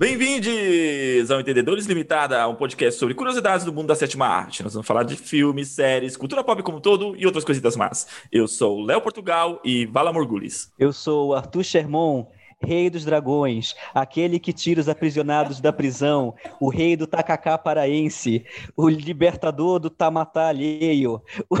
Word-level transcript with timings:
Bem-vindos 0.00 1.30
ao 1.30 1.40
Entendedores 1.40 1.84
Limitada, 1.84 2.48
um 2.48 2.54
podcast 2.54 2.98
sobre 2.98 3.14
curiosidades 3.14 3.66
do 3.66 3.72
mundo 3.72 3.88
da 3.88 3.94
sétima 3.94 4.26
arte. 4.26 4.62
Nós 4.62 4.72
vamos 4.72 4.86
falar 4.86 5.02
de 5.02 5.14
filmes, 5.14 5.68
séries, 5.68 6.16
cultura 6.16 6.42
pop 6.42 6.62
como 6.62 6.78
um 6.78 6.80
todo 6.80 7.14
e 7.18 7.26
outras 7.26 7.44
coisitas 7.44 7.76
más. 7.76 8.06
Eu 8.32 8.48
sou 8.48 8.80
Léo 8.80 9.02
Portugal 9.02 9.60
e 9.62 9.84
Vala 9.84 10.10
Morgulis. 10.10 10.72
Eu 10.78 10.90
sou 10.90 11.34
Arthur 11.34 11.62
Sherman, 11.62 12.26
rei 12.62 12.88
dos 12.88 13.04
dragões, 13.04 13.74
aquele 13.94 14.40
que 14.40 14.54
tira 14.54 14.80
os 14.80 14.88
aprisionados 14.88 15.60
da 15.60 15.70
prisão, 15.70 16.34
o 16.58 16.70
rei 16.70 16.96
do 16.96 17.06
tacacá 17.06 17.58
paraense, 17.58 18.42
o 18.74 18.88
libertador 18.88 19.78
do 19.78 19.90
tamatá 19.90 20.48
alheio, 20.48 21.20
o, 21.50 21.56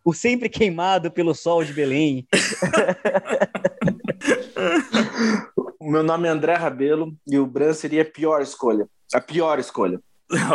o 0.10 0.14
sempre 0.14 0.48
queimado 0.48 1.10
pelo 1.10 1.34
sol 1.34 1.62
de 1.62 1.74
Belém. 1.74 2.26
Meu 5.84 6.02
nome 6.02 6.26
é 6.26 6.30
André 6.30 6.54
Rabelo 6.54 7.14
e 7.26 7.38
o 7.38 7.46
Bran 7.46 7.74
seria 7.74 8.00
a 8.00 8.06
pior 8.06 8.40
escolha. 8.40 8.88
A 9.12 9.20
pior 9.20 9.58
escolha. 9.58 10.00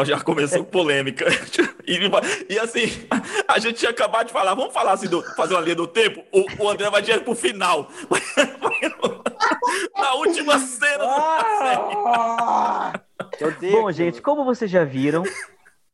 Já 0.04 0.20
começou 0.20 0.66
polêmica. 0.66 1.26
E, 1.86 2.00
e, 2.52 2.58
assim, 2.58 2.88
a 3.48 3.60
gente 3.60 3.78
tinha 3.78 3.92
acabado 3.92 4.26
de 4.28 4.34
falar, 4.34 4.56
vamos 4.56 4.74
falar 4.74 4.94
assim, 4.94 5.08
do, 5.08 5.22
fazer 5.36 5.54
uma 5.54 5.62
linha 5.62 5.76
do 5.76 5.86
tempo? 5.86 6.24
O, 6.34 6.64
o 6.64 6.70
André 6.70 6.90
vai 6.90 7.04
direto 7.04 7.26
pro 7.26 7.36
final. 7.36 7.88
Na 9.96 10.16
última 10.16 10.58
cena 10.58 11.04
ah, 11.04 12.94
Bom, 13.72 13.92
gente, 13.92 14.24
como 14.24 14.44
vocês 14.44 14.72
já 14.72 14.84
viram, 14.84 15.24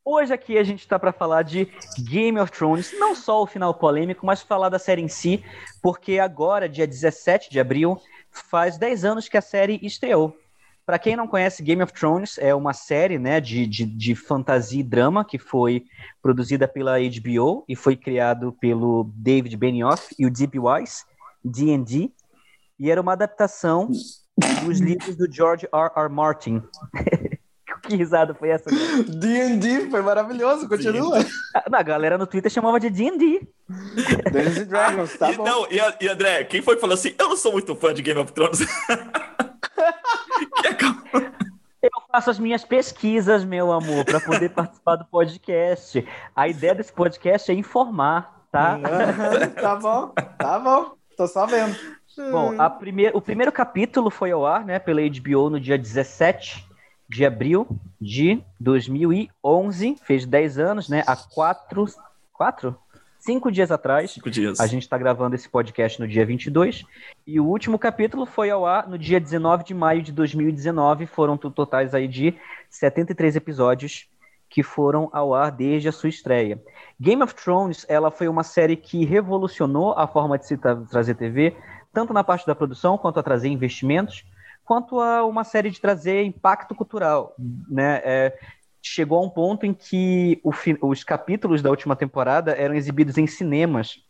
hoje 0.02 0.32
aqui 0.32 0.56
a 0.56 0.62
gente 0.62 0.80
está 0.80 0.98
para 0.98 1.12
falar 1.12 1.42
de 1.42 1.68
Game 2.08 2.40
of 2.40 2.50
Thrones, 2.50 2.98
não 2.98 3.14
só 3.14 3.42
o 3.42 3.46
final 3.46 3.74
polêmico, 3.74 4.24
mas 4.24 4.40
falar 4.40 4.70
da 4.70 4.78
série 4.78 5.02
em 5.02 5.08
si, 5.08 5.44
porque 5.82 6.18
agora, 6.18 6.66
dia 6.68 6.86
17 6.86 7.50
de 7.50 7.60
abril, 7.60 8.00
faz 8.42 8.78
10 8.78 9.04
anos 9.04 9.28
que 9.28 9.36
a 9.36 9.42
série 9.42 9.78
estreou. 9.82 10.36
Para 10.84 11.00
quem 11.00 11.16
não 11.16 11.26
conhece, 11.26 11.64
Game 11.64 11.82
of 11.82 11.92
Thrones 11.92 12.38
é 12.38 12.54
uma 12.54 12.72
série 12.72 13.18
né, 13.18 13.40
de, 13.40 13.66
de, 13.66 13.84
de, 13.84 14.14
fantasia 14.14 14.80
e 14.80 14.84
drama 14.84 15.24
que 15.24 15.36
foi 15.36 15.84
produzida 16.22 16.68
pela 16.68 16.96
HBO 17.00 17.64
e 17.68 17.74
foi 17.74 17.96
criado 17.96 18.52
pelo 18.60 19.10
David 19.12 19.56
Benioff 19.56 20.14
e 20.16 20.24
o 20.24 20.30
Deep 20.30 20.56
Wise, 20.56 21.04
D&D, 21.44 22.12
e 22.78 22.90
era 22.90 23.00
uma 23.00 23.14
adaptação 23.14 23.90
dos 24.64 24.78
livros 24.78 25.16
do 25.16 25.30
George 25.30 25.66
R. 25.72 25.90
R. 25.96 26.08
Martin. 26.08 26.62
que 27.88 27.96
risada 27.96 28.34
foi 28.34 28.50
essa? 28.50 28.68
D&D, 28.70 29.88
foi 29.90 30.02
maravilhoso, 30.02 30.68
continua. 30.68 31.18
A 31.54 31.82
galera 31.82 32.18
no 32.18 32.26
Twitter 32.26 32.50
chamava 32.50 32.80
de 32.80 32.90
D&D. 32.90 33.46
Dungeons 33.68 34.66
Dragons, 34.66 35.16
tá 35.16 35.30
e, 35.32 35.36
bom. 35.36 35.44
Não, 35.44 35.66
e, 35.70 35.80
e, 36.00 36.08
André, 36.08 36.44
quem 36.44 36.60
foi 36.60 36.74
que 36.74 36.80
falou 36.80 36.94
assim, 36.94 37.14
eu 37.18 37.28
não 37.28 37.36
sou 37.36 37.52
muito 37.52 37.74
fã 37.76 37.94
de 37.94 38.02
Game 38.02 38.20
of 38.20 38.32
Thrones? 38.32 38.60
eu 41.82 41.90
faço 42.10 42.30
as 42.30 42.38
minhas 42.38 42.64
pesquisas, 42.64 43.44
meu 43.44 43.72
amor, 43.72 44.04
para 44.04 44.20
poder 44.20 44.50
participar 44.50 44.96
do 44.96 45.04
podcast. 45.04 46.06
A 46.34 46.48
ideia 46.48 46.74
desse 46.74 46.92
podcast 46.92 47.50
é 47.50 47.54
informar, 47.54 48.44
tá? 48.50 48.78
tá 49.60 49.76
bom, 49.76 50.12
tá 50.38 50.58
bom. 50.58 50.96
Tô 51.16 51.26
só 51.26 51.46
vendo. 51.46 51.74
Bom, 52.30 52.54
a 52.58 52.68
primeir, 52.70 53.14
o 53.14 53.20
primeiro 53.20 53.52
capítulo 53.52 54.10
foi 54.10 54.32
ao 54.32 54.46
ar, 54.46 54.64
né, 54.64 54.78
pela 54.78 55.02
HBO 55.02 55.50
no 55.50 55.60
dia 55.60 55.76
17 55.76 56.66
de 57.08 57.24
abril 57.24 57.66
de 58.00 58.42
2011. 58.60 59.96
Fez 60.02 60.26
10 60.26 60.58
anos, 60.58 60.88
né? 60.88 61.02
Há 61.06 61.16
quatro... 61.16 61.86
Quatro? 62.32 62.76
Cinco 63.18 63.50
dias 63.50 63.72
atrás. 63.72 64.12
Cinco 64.12 64.30
dias. 64.30 64.60
A 64.60 64.66
gente 64.66 64.82
está 64.82 64.96
gravando 64.96 65.34
esse 65.34 65.48
podcast 65.48 65.98
no 65.98 66.06
dia 66.06 66.24
22. 66.24 66.84
E 67.26 67.40
o 67.40 67.46
último 67.46 67.78
capítulo 67.78 68.24
foi 68.24 68.50
ao 68.50 68.64
ar 68.64 68.88
no 68.88 68.96
dia 68.96 69.18
19 69.18 69.64
de 69.64 69.74
maio 69.74 70.02
de 70.02 70.12
2019. 70.12 71.06
Foram 71.06 71.36
totais 71.36 71.92
aí 71.94 72.06
de 72.06 72.34
73 72.70 73.34
episódios 73.34 74.08
que 74.48 74.62
foram 74.62 75.08
ao 75.12 75.34
ar 75.34 75.50
desde 75.50 75.88
a 75.88 75.92
sua 75.92 76.08
estreia. 76.08 76.62
Game 77.00 77.22
of 77.22 77.34
Thrones, 77.34 77.84
ela 77.88 78.10
foi 78.10 78.28
uma 78.28 78.42
série 78.42 78.76
que 78.76 79.04
revolucionou 79.04 79.92
a 79.92 80.06
forma 80.06 80.38
de 80.38 80.46
se 80.46 80.56
tra 80.56 80.76
trazer 80.76 81.14
TV, 81.14 81.56
tanto 81.92 82.12
na 82.12 82.22
parte 82.22 82.46
da 82.46 82.54
produção 82.54 82.96
quanto 82.96 83.18
a 83.18 83.22
trazer 83.22 83.48
investimentos, 83.48 84.24
quanto 84.66 85.00
a 85.00 85.24
uma 85.24 85.44
série 85.44 85.70
de 85.70 85.80
trazer 85.80 86.24
impacto 86.24 86.74
cultural, 86.74 87.34
né? 87.68 88.02
É, 88.04 88.38
chegou 88.82 89.18
a 89.18 89.22
um 89.22 89.30
ponto 89.30 89.64
em 89.64 89.72
que 89.72 90.40
o, 90.44 90.52
os 90.88 91.02
capítulos 91.02 91.62
da 91.62 91.70
última 91.70 91.96
temporada 91.96 92.52
eram 92.52 92.74
exibidos 92.74 93.16
em 93.16 93.26
cinemas 93.26 94.00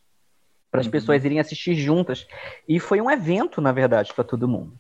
para 0.71 0.81
as 0.81 0.87
uhum. 0.87 0.93
pessoas 0.93 1.25
irem 1.25 1.39
assistir 1.39 1.75
juntas. 1.75 2.27
E 2.69 2.81
foi 2.81 3.01
um 3.01 3.11
evento, 3.11 3.61
na 3.61 3.73
verdade, 3.73 4.13
para 4.13 4.25
todo 4.25 4.49
mundo. 4.49 4.73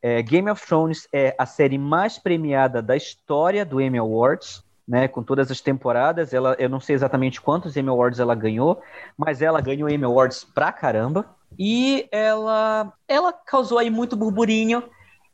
É, 0.00 0.22
Game 0.22 0.50
of 0.50 0.64
Thrones 0.64 1.08
é 1.12 1.34
a 1.38 1.46
série 1.46 1.78
mais 1.78 2.18
premiada 2.18 2.82
da 2.82 2.96
história 2.96 3.64
do 3.64 3.80
Emmy 3.80 3.98
Awards, 3.98 4.62
né, 4.86 5.08
com 5.08 5.22
todas 5.22 5.50
as 5.50 5.60
temporadas. 5.60 6.34
Ela, 6.34 6.54
eu 6.58 6.68
não 6.68 6.78
sei 6.78 6.94
exatamente 6.94 7.40
quantos 7.40 7.76
Emmy 7.76 7.88
Awards 7.88 8.20
ela 8.20 8.34
ganhou, 8.34 8.82
mas 9.16 9.40
ela 9.40 9.60
ganhou 9.60 9.88
Emmy 9.88 10.04
Awards 10.04 10.44
pra 10.44 10.70
caramba. 10.70 11.26
E 11.58 12.06
ela, 12.10 12.92
ela 13.08 13.32
causou 13.32 13.78
aí 13.78 13.88
muito 13.88 14.16
burburinho, 14.16 14.82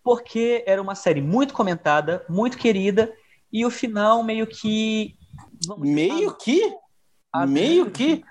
porque 0.03 0.65
era 0.67 0.81
uma 0.81 0.95
série 0.95 1.21
muito 1.21 1.55
comentada, 1.55 2.25
muito 2.29 2.59
querida, 2.59 3.13
e 3.53 3.65
o 3.65 3.71
final 3.71 4.23
meio 4.23 4.47
que. 4.47 5.17
Meio 5.79 6.35
que? 6.37 6.73
meio 7.47 7.91
que? 7.91 8.25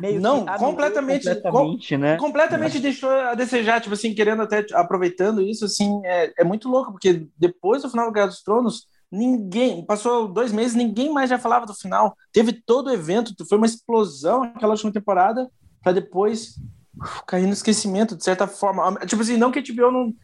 Meio 0.00 0.20
não, 0.20 0.44
que, 0.44 0.58
completamente, 0.58 1.24
completamente, 1.24 1.94
com, 1.94 2.00
né? 2.00 2.16
completamente 2.16 2.72
Mas... 2.74 2.82
deixou 2.82 3.10
a 3.10 3.34
desejar, 3.34 3.80
tipo 3.80 3.94
assim, 3.94 4.14
querendo 4.14 4.42
até 4.42 4.66
aproveitando 4.74 5.40
isso, 5.40 5.64
assim, 5.64 6.00
é, 6.04 6.32
é 6.38 6.44
muito 6.44 6.68
louco, 6.68 6.92
porque 6.92 7.26
depois 7.38 7.82
do 7.82 7.90
final 7.90 8.06
do 8.06 8.12
Guerra 8.12 8.26
dos 8.26 8.42
Tronos, 8.42 8.86
ninguém, 9.10 9.84
passou 9.84 10.28
dois 10.28 10.52
meses, 10.52 10.74
ninguém 10.74 11.12
mais 11.12 11.30
já 11.30 11.38
falava 11.38 11.66
do 11.66 11.74
final. 11.74 12.16
Teve 12.32 12.52
todo 12.52 12.88
o 12.88 12.92
evento, 12.92 13.34
foi 13.48 13.58
uma 13.58 13.66
explosão 13.66 14.42
aquela 14.42 14.72
última 14.72 14.92
temporada, 14.92 15.50
para 15.82 15.92
depois 15.92 16.56
uf, 17.00 17.22
cair 17.26 17.46
no 17.46 17.52
esquecimento, 17.52 18.16
de 18.16 18.24
certa 18.24 18.46
forma. 18.46 18.94
Tipo 19.06 19.22
assim, 19.22 19.36
não 19.36 19.50
que 19.50 19.58
a 19.58 19.62
HBO 19.62 19.90
não, 19.90 20.14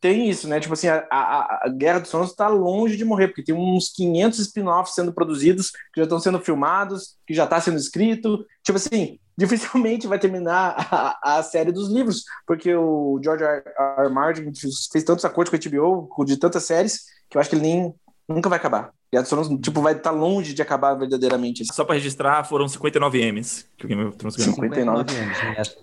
tem 0.00 0.28
isso, 0.28 0.46
né? 0.46 0.60
Tipo 0.60 0.74
assim, 0.74 0.88
a, 0.88 1.06
a, 1.10 1.60
a 1.64 1.68
Guerra 1.68 2.00
dos 2.00 2.10
Tronos 2.10 2.30
está 2.30 2.48
longe 2.48 2.96
de 2.96 3.04
morrer, 3.04 3.28
porque 3.28 3.42
tem 3.42 3.54
uns 3.54 3.90
500 3.94 4.38
spin-offs 4.40 4.94
sendo 4.94 5.12
produzidos, 5.12 5.70
que 5.70 6.00
já 6.00 6.02
estão 6.04 6.20
sendo 6.20 6.40
filmados, 6.40 7.16
que 7.26 7.34
já 7.34 7.44
está 7.44 7.60
sendo 7.60 7.78
escrito. 7.78 8.44
Tipo 8.62 8.76
assim, 8.76 9.18
dificilmente 9.36 10.06
vai 10.06 10.18
terminar 10.18 10.74
a, 10.90 11.38
a, 11.38 11.42
série 11.42 11.72
dos 11.72 11.90
livros, 11.90 12.24
porque 12.46 12.74
o 12.74 13.20
George 13.22 13.44
R. 13.44 13.62
R. 13.98 14.08
Martin 14.10 14.52
fez 14.92 15.04
tantos 15.04 15.24
acordos 15.24 15.50
com 15.50 15.56
a 15.56 15.70
HBO, 15.70 16.24
de 16.24 16.36
tantas 16.36 16.64
séries, 16.64 17.00
que 17.28 17.36
eu 17.36 17.40
acho 17.40 17.50
que 17.50 17.56
ele 17.56 17.62
nem 17.62 17.94
nunca 18.28 18.48
vai 18.48 18.58
acabar. 18.58 18.90
Guerra 19.12 19.22
dos 19.22 19.30
Tronos, 19.30 19.60
tipo, 19.60 19.80
vai 19.80 19.94
estar 19.94 20.10
tá 20.10 20.16
longe 20.16 20.52
de 20.52 20.60
acabar 20.60 20.94
verdadeiramente. 20.94 21.64
Só 21.72 21.84
para 21.84 21.94
registrar, 21.94 22.44
foram 22.44 22.68
59 22.68 23.32
M's 23.32 23.66
que 23.76 23.86
o 23.86 23.88
Game 23.88 24.04
of 24.04 24.16
Thrones 24.16 24.36
ganhou. 24.36 24.54
59 24.54 25.14
M's, 25.14 25.76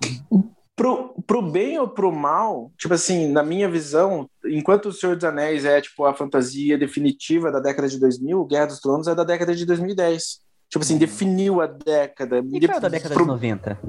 pro, 0.76 1.16
pro 1.26 1.42
bem 1.42 1.80
ou 1.80 1.88
pro 1.88 2.12
mal, 2.12 2.72
tipo 2.78 2.94
assim, 2.94 3.28
na 3.28 3.44
minha 3.44 3.70
visão, 3.70 4.30
enquanto 4.46 4.88
O 4.88 4.94
Senhor 4.94 5.16
dos 5.16 5.26
Anéis 5.26 5.66
é, 5.66 5.82
tipo, 5.82 6.06
a 6.06 6.14
fantasia 6.14 6.78
definitiva 6.78 7.52
da 7.52 7.60
década 7.60 7.88
de 7.88 8.00
2000, 8.00 8.46
Guerra 8.46 8.68
dos 8.68 8.80
Tronos 8.80 9.08
é 9.08 9.16
da 9.16 9.24
década 9.24 9.56
de 9.56 9.66
2010. 9.66 10.42
Tipo 10.70 10.84
assim, 10.84 10.98
definiu 10.98 11.62
a 11.62 11.68
década. 11.68 12.40
E 12.40 12.60
qual 12.60 12.78
é 12.78 12.82
da 12.82 12.90
década 12.90 13.14
pro... 13.14 13.24
de 13.24 13.30
90? 13.30 13.80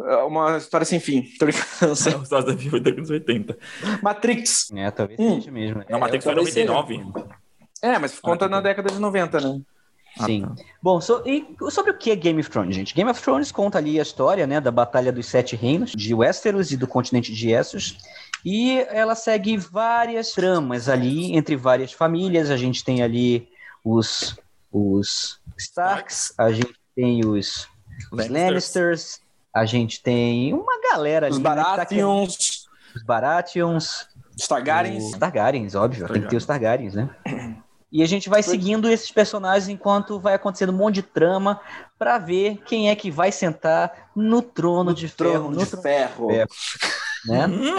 É 0.00 0.16
uma 0.24 0.56
história 0.56 0.84
sem 0.84 0.98
fim. 0.98 1.22
Tô 1.38 1.46
brincando. 1.46 1.94
Uma 2.16 2.22
história 2.24 2.46
da 2.46 2.54
vida 2.54 2.92
dos 2.92 3.10
80. 3.10 3.56
Matrix. 4.02 4.68
É, 4.74 4.90
talvez 4.90 5.20
hum. 5.20 5.36
seja 5.36 5.52
mesmo. 5.52 5.84
Não, 5.88 6.00
Matrix 6.00 6.26
é, 6.26 6.28
foi 6.28 6.34
99. 6.34 6.96
Seja. 6.96 7.28
É, 7.82 7.98
mas 8.00 8.18
conta 8.18 8.46
ah, 8.46 8.48
na 8.48 8.60
década 8.60 8.90
de 8.90 8.98
90, 8.98 9.40
né? 9.40 9.60
Sim. 10.24 10.44
Ah, 10.44 10.54
tá. 10.54 10.64
Bom, 10.82 11.00
so, 11.00 11.22
e 11.24 11.46
sobre 11.70 11.90
o 11.90 11.96
que 11.96 12.10
é 12.10 12.16
Game 12.16 12.40
of 12.40 12.50
Thrones, 12.50 12.74
gente? 12.74 12.94
Game 12.94 13.10
of 13.10 13.20
Thrones 13.20 13.50
conta 13.50 13.78
ali 13.78 13.98
a 13.98 14.02
história, 14.02 14.46
né, 14.46 14.60
da 14.60 14.70
Batalha 14.70 15.12
dos 15.12 15.26
Sete 15.26 15.56
Reinos, 15.56 15.92
de 15.92 16.14
Westeros 16.14 16.70
e 16.70 16.76
do 16.76 16.86
continente 16.86 17.32
de 17.32 17.50
Essos. 17.50 17.98
E 18.44 18.78
ela 18.90 19.14
segue 19.14 19.56
várias 19.56 20.32
tramas 20.32 20.88
ali, 20.88 21.36
entre 21.36 21.56
várias 21.56 21.92
famílias. 21.92 22.50
A 22.50 22.56
gente 22.56 22.84
tem 22.84 23.02
ali 23.02 23.48
os, 23.84 24.36
os 24.70 25.40
Starks, 25.56 26.34
a 26.36 26.50
gente 26.50 26.74
tem 26.94 27.24
os, 27.24 27.68
os 28.10 28.28
Lannisters, 28.28 29.20
a 29.54 29.64
gente 29.64 30.02
tem 30.02 30.52
uma 30.52 30.80
galera 30.90 31.26
ali. 31.26 31.36
Os 31.36 31.40
Baratheons. 31.40 32.30
Né, 32.36 32.96
os 32.96 33.02
Baratheons. 33.04 34.08
Os 34.36 34.48
Targaryens. 34.48 35.04
Os 35.04 35.18
Targaryens, 35.18 35.74
óbvio. 35.74 36.00
Targaryen. 36.00 36.20
Tem 36.20 36.22
que 36.22 36.30
ter 36.30 36.36
os 36.36 36.46
Targaryens, 36.46 36.94
né? 36.94 37.10
E 37.92 38.02
a 38.02 38.06
gente 38.06 38.30
vai 38.30 38.42
seguindo 38.42 38.88
esses 38.88 39.10
personagens 39.10 39.68
enquanto 39.68 40.18
vai 40.18 40.32
acontecendo 40.32 40.72
um 40.72 40.76
monte 40.76 40.94
de 40.96 41.02
trama 41.02 41.60
para 41.98 42.16
ver 42.16 42.62
quem 42.64 42.88
é 42.88 42.96
que 42.96 43.10
vai 43.10 43.30
sentar 43.30 44.10
no 44.16 44.40
trono 44.40 44.90
no 44.90 44.94
de 44.94 45.10
trono 45.10 45.32
ferro. 45.32 45.50
De 45.50 45.56
no 45.58 45.66
trono 45.66 45.82
ferro. 45.82 46.26
de 46.28 46.34
ferro. 46.34 46.48
Né? 47.26 47.46
Hum. 47.46 47.76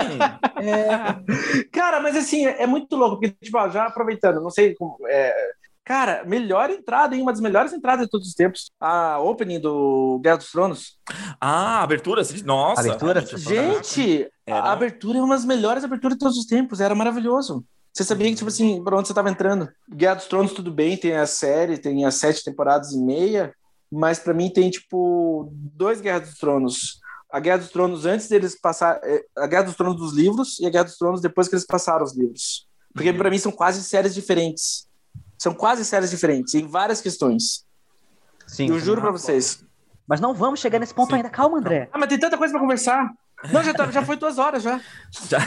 é... 0.61 1.63
Cara, 1.71 1.99
mas 1.99 2.15
assim, 2.15 2.45
é 2.45 2.67
muito 2.67 2.95
louco, 2.95 3.19
porque, 3.19 3.35
tipo, 3.41 3.69
já 3.69 3.85
aproveitando, 3.85 4.39
não 4.39 4.51
sei 4.51 4.75
como. 4.75 4.97
É... 5.07 5.33
Cara, 5.83 6.23
melhor 6.25 6.69
entrada, 6.69 7.13
hein? 7.13 7.21
Uma 7.21 7.33
das 7.33 7.41
melhores 7.41 7.73
entradas 7.73 8.05
de 8.05 8.11
todos 8.11 8.27
os 8.27 8.33
tempos. 8.33 8.71
A 8.79 9.19
opening 9.19 9.59
do 9.59 10.19
Guerra 10.23 10.37
dos 10.37 10.49
Tronos. 10.49 10.97
Ah, 11.41 11.81
abertura? 11.83 12.21
Nossa. 12.45 12.81
Abertura? 12.81 13.25
Gente, 13.35 14.31
Era... 14.45 14.59
a 14.59 14.71
abertura 14.71 15.17
é 15.17 15.21
uma 15.21 15.35
das 15.35 15.43
melhores 15.43 15.83
aberturas 15.83 16.15
de 16.15 16.23
todos 16.23 16.37
os 16.37 16.45
tempos. 16.45 16.79
Era 16.79 16.95
maravilhoso. 16.95 17.65
Você 17.93 18.03
sabia 18.03 18.27
que, 18.29 18.35
tipo 18.35 18.47
assim, 18.47 18.83
pra 18.83 18.97
onde 18.97 19.07
você 19.07 19.13
tava 19.13 19.29
entrando? 19.29 19.69
Guerra 19.87 20.15
dos 20.15 20.25
Tronos, 20.25 20.53
tudo 20.53 20.71
bem, 20.71 20.97
tem 20.97 21.15
a 21.15 21.27
série, 21.27 21.77
tem 21.77 22.05
as 22.05 22.15
sete 22.15 22.43
temporadas 22.43 22.91
e 22.91 22.97
meia, 22.97 23.53
mas 23.91 24.17
para 24.17 24.33
mim 24.33 24.49
tem, 24.49 24.71
tipo, 24.71 25.49
dois 25.53 26.01
Guerra 26.01 26.21
dos 26.21 26.33
Tronos. 26.39 26.99
A 27.31 27.39
Guerra 27.39 27.59
dos 27.59 27.69
Tronos 27.69 28.05
antes 28.07 28.27
deles 28.27 28.59
passar, 28.59 28.99
é, 29.03 29.23
a 29.37 29.45
Guerra 29.45 29.63
dos 29.63 29.75
Tronos 29.75 29.97
dos 29.97 30.13
livros 30.13 30.59
e 30.59 30.65
a 30.65 30.71
Guerra 30.71 30.85
dos 30.85 30.97
Tronos 30.97 31.21
depois 31.21 31.47
que 31.47 31.53
eles 31.53 31.65
passaram 31.65 32.03
os 32.03 32.17
livros. 32.17 32.67
Porque 32.93 33.11
uhum. 33.11 33.17
para 33.17 33.29
mim 33.29 33.37
são 33.37 33.51
quase 33.51 33.83
séries 33.83 34.15
diferentes. 34.15 34.87
São 35.37 35.53
quase 35.53 35.85
séries 35.85 36.09
diferentes 36.09 36.55
em 36.55 36.65
várias 36.65 36.99
questões. 36.99 37.63
Sim, 38.47 38.69
eu 38.69 38.79
juro 38.79 39.01
para 39.01 39.11
vocês. 39.11 39.63
Mas 40.07 40.19
não 40.19 40.33
vamos 40.33 40.59
chegar 40.59 40.79
nesse 40.79 40.93
ponto 40.93 41.13
ainda. 41.13 41.29
Calma, 41.29 41.59
André. 41.59 41.89
Ah, 41.91 41.97
mas 41.97 42.09
tem 42.09 42.19
tanta 42.19 42.37
coisa 42.37 42.51
para 42.51 42.61
conversar. 42.61 43.11
Não, 43.51 43.63
já, 43.63 43.73
tá, 43.73 43.89
já 43.91 44.03
foi 44.03 44.15
duas 44.15 44.37
horas 44.37 44.63
já. 44.63 44.79
já. 45.29 45.39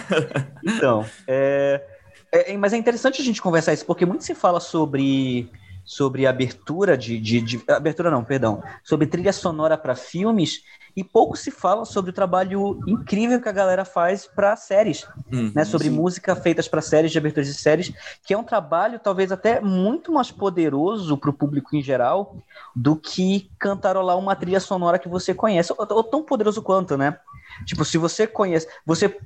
Então, 0.63 1.05
é, 1.27 1.96
é, 2.33 2.57
mas 2.57 2.73
é 2.73 2.77
interessante 2.77 3.21
a 3.21 3.25
gente 3.25 3.43
conversar 3.43 3.73
isso, 3.73 3.87
porque 3.87 4.07
muito 4.07 4.25
se 4.25 4.35
fala 4.35 4.61
sobre 4.61 5.51
sobre 5.87 6.27
abertura 6.27 6.99
de, 6.99 7.17
de, 7.21 7.41
de, 7.41 7.63
abertura 7.69 8.11
não, 8.11 8.25
perdão, 8.25 8.61
sobre 8.83 9.07
trilha 9.07 9.33
sonora 9.33 9.79
para 9.79 9.95
filmes 9.95 10.63
e 10.97 11.05
pouco 11.05 11.37
se 11.37 11.51
fala 11.51 11.85
sobre 11.85 12.11
o 12.11 12.15
trabalho 12.15 12.81
incrível 12.89 13.41
que 13.41 13.49
a 13.49 13.53
galera 13.53 13.85
faz 13.85 14.27
para 14.27 14.57
séries, 14.57 15.07
uhum, 15.31 15.53
né? 15.55 15.65
Sobre 15.65 15.89
sim. 15.89 15.95
música 15.95 16.35
feitas 16.35 16.67
para 16.67 16.81
séries, 16.81 17.13
de 17.13 17.19
aberturas 17.19 17.47
de 17.47 17.55
séries, 17.55 17.93
que 18.25 18.35
é 18.35 18.39
um 18.39 18.43
trabalho 18.43 18.99
talvez 18.99 19.31
até 19.31 19.61
muito 19.61 20.11
mais 20.11 20.33
poderoso 20.33 21.17
para 21.17 21.31
o 21.31 21.35
público 21.35 21.77
em 21.77 21.83
geral 21.83 22.37
do 22.75 22.97
que 22.97 23.49
cantarolar 23.59 24.19
uma 24.19 24.35
trilha 24.35 24.59
sonora 24.59 24.99
que 24.99 25.09
você 25.09 25.33
conhece, 25.33 25.73
ou, 25.77 25.87
ou 25.89 26.03
tão 26.03 26.23
poderoso 26.23 26.63
quanto, 26.63 26.97
né? 26.97 27.17
Tipo, 27.65 27.85
se 27.85 27.99
você 27.99 28.27
conhece, 28.27 28.67
você 28.85 29.17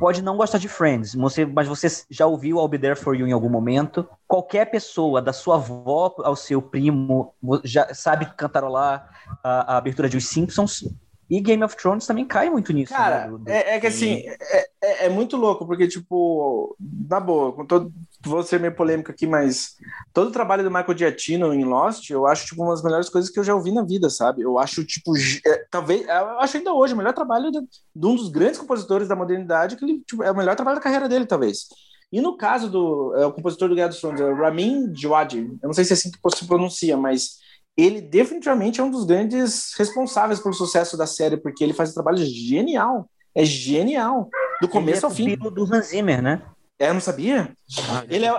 pode 0.00 0.22
não 0.22 0.36
gostar 0.36 0.58
de 0.58 0.68
Friends, 0.68 1.14
você, 1.14 1.44
mas 1.44 1.68
você 1.68 1.88
já 2.10 2.26
ouviu 2.26 2.58
I'll 2.58 2.68
Be 2.68 2.78
There 2.78 2.96
For 2.96 3.14
You 3.14 3.26
em 3.26 3.32
algum 3.32 3.48
momento. 3.48 4.08
Qualquer 4.26 4.66
pessoa, 4.66 5.22
da 5.22 5.32
sua 5.32 5.56
avó 5.56 6.14
ao 6.18 6.36
seu 6.36 6.60
primo, 6.60 7.34
já 7.64 7.92
sabe 7.94 8.26
cantarolar 8.36 9.08
a, 9.42 9.74
a 9.74 9.76
abertura 9.76 10.08
de 10.08 10.16
Os 10.16 10.26
Simpsons. 10.26 10.84
E 11.30 11.40
Game 11.40 11.62
of 11.62 11.76
Thrones 11.76 12.06
também 12.06 12.24
cai 12.24 12.48
muito 12.48 12.72
nisso. 12.72 12.94
Cara, 12.94 13.24
né, 13.24 13.28
do, 13.28 13.38
do... 13.38 13.50
É, 13.50 13.76
é, 13.76 13.80
que 13.80 13.86
assim, 13.86 14.22
é, 14.26 14.68
é, 14.82 15.06
é, 15.06 15.08
muito 15.10 15.36
louco, 15.36 15.66
porque, 15.66 15.86
tipo, 15.86 16.74
na 16.80 17.20
boa, 17.20 17.52
com 17.52 17.66
todo. 17.66 17.92
Vou 18.24 18.42
ser 18.42 18.58
meio 18.58 18.74
polêmico 18.74 19.12
aqui, 19.12 19.26
mas 19.26 19.76
todo 20.12 20.28
o 20.28 20.32
trabalho 20.32 20.64
do 20.64 20.70
Michael 20.70 20.98
Giacchino 20.98 21.54
em 21.54 21.64
Lost, 21.64 22.10
eu 22.10 22.26
acho, 22.26 22.46
tipo, 22.46 22.62
uma 22.62 22.72
das 22.72 22.82
melhores 22.82 23.08
coisas 23.08 23.30
que 23.30 23.38
eu 23.38 23.44
já 23.44 23.54
ouvi 23.54 23.70
na 23.70 23.84
vida, 23.84 24.10
sabe? 24.10 24.42
Eu 24.42 24.58
acho, 24.58 24.84
tipo, 24.84 25.12
é, 25.46 25.64
talvez. 25.70 26.02
Eu 26.02 26.40
acho 26.40 26.56
ainda 26.56 26.72
hoje 26.72 26.94
o 26.94 26.96
melhor 26.96 27.12
trabalho 27.12 27.50
de, 27.52 27.60
de, 27.60 28.06
um 28.06 28.16
dos 28.16 28.28
grandes 28.28 28.58
compositores 28.58 29.06
da 29.06 29.14
modernidade, 29.14 29.76
que 29.76 29.84
ele, 29.84 30.02
tipo, 30.06 30.22
é 30.24 30.32
o 30.32 30.36
melhor 30.36 30.56
trabalho 30.56 30.78
da 30.78 30.82
carreira 30.82 31.08
dele, 31.08 31.26
talvez. 31.26 31.68
E 32.10 32.20
no 32.20 32.36
caso 32.36 32.68
do 32.68 33.14
é, 33.16 33.26
o 33.26 33.32
compositor 33.32 33.68
do 33.68 33.74
Guerra 33.74 33.88
dos 33.88 34.00
Tronos, 34.00 34.20
é 34.20 34.32
Ramin 34.32 34.90
Djawadi, 34.92 35.38
eu 35.62 35.66
não 35.66 35.72
sei 35.72 35.84
se 35.84 35.92
é 35.92 35.94
assim 35.94 36.10
que 36.10 36.36
se 36.36 36.46
pronuncia, 36.46 36.96
mas 36.96 37.38
ele 37.76 38.00
definitivamente 38.00 38.80
é 38.80 38.82
um 38.84 38.90
dos 38.90 39.04
grandes 39.04 39.72
responsáveis 39.78 40.40
pelo 40.40 40.54
sucesso 40.54 40.96
da 40.96 41.06
série, 41.06 41.36
porque 41.36 41.62
ele 41.62 41.72
faz 41.72 41.90
um 41.90 41.94
trabalho 41.94 42.18
genial. 42.18 43.08
É 43.32 43.44
genial. 43.44 44.28
Do 44.60 44.66
começo 44.66 45.06
ele 45.06 45.06
é 45.06 45.08
ao 45.08 45.14
fim. 45.14 45.50
do 45.50 45.62
Hans 45.72 45.86
Zimmer, 45.86 46.20
né? 46.20 46.42
É, 46.78 46.88
eu 46.88 46.94
não 46.94 47.00
sabia. 47.00 47.52
Ah, 47.90 48.04
ele 48.08 48.24
é, 48.24 48.32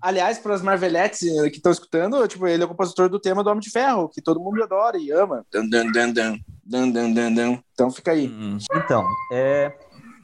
aliás, 0.00 0.38
para 0.38 0.54
as 0.54 0.62
Marvelettes 0.62 1.20
que 1.20 1.56
estão 1.56 1.70
escutando, 1.70 2.26
tipo, 2.26 2.46
ele 2.46 2.62
é 2.62 2.66
o 2.66 2.68
compositor 2.68 3.10
do 3.10 3.20
tema 3.20 3.44
do 3.44 3.50
Homem 3.50 3.60
de 3.60 3.70
Ferro, 3.70 4.08
que 4.08 4.22
todo 4.22 4.40
mundo 4.40 4.62
adora 4.62 4.96
e 4.96 5.10
ama. 5.10 5.44
Dun, 5.52 5.68
dun, 5.68 5.92
dun, 5.92 6.12
dun, 6.12 6.40
dun, 6.64 6.90
dun, 6.90 7.12
dun, 7.12 7.34
dun. 7.34 7.58
Então 7.72 7.90
fica 7.90 8.12
aí. 8.12 8.26
Hum. 8.26 8.56
Então, 8.74 9.06
é, 9.30 9.72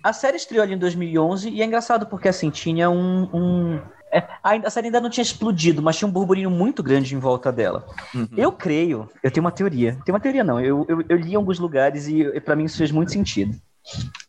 a 0.02 0.12
série 0.12 0.38
estreou 0.38 0.62
ali 0.62 0.74
em 0.74 0.78
2011 0.78 1.50
e 1.50 1.60
é 1.60 1.64
engraçado 1.66 2.06
porque 2.06 2.28
assim 2.28 2.48
tinha 2.48 2.88
um, 2.88 3.28
um 3.34 3.80
é, 4.12 4.26
a 4.42 4.70
série 4.70 4.86
ainda 4.86 5.00
não 5.00 5.10
tinha 5.10 5.22
explodido, 5.22 5.80
mas 5.80 5.96
tinha 5.96 6.08
um 6.08 6.12
burburinho 6.12 6.50
muito 6.50 6.82
grande 6.82 7.14
em 7.14 7.18
volta 7.18 7.52
dela. 7.52 7.86
Uhum. 8.14 8.28
Eu 8.36 8.50
creio, 8.50 9.08
eu 9.22 9.30
tenho 9.30 9.44
uma 9.44 9.52
teoria. 9.52 9.98
Tem 10.04 10.12
uma 10.12 10.20
teoria, 10.20 10.42
não. 10.42 10.58
Eu, 10.58 10.84
eu, 10.88 11.04
eu 11.08 11.16
li 11.16 11.32
em 11.32 11.36
alguns 11.36 11.58
lugares 11.58 12.08
e, 12.08 12.22
e 12.22 12.40
para 12.40 12.56
mim 12.56 12.64
isso 12.64 12.78
fez 12.78 12.90
muito 12.90 13.12
sentido. 13.12 13.56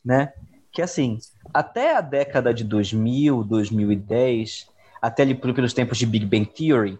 Né? 0.06 0.31
Que 0.72 0.81
assim, 0.81 1.18
até 1.53 1.95
a 1.95 2.01
década 2.01 2.53
de 2.53 2.63
2000, 2.63 3.43
2010, 3.43 4.67
até 5.01 5.23
ali 5.23 5.35
pelos 5.35 5.73
tempos 5.73 5.97
de 5.97 6.05
Big 6.05 6.25
Bang 6.25 6.45
Theory, 6.45 6.99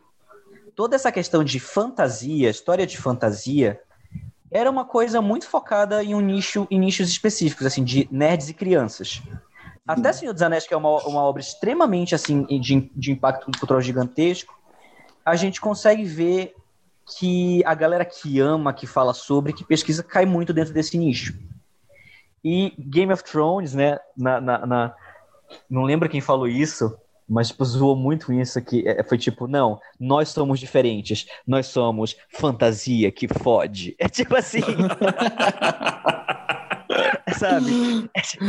toda 0.76 0.96
essa 0.96 1.12
questão 1.12 1.44
de 1.44 1.60
fantasia, 1.60 2.50
história 2.50 2.88
de 2.88 2.98
fantasia, 2.98 3.80
era 4.50 4.70
uma 4.70 4.84
coisa 4.84 5.22
muito 5.22 5.48
focada 5.48 6.04
em 6.04 6.14
um 6.14 6.20
nicho, 6.20 6.68
em 6.70 6.80
nichos 6.80 7.10
específicos, 7.10 7.66
assim, 7.66 7.84
de 7.84 8.08
nerds 8.12 8.50
e 8.50 8.54
crianças. 8.54 9.22
Até 9.88 10.14
Senhor 10.14 10.34
dos 10.34 10.42
Anéis, 10.42 10.68
que 10.68 10.74
é 10.74 10.78
uma, 10.78 10.90
uma 11.06 11.22
obra 11.22 11.42
extremamente 11.42 12.14
assim 12.14 12.44
de, 12.60 12.92
de 12.96 13.12
impacto 13.12 13.46
cultural 13.46 13.82
gigantesco, 13.82 14.54
a 15.26 15.36
gente 15.36 15.60
consegue 15.62 16.04
ver 16.04 16.56
que 17.18 17.64
a 17.66 17.74
galera 17.74 18.06
que 18.06 18.40
ama, 18.40 18.74
que 18.74 18.86
fala 18.88 19.14
sobre, 19.14 19.54
que 19.54 19.64
pesquisa, 19.64 20.04
cai 20.04 20.26
muito 20.26 20.54
dentro 20.54 20.74
desse 20.74 20.98
nicho. 20.98 21.34
E 22.44 22.74
Game 22.78 23.14
of 23.14 23.24
Thrones, 23.24 23.74
né, 23.74 24.00
na, 24.18 24.42
na, 24.42 24.66
na 24.66 24.96
não 25.70 25.84
lembro 25.84 26.10
quem 26.10 26.22
falou 26.22 26.48
isso, 26.48 26.98
mas 27.28 27.50
tipo, 27.50 27.64
zoou 27.64 27.96
muito 27.96 28.34
isso 28.34 28.60
aqui. 28.60 28.88
É, 28.88 29.04
foi 29.04 29.18
tipo, 29.18 29.48
não, 29.48 29.80
nós 30.00 30.30
somos 30.30 30.60
diferentes, 30.60 31.26
nós 31.48 31.68
somos 31.68 32.16
fantasia 32.30 33.12
que 33.12 33.28
fode. 33.28 33.96
É 33.98 34.10
tipo 34.10 34.36
assim. 34.36 34.62
sabe? 37.38 38.10
É 38.14 38.22
tipo, 38.22 38.46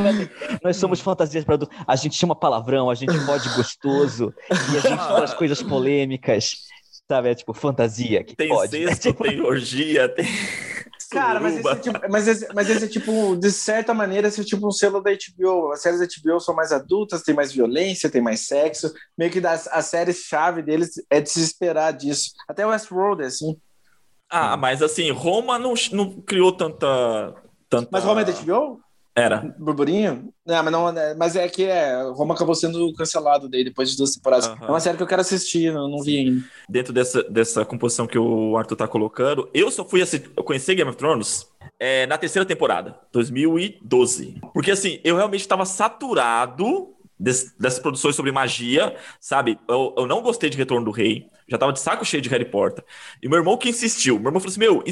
nós 0.62 0.76
somos 0.76 1.00
fantasias 1.00 1.44
para 1.44 1.58
A 1.86 1.96
gente 1.96 2.16
chama 2.16 2.34
palavrão, 2.34 2.90
a 2.90 2.94
gente 2.94 3.18
pode 3.24 3.48
gostoso 3.54 4.34
e 4.50 4.76
a 4.76 4.80
gente 4.80 5.22
as 5.22 5.34
coisas 5.34 5.62
polêmicas, 5.62 6.56
sabe? 7.08 7.30
É 7.30 7.34
tipo 7.34 7.54
fantasia 7.54 8.24
que 8.24 8.34
tem 8.34 8.48
pode. 8.48 8.70
Sexto, 8.70 9.08
é, 9.08 9.12
tipo... 9.12 9.24
Tem 9.24 9.40
orgia, 9.40 10.08
tem. 10.08 10.26
Cara, 11.12 11.40
mas 11.40 11.56
esse, 11.58 11.68
é 11.68 11.76
tipo, 11.76 12.00
mas, 12.10 12.28
esse, 12.28 12.48
mas 12.54 12.70
esse 12.70 12.84
é 12.84 12.88
tipo, 12.88 13.36
de 13.36 13.50
certa 13.52 13.92
maneira, 13.92 14.28
esse 14.28 14.40
é 14.40 14.44
tipo 14.44 14.66
um 14.66 14.70
selo 14.70 15.00
da 15.00 15.10
HBO. 15.10 15.72
As 15.72 15.82
séries 15.82 16.00
da 16.00 16.06
HBO 16.06 16.40
são 16.40 16.54
mais 16.54 16.72
adultas, 16.72 17.22
tem 17.22 17.34
mais 17.34 17.52
violência, 17.52 18.10
tem 18.10 18.22
mais 18.22 18.46
sexo. 18.46 18.92
Meio 19.16 19.30
que 19.30 19.40
das, 19.40 19.68
a 19.68 19.82
série-chave 19.82 20.62
deles 20.62 20.94
é 21.10 21.20
de 21.20 21.30
se 21.30 21.40
esperar 21.40 21.92
disso. 21.92 22.32
Até 22.48 22.66
Westworld 22.66 23.22
é 23.22 23.26
assim. 23.26 23.56
Ah, 24.30 24.56
mas 24.56 24.80
assim, 24.80 25.10
Roma 25.10 25.58
não, 25.58 25.74
não 25.92 26.22
criou 26.22 26.52
tanta 26.52 27.34
tanto 27.72 27.88
Mas 27.90 28.04
Roma 28.04 28.20
é 28.20 28.24
da 28.24 28.32
HBO? 28.32 28.80
Era. 29.14 29.54
Burburinho? 29.58 30.32
Não, 30.44 30.62
mas, 30.62 30.72
não, 30.72 30.94
mas 31.18 31.36
é 31.36 31.46
que 31.48 31.64
é, 31.64 32.02
Roma 32.14 32.34
acabou 32.34 32.54
sendo 32.54 32.92
cancelado 32.94 33.48
daí, 33.48 33.62
depois 33.62 33.90
de 33.90 33.96
duas 33.96 34.14
temporadas. 34.14 34.46
Uhum. 34.46 34.56
É 34.62 34.70
uma 34.70 34.80
série 34.80 34.96
que 34.96 35.02
eu 35.02 35.06
quero 35.06 35.20
assistir, 35.20 35.72
não, 35.72 35.88
não 35.88 36.02
vi 36.02 36.18
ainda. 36.18 36.44
Dentro 36.68 36.92
dessa, 36.92 37.22
dessa 37.24 37.64
composição 37.64 38.06
que 38.06 38.18
o 38.18 38.56
Arthur 38.56 38.76
tá 38.76 38.88
colocando, 38.88 39.48
eu 39.52 39.70
só 39.70 39.84
fui 39.84 40.00
assistir, 40.00 40.30
eu 40.34 40.42
conheci 40.42 40.74
Game 40.74 40.88
of 40.88 40.96
Thrones 40.96 41.46
é, 41.78 42.06
na 42.06 42.16
terceira 42.16 42.46
temporada, 42.46 42.96
2012. 43.12 44.40
Porque 44.54 44.70
assim, 44.70 44.98
eu 45.04 45.16
realmente 45.16 45.42
estava 45.42 45.66
saturado 45.66 46.94
dessas 47.18 47.78
produções 47.78 48.16
sobre 48.16 48.32
magia, 48.32 48.96
sabe? 49.20 49.58
Eu, 49.68 49.94
eu 49.96 50.06
não 50.06 50.22
gostei 50.22 50.50
de 50.50 50.56
Retorno 50.56 50.86
do 50.86 50.90
Rei, 50.90 51.28
já 51.48 51.58
tava 51.58 51.72
de 51.72 51.80
saco 51.80 52.04
cheio 52.04 52.22
de 52.22 52.28
Harry 52.28 52.44
Potter. 52.44 52.84
E 53.22 53.28
meu 53.28 53.38
irmão 53.38 53.56
que 53.56 53.68
insistiu, 53.68 54.18
meu 54.18 54.28
irmão 54.28 54.40
falou 54.40 54.50
assim: 54.50 54.60
Meu, 54.60 54.82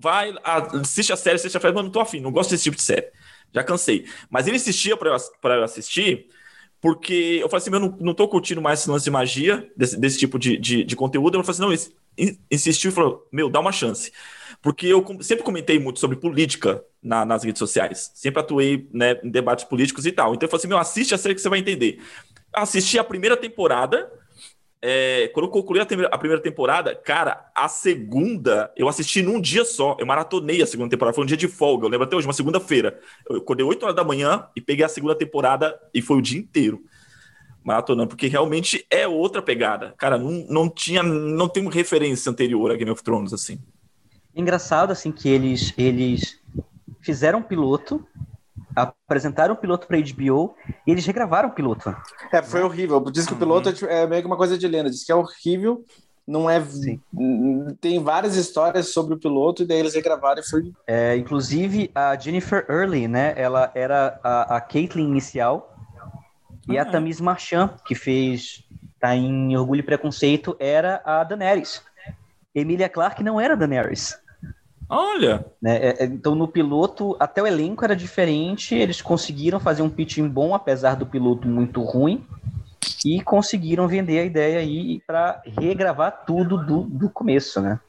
vai, 0.00 0.34
assiste 0.44 1.12
a 1.12 1.16
série, 1.16 1.36
assiste 1.36 1.56
a 1.56 1.60
série, 1.60 1.72
mas 1.72 1.84
não 1.84 1.90
tô 1.90 2.00
afim, 2.00 2.20
não 2.20 2.32
gosto 2.32 2.50
desse 2.50 2.64
tipo 2.64 2.76
de 2.76 2.82
série. 2.82 3.06
Já 3.52 3.62
cansei. 3.62 4.06
Mas 4.30 4.46
ele 4.46 4.56
insistia 4.56 4.96
para 4.96 5.10
eu, 5.10 5.50
eu 5.50 5.64
assistir, 5.64 6.26
porque 6.80 7.38
eu 7.40 7.48
falei 7.48 7.62
assim: 7.62 7.70
Meu, 7.70 7.80
não, 7.80 7.96
não 8.00 8.14
tô 8.14 8.26
curtindo 8.26 8.62
mais 8.62 8.80
esse 8.80 8.90
lance 8.90 9.04
de 9.04 9.10
magia, 9.10 9.70
desse, 9.76 9.98
desse 9.98 10.18
tipo 10.18 10.38
de, 10.38 10.56
de, 10.56 10.84
de 10.84 10.96
conteúdo. 10.96 11.38
Eu 11.38 11.44
falei 11.44 11.72
assim: 11.72 11.88
Não, 12.18 12.32
insistiu 12.50 12.90
e 12.90 12.94
falou: 12.94 13.26
Meu, 13.30 13.48
dá 13.48 13.60
uma 13.60 13.72
chance. 13.72 14.12
Porque 14.60 14.86
eu 14.86 15.04
sempre 15.20 15.44
comentei 15.44 15.78
muito 15.78 15.98
sobre 15.98 16.16
política 16.16 16.84
na, 17.02 17.24
nas 17.24 17.42
redes 17.42 17.58
sociais. 17.58 18.12
Sempre 18.14 18.40
atuei 18.40 18.88
né, 18.92 19.18
em 19.22 19.30
debates 19.30 19.64
políticos 19.64 20.06
e 20.06 20.12
tal. 20.12 20.34
Então 20.34 20.46
eu 20.46 20.50
falei 20.50 20.60
assim: 20.60 20.68
Meu, 20.68 20.78
assiste 20.78 21.14
a 21.14 21.18
série 21.18 21.34
que 21.34 21.40
você 21.40 21.48
vai 21.48 21.58
entender. 21.58 22.00
Assisti 22.52 22.98
a 22.98 23.04
primeira 23.04 23.36
temporada 23.36 24.10
é, 24.84 25.28
quando 25.28 25.46
eu 25.46 25.50
concluí 25.52 25.78
a, 25.78 25.84
a, 25.84 26.18
primeira 26.18 26.42
temporada, 26.42 26.92
cara, 26.92 27.48
a 27.54 27.68
segunda 27.68 28.72
eu 28.76 28.88
assisti 28.88 29.22
num 29.22 29.40
dia 29.40 29.64
só. 29.64 29.96
Eu 29.98 30.04
maratonei 30.04 30.60
a 30.60 30.66
segunda 30.66 30.90
temporada, 30.90 31.14
foi 31.14 31.22
um 31.22 31.26
dia 31.26 31.36
de 31.36 31.46
folga. 31.46 31.86
Eu 31.86 31.90
lembro 31.90 32.04
até 32.04 32.16
hoje, 32.16 32.26
uma 32.26 32.32
segunda-feira. 32.32 32.98
Eu 33.30 33.36
acordei 33.36 33.64
8 33.64 33.80
horas 33.84 33.94
da 33.94 34.02
manhã 34.02 34.48
e 34.56 34.60
peguei 34.60 34.84
a 34.84 34.88
segunda 34.88 35.14
temporada 35.14 35.78
e 35.94 36.02
foi 36.02 36.18
o 36.18 36.22
dia 36.22 36.40
inteiro 36.40 36.82
maratonando, 37.62 38.08
porque 38.08 38.26
realmente 38.26 38.84
é 38.90 39.06
outra 39.06 39.40
pegada. 39.40 39.94
Cara, 39.96 40.18
não, 40.18 40.44
não 40.48 40.68
tinha, 40.68 41.00
não 41.00 41.48
tem 41.48 41.64
referência 41.68 42.28
anterior 42.28 42.72
a 42.72 42.76
Game 42.76 42.90
of 42.90 43.04
Thrones, 43.04 43.32
assim. 43.32 43.60
Engraçado, 44.34 44.90
assim, 44.90 45.12
que 45.12 45.28
eles, 45.28 45.72
eles 45.78 46.40
fizeram 47.00 47.38
um 47.38 47.42
piloto 47.42 48.04
apresentaram 48.74 49.54
o 49.54 49.56
piloto 49.56 49.86
para 49.86 49.98
HBO 49.98 50.54
e 50.86 50.90
eles 50.90 51.06
regravaram 51.06 51.48
o 51.48 51.52
piloto. 51.52 51.94
É, 52.32 52.42
foi 52.42 52.62
horrível. 52.62 53.00
Diz 53.10 53.26
que 53.26 53.32
o 53.34 53.36
piloto 53.36 53.68
uhum. 53.68 53.88
é 53.88 54.06
meio 54.06 54.22
que 54.22 54.26
uma 54.26 54.36
coisa 54.36 54.56
de 54.56 54.66
lenda. 54.66 54.90
Diz 54.90 55.04
que 55.04 55.12
é 55.12 55.14
horrível. 55.14 55.84
Não 56.26 56.48
é. 56.48 56.60
Sim. 56.64 57.00
Tem 57.80 58.02
várias 58.02 58.36
histórias 58.36 58.88
sobre 58.88 59.14
o 59.14 59.18
piloto 59.18 59.62
e 59.62 59.66
daí 59.66 59.78
eles 59.78 59.94
regravaram 59.94 60.40
e 60.40 60.48
foi. 60.48 60.72
É, 60.86 61.16
inclusive 61.16 61.90
a 61.94 62.16
Jennifer 62.16 62.64
Early, 62.68 63.08
né? 63.08 63.34
Ela 63.36 63.72
era 63.74 64.20
a, 64.22 64.56
a 64.56 64.60
Caitlyn 64.60 65.08
inicial. 65.08 65.76
E 66.68 66.78
ah, 66.78 66.82
a 66.82 66.84
Tamis 66.84 67.20
é. 67.20 67.22
Marchand, 67.22 67.74
que 67.84 67.94
fez 67.94 68.64
tá 69.00 69.16
em 69.16 69.56
Orgulho 69.56 69.80
e 69.80 69.82
Preconceito, 69.82 70.56
era 70.60 71.02
a 71.04 71.24
Daenerys. 71.24 71.82
Emilia 72.54 72.88
Clarke 72.88 73.24
não 73.24 73.40
era 73.40 73.54
a 73.54 73.56
Daenerys. 73.56 74.16
Olha! 74.94 75.42
Né? 75.60 75.76
É, 75.78 76.04
é, 76.04 76.04
então, 76.04 76.34
no 76.34 76.46
piloto, 76.46 77.16
até 77.18 77.42
o 77.42 77.46
elenco 77.46 77.82
era 77.82 77.96
diferente, 77.96 78.74
eles 78.74 79.00
conseguiram 79.00 79.58
fazer 79.58 79.80
um 79.80 79.88
pitching 79.88 80.28
bom, 80.28 80.54
apesar 80.54 80.96
do 80.96 81.06
piloto 81.06 81.48
muito 81.48 81.80
ruim, 81.82 82.26
e 83.02 83.22
conseguiram 83.22 83.88
vender 83.88 84.18
a 84.18 84.24
ideia 84.24 84.58
aí 84.58 85.00
para 85.06 85.40
regravar 85.58 86.24
tudo 86.26 86.58
do, 86.58 86.82
do 86.82 87.08
começo, 87.08 87.58
né? 87.58 87.80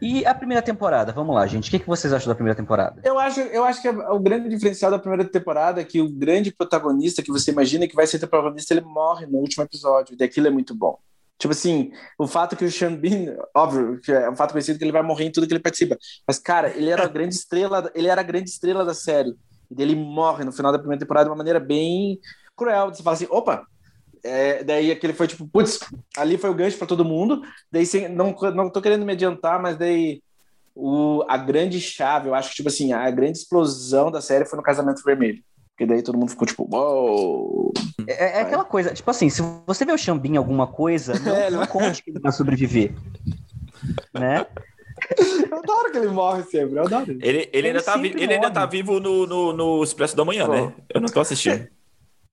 E 0.00 0.24
a 0.24 0.34
primeira 0.34 0.62
temporada, 0.62 1.12
vamos 1.12 1.34
lá, 1.34 1.44
gente. 1.46 1.68
O 1.68 1.70
que, 1.72 1.78
que 1.80 1.86
vocês 1.88 2.12
acham 2.12 2.28
da 2.28 2.34
primeira 2.36 2.56
temporada? 2.56 3.00
Eu 3.04 3.18
acho, 3.18 3.40
eu 3.40 3.64
acho 3.64 3.82
que 3.82 3.88
o 3.88 4.20
grande 4.20 4.48
diferencial 4.48 4.92
da 4.92 4.98
primeira 4.98 5.24
temporada 5.24 5.80
é 5.80 5.84
que 5.84 6.00
o 6.00 6.08
grande 6.08 6.52
protagonista 6.52 7.22
que 7.22 7.32
você 7.32 7.50
imagina 7.50 7.88
que 7.88 7.96
vai 7.96 8.06
ser 8.06 8.16
o 8.16 8.28
protagonista, 8.28 8.74
ele 8.74 8.80
morre 8.80 9.26
no 9.26 9.38
último 9.38 9.64
episódio. 9.64 10.16
E 10.18 10.22
aquilo 10.22 10.46
é 10.46 10.50
muito 10.50 10.72
bom. 10.74 10.98
Tipo 11.42 11.50
assim, 11.54 11.90
o 12.16 12.28
fato 12.28 12.54
que 12.54 12.64
o 12.64 12.70
Sean 12.70 12.94
Bean, 12.94 13.36
óbvio, 13.52 13.98
que 14.00 14.12
é 14.12 14.30
um 14.30 14.36
fato 14.36 14.52
conhecido 14.52 14.78
que 14.78 14.84
ele 14.84 14.92
vai 14.92 15.02
morrer 15.02 15.24
em 15.24 15.32
tudo 15.32 15.44
que 15.44 15.52
ele 15.52 15.58
participa. 15.58 15.98
Mas, 16.24 16.38
cara, 16.38 16.70
ele 16.70 16.88
era 16.88 17.02
a 17.02 17.08
grande 17.10 17.34
estrela, 17.34 17.90
ele 17.96 18.06
era 18.06 18.20
a 18.20 18.24
grande 18.24 18.48
estrela 18.48 18.84
da 18.84 18.94
série. 18.94 19.34
E 19.76 19.82
ele 19.82 19.96
morre 19.96 20.44
no 20.44 20.52
final 20.52 20.70
da 20.70 20.78
primeira 20.78 21.00
temporada 21.00 21.24
de 21.24 21.30
uma 21.30 21.38
maneira 21.38 21.58
bem 21.58 22.20
cruel. 22.56 22.94
Você 22.94 23.02
fala 23.02 23.16
assim, 23.16 23.26
opa, 23.28 23.66
é, 24.22 24.62
daí 24.62 24.92
aquele 24.92 25.14
foi 25.14 25.26
tipo, 25.26 25.44
putz, 25.48 25.80
ali 26.16 26.38
foi 26.38 26.48
o 26.48 26.54
gancho 26.54 26.78
para 26.78 26.86
todo 26.86 27.04
mundo. 27.04 27.42
Daí 27.72 27.84
sem, 27.86 28.08
não, 28.08 28.36
não 28.54 28.70
tô 28.70 28.80
querendo 28.80 29.04
me 29.04 29.10
adiantar, 29.10 29.60
mas 29.60 29.76
daí 29.76 30.22
o, 30.76 31.24
a 31.26 31.36
grande 31.36 31.80
chave, 31.80 32.28
eu 32.28 32.36
acho 32.36 32.50
que, 32.50 32.54
tipo 32.54 32.68
assim, 32.68 32.92
a 32.92 33.10
grande 33.10 33.38
explosão 33.38 34.12
da 34.12 34.20
série 34.20 34.44
foi 34.44 34.56
no 34.56 34.62
Casamento 34.62 35.02
Vermelho. 35.02 35.42
Porque 35.72 35.86
daí 35.86 36.02
todo 36.02 36.18
mundo 36.18 36.30
ficou 36.30 36.46
tipo, 36.46 36.68
uou! 36.70 37.72
É, 38.06 38.38
é 38.38 38.40
aquela 38.42 38.64
coisa, 38.64 38.92
tipo 38.92 39.10
assim, 39.10 39.30
se 39.30 39.42
você 39.66 39.84
vê 39.84 39.92
o 39.92 39.98
Xambin 39.98 40.34
em 40.34 40.36
alguma 40.36 40.66
coisa, 40.66 41.18
não, 41.18 41.34
é, 41.34 41.50
não 41.50 41.66
conte 41.66 42.02
que 42.02 42.10
ele 42.10 42.20
vai 42.20 42.30
sobreviver. 42.30 42.92
né? 44.12 44.46
Eu 45.50 45.58
adoro 45.58 45.90
que 45.90 45.98
ele 45.98 46.08
morre 46.08 46.42
sempre, 46.44 46.76
eu 46.76 46.84
adoro. 46.84 47.10
Ele, 47.10 47.20
ele, 47.22 47.50
ele 47.52 47.68
ainda, 47.68 47.82
tá, 47.82 47.98
ele 47.98 48.34
ainda 48.34 48.50
tá 48.50 48.66
vivo 48.66 49.00
no, 49.00 49.26
no, 49.26 49.52
no 49.52 49.82
Expresso 49.82 50.16
da 50.16 50.24
Manhã, 50.24 50.46
Pô. 50.46 50.52
né? 50.52 50.72
Eu 50.94 51.00
não 51.00 51.08
tô 51.08 51.20
assistindo. 51.20 51.66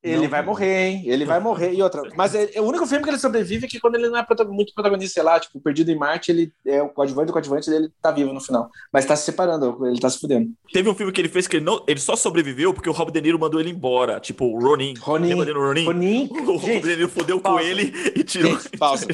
Ele 0.01 0.21
não. 0.21 0.29
vai 0.29 0.41
morrer, 0.41 0.87
hein? 0.87 1.03
Ele 1.05 1.25
vai 1.25 1.39
morrer. 1.41 1.73
E 1.73 1.83
outra. 1.83 2.01
Mas 2.15 2.33
é, 2.33 2.49
é, 2.53 2.61
o 2.61 2.65
único 2.65 2.87
filme 2.87 3.03
que 3.03 3.09
ele 3.09 3.19
sobrevive 3.19 3.65
é 3.65 3.69
que 3.69 3.79
quando 3.81 3.95
ele 3.95 4.07
não 4.07 4.17
é 4.17 4.25
muito 4.47 4.73
protagonista, 4.73 5.15
sei 5.15 5.23
lá, 5.23 5.37
tipo, 5.39 5.59
Perdido 5.59 5.91
em 5.91 5.95
Marte, 5.97 6.31
ele 6.31 6.53
é 6.65 6.81
o 6.81 6.87
coadjuvante 6.87 7.27
do 7.27 7.33
coadjuvante 7.33 7.69
dele 7.69 7.91
tá 8.01 8.09
vivo 8.09 8.31
no 8.31 8.39
final. 8.39 8.69
Mas 8.93 9.05
tá 9.05 9.15
se 9.15 9.25
separando, 9.25 9.85
ele 9.85 9.99
tá 9.99 10.09
se 10.09 10.19
fudendo. 10.19 10.51
Teve 10.71 10.89
um 10.89 10.95
filme 10.95 11.11
que 11.11 11.19
ele 11.19 11.27
fez 11.27 11.47
que 11.47 11.57
ele, 11.57 11.65
não, 11.65 11.83
ele 11.85 11.99
só 11.99 12.15
sobreviveu 12.15 12.73
porque 12.73 12.89
o 12.89 12.93
Rob 12.93 13.11
De 13.11 13.19
Niro 13.19 13.37
mandou 13.37 13.59
ele 13.59 13.71
embora. 13.71 14.21
Tipo, 14.21 14.45
o 14.45 14.59
Ronin. 14.59 14.93
Ronin. 14.99 15.29
Lembra 15.29 15.45
dele, 15.45 15.59
Ronin? 15.59 15.85
Ronin. 15.85 16.29
O 16.49 16.55
Rob 16.55 16.79
De 16.79 16.95
Niro 16.95 17.09
fodeu 17.09 17.41
pausa. 17.41 17.59
com 17.59 17.65
ele 17.65 17.93
e 18.15 18.23
tirou. 18.23 18.53
Gente, 18.53 18.77
pausa. 18.77 19.05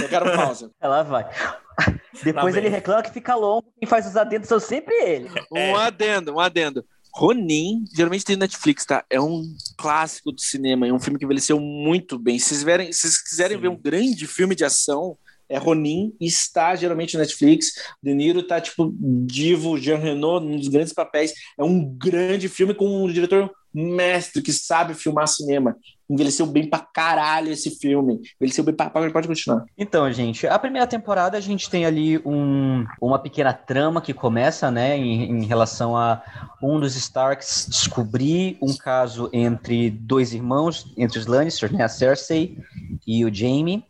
Eu 0.00 0.08
quero 0.08 0.24
pausa. 0.34 0.70
Ela 0.80 1.02
vai. 1.02 1.28
Depois 2.22 2.56
ele 2.56 2.68
reclama 2.68 3.02
que 3.02 3.10
fica 3.10 3.34
longo. 3.34 3.66
Quem 3.78 3.88
faz 3.88 4.06
os 4.06 4.16
adendos 4.16 4.48
são 4.48 4.60
sempre 4.60 4.94
ele. 4.94 5.30
Um 5.50 5.76
adendo, 5.76 6.34
um 6.34 6.40
adendo. 6.40 6.84
Ronin, 7.14 7.84
geralmente 7.94 8.24
tem 8.24 8.36
Netflix, 8.36 8.86
tá? 8.86 9.04
É 9.10 9.20
um 9.20 9.44
clássico 9.76 10.32
do 10.32 10.40
cinema, 10.40 10.86
é 10.86 10.92
um 10.92 10.98
filme 10.98 11.18
que 11.18 11.24
envelheceu 11.24 11.60
muito 11.60 12.18
bem. 12.18 12.38
Se 12.38 12.48
vocês, 12.48 12.62
verem, 12.62 12.92
se 12.92 13.00
vocês 13.00 13.22
quiserem 13.22 13.56
Sim. 13.56 13.62
ver 13.62 13.68
um 13.68 13.76
grande 13.76 14.26
filme 14.26 14.54
de 14.54 14.64
ação, 14.64 15.18
é 15.48 15.58
Ronin, 15.58 16.14
está 16.18 16.74
geralmente 16.74 17.14
no 17.14 17.20
Netflix. 17.20 17.72
De 18.02 18.14
Niro 18.14 18.42
tá 18.42 18.60
tipo 18.60 18.94
divo, 18.98 19.76
Jean 19.76 19.98
Reno, 19.98 20.40
um 20.40 20.56
dos 20.56 20.68
grandes 20.68 20.94
papéis. 20.94 21.34
É 21.58 21.62
um 21.62 21.84
grande 21.84 22.48
filme 22.48 22.74
com 22.74 23.04
um 23.04 23.12
diretor 23.12 23.50
mestre 23.74 24.42
que 24.42 24.52
sabe 24.52 24.94
filmar 24.94 25.26
cinema. 25.26 25.76
Envelheceu 26.08 26.44
bem 26.44 26.68
pra 26.68 26.78
caralho 26.78 27.50
esse 27.50 27.70
filme. 27.70 28.20
Envelheceu 28.38 28.62
bem 28.64 28.74
pra. 28.74 28.90
Pode 28.90 29.26
continuar. 29.26 29.64
Então, 29.78 30.10
gente, 30.12 30.46
a 30.46 30.58
primeira 30.58 30.86
temporada 30.86 31.38
a 31.38 31.40
gente 31.40 31.70
tem 31.70 31.86
ali 31.86 32.18
um, 32.18 32.84
uma 33.00 33.18
pequena 33.18 33.52
trama 33.52 34.02
que 34.02 34.12
começa, 34.12 34.70
né, 34.70 34.96
em, 34.96 35.30
em 35.30 35.44
relação 35.44 35.96
a 35.96 36.22
um 36.62 36.78
dos 36.78 36.96
Starks 36.96 37.66
descobrir 37.68 38.58
um 38.60 38.76
caso 38.76 39.30
entre 39.32 39.88
dois 39.90 40.34
irmãos, 40.34 40.92
entre 40.98 41.18
os 41.18 41.26
Lannisters, 41.26 41.72
né, 41.72 41.84
a 41.84 41.88
Cersei 41.88 42.58
e 43.06 43.24
o 43.24 43.34
Jaime. 43.34 43.86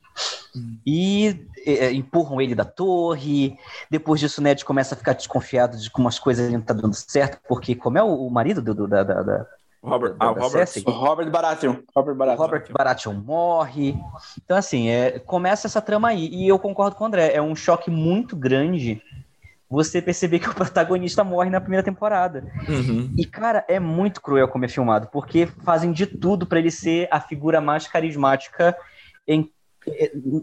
E 0.86 1.48
é, 1.66 1.92
empurram 1.92 2.40
ele 2.40 2.54
da 2.54 2.64
torre. 2.64 3.56
Depois 3.90 4.20
disso, 4.20 4.40
o 4.40 4.44
Ned 4.44 4.64
começa 4.64 4.94
a 4.94 4.98
ficar 4.98 5.14
desconfiado 5.14 5.76
de 5.76 5.90
como 5.90 6.08
as 6.08 6.18
coisas 6.18 6.50
não 6.50 6.60
estão 6.60 6.76
tá 6.76 6.82
dando 6.82 6.94
certo, 6.94 7.40
porque 7.48 7.74
como 7.74 7.98
é 7.98 8.02
o, 8.02 8.26
o 8.26 8.30
marido 8.30 8.60
do, 8.60 8.74
do 8.74 8.88
da, 8.88 9.02
da, 9.02 9.46
Robert, 9.82 10.14
ah, 10.20 10.26
Robert, 10.26 10.68
Robert 10.86 11.30
Baratheon. 11.30 11.76
Robert 11.94 12.14
Baratheon. 12.14 12.44
Robert 12.44 12.64
Baratheon 12.70 13.14
morre. 13.14 13.96
Então, 14.44 14.56
assim, 14.56 14.88
é, 14.88 15.18
começa 15.18 15.66
essa 15.66 15.82
trama 15.82 16.08
aí. 16.08 16.28
E 16.28 16.46
eu 16.46 16.58
concordo 16.58 16.94
com 16.94 17.02
o 17.02 17.06
André. 17.08 17.32
É 17.34 17.42
um 17.42 17.56
choque 17.56 17.90
muito 17.90 18.36
grande 18.36 19.02
você 19.68 20.00
perceber 20.00 20.38
que 20.38 20.48
o 20.48 20.54
protagonista 20.54 21.24
morre 21.24 21.50
na 21.50 21.60
primeira 21.60 21.82
temporada. 21.82 22.44
Uhum. 22.68 23.12
E, 23.18 23.24
cara, 23.24 23.64
é 23.66 23.80
muito 23.80 24.20
cruel 24.20 24.46
como 24.46 24.64
é 24.64 24.68
filmado, 24.68 25.08
porque 25.10 25.46
fazem 25.46 25.90
de 25.90 26.06
tudo 26.06 26.46
para 26.46 26.58
ele 26.58 26.70
ser 26.70 27.08
a 27.10 27.18
figura 27.18 27.60
mais 27.60 27.88
carismática 27.88 28.76
em 29.26 29.50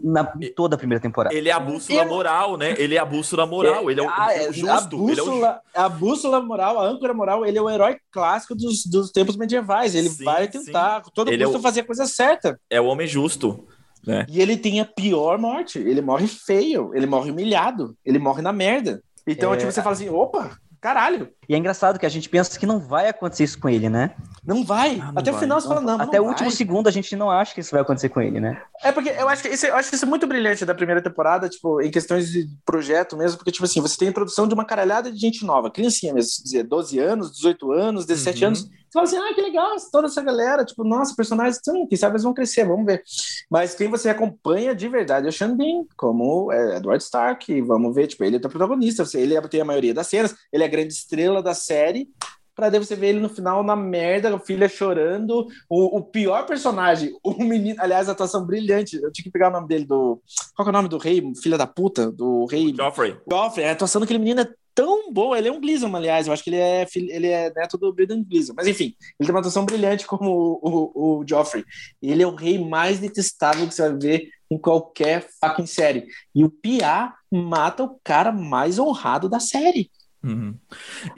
na 0.02 0.24
toda 0.54 0.74
a 0.74 0.78
primeira 0.78 1.00
temporada. 1.00 1.34
Ele 1.34 1.48
é 1.48 1.52
a 1.52 1.60
bússola 1.60 2.04
moral, 2.04 2.56
né? 2.56 2.74
Ele 2.78 2.94
é 2.94 2.98
a 2.98 3.04
bússola 3.04 3.46
moral, 3.46 3.88
é, 3.88 3.92
ele 3.92 4.00
é 4.00 4.02
o, 4.02 4.08
ah, 4.08 4.34
é, 4.34 4.52
justo. 4.52 4.70
A 4.70 4.80
bússola, 4.80 5.62
é 5.74 5.80
o... 5.80 5.82
a 5.84 5.88
bússola 5.88 6.40
moral, 6.40 6.78
a 6.78 6.86
âncora 6.86 7.14
moral, 7.14 7.46
ele 7.46 7.58
é 7.58 7.62
o 7.62 7.70
herói 7.70 7.96
clássico 8.10 8.54
dos, 8.54 8.84
dos 8.84 9.10
tempos 9.10 9.36
medievais. 9.36 9.94
Ele 9.94 10.10
sim, 10.10 10.24
vai 10.24 10.48
tentar, 10.48 11.04
sim. 11.04 11.10
todo 11.14 11.30
mundo 11.30 11.56
é 11.56 11.60
fazer 11.60 11.80
a 11.80 11.84
coisa 11.84 12.06
certa. 12.06 12.60
É 12.68 12.80
o 12.80 12.86
homem 12.86 13.06
justo. 13.06 13.66
Né? 14.06 14.26
E 14.28 14.40
ele 14.40 14.56
tem 14.56 14.80
a 14.80 14.84
pior 14.84 15.38
morte. 15.38 15.78
Ele 15.78 16.00
morre 16.00 16.26
feio, 16.26 16.90
ele 16.94 17.06
morre 17.06 17.30
humilhado, 17.30 17.96
ele 18.04 18.18
morre 18.18 18.42
na 18.42 18.52
merda. 18.52 19.02
Então, 19.26 19.52
é... 19.52 19.56
tipo, 19.56 19.70
você 19.70 19.82
fala 19.82 19.94
assim, 19.94 20.08
opa, 20.08 20.56
caralho. 20.80 21.28
E 21.48 21.54
é 21.54 21.58
engraçado 21.58 21.98
que 21.98 22.06
a 22.06 22.10
gente 22.10 22.28
pensa 22.28 22.58
que 22.58 22.66
não 22.66 22.78
vai 22.78 23.08
acontecer 23.08 23.44
isso 23.44 23.60
com 23.60 23.68
ele, 23.68 23.88
né? 23.88 24.14
Não 24.44 24.64
vai. 24.64 25.00
Ah, 25.00 25.12
não 25.12 25.20
Até 25.20 25.30
vai. 25.30 25.38
o 25.38 25.42
final 25.42 25.60
você 25.60 25.68
fala, 25.68 25.80
não. 25.80 26.00
Até 26.00 26.18
não 26.18 26.24
o 26.24 26.28
último 26.28 26.50
segundo 26.50 26.88
a 26.88 26.90
gente 26.90 27.14
não 27.14 27.30
acha 27.30 27.54
que 27.54 27.60
isso 27.60 27.70
vai 27.70 27.82
acontecer 27.82 28.08
com 28.08 28.20
ele, 28.20 28.40
né? 28.40 28.62
É 28.82 28.90
porque 28.90 29.10
eu 29.10 29.28
acho 29.28 29.42
que 29.42 29.48
isso, 29.48 29.66
eu 29.66 29.76
acho 29.76 29.94
isso 29.94 30.04
é 30.04 30.08
muito 30.08 30.26
brilhante 30.26 30.64
da 30.64 30.74
primeira 30.74 31.02
temporada, 31.02 31.48
tipo, 31.48 31.80
em 31.80 31.90
questões 31.90 32.30
de 32.30 32.48
projeto 32.64 33.16
mesmo, 33.16 33.36
porque, 33.36 33.52
tipo 33.52 33.64
assim, 33.64 33.80
você 33.80 33.98
tem 33.98 34.08
a 34.08 34.10
introdução 34.10 34.48
de 34.48 34.54
uma 34.54 34.64
caralhada 34.64 35.12
de 35.12 35.18
gente 35.18 35.44
nova, 35.44 35.70
criancinha 35.70 36.14
mesmo, 36.14 36.42
dizer, 36.42 36.64
12 36.64 36.98
anos, 36.98 37.32
18 37.32 37.72
anos, 37.72 38.06
17 38.06 38.40
uhum. 38.40 38.48
anos. 38.48 38.60
Você 38.90 38.92
fala 38.92 39.04
assim, 39.04 39.16
ah, 39.18 39.34
que 39.34 39.40
legal, 39.40 39.76
toda 39.92 40.08
essa 40.08 40.20
galera, 40.20 40.64
tipo, 40.64 40.82
nossa, 40.82 41.14
personagens, 41.14 41.60
sim, 41.62 41.86
quem 41.86 41.96
sabe 41.96 42.14
eles 42.14 42.24
vão 42.24 42.34
crescer, 42.34 42.64
vamos 42.64 42.86
ver. 42.86 43.02
Mas 43.48 43.74
quem 43.74 43.88
você 43.88 44.08
acompanha 44.08 44.74
de 44.74 44.88
verdade 44.88 45.26
é 45.26 45.28
o 45.28 45.32
Sean 45.32 45.56
Bean, 45.56 45.84
como 45.96 46.50
é 46.50 46.78
Edward 46.78 47.02
Stark, 47.02 47.60
vamos 47.62 47.94
ver, 47.94 48.08
tipo, 48.08 48.24
ele 48.24 48.36
é 48.36 48.38
o 48.38 48.50
protagonista, 48.50 49.04
ele 49.14 49.40
tem 49.42 49.60
a 49.60 49.64
maioria 49.64 49.94
das 49.94 50.08
cenas, 50.08 50.34
ele 50.52 50.64
é 50.64 50.66
a 50.66 50.70
grande 50.70 50.92
estrela 50.92 51.40
da 51.40 51.54
série, 51.54 52.08
pra 52.54 52.68
daí 52.68 52.78
você 52.78 52.94
ver 52.94 53.08
ele 53.08 53.20
no 53.20 53.28
final 53.28 53.62
na 53.62 53.76
merda, 53.76 54.34
a 54.34 54.38
filha 54.38 54.68
chorando, 54.68 55.46
o, 55.68 55.98
o, 55.98 56.02
pior 56.02 56.46
personagem, 56.46 57.12
o 57.22 57.42
menino, 57.42 57.76
aliás, 57.80 58.08
a 58.08 58.12
atuação 58.12 58.44
brilhante, 58.44 58.96
eu 58.96 59.12
tinha 59.12 59.24
que 59.24 59.30
pegar 59.30 59.48
o 59.48 59.52
nome 59.52 59.68
dele, 59.68 59.84
do, 59.84 60.20
qual 60.54 60.66
é 60.66 60.70
o 60.70 60.72
nome 60.72 60.88
do 60.88 60.98
rei, 60.98 61.22
filha 61.42 61.58
da 61.58 61.66
puta, 61.66 62.10
do 62.10 62.46
rei... 62.46 62.74
Joffrey. 62.74 63.16
Joffrey, 63.30 63.66
a 63.66 63.72
atuação 63.72 64.00
daquele 64.00 64.18
menino 64.18 64.40
é 64.40 64.48
tão 64.74 65.12
boa, 65.12 65.36
ele 65.36 65.48
é 65.48 65.52
um 65.52 65.60
Gleason, 65.60 65.94
aliás, 65.94 66.26
eu 66.26 66.32
acho 66.32 66.42
que 66.42 66.50
ele 66.50 66.56
é, 66.56 66.86
ele 66.94 67.26
é 67.26 67.52
neto 67.54 67.76
do 67.76 67.92
Brendan 67.92 68.22
Gleason, 68.22 68.54
mas 68.56 68.66
enfim, 68.66 68.94
ele 69.18 69.26
tem 69.26 69.30
uma 69.30 69.40
atuação 69.40 69.64
brilhante 69.64 70.06
como 70.06 70.30
o, 70.62 70.90
o, 70.94 71.18
o 71.20 71.24
Joffrey, 71.28 71.64
ele 72.00 72.22
é 72.22 72.26
o 72.26 72.34
rei 72.34 72.58
mais 72.58 72.98
detestável 72.98 73.66
que 73.66 73.74
você 73.74 73.88
vai 73.88 73.98
ver 73.98 74.28
em 74.50 74.58
qualquer 74.58 75.28
fucking 75.40 75.66
série, 75.66 76.06
e 76.34 76.44
o 76.44 76.50
Pia 76.50 77.12
mata 77.30 77.84
o 77.84 78.00
cara 78.02 78.32
mais 78.32 78.78
honrado 78.78 79.28
da 79.28 79.38
série, 79.38 79.90
Uhum. 80.22 80.54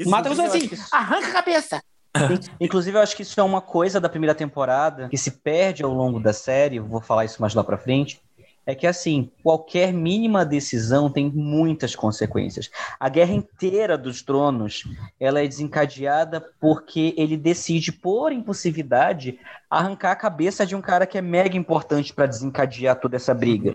Mata 0.07 0.31
os 0.31 0.39
assim, 0.39 0.71
arranca 0.93 1.29
a 1.29 1.33
cabeça. 1.33 1.83
Inclusive, 2.61 2.97
eu 2.97 3.03
acho 3.03 3.17
que 3.17 3.23
isso 3.23 3.41
é 3.41 3.43
uma 3.43 3.61
coisa 3.61 4.01
da 4.01 4.09
primeira 4.09 4.35
temporada 4.35 5.09
que 5.09 5.17
se 5.17 5.31
perde 5.31 5.83
ao 5.83 5.93
longo 5.93 6.21
da 6.21 6.33
série, 6.33 6.79
vou 6.79 7.01
falar 7.01 7.25
isso 7.25 7.41
mais 7.41 7.55
lá 7.55 7.65
pra 7.65 7.79
frente, 7.79 8.21
é 8.65 8.75
que 8.75 8.87
assim, 8.87 9.31
qualquer 9.43 9.93
mínima 9.93 10.45
decisão 10.45 11.11
tem 11.11 11.29
muitas 11.29 11.97
consequências. 11.97 12.71
A 12.99 13.09
guerra 13.09 13.33
inteira 13.33 13.99
dos 13.99 14.23
tronos, 14.23 14.85
ela 15.19 15.41
é 15.41 15.49
desencadeada 15.49 16.41
porque 16.61 17.13
ele 17.17 17.37
decide 17.37 17.91
por 17.91 18.31
impulsividade 18.31 19.39
arrancar 19.69 20.13
a 20.13 20.17
cabeça 20.17 20.65
de 20.65 20.77
um 20.77 20.81
cara 20.81 21.07
que 21.07 21.19
é 21.19 21.23
mega 21.23 21.57
importante 21.57 22.13
para 22.13 22.27
desencadear 22.27 23.01
toda 23.01 23.17
essa 23.17 23.35
briga. 23.35 23.75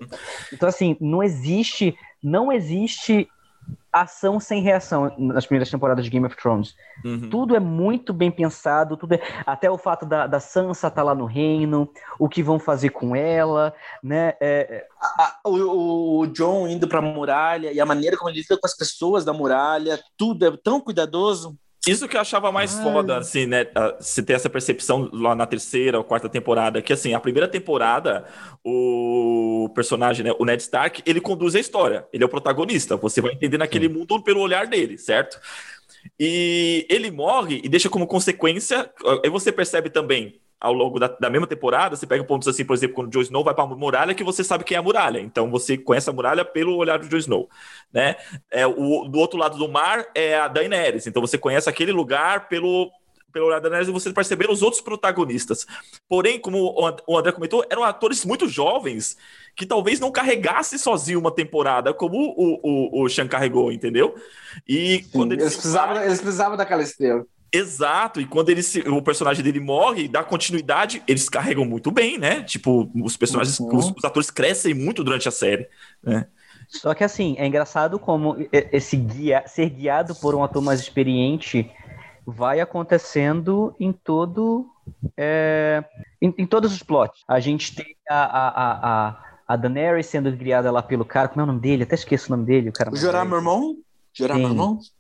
Então 0.54 0.70
assim, 0.70 0.96
não 1.02 1.22
existe, 1.22 1.94
não 2.24 2.52
existe 2.52 3.28
ação 4.02 4.40
sem 4.40 4.62
reação 4.62 5.14
nas 5.18 5.46
primeiras 5.46 5.70
temporadas 5.70 6.06
de 6.06 6.12
Game 6.12 6.26
of 6.26 6.36
Thrones. 6.36 6.76
Uhum. 7.04 7.30
Tudo 7.30 7.56
é 7.56 7.60
muito 7.60 8.14
bem 8.14 8.32
pensado, 8.32 8.98
tudo 8.98 9.14
é... 9.14 9.22
até 9.46 9.70
o 9.70 9.78
fato 9.78 10.06
da, 10.06 10.28
da 10.28 10.40
Sansa 10.40 10.88
estar 10.88 10.92
tá 10.92 11.04
lá 11.04 11.16
no 11.16 11.26
reino, 11.26 11.90
o 12.20 12.28
que 12.28 12.44
vão 12.44 12.60
fazer 12.60 12.90
com 12.90 13.16
ela, 13.16 13.74
né? 14.04 14.34
É... 14.40 14.58
é 14.70 14.88
a, 15.00 15.24
a, 15.24 15.50
o, 15.50 16.20
o, 16.20 16.28
John 16.28 16.68
indo 16.68 16.88
para 16.88 17.00
a 17.00 17.02
muralha 17.02 17.72
e 17.72 17.80
a 17.80 17.86
maneira 17.86 18.18
como 18.18 18.30
ele 18.30 18.40
lida 18.40 18.58
com 18.58 18.68
as 18.68 18.76
pessoas 18.76 19.24
da 19.24 19.34
muralha, 19.34 20.00
tudo 20.18 20.46
é 20.46 20.58
tão 20.58 20.82
cuidadoso. 20.82 21.58
Isso 21.88 22.08
que 22.08 22.18
eu 22.18 22.22
achava 22.22 22.52
mais 22.52 22.78
Ai. 22.78 22.84
foda, 22.84 23.18
assim, 23.18 23.46
né? 23.46 23.66
Se 24.00 24.22
ter 24.24 24.34
essa 24.34 24.50
percepção 24.50 25.10
lá 25.14 25.36
na 25.36 25.46
terceira 25.46 25.98
ou 25.98 26.04
quarta 26.04 26.28
temporada, 26.30 26.82
que 26.82 26.94
assim, 26.94 27.14
a 27.14 27.20
primeira 27.20 27.48
temporada, 27.48 28.26
o 28.64 29.70
personagem, 29.74 30.26
né, 30.26 30.34
o 30.38 30.46
Ned 30.46 30.62
Stark, 30.62 31.02
ele 31.06 31.22
conduz 31.22 31.56
a 31.56 31.60
história, 31.60 32.08
ele 32.12 32.24
é 32.24 32.26
o 32.26 32.30
protagonista. 32.30 32.98
Você 32.98 33.22
vai 33.22 33.34
entender 33.34 33.58
naquele 33.58 33.88
Sim. 33.88 33.94
mundo 33.94 34.22
pelo 34.22 34.42
olhar 34.42 34.68
dele, 34.68 34.98
certo? 34.98 35.40
E 36.20 36.86
ele 36.90 37.12
morre 37.12 37.62
e 37.64 37.70
deixa 37.70 37.90
como 37.90 38.08
consequência. 38.08 38.90
Aí 39.24 39.30
você 39.30 39.52
percebe 39.52 39.90
também 39.90 40.40
ao 40.60 40.74
longo 40.74 41.00
da, 41.00 41.08
da, 41.08 41.30
mesma 41.30 41.46
temporada, 41.46 41.96
você 41.96 42.08
pega 42.08 42.24
pontos 42.24 42.48
assim, 42.48 42.66
por 42.66 42.74
exemplo, 42.74 42.96
quando 42.96 43.08
o 43.08 43.12
Jon 43.12 43.22
Snow 43.22 43.44
vai 43.44 43.54
para 43.54 43.64
a 43.64 43.68
muralha, 43.68 44.16
que 44.16 44.24
você 44.24 44.44
sabe 44.44 44.64
quem 44.64 44.76
é 44.76 44.80
a 44.80 44.84
muralha. 44.84 45.20
Então 45.20 45.52
você 45.52 45.78
conhece 45.78 46.10
a 46.10 46.14
muralha 46.14 46.44
pelo 46.44 46.76
olhar 46.76 46.98
do 47.00 47.08
Jon 47.08 47.18
Snow, 47.18 47.50
né? 47.94 48.16
É, 48.52 48.66
o, 48.66 49.08
do 49.08 49.20
outro 49.20 49.38
lado 49.38 49.58
do 49.58 49.68
mar 49.68 50.06
é 50.16 50.38
a 50.38 50.48
Daenerys. 50.48 51.06
Então 51.06 51.22
você 51.22 51.38
conhece 51.38 51.70
aquele 51.70 51.92
lugar 51.92 52.48
pelo 52.48 52.92
pelo 53.32 53.48
olhar 53.48 53.60
da 53.60 53.70
Daenerys 53.70 53.90
e 53.90 53.92
você 53.92 54.12
perceber 54.12 54.50
os 54.50 54.64
outros 54.64 54.82
protagonistas. 54.82 55.68
Porém, 56.10 56.40
como 56.40 56.74
o 57.06 57.18
André 57.18 57.32
comentou, 57.32 57.64
eram 57.70 57.84
atores 57.84 58.26
muito 58.26 58.48
jovens 58.48 59.16
que 59.56 59.66
talvez 59.66 60.00
não 60.00 60.12
carregasse 60.12 60.80
sozinho 60.80 61.20
uma 61.20 61.32
temporada 61.32 61.94
como 61.94 62.18
o, 62.18 62.60
o, 62.64 63.04
o 63.04 63.10
Sean 63.10 63.28
carregou, 63.28 63.72
entendeu? 63.72 64.16
E 64.68 65.04
Sim, 65.04 65.10
quando 65.12 65.32
eles, 65.34 65.44
eles 65.44 65.56
precisavam, 65.56 66.04
eles 66.04 66.22
precisavam 66.22 66.58
daquela 66.58 66.82
estrela. 66.82 67.26
Exato, 67.52 68.20
e 68.20 68.26
quando 68.26 68.50
ele 68.50 68.62
se, 68.62 68.82
o 68.82 69.02
personagem 69.02 69.44
dele 69.44 69.60
morre, 69.60 70.08
dá 70.08 70.24
continuidade, 70.24 71.02
eles 71.08 71.30
carregam 71.30 71.64
muito 71.64 71.90
bem, 71.92 72.18
né? 72.18 72.44
Tipo, 72.44 72.92
os 73.02 73.16
personagens, 73.16 73.60
uhum. 73.60 73.76
os, 73.76 73.92
os, 73.92 74.04
atores 74.04 74.30
crescem 74.30 74.74
muito 74.74 75.04
durante 75.04 75.28
a 75.28 75.32
série, 75.32 75.68
né? 76.04 76.28
Só 76.68 76.94
que 76.94 77.04
assim, 77.04 77.36
é 77.38 77.48
engraçado 77.48 77.98
como 77.98 78.36
esse 78.52 78.98
guia, 78.98 79.44
ser 79.48 79.70
guiado 79.70 80.14
por 80.16 80.36
um 80.36 80.44
ator 80.44 80.62
mais 80.62 80.82
experiente 80.82 81.72
vai 82.26 82.60
acontecendo 82.60 83.74
em 83.80 83.94
todo 83.94 84.70
é, 85.16 85.82
em, 86.22 86.34
em, 86.38 86.46
todos 86.46 86.74
os 86.74 86.84
plots. 86.84 87.24
A 87.26 87.40
gente 87.40 87.74
tem 87.74 87.96
a, 88.10 88.24
a, 88.24 89.08
a, 89.08 89.24
a 89.48 89.56
Daenerys 89.56 90.08
sendo 90.08 90.30
guiada 90.32 90.70
lá 90.70 90.82
pelo 90.82 91.06
cara, 91.06 91.30
como 91.30 91.40
é 91.40 91.44
o 91.46 91.48
nome 91.48 91.62
dele? 91.62 91.84
Até 91.84 91.96
esqueço 91.96 92.28
o 92.28 92.36
nome 92.36 92.46
dele. 92.46 92.70
O, 92.70 92.74
cara 92.74 92.92
o 92.92 92.98
Jorah 92.98 93.24
Mormont? 93.24 93.80
Jorah 94.14 94.38
Mormont? 94.38 94.92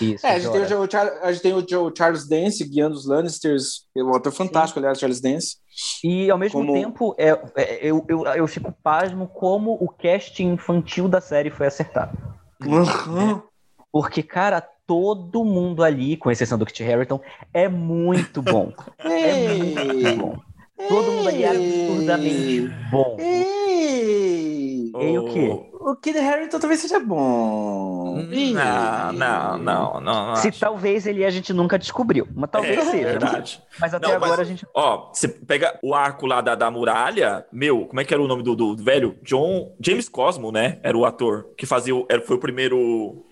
Isso, 0.00 0.26
é, 0.26 0.34
a 0.34 0.38
gente, 0.38 0.52
tem 0.52 0.76
o, 0.76 0.88
a 1.22 1.32
gente 1.32 1.42
tem 1.42 1.76
o, 1.76 1.92
Charles 1.96 2.28
Dance 2.28 2.64
guiando 2.64 2.94
os 2.94 3.06
Lannisters, 3.06 3.86
é 3.96 4.02
um 4.02 4.14
ator 4.14 4.32
fantástico, 4.32 4.78
Sim. 4.78 4.84
aliás, 4.84 4.98
Charles 4.98 5.20
Dance. 5.20 5.56
E 6.04 6.30
ao 6.30 6.38
mesmo 6.38 6.60
como... 6.60 6.72
tempo, 6.72 7.14
é, 7.18 7.30
é, 7.56 7.78
eu, 7.82 8.04
eu, 8.08 8.24
eu 8.26 8.46
fico 8.46 8.72
pasmo 8.82 9.26
como 9.26 9.72
o 9.72 9.88
casting 9.88 10.52
infantil 10.52 11.08
da 11.08 11.20
série 11.20 11.50
foi 11.50 11.66
acertado. 11.66 12.16
Uhum. 12.64 13.42
Porque, 13.90 14.22
cara, 14.22 14.60
todo 14.86 15.44
mundo 15.44 15.82
ali, 15.82 16.16
com 16.16 16.30
exceção 16.30 16.58
do 16.58 16.66
Kit 16.66 16.82
Harington, 16.84 17.20
é 17.52 17.68
muito 17.68 18.40
bom. 18.40 18.72
é 18.98 19.54
muito 19.54 20.16
bom. 20.16 20.38
Todo 20.88 21.12
mundo 21.12 21.28
ali 21.28 21.42
é 21.42 21.50
absurdamente 21.50 22.68
bom. 22.90 23.16
Ei! 23.18 24.90
E 24.94 25.18
o 25.18 25.24
quê? 25.26 25.71
O 25.84 25.96
Kid 25.96 26.16
Harington 26.16 26.60
talvez 26.60 26.80
seja 26.80 27.00
bom. 27.00 28.22
Não, 28.22 29.12
não, 29.12 29.58
não, 29.58 30.00
não. 30.00 30.36
Se 30.36 30.48
acho. 30.48 30.60
talvez 30.60 31.06
ele 31.06 31.24
a 31.24 31.30
gente 31.30 31.52
nunca 31.52 31.76
descobriu, 31.76 32.28
mas 32.34 32.50
talvez 32.50 32.78
é, 32.78 32.82
seja. 32.82 33.04
Verdade. 33.04 33.62
Mas 33.80 33.92
até 33.92 34.06
não, 34.06 34.14
agora 34.14 34.30
mas, 34.30 34.40
a 34.40 34.44
gente. 34.44 34.66
Ó, 34.72 35.10
você 35.12 35.26
pega 35.26 35.76
o 35.82 35.92
arco 35.92 36.24
lá 36.24 36.40
da, 36.40 36.54
da 36.54 36.70
muralha, 36.70 37.44
meu, 37.52 37.86
como 37.86 38.00
é 38.00 38.04
que 38.04 38.14
era 38.14 38.22
o 38.22 38.28
nome 38.28 38.44
do, 38.44 38.54
do 38.54 38.76
velho? 38.76 39.16
John. 39.22 39.74
James 39.80 40.08
Cosmo, 40.08 40.52
né? 40.52 40.78
Era 40.84 40.96
o 40.96 41.04
ator 41.04 41.48
que 41.56 41.66
fazia. 41.66 41.94
Era, 42.08 42.22
foi 42.22 42.36
o 42.36 42.40
primeiro 42.40 43.24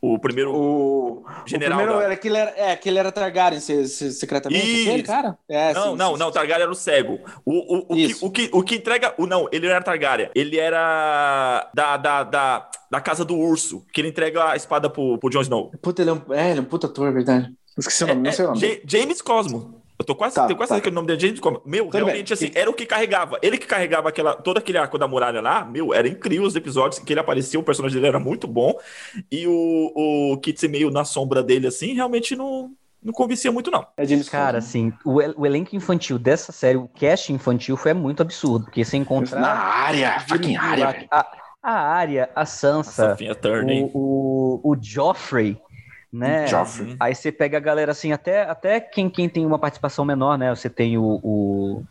o 0.00 0.18
primeiro 0.18 0.54
o, 0.54 1.24
general. 1.46 1.78
O 1.78 1.82
primeiro 1.82 2.00
da... 2.00 2.04
era 2.04 2.16
que 2.16 2.28
ele 2.28 2.36
era, 2.36 2.54
é, 2.56 2.76
que 2.76 2.88
ele 2.88 2.98
era 2.98 3.10
Targaryen 3.10 3.60
secretamente, 3.60 4.66
Isso. 4.66 4.88
aquele 4.88 5.02
cara? 5.02 5.38
É, 5.48 5.72
não, 5.72 5.90
sim, 5.90 5.96
não, 5.96 6.12
sim, 6.12 6.18
não, 6.18 6.30
Targaryen 6.30 6.62
era 6.62 6.70
o 6.70 6.74
cego. 6.74 7.18
O, 7.44 7.52
o, 7.52 7.86
o, 7.88 7.94
que, 7.94 8.16
o, 8.20 8.30
que, 8.30 8.50
o 8.52 8.62
que 8.62 8.74
entrega. 8.76 9.14
O, 9.18 9.26
não, 9.26 9.48
ele 9.50 9.66
não 9.66 9.74
era 9.74 9.84
Targaryen. 9.84 10.30
Ele 10.34 10.58
era 10.58 11.70
da, 11.74 11.96
da, 11.96 12.24
da, 12.24 12.70
da 12.90 13.00
casa 13.00 13.24
do 13.24 13.36
urso, 13.36 13.84
que 13.92 14.00
ele 14.00 14.08
entrega 14.08 14.50
a 14.50 14.56
espada 14.56 14.88
pro, 14.88 15.18
pro 15.18 15.30
Jon 15.30 15.42
Snow. 15.42 15.72
Puta, 15.82 16.02
ele 16.02 16.10
é 16.10 16.12
um, 16.12 16.22
é, 16.30 16.50
ele 16.50 16.60
é 16.60 16.62
um 16.62 16.66
puta 16.66 16.86
ator, 16.86 17.08
é 17.08 17.12
verdade. 17.12 17.52
Esqueci 17.76 18.04
o 18.04 18.08
nome, 18.08 18.20
é, 18.20 18.24
não 18.24 18.32
sei 18.32 18.44
o 18.44 18.48
nome. 18.48 18.82
James 18.84 19.22
Cosmo. 19.22 19.77
Eu 19.98 20.04
tô 20.04 20.14
quase, 20.14 20.36
tá, 20.36 20.46
tenho 20.46 20.56
quase 20.56 20.74
tá. 20.74 20.80
que 20.80 20.88
o 20.88 20.92
nome 20.92 21.08
dele 21.08 21.18
é 21.18 21.20
James 21.20 21.40
Cosmo. 21.40 21.60
Meu, 21.66 21.86
Tudo 21.86 21.96
realmente, 21.96 22.28
bem. 22.28 22.34
assim, 22.34 22.52
era 22.54 22.70
o 22.70 22.72
que 22.72 22.86
carregava. 22.86 23.36
Ele 23.42 23.58
que 23.58 23.66
carregava 23.66 24.08
aquela, 24.08 24.34
todo 24.34 24.58
aquele 24.58 24.78
arco 24.78 24.96
da 24.96 25.08
muralha 25.08 25.40
lá, 25.40 25.64
meu, 25.64 25.92
era 25.92 26.06
incrível 26.06 26.46
os 26.46 26.54
episódios 26.54 27.00
que 27.00 27.12
ele 27.12 27.18
apareceu, 27.18 27.60
o 27.60 27.64
personagem 27.64 27.96
dele 27.96 28.06
era 28.06 28.20
muito 28.20 28.46
bom. 28.46 28.78
E 29.30 29.46
o, 29.48 30.32
o 30.32 30.38
Kit 30.38 30.68
meio 30.68 30.90
na 30.90 31.04
sombra 31.04 31.42
dele, 31.42 31.66
assim, 31.66 31.94
realmente 31.94 32.36
não, 32.36 32.70
não 33.02 33.12
convencia 33.12 33.50
muito, 33.50 33.72
não. 33.72 33.84
É 33.96 34.04
James 34.04 34.28
Cara, 34.28 34.58
assim, 34.58 34.92
o, 35.04 35.14
o, 35.40 35.44
elenco 35.44 35.74
infantil 35.74 36.16
dessa 36.16 36.52
série, 36.52 36.76
o 36.76 36.86
cast 36.88 37.32
infantil 37.32 37.76
foi 37.76 37.92
muito 37.92 38.22
absurdo, 38.22 38.66
porque 38.66 38.84
você 38.84 38.96
encontrar... 38.96 39.40
Na 39.40 39.52
área, 39.52 40.20
fucking 40.20 40.56
área, 40.56 41.06
a, 41.10 41.26
a 41.60 41.72
área, 41.72 42.30
a 42.36 42.46
Sansa, 42.46 43.14
a 43.14 43.16
o, 43.92 44.60
o, 44.62 44.72
o 44.72 44.76
Joffrey, 44.80 45.60
né? 46.12 46.46
Joffrey. 46.46 46.96
Aí 46.98 47.14
você 47.14 47.30
pega 47.30 47.56
a 47.56 47.60
galera 47.60 47.92
assim, 47.92 48.12
até, 48.12 48.42
até 48.42 48.80
quem, 48.80 49.10
quem 49.10 49.28
tem 49.28 49.44
uma 49.44 49.58
participação 49.58 50.04
menor, 50.04 50.38
né? 50.38 50.54
Você 50.54 50.70
tem 50.70 50.96
o, 50.96 51.20
o, 51.22 51.84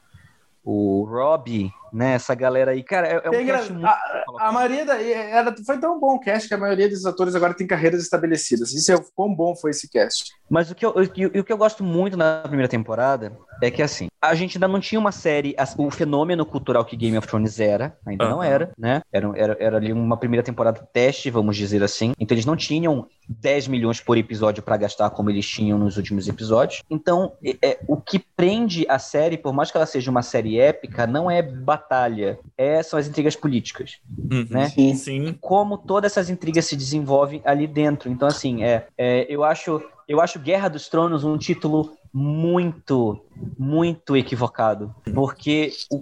o 0.63 1.03
Rob, 1.09 1.71
né? 1.93 2.13
Essa 2.13 2.35
galera 2.35 2.71
aí, 2.71 2.83
cara, 2.83 3.07
é, 3.07 3.21
é 3.23 3.29
um 3.29 3.45
cast 3.45 3.73
muito... 3.73 3.85
a, 3.85 3.99
a, 4.39 4.51
maioria 4.51 4.85
da, 4.85 5.01
era, 5.01 5.55
foi 5.65 5.79
tão 5.79 5.99
bom 5.99 6.15
o 6.15 6.19
cast 6.19 6.47
que 6.47 6.53
a 6.53 6.57
maioria 6.57 6.89
dos 6.89 7.05
atores 7.05 7.35
agora 7.35 7.53
tem 7.53 7.67
carreiras 7.67 8.01
estabelecidas. 8.01 8.73
Isso 8.73 8.91
é 8.91 8.97
quão 9.15 9.33
bom 9.33 9.55
foi 9.55 9.71
esse 9.71 9.89
cast. 9.89 10.31
Mas 10.49 10.71
o 10.71 10.75
que 10.75 10.85
eu, 10.85 10.91
o, 10.91 11.39
o 11.39 11.43
que 11.43 11.53
eu 11.53 11.57
gosto 11.57 11.83
muito 11.83 12.15
na 12.17 12.41
primeira 12.41 12.67
temporada 12.67 13.37
é 13.61 13.71
que 13.71 13.81
assim, 13.81 14.07
a 14.21 14.33
gente 14.33 14.57
ainda 14.57 14.67
não 14.67 14.79
tinha 14.79 14.99
uma 14.99 15.11
série, 15.11 15.55
o 15.77 15.91
fenômeno 15.91 16.45
cultural 16.45 16.83
que 16.83 16.95
Game 16.95 17.17
of 17.17 17.27
Thrones 17.27 17.59
era, 17.59 17.97
ainda 18.05 18.25
uhum. 18.25 18.31
não 18.31 18.43
era, 18.43 18.71
né? 18.77 19.01
Era, 19.11 19.31
era, 19.35 19.57
era 19.59 19.77
ali 19.77 19.93
uma 19.93 20.17
primeira 20.17 20.43
temporada 20.43 20.87
teste, 20.91 21.29
vamos 21.29 21.55
dizer 21.55 21.83
assim. 21.83 22.13
Então 22.19 22.35
eles 22.35 22.45
não 22.45 22.55
tinham 22.55 23.07
10 23.27 23.67
milhões 23.67 23.99
por 23.99 24.17
episódio 24.17 24.63
para 24.63 24.77
gastar 24.77 25.09
como 25.11 25.29
eles 25.29 25.47
tinham 25.47 25.77
nos 25.77 25.97
últimos 25.97 26.27
episódios. 26.27 26.81
Então, 26.89 27.33
é, 27.43 27.57
é, 27.61 27.79
o 27.87 27.97
que 27.97 28.19
prende 28.19 28.85
a 28.89 28.97
série, 28.99 29.37
por 29.37 29.53
mais 29.53 29.69
que 29.69 29.77
ela 29.77 29.85
seja 29.85 30.09
uma 30.09 30.21
série 30.21 30.59
épica, 30.59 31.05
não 31.05 31.29
é 31.29 31.41
batalha, 31.87 32.37
é, 32.57 32.83
são 32.83 32.99
as 32.99 33.07
intrigas 33.07 33.35
políticas, 33.35 33.99
uhum. 34.31 34.45
né? 34.49 34.69
Sim, 34.69 34.95
sim. 34.95 35.37
Como 35.39 35.77
todas 35.77 36.11
essas 36.11 36.29
intrigas 36.29 36.65
se 36.65 36.75
desenvolvem 36.75 37.41
ali 37.45 37.65
dentro. 37.65 38.09
Então, 38.11 38.27
assim, 38.27 38.63
é, 38.63 38.87
é 38.97 39.25
eu 39.29 39.43
acho 39.43 39.81
eu 40.07 40.21
acho 40.21 40.39
Guerra 40.39 40.69
dos 40.69 40.87
Tronos 40.87 41.23
um 41.23 41.37
título 41.37 41.97
muito, 42.13 43.21
muito 43.57 44.15
equivocado. 44.15 44.95
Porque 45.13 45.73
o, 45.91 45.99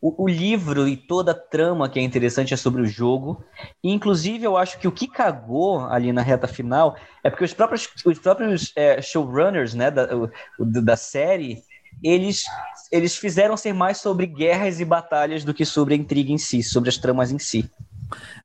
o, 0.00 0.24
o, 0.24 0.28
livro 0.28 0.86
e 0.86 0.94
toda 0.94 1.32
a 1.32 1.34
trama 1.34 1.88
que 1.88 1.98
é 1.98 2.02
interessante 2.02 2.52
é 2.52 2.56
sobre 2.56 2.82
o 2.82 2.86
jogo. 2.86 3.42
E, 3.82 3.90
inclusive, 3.90 4.44
eu 4.44 4.58
acho 4.58 4.78
que 4.78 4.86
o 4.86 4.92
que 4.92 5.06
cagou 5.06 5.80
ali 5.86 6.12
na 6.12 6.20
reta 6.20 6.46
final 6.46 6.96
é 7.24 7.30
porque 7.30 7.44
os 7.44 7.54
próprios, 7.54 7.88
os 8.04 8.18
próprios 8.18 8.72
é, 8.76 9.00
showrunners 9.00 9.72
né, 9.72 9.90
da, 9.90 10.14
o, 10.14 10.30
da 10.58 10.96
série 10.96 11.62
eles, 12.02 12.44
eles 12.90 13.16
fizeram 13.16 13.56
ser 13.56 13.72
mais 13.72 13.98
sobre 13.98 14.26
guerras 14.26 14.80
e 14.80 14.84
batalhas 14.84 15.44
do 15.44 15.54
que 15.54 15.64
sobre 15.64 15.94
a 15.94 15.96
intriga 15.96 16.32
em 16.32 16.38
si, 16.38 16.62
sobre 16.62 16.88
as 16.88 16.96
tramas 16.96 17.30
em 17.30 17.38
si. 17.38 17.70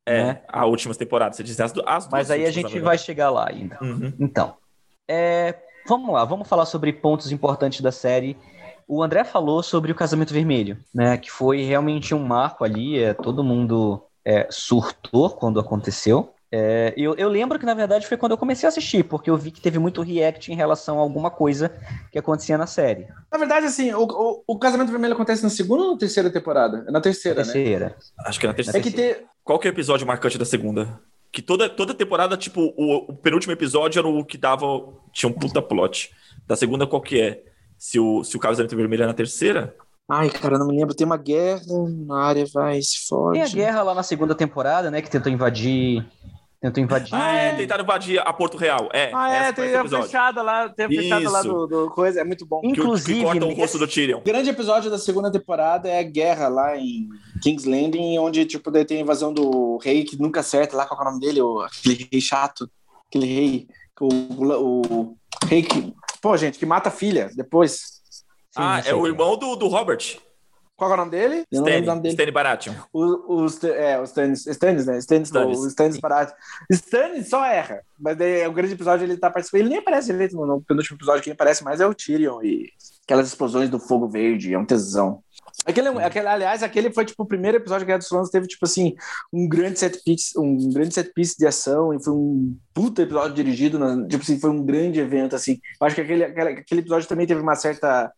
É, 0.05 0.23
né? 0.23 0.41
a 0.47 0.65
última 0.65 0.93
temporada, 0.93 1.33
você 1.33 1.43
disse 1.43 1.61
as, 1.61 1.73
as 1.85 2.07
Mas 2.09 2.29
aí 2.29 2.45
a 2.45 2.51
gente 2.51 2.79
vai 2.79 2.97
chegar 2.97 3.29
lá 3.29 3.49
ainda. 3.49 3.77
Uhum. 3.81 4.13
Então, 4.19 4.55
é, 5.07 5.55
vamos 5.87 6.13
lá, 6.13 6.23
vamos 6.23 6.47
falar 6.47 6.65
sobre 6.65 6.93
pontos 6.93 7.31
importantes 7.31 7.81
da 7.81 7.91
série. 7.91 8.37
O 8.87 9.01
André 9.01 9.23
falou 9.23 9.63
sobre 9.63 9.91
o 9.91 9.95
Casamento 9.95 10.33
Vermelho, 10.33 10.77
né? 10.93 11.17
Que 11.17 11.31
foi 11.31 11.63
realmente 11.63 12.13
um 12.13 12.23
marco 12.23 12.63
ali. 12.63 12.99
É, 12.99 13.15
todo 13.15 13.43
mundo 13.43 14.03
é, 14.23 14.47
surtou 14.51 15.31
quando 15.31 15.59
aconteceu. 15.59 16.34
É, 16.57 16.93
eu, 16.95 17.13
eu, 17.15 17.27
lembro 17.27 17.59
que, 17.59 17.65
na 17.65 17.73
verdade, 17.73 18.07
foi 18.07 18.15
quando 18.15 18.31
eu 18.31 18.37
comecei 18.37 18.65
a 18.65 18.69
assistir, 18.69 19.03
porque 19.03 19.29
eu 19.29 19.35
vi 19.35 19.51
que 19.51 19.59
teve 19.59 19.77
muito 19.77 20.01
react 20.01 20.49
em 20.49 20.55
relação 20.55 20.97
a 20.97 21.01
alguma 21.01 21.29
coisa 21.29 21.69
que 22.09 22.17
acontecia 22.17 22.57
na 22.57 22.65
série. 22.65 23.07
Na 23.29 23.37
verdade, 23.37 23.65
assim, 23.65 23.93
o, 23.93 24.03
o, 24.03 24.43
o 24.47 24.57
Casamento 24.57 24.89
Vermelho 24.89 25.15
acontece 25.15 25.43
na 25.43 25.49
segunda 25.49 25.83
ou 25.83 25.91
na 25.91 25.97
terceira 25.97 26.29
temporada? 26.29 26.85
É 26.87 26.91
na 26.91 27.01
terceira, 27.01 27.43
na 27.43 27.51
terceira. 27.51 27.85
né? 27.87 27.95
Acho 28.25 28.39
que 28.39 28.45
é 28.45 28.49
na 28.49 28.55
terceira. 28.55 28.79
É 28.79 28.81
que 28.81 28.89
ter... 28.89 29.25
Qual 29.43 29.59
que 29.59 29.67
é 29.67 29.71
o 29.71 29.73
episódio 29.73 30.07
marcante 30.07 30.37
da 30.37 30.45
segunda? 30.45 30.97
Que 31.29 31.41
toda, 31.41 31.67
toda 31.67 31.93
temporada, 31.93 32.37
tipo, 32.37 32.73
o, 32.77 33.11
o, 33.11 33.17
penúltimo 33.17 33.51
episódio 33.51 33.99
era 33.99 34.07
o 34.07 34.23
que 34.23 34.37
dava. 34.37 34.65
Tinha 35.11 35.29
um 35.29 35.33
puta 35.33 35.61
plot. 35.61 36.11
Da 36.47 36.55
segunda, 36.55 36.87
qual 36.87 37.01
que 37.01 37.19
é? 37.19 37.43
Se 37.77 37.99
o, 37.99 38.23
se 38.23 38.37
o 38.37 38.39
Casamento 38.39 38.77
Vermelho 38.77 39.03
é 39.03 39.07
na 39.07 39.13
terceira? 39.13 39.75
Ai, 40.09 40.29
cara, 40.29 40.57
não 40.57 40.67
me 40.67 40.77
lembro. 40.77 40.95
Tem 40.95 41.05
uma 41.05 41.17
guerra 41.17 41.65
na 42.07 42.23
área, 42.23 42.45
vai, 42.53 42.81
se 42.81 43.05
fode. 43.09 43.33
Tem 43.33 43.41
a 43.41 43.47
guerra 43.49 43.83
lá 43.83 43.93
na 43.93 44.03
segunda 44.03 44.33
temporada, 44.33 44.89
né? 44.89 45.01
Que 45.01 45.09
tentou 45.09 45.29
invadir 45.29 46.05
Tentou 46.61 46.83
invadir. 46.83 47.13
Ah, 47.13 47.33
é, 47.33 47.55
tentaram 47.55 47.83
invadir 47.83 48.19
a 48.19 48.33
Porto 48.33 48.57
Real. 48.57 48.89
É, 48.93 49.11
ah, 49.13 49.31
é, 49.31 49.51
tem 49.51 49.75
a 49.75 49.87
fechada 49.87 50.41
lá, 50.41 50.69
tem 50.69 50.85
a 50.85 50.89
fechada 50.89 51.29
lá 51.29 51.41
do, 51.41 51.67
do, 51.67 51.89
coisa, 51.91 52.21
é 52.21 52.23
muito 52.23 52.45
bom. 52.45 52.61
Inclusive, 52.63 53.13
que, 53.13 53.19
que 53.19 53.25
corta 53.25 53.45
o 53.45 53.53
rosto 53.53 53.77
do 53.77 53.87
Tyrion. 53.87 54.17
O 54.19 54.23
grande 54.23 54.49
episódio 54.49 54.89
da 54.89 54.97
segunda 54.97 55.31
temporada 55.31 55.87
é 55.87 55.99
a 55.99 56.03
guerra 56.03 56.47
lá 56.47 56.77
em 56.77 57.07
King's 57.41 57.65
Landing, 57.65 58.17
onde, 58.17 58.45
tipo, 58.45 58.71
daí 58.71 58.85
tem 58.85 58.97
a 58.97 59.01
invasão 59.01 59.33
do 59.33 59.77
rei 59.77 60.03
que 60.03 60.19
nunca 60.19 60.39
acerta 60.39 60.75
lá, 60.75 60.85
qual 60.85 60.99
é 60.99 61.03
o 61.03 61.05
nome 61.11 61.19
dele? 61.19 61.41
O, 61.41 61.61
aquele 61.61 62.07
rei 62.11 62.21
chato, 62.21 62.69
aquele 63.07 63.25
rei, 63.25 63.67
o, 63.99 64.07
o 64.07 65.17
Rei 65.47 65.63
que. 65.63 65.93
Pô, 66.21 66.35
gente, 66.35 66.57
que 66.57 66.65
mata 66.65 66.89
a 66.89 66.91
filha 66.91 67.29
depois. 67.35 68.01
Sim, 68.51 68.61
ah, 68.61 68.77
é 68.77 68.79
o 68.79 68.81
depois. 68.81 68.87
ah, 68.87 68.89
é 68.89 68.95
o 68.95 69.07
irmão 69.07 69.37
do, 69.37 69.55
do 69.55 69.67
Robert. 69.67 70.17
Qual 70.77 70.91
é 70.91 70.93
o 70.93 70.97
nome 70.97 71.11
dele? 71.11 71.45
Stanley, 71.51 72.31
Baratheon. 72.31 72.73
O, 72.91 73.43
o, 73.43 73.47
é, 73.67 73.99
o 73.99 74.03
Stannis, 74.03 74.45
Stannis 74.45 74.85
né? 74.85 74.97
Stannis, 74.97 75.29
Stannis. 75.29 75.59
O 75.59 75.67
Stannis 75.67 75.99
Baratheon. 75.99 76.35
Stannis 76.69 77.29
só 77.29 77.45
erra, 77.45 77.81
mas 77.97 78.17
daí, 78.17 78.41
é 78.41 78.47
o 78.47 78.51
grande 78.51 78.73
episódio 78.73 79.05
ele 79.05 79.15
tá 79.15 79.29
participando. 79.29 79.61
Ele 79.61 79.69
nem 79.69 79.77
aparece 79.77 80.11
direito 80.11 80.35
no, 80.35 80.45
no 80.45 80.61
penúltimo 80.61 80.97
episódio, 80.97 81.23
quem 81.23 81.31
aparece 81.31 81.63
mais 81.63 81.79
é 81.79 81.87
o 81.87 81.93
Tyrion 81.93 82.41
e 82.43 82.69
aquelas 83.05 83.27
explosões 83.27 83.69
do 83.69 83.79
fogo 83.79 84.09
verde, 84.09 84.53
é 84.53 84.59
um 84.59 84.65
tesão. 84.65 85.23
Aquele, 85.65 85.87
aquele, 85.87 86.27
aliás, 86.27 86.61
aquele 86.61 86.91
foi 86.91 87.05
tipo 87.05 87.23
o 87.23 87.25
primeiro 87.25 87.57
episódio 87.57 87.81
de 87.81 87.85
Guerra 87.85 87.99
dos 87.99 88.09
Tronos, 88.09 88.29
teve 88.29 88.45
tipo 88.45 88.65
assim, 88.65 88.95
um 89.31 89.47
grande 89.47 89.79
set 89.79 90.03
piece, 90.03 90.37
um 90.37 90.71
grande 90.73 90.93
set 90.93 91.13
piece 91.13 91.37
de 91.37 91.47
ação 91.47 91.93
e 91.93 92.03
foi 92.03 92.13
um 92.13 92.57
puta 92.73 93.01
episódio 93.01 93.35
dirigido, 93.35 93.79
na, 93.79 94.05
tipo 94.07 94.23
assim, 94.23 94.39
foi 94.39 94.49
um 94.49 94.63
grande 94.63 94.99
evento 94.99 95.35
assim. 95.35 95.59
Eu 95.79 95.87
acho 95.87 95.95
que 95.95 96.01
aquele, 96.01 96.23
aquele, 96.25 96.49
aquele 96.49 96.81
episódio 96.81 97.07
também 97.07 97.25
teve 97.25 97.39
uma 97.39 97.55
certa 97.55 98.11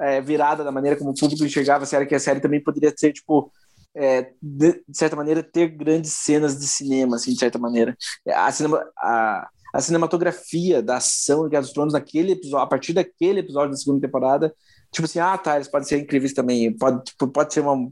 é, 0.00 0.20
virada 0.20 0.64
da 0.64 0.72
maneira 0.72 0.96
como 0.96 1.10
o 1.10 1.14
público 1.14 1.44
enxergava 1.44 1.84
a 1.84 1.86
série, 1.86 2.06
que 2.06 2.14
a 2.14 2.20
série 2.20 2.40
também 2.40 2.62
poderia 2.62 2.92
ser, 2.96 3.12
tipo, 3.12 3.52
é, 3.94 4.32
de, 4.40 4.72
de, 4.88 4.96
certa 4.96 5.16
maneira, 5.16 5.42
ter 5.42 5.68
grandes 5.68 6.12
cenas 6.12 6.58
de 6.58 6.66
cinema, 6.66 7.16
assim, 7.16 7.32
de 7.32 7.38
certa 7.38 7.58
maneira. 7.58 7.96
A, 8.26 8.50
cinema, 8.52 8.84
a, 8.96 9.48
a 9.74 9.80
cinematografia 9.80 10.82
da 10.82 10.96
ação 10.96 11.44
de 11.44 11.50
Guerra 11.50 11.62
dos 11.62 11.72
Tronos 11.72 11.92
naquele 11.92 12.32
episódio, 12.32 12.64
a 12.64 12.66
partir 12.66 12.92
daquele 12.92 13.40
episódio 13.40 13.70
da 13.70 13.76
segunda 13.76 14.00
temporada, 14.00 14.54
tipo 14.92 15.04
assim, 15.04 15.18
ah, 15.18 15.36
tá, 15.36 15.56
eles 15.56 15.68
podem 15.68 15.88
ser 15.88 15.98
incríveis 15.98 16.32
também, 16.32 16.72
pode, 16.76 17.04
tipo, 17.04 17.28
pode 17.28 17.52
ser 17.52 17.60
uma... 17.60 17.90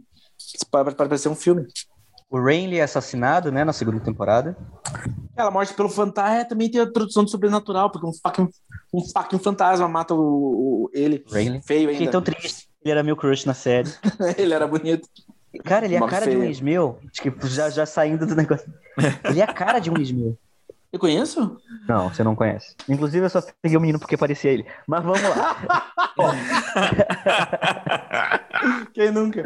Pode, 0.70 0.94
pode 0.94 1.08
parecer 1.08 1.28
um 1.28 1.34
filme. 1.34 1.66
O 2.28 2.42
Renly 2.42 2.78
é 2.78 2.82
assassinado, 2.82 3.52
né, 3.52 3.64
na 3.64 3.72
segunda 3.72 4.00
temporada. 4.00 4.56
Ela 5.36 5.50
morte 5.50 5.74
pelo 5.74 5.88
fantasma, 5.88 6.36
é, 6.38 6.44
também 6.44 6.70
tem 6.70 6.80
a 6.80 6.90
tradução 6.90 7.22
do 7.22 7.30
sobrenatural, 7.30 7.90
porque 7.90 8.06
um 8.06 8.12
fucking, 8.12 8.48
um 8.92 9.00
fucking 9.00 9.38
fantasma 9.38 9.86
mata 9.86 10.14
o, 10.14 10.18
o 10.86 10.90
ele. 10.92 11.24
Renly. 11.30 11.62
Feio 11.62 11.88
ainda. 11.88 11.92
Fiquei 11.92 12.08
tão 12.10 12.22
triste. 12.22 12.68
Ele 12.82 12.90
era 12.90 13.02
meu 13.02 13.16
crush 13.16 13.46
na 13.46 13.54
série. 13.54 13.90
ele 14.36 14.52
era 14.52 14.66
bonito. 14.66 15.08
Cara, 15.64 15.86
ele 15.86 15.94
é 15.94 15.98
a 15.98 16.06
cara 16.06 16.24
feia. 16.24 16.36
de 16.36 16.42
um 16.42 16.44
ex-meu. 16.44 16.98
Tipo, 17.12 17.46
já, 17.46 17.70
já 17.70 17.86
saindo 17.86 18.26
do 18.26 18.34
negócio. 18.34 18.72
Ele 19.24 19.40
é 19.40 19.44
a 19.44 19.52
cara 19.52 19.78
de 19.78 19.90
um 19.90 19.96
ex-meu. 19.96 20.36
Eu 20.96 21.00
conheço? 21.00 21.58
Não, 21.86 22.08
você 22.08 22.24
não 22.24 22.34
conhece. 22.34 22.74
Inclusive, 22.88 23.26
eu 23.26 23.28
só 23.28 23.42
peguei 23.60 23.76
o 23.76 23.80
menino 23.82 23.98
porque 23.98 24.16
parecia 24.16 24.50
ele. 24.50 24.64
Mas 24.88 25.04
vamos 25.04 25.20
lá. 25.20 25.92
Quem 28.94 29.10
nunca? 29.10 29.44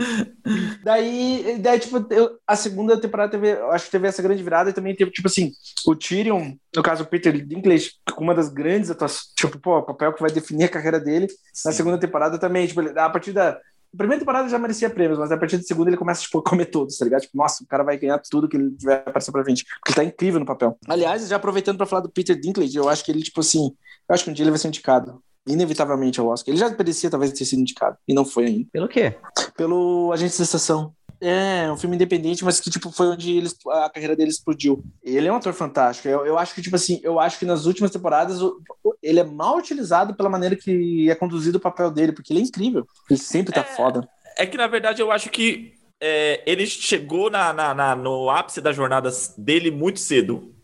Daí, 0.84 1.58
daí 1.60 1.80
tipo, 1.80 2.06
eu, 2.14 2.38
a 2.46 2.54
segunda 2.54 3.00
temporada 3.00 3.32
teve, 3.32 3.50
acho 3.72 3.86
que 3.86 3.90
teve 3.90 4.06
essa 4.06 4.22
grande 4.22 4.44
virada 4.44 4.70
e 4.70 4.72
também 4.72 4.94
teve, 4.94 5.10
tipo 5.10 5.26
assim, 5.26 5.50
o 5.84 5.96
Tyrion, 5.96 6.52
no 6.76 6.82
caso 6.84 7.02
o 7.02 7.06
Peter 7.06 7.32
Dinklage, 7.44 7.94
com 8.14 8.22
uma 8.22 8.34
das 8.34 8.48
grandes 8.48 8.88
atuações, 8.88 9.32
tipo, 9.36 9.58
pô, 9.58 9.78
o 9.78 9.82
papel 9.82 10.12
que 10.12 10.20
vai 10.20 10.30
definir 10.30 10.66
a 10.66 10.68
carreira 10.68 11.00
dele. 11.00 11.26
Sim. 11.52 11.68
Na 11.68 11.72
segunda 11.72 11.98
temporada 11.98 12.38
também, 12.38 12.64
tipo, 12.64 12.80
a 12.80 13.10
partir 13.10 13.32
da 13.32 13.58
a 13.92 13.96
primeira 13.96 14.20
temporada 14.20 14.48
já 14.48 14.58
merecia 14.58 14.88
prêmios, 14.88 15.18
mas 15.18 15.32
a 15.32 15.36
partir 15.36 15.56
da 15.56 15.62
segunda 15.64 15.90
ele 15.90 15.96
começa 15.96 16.22
tipo, 16.22 16.38
a 16.38 16.42
comer 16.42 16.66
todos, 16.66 16.96
tá 16.96 17.04
ligado? 17.04 17.22
Tipo, 17.22 17.36
nossa, 17.36 17.64
o 17.64 17.66
cara 17.66 17.82
vai 17.82 17.98
ganhar 17.98 18.18
tudo 18.18 18.48
que 18.48 18.56
ele 18.56 18.70
tiver 18.70 19.02
aparecer 19.06 19.32
pra 19.32 19.42
frente. 19.42 19.64
Porque 19.64 19.90
ele 19.90 19.96
tá 19.96 20.04
incrível 20.04 20.38
no 20.38 20.46
papel. 20.46 20.78
Aliás, 20.88 21.26
já 21.26 21.36
aproveitando 21.36 21.76
pra 21.76 21.86
falar 21.86 22.02
do 22.02 22.10
Peter 22.10 22.38
Dinklage, 22.38 22.76
eu 22.76 22.88
acho 22.88 23.04
que 23.04 23.10
ele, 23.10 23.22
tipo 23.22 23.40
assim, 23.40 23.74
eu 24.08 24.14
acho 24.14 24.24
que 24.24 24.30
um 24.30 24.32
dia 24.32 24.44
ele 24.44 24.50
vai 24.50 24.58
ser 24.58 24.68
indicado. 24.68 25.22
Inevitavelmente 25.48 26.20
ao 26.20 26.28
Oscar. 26.28 26.52
Ele 26.52 26.60
já 26.60 26.68
merecia 26.68 27.10
talvez 27.10 27.32
ter 27.32 27.44
sido 27.44 27.60
indicado. 27.60 27.96
E 28.06 28.14
não 28.14 28.24
foi 28.24 28.46
ainda. 28.46 28.68
Pelo 28.70 28.88
quê? 28.88 29.16
Pelo 29.56 30.12
Agente 30.12 30.36
de 30.36 30.42
Estação. 30.42 30.94
É, 31.20 31.70
um 31.70 31.76
filme 31.76 31.96
independente, 31.96 32.42
mas 32.44 32.58
que, 32.60 32.70
tipo, 32.70 32.90
foi 32.90 33.08
onde 33.08 33.36
ele, 33.36 33.48
a 33.68 33.90
carreira 33.90 34.16
dele 34.16 34.30
explodiu. 34.30 34.82
Ele 35.02 35.28
é 35.28 35.32
um 35.32 35.36
ator 35.36 35.52
fantástico. 35.52 36.08
Eu, 36.08 36.24
eu 36.24 36.38
acho 36.38 36.54
que, 36.54 36.62
tipo 36.62 36.76
assim, 36.76 36.98
eu 37.02 37.20
acho 37.20 37.38
que 37.38 37.44
nas 37.44 37.66
últimas 37.66 37.90
temporadas 37.90 38.40
o, 38.40 38.58
ele 39.02 39.20
é 39.20 39.24
mal 39.24 39.58
utilizado 39.58 40.14
pela 40.14 40.30
maneira 40.30 40.56
que 40.56 41.10
é 41.10 41.14
conduzido 41.14 41.58
o 41.58 41.60
papel 41.60 41.90
dele, 41.90 42.12
porque 42.12 42.32
ele 42.32 42.40
é 42.40 42.44
incrível. 42.44 42.86
Ele 43.08 43.18
sempre 43.18 43.52
tá 43.52 43.60
é, 43.60 43.64
foda. 43.64 44.08
É 44.36 44.46
que, 44.46 44.56
na 44.56 44.66
verdade, 44.66 45.02
eu 45.02 45.12
acho 45.12 45.28
que 45.28 45.74
é, 46.00 46.42
ele 46.46 46.66
chegou 46.66 47.28
na, 47.30 47.52
na, 47.52 47.74
na, 47.74 47.94
no 47.94 48.30
ápice 48.30 48.62
das 48.62 48.74
jornadas 48.74 49.34
dele 49.36 49.70
muito 49.70 50.00
cedo. 50.00 50.54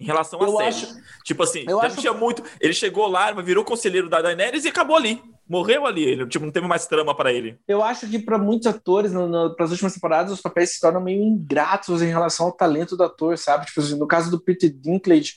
Em 0.00 0.04
relação 0.04 0.42
a 0.42 0.48
série. 0.48 0.68
Acho, 0.68 0.96
tipo 1.24 1.44
assim, 1.44 1.64
eu 1.68 1.80
acho... 1.80 2.14
muito. 2.14 2.42
Ele 2.60 2.72
chegou 2.72 3.06
lá, 3.06 3.30
virou 3.40 3.64
conselheiro 3.64 4.08
da 4.08 4.20
Daenerys 4.20 4.64
e 4.64 4.68
acabou 4.68 4.96
ali 4.96 5.22
morreu 5.48 5.86
ali, 5.86 6.02
ele 6.04 6.26
tipo, 6.26 6.44
não 6.44 6.52
teve 6.52 6.66
mais 6.66 6.86
trama 6.86 7.14
para 7.14 7.32
ele. 7.32 7.58
Eu 7.66 7.82
acho 7.82 8.08
que 8.08 8.18
para 8.18 8.38
muitos 8.38 8.66
atores, 8.66 9.12
para 9.56 9.64
as 9.64 9.70
últimas 9.70 9.94
temporadas, 9.94 10.32
os 10.32 10.40
papéis 10.40 10.74
se 10.74 10.80
tornam 10.80 11.00
meio 11.00 11.22
ingratos 11.22 12.02
em 12.02 12.08
relação 12.08 12.46
ao 12.46 12.52
talento 12.52 12.96
do 12.96 13.04
ator, 13.04 13.36
sabe? 13.36 13.66
Tipo, 13.66 13.80
assim, 13.80 13.98
no 13.98 14.06
caso 14.06 14.30
do 14.30 14.40
Peter 14.40 14.70
Dinklage, 14.70 15.34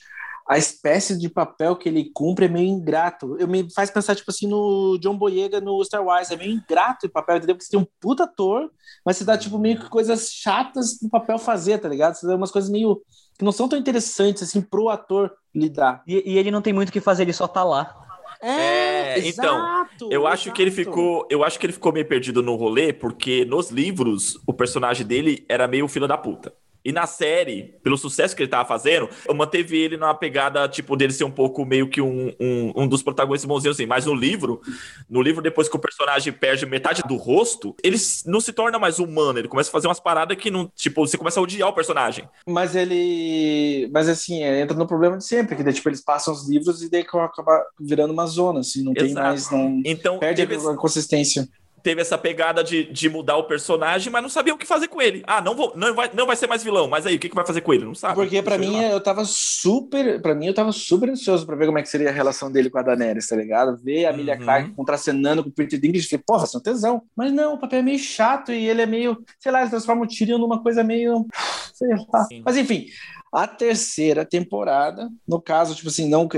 a 0.47 0.59
espécie 0.59 1.17
de 1.17 1.27
papel 1.27 1.75
que 1.75 1.89
ele 1.89 2.11
cumpre 2.13 2.45
é 2.45 2.47
meio 2.47 2.67
ingrato. 2.67 3.35
Eu 3.39 3.47
me 3.47 3.67
faz 3.73 3.89
pensar, 3.89 4.15
tipo 4.15 4.29
assim, 4.29 4.47
no 4.47 4.97
John 4.99 5.17
Boyega 5.17 5.59
no 5.59 5.83
Star 5.83 6.03
Wars. 6.03 6.29
É 6.29 6.35
meio 6.35 6.51
ingrato 6.51 7.07
o 7.07 7.09
papel, 7.09 7.37
entendeu? 7.37 7.55
Porque 7.55 7.65
você 7.65 7.71
tem 7.71 7.79
um 7.79 7.87
puta 7.99 8.25
ator, 8.25 8.69
mas 9.03 9.17
você 9.17 9.25
dá, 9.25 9.35
tipo, 9.37 9.57
meio 9.57 9.79
que 9.79 9.89
coisas 9.89 10.29
chatas 10.29 10.99
no 11.01 11.09
papel 11.09 11.39
fazer, 11.39 11.79
tá 11.79 11.89
ligado? 11.89 12.13
Você 12.13 12.27
dá 12.27 12.35
umas 12.35 12.51
coisas 12.51 12.69
meio 12.69 13.01
que 13.37 13.43
não 13.43 13.51
são 13.51 13.67
tão 13.67 13.77
interessantes, 13.77 14.43
assim, 14.43 14.61
pro 14.61 14.89
ator 14.89 15.33
lidar. 15.53 16.03
E, 16.05 16.33
e 16.33 16.37
ele 16.37 16.51
não 16.51 16.61
tem 16.61 16.73
muito 16.73 16.89
o 16.89 16.91
que 16.91 17.01
fazer, 17.01 17.23
ele 17.23 17.33
só 17.33 17.47
tá 17.47 17.63
lá. 17.63 18.04
É, 18.47 19.19
é 19.19 19.27
então, 19.27 19.57
exato, 19.57 20.09
eu 20.11 20.27
acho 20.27 20.43
exato. 20.43 20.55
que 20.55 20.61
ele 20.61 20.71
ficou, 20.71 21.27
eu 21.31 21.43
acho 21.43 21.59
que 21.59 21.65
ele 21.65 21.73
ficou 21.73 21.91
meio 21.91 22.05
perdido 22.05 22.43
no 22.43 22.55
rolê 22.55 22.93
porque 22.93 23.43
nos 23.45 23.71
livros 23.71 24.39
o 24.45 24.53
personagem 24.53 25.05
dele 25.05 25.43
era 25.49 25.67
meio 25.67 25.87
filho 25.87 26.07
da 26.07 26.17
puta. 26.17 26.53
E 26.85 26.91
na 26.91 27.07
série, 27.07 27.75
pelo 27.81 27.97
sucesso 27.97 28.35
que 28.35 28.43
ele 28.43 28.49
tava 28.49 28.67
fazendo, 28.67 29.09
eu 29.27 29.33
manteve 29.33 29.75
ele 29.75 29.97
numa 29.97 30.13
pegada, 30.13 30.69
tipo, 30.69 30.95
dele 30.95 31.11
ser 31.11 31.23
um 31.23 31.31
pouco 31.31 31.65
meio 31.65 31.89
que 31.89 31.99
um, 31.99 32.31
um, 32.39 32.73
um 32.75 32.87
dos 32.87 33.01
protagonistas 33.01 33.47
bonzinhos, 33.47 33.75
assim. 33.75 33.87
Mas 33.87 34.05
no 34.05 34.13
livro, 34.13 34.61
no 35.09 35.19
livro, 35.19 35.41
depois 35.41 35.67
que 35.67 35.75
o 35.75 35.79
personagem 35.79 36.31
perde 36.31 36.63
metade 36.67 37.01
do 37.07 37.15
rosto, 37.15 37.75
ele 37.83 37.97
não 38.27 38.39
se 38.39 38.53
torna 38.53 38.77
mais 38.77 38.99
humano. 38.99 39.39
Ele 39.39 39.47
começa 39.47 39.69
a 39.69 39.71
fazer 39.71 39.87
umas 39.87 39.99
paradas 39.99 40.37
que 40.37 40.51
não. 40.51 40.71
Tipo, 40.75 41.07
você 41.07 41.17
começa 41.17 41.39
a 41.39 41.43
odiar 41.43 41.69
o 41.69 41.73
personagem. 41.73 42.29
Mas 42.47 42.75
ele. 42.75 43.89
Mas 43.91 44.07
assim, 44.07 44.43
é, 44.43 44.61
entra 44.61 44.77
no 44.77 44.85
problema 44.85 45.17
de 45.17 45.25
sempre, 45.25 45.55
que 45.55 45.63
daí, 45.63 45.73
tipo, 45.73 45.89
eles 45.89 46.01
passam 46.01 46.35
os 46.35 46.47
livros 46.47 46.83
e 46.83 46.89
daí 46.91 47.01
acaba 47.01 47.65
virando 47.79 48.13
uma 48.13 48.27
zona, 48.27 48.59
assim, 48.59 48.83
não 48.83 48.91
Exato. 48.91 49.05
tem 49.05 49.13
mais. 49.15 49.49
Não... 49.49 49.81
Então, 49.83 50.19
perde 50.19 50.43
a 50.43 50.75
consistência 50.75 51.47
teve 51.85 52.01
essa 52.01 52.17
pegada 52.17 52.63
de, 52.63 52.91
de 52.91 53.07
mudar 53.07 53.37
o 53.37 53.43
personagem, 53.43 54.11
mas 54.11 54.23
não 54.23 54.27
sabia 54.27 54.55
o 54.55 54.57
que 54.57 54.65
fazer 54.65 54.87
com 54.87 54.99
ele. 54.99 55.23
Ah, 55.27 55.39
não, 55.39 55.55
vou, 55.55 55.71
não, 55.75 55.93
vai, 55.93 56.09
não 56.11 56.25
vai 56.25 56.35
ser 56.35 56.47
mais 56.47 56.63
vilão, 56.63 56.87
mas 56.87 57.05
aí, 57.05 57.15
o 57.15 57.19
que, 57.19 57.29
que 57.29 57.35
vai 57.35 57.45
fazer 57.45 57.61
com 57.61 57.71
ele? 57.71 57.85
Não 57.85 57.93
sabe. 57.93 58.15
Porque 58.15 58.41
para 58.41 58.57
mim, 58.57 58.75
eu 58.81 58.99
tava 58.99 59.23
super. 59.23 60.19
para 60.19 60.33
mim, 60.33 60.47
eu 60.47 60.53
tava 60.55 60.71
super 60.71 61.11
ansioso 61.11 61.45
para 61.45 61.55
ver 61.55 61.67
como 61.67 61.77
é 61.77 61.83
que 61.83 61.87
seria 61.87 62.09
a 62.09 62.11
relação 62.11 62.51
dele 62.51 62.71
com 62.71 62.79
a 62.79 62.81
Daenerys, 62.81 63.27
tá 63.27 63.35
ligado? 63.35 63.77
Ver 63.77 64.07
a 64.07 64.09
Emilia 64.09 64.33
uhum. 64.33 64.43
Clarke 64.43 64.71
contracenando 64.71 65.43
com 65.43 65.49
o 65.49 65.51
Peter 65.51 65.79
Dinklage, 65.79 66.09
falei, 66.09 66.23
porra, 66.25 66.47
são 66.47 66.59
tesão. 66.59 67.03
Mas 67.15 67.31
não, 67.31 67.53
o 67.53 67.59
papel 67.59 67.77
é 67.77 67.83
meio 67.83 67.99
chato 67.99 68.51
e 68.51 68.67
ele 68.67 68.81
é 68.81 68.87
meio. 68.87 69.23
Sei 69.39 69.51
lá, 69.51 69.61
ele 69.61 69.69
transforma 69.69 70.05
o 70.05 70.07
Tyrion 70.07 70.39
numa 70.39 70.63
coisa 70.63 70.83
meio. 70.83 71.27
Sei 71.75 71.89
lá. 72.11 72.23
Sim. 72.23 72.41
Mas 72.43 72.57
enfim, 72.57 72.87
a 73.35 73.45
terceira 73.45 74.23
temporada, 74.23 75.09
no 75.27 75.41
caso, 75.41 75.75
tipo 75.75 75.89
assim, 75.89 76.07
não 76.07 76.29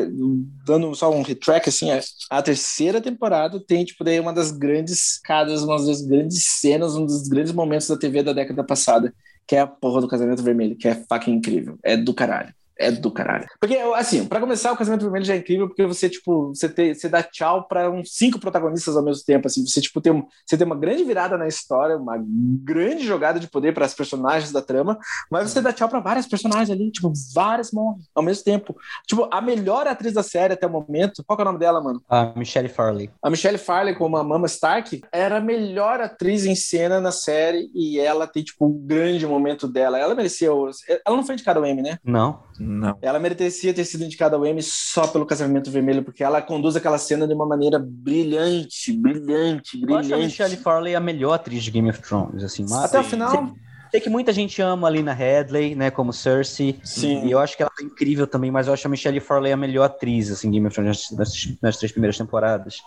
dando 0.66 0.96
só 0.96 1.12
um 1.12 1.22
retrack, 1.22 1.70
assim, 1.70 1.92
é, 1.92 2.02
a 2.28 2.42
terceira 2.42 3.00
temporada 3.00 3.60
tem, 3.60 3.86
tipo, 3.86 4.04
daí 4.04 4.20
uma 4.20 4.34
das 4.34 4.52
grandes 4.52 5.20
cadas, 5.20 5.62
uma 5.62 5.78
das 5.78 6.02
grandes 6.02 6.44
cenas, 6.60 6.96
um 6.96 7.06
dos 7.06 7.28
grandes 7.28 7.54
momentos 7.54 7.88
da 7.88 7.96
TV 7.98 8.24
da 8.24 8.34
década 8.34 8.64
passada, 8.64 9.14
que 9.46 9.56
é 9.56 9.60
a 9.60 9.68
porra 9.68 10.02
do 10.02 10.08
Casamento 10.08 10.42
Vermelho, 10.42 10.76
que 10.76 10.88
é 10.88 10.96
fucking 11.08 11.34
incrível. 11.34 11.78
É 11.84 11.96
do 11.96 12.16
caralho 12.16 12.57
é 12.80 12.92
do 12.92 13.12
caralho. 13.12 13.48
Porque, 13.60 13.76
assim, 13.96 14.26
para 14.26 14.40
começar, 14.40 14.72
o 14.72 14.78
Casamento 14.78 15.02
Vermelho 15.02 15.26
já 15.26 15.34
é 15.34 15.38
incrível, 15.38 15.68
porque 15.68 15.86
você, 15.86 16.10
tipo, 16.10 16.50
você, 16.50 16.94
você 16.94 17.10
dá 17.10 17.24
tchau 17.24 17.68
para 17.68 17.90
uns 17.90 18.14
cinco 18.14 18.40
protagonistas 18.40 18.96
ao 18.96 19.04
mesmo 19.04 19.24
tempo, 19.26 19.48
assim, 19.48 19.66
você, 19.66 19.82
tipo, 19.82 20.02
tem, 20.02 20.12
um, 20.12 20.26
você 20.46 20.58
tem 20.58 20.66
uma 20.66 20.76
grande 20.76 21.04
virada 21.04 21.38
na 21.38 21.48
história, 21.48 21.98
uma 21.98 22.18
grande 22.64 23.06
jogada 23.06 23.40
de 23.40 23.48
poder 23.48 23.74
para 23.74 23.86
as 23.86 23.94
personagens 23.94 24.52
da 24.52 24.62
trama, 24.62 24.98
mas 25.32 25.50
você 25.50 25.62
dá 25.62 25.72
tchau 25.74 25.90
para 25.90 26.00
várias 26.00 26.28
personagens 26.28 26.70
ali, 26.70 26.92
tipo, 26.92 27.12
várias 27.34 27.72
morrem 27.72 28.02
ao 28.14 28.24
mesmo 28.24 28.44
tempo. 28.44 28.76
Tipo, 29.08 29.28
a 29.32 29.42
melhor 29.42 29.88
atriz 29.88 30.14
da 30.14 30.24
série 30.24 30.54
até 30.54 30.68
o 30.68 30.70
momento, 30.70 31.24
qual 31.26 31.38
é 31.40 31.42
o 31.42 31.46
nome 31.46 31.60
dela, 31.60 31.82
mano? 31.82 32.02
A 32.10 32.34
Michelle 32.36 32.70
Farley. 32.70 33.10
A 33.22 33.30
Michelle 33.30 33.58
Farley, 33.58 33.96
como 33.96 34.18
a 34.18 34.24
Mama 34.24 34.48
Stark, 34.48 35.02
era 35.12 35.38
a 35.38 35.42
melhor 35.42 36.00
atriz 36.02 36.46
em 36.46 36.56
cena 36.56 37.00
na 37.00 37.12
série 37.12 37.70
e 37.74 38.00
ela 38.00 38.28
tem, 38.28 38.44
tipo, 38.44 38.66
um 38.66 38.74
grande 38.74 39.26
momento 39.26 39.68
dela. 39.68 39.98
Ela 39.98 40.16
merecia. 40.16 40.48
Ela 40.48 41.16
não 41.16 41.24
foi 41.24 41.36
indicada 41.36 41.60
ao 41.60 41.66
Emmy, 41.66 41.82
né? 41.82 41.98
Não. 42.04 42.40
Não. 42.60 42.98
Ela 43.02 43.20
merecia 43.20 43.74
ter 43.74 43.86
sido 43.86 44.04
indicada 44.04 44.36
ao 44.36 44.46
Emmy 44.46 44.64
só 44.64 45.08
pelo 45.08 45.26
Casamento 45.26 45.70
Vermelho, 45.70 46.04
porque 46.04 46.24
ela 46.24 46.42
conduz 46.42 46.76
aquela 46.76 46.98
cena 46.98 47.28
de 47.28 47.34
uma 47.34 47.46
maneira 47.46 47.80
brilhante, 47.80 48.92
brilhante, 48.94 49.78
brilhante. 49.78 49.92
Eu 49.92 49.98
acho 49.98 50.14
a 50.16 50.18
Michelle 50.18 50.58
Farley 50.58 50.96
a 50.96 51.00
melhor 51.00 51.34
atriz 51.34 51.64
de 51.64 51.72
Game 51.72 51.90
of 51.90 52.02
Thrones, 52.02 52.44
assim. 52.44 52.64
Mas, 52.70 52.86
Até 52.86 53.00
o 53.00 53.04
final... 53.04 53.54
Sei 53.90 54.02
que 54.02 54.10
muita 54.10 54.34
gente 54.34 54.62
ama 54.62 54.88
ali 54.88 55.02
na 55.02 55.14
Headley, 55.14 55.74
né, 55.74 55.90
como 55.90 56.12
Cersei. 56.12 56.78
Sim. 56.84 57.26
E 57.26 57.32
eu 57.32 57.40
acho 57.40 57.56
que 57.56 57.64
ela 57.64 57.72
é 57.80 57.84
incrível 57.84 58.28
também, 58.28 58.52
mas 58.52 58.68
eu 58.68 58.74
acho 58.74 58.86
a 58.86 58.90
Michelle 58.90 59.20
Farley 59.22 59.54
a 59.54 59.58
melhor 59.58 59.86
atriz, 59.86 60.30
assim, 60.30 60.52
Game 60.52 60.68
of 60.68 60.76
Thrones 60.76 61.10
nas, 61.12 61.58
nas 61.62 61.78
três 61.78 61.92
primeiras 61.94 62.18
temporadas. 62.18 62.82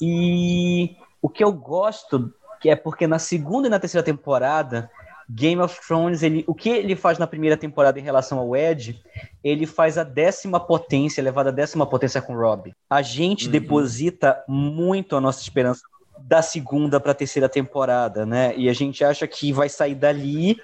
E 0.00 0.96
o 1.20 1.28
que 1.28 1.42
eu 1.42 1.52
gosto, 1.52 2.32
que 2.60 2.70
é 2.70 2.76
porque 2.76 3.06
na 3.06 3.18
segunda 3.18 3.66
e 3.66 3.70
na 3.70 3.80
terceira 3.80 4.04
temporada 4.04 4.88
Game 5.30 5.60
of 5.60 5.78
Thrones, 5.86 6.22
ele, 6.22 6.42
o 6.46 6.54
que 6.54 6.70
ele 6.70 6.96
faz 6.96 7.18
na 7.18 7.26
primeira 7.26 7.56
temporada 7.56 7.98
em 7.98 8.02
relação 8.02 8.38
ao 8.38 8.56
Ed, 8.56 8.98
ele 9.44 9.66
faz 9.66 9.98
a 9.98 10.02
décima 10.02 10.58
potência, 10.58 11.20
elevada 11.20 11.50
a 11.50 11.52
décima 11.52 11.86
potência 11.86 12.22
com 12.22 12.34
o 12.34 12.40
Rob. 12.40 12.72
A 12.88 13.02
gente 13.02 13.46
uhum. 13.46 13.52
deposita 13.52 14.42
muito 14.48 15.14
a 15.14 15.20
nossa 15.20 15.42
esperança 15.42 15.82
da 16.18 16.40
segunda 16.40 16.98
para 16.98 17.12
a 17.12 17.14
terceira 17.14 17.48
temporada, 17.48 18.24
né? 18.24 18.54
E 18.56 18.68
a 18.68 18.72
gente 18.72 19.04
acha 19.04 19.26
que 19.26 19.52
vai 19.52 19.68
sair 19.68 19.94
dali 19.94 20.58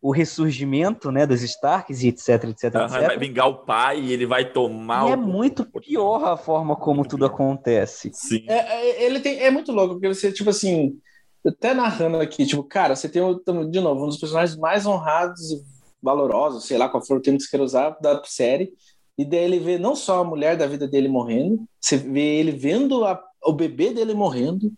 o 0.00 0.10
ressurgimento, 0.10 1.12
né, 1.12 1.24
dos 1.24 1.42
Starks 1.42 2.02
e 2.02 2.08
etc, 2.08 2.28
etc, 2.28 2.74
uhum, 2.74 2.84
etc. 2.84 3.06
Vai 3.06 3.18
vingar 3.18 3.48
o 3.48 3.54
pai 3.58 4.00
e 4.00 4.12
ele 4.12 4.26
vai 4.26 4.44
tomar. 4.44 5.06
E 5.06 5.06
é 5.06 5.10
o... 5.10 5.12
é 5.12 5.16
muito 5.16 5.64
pior 5.64 6.24
a 6.24 6.36
forma 6.36 6.74
como 6.74 7.06
tudo 7.06 7.24
acontece. 7.24 8.10
Sim. 8.12 8.44
É, 8.48 8.54
é, 8.54 9.04
ele 9.04 9.20
tem, 9.20 9.38
é 9.38 9.50
muito 9.50 9.70
louco 9.70 9.94
porque 9.94 10.08
você 10.08 10.32
tipo 10.32 10.50
assim, 10.50 10.98
até 11.46 11.74
narrando 11.74 12.18
aqui, 12.18 12.46
tipo, 12.46 12.62
cara, 12.62 12.94
você 12.94 13.08
tem 13.08 13.22
de 13.70 13.80
novo 13.80 14.04
um 14.04 14.08
dos 14.08 14.18
personagens 14.18 14.56
mais 14.58 14.86
honrados 14.86 15.50
e 15.50 15.62
valorosos, 16.02 16.64
sei 16.64 16.78
lá 16.78 16.88
qual 16.88 17.04
for 17.04 17.18
o 17.18 17.20
termo 17.20 17.38
que 17.38 17.44
você 17.44 17.50
quer 17.50 17.62
usar 17.62 17.96
da 18.00 18.22
série. 18.24 18.72
E 19.16 19.24
daí 19.24 19.44
ele 19.44 19.58
vê 19.58 19.78
não 19.78 19.94
só 19.94 20.20
a 20.20 20.24
mulher 20.24 20.56
da 20.56 20.66
vida 20.66 20.88
dele 20.88 21.08
morrendo, 21.08 21.64
você 21.80 21.96
vê 21.96 22.36
ele 22.36 22.52
vendo 22.52 23.04
a, 23.04 23.22
o 23.44 23.52
bebê 23.52 23.92
dele 23.92 24.14
morrendo, 24.14 24.72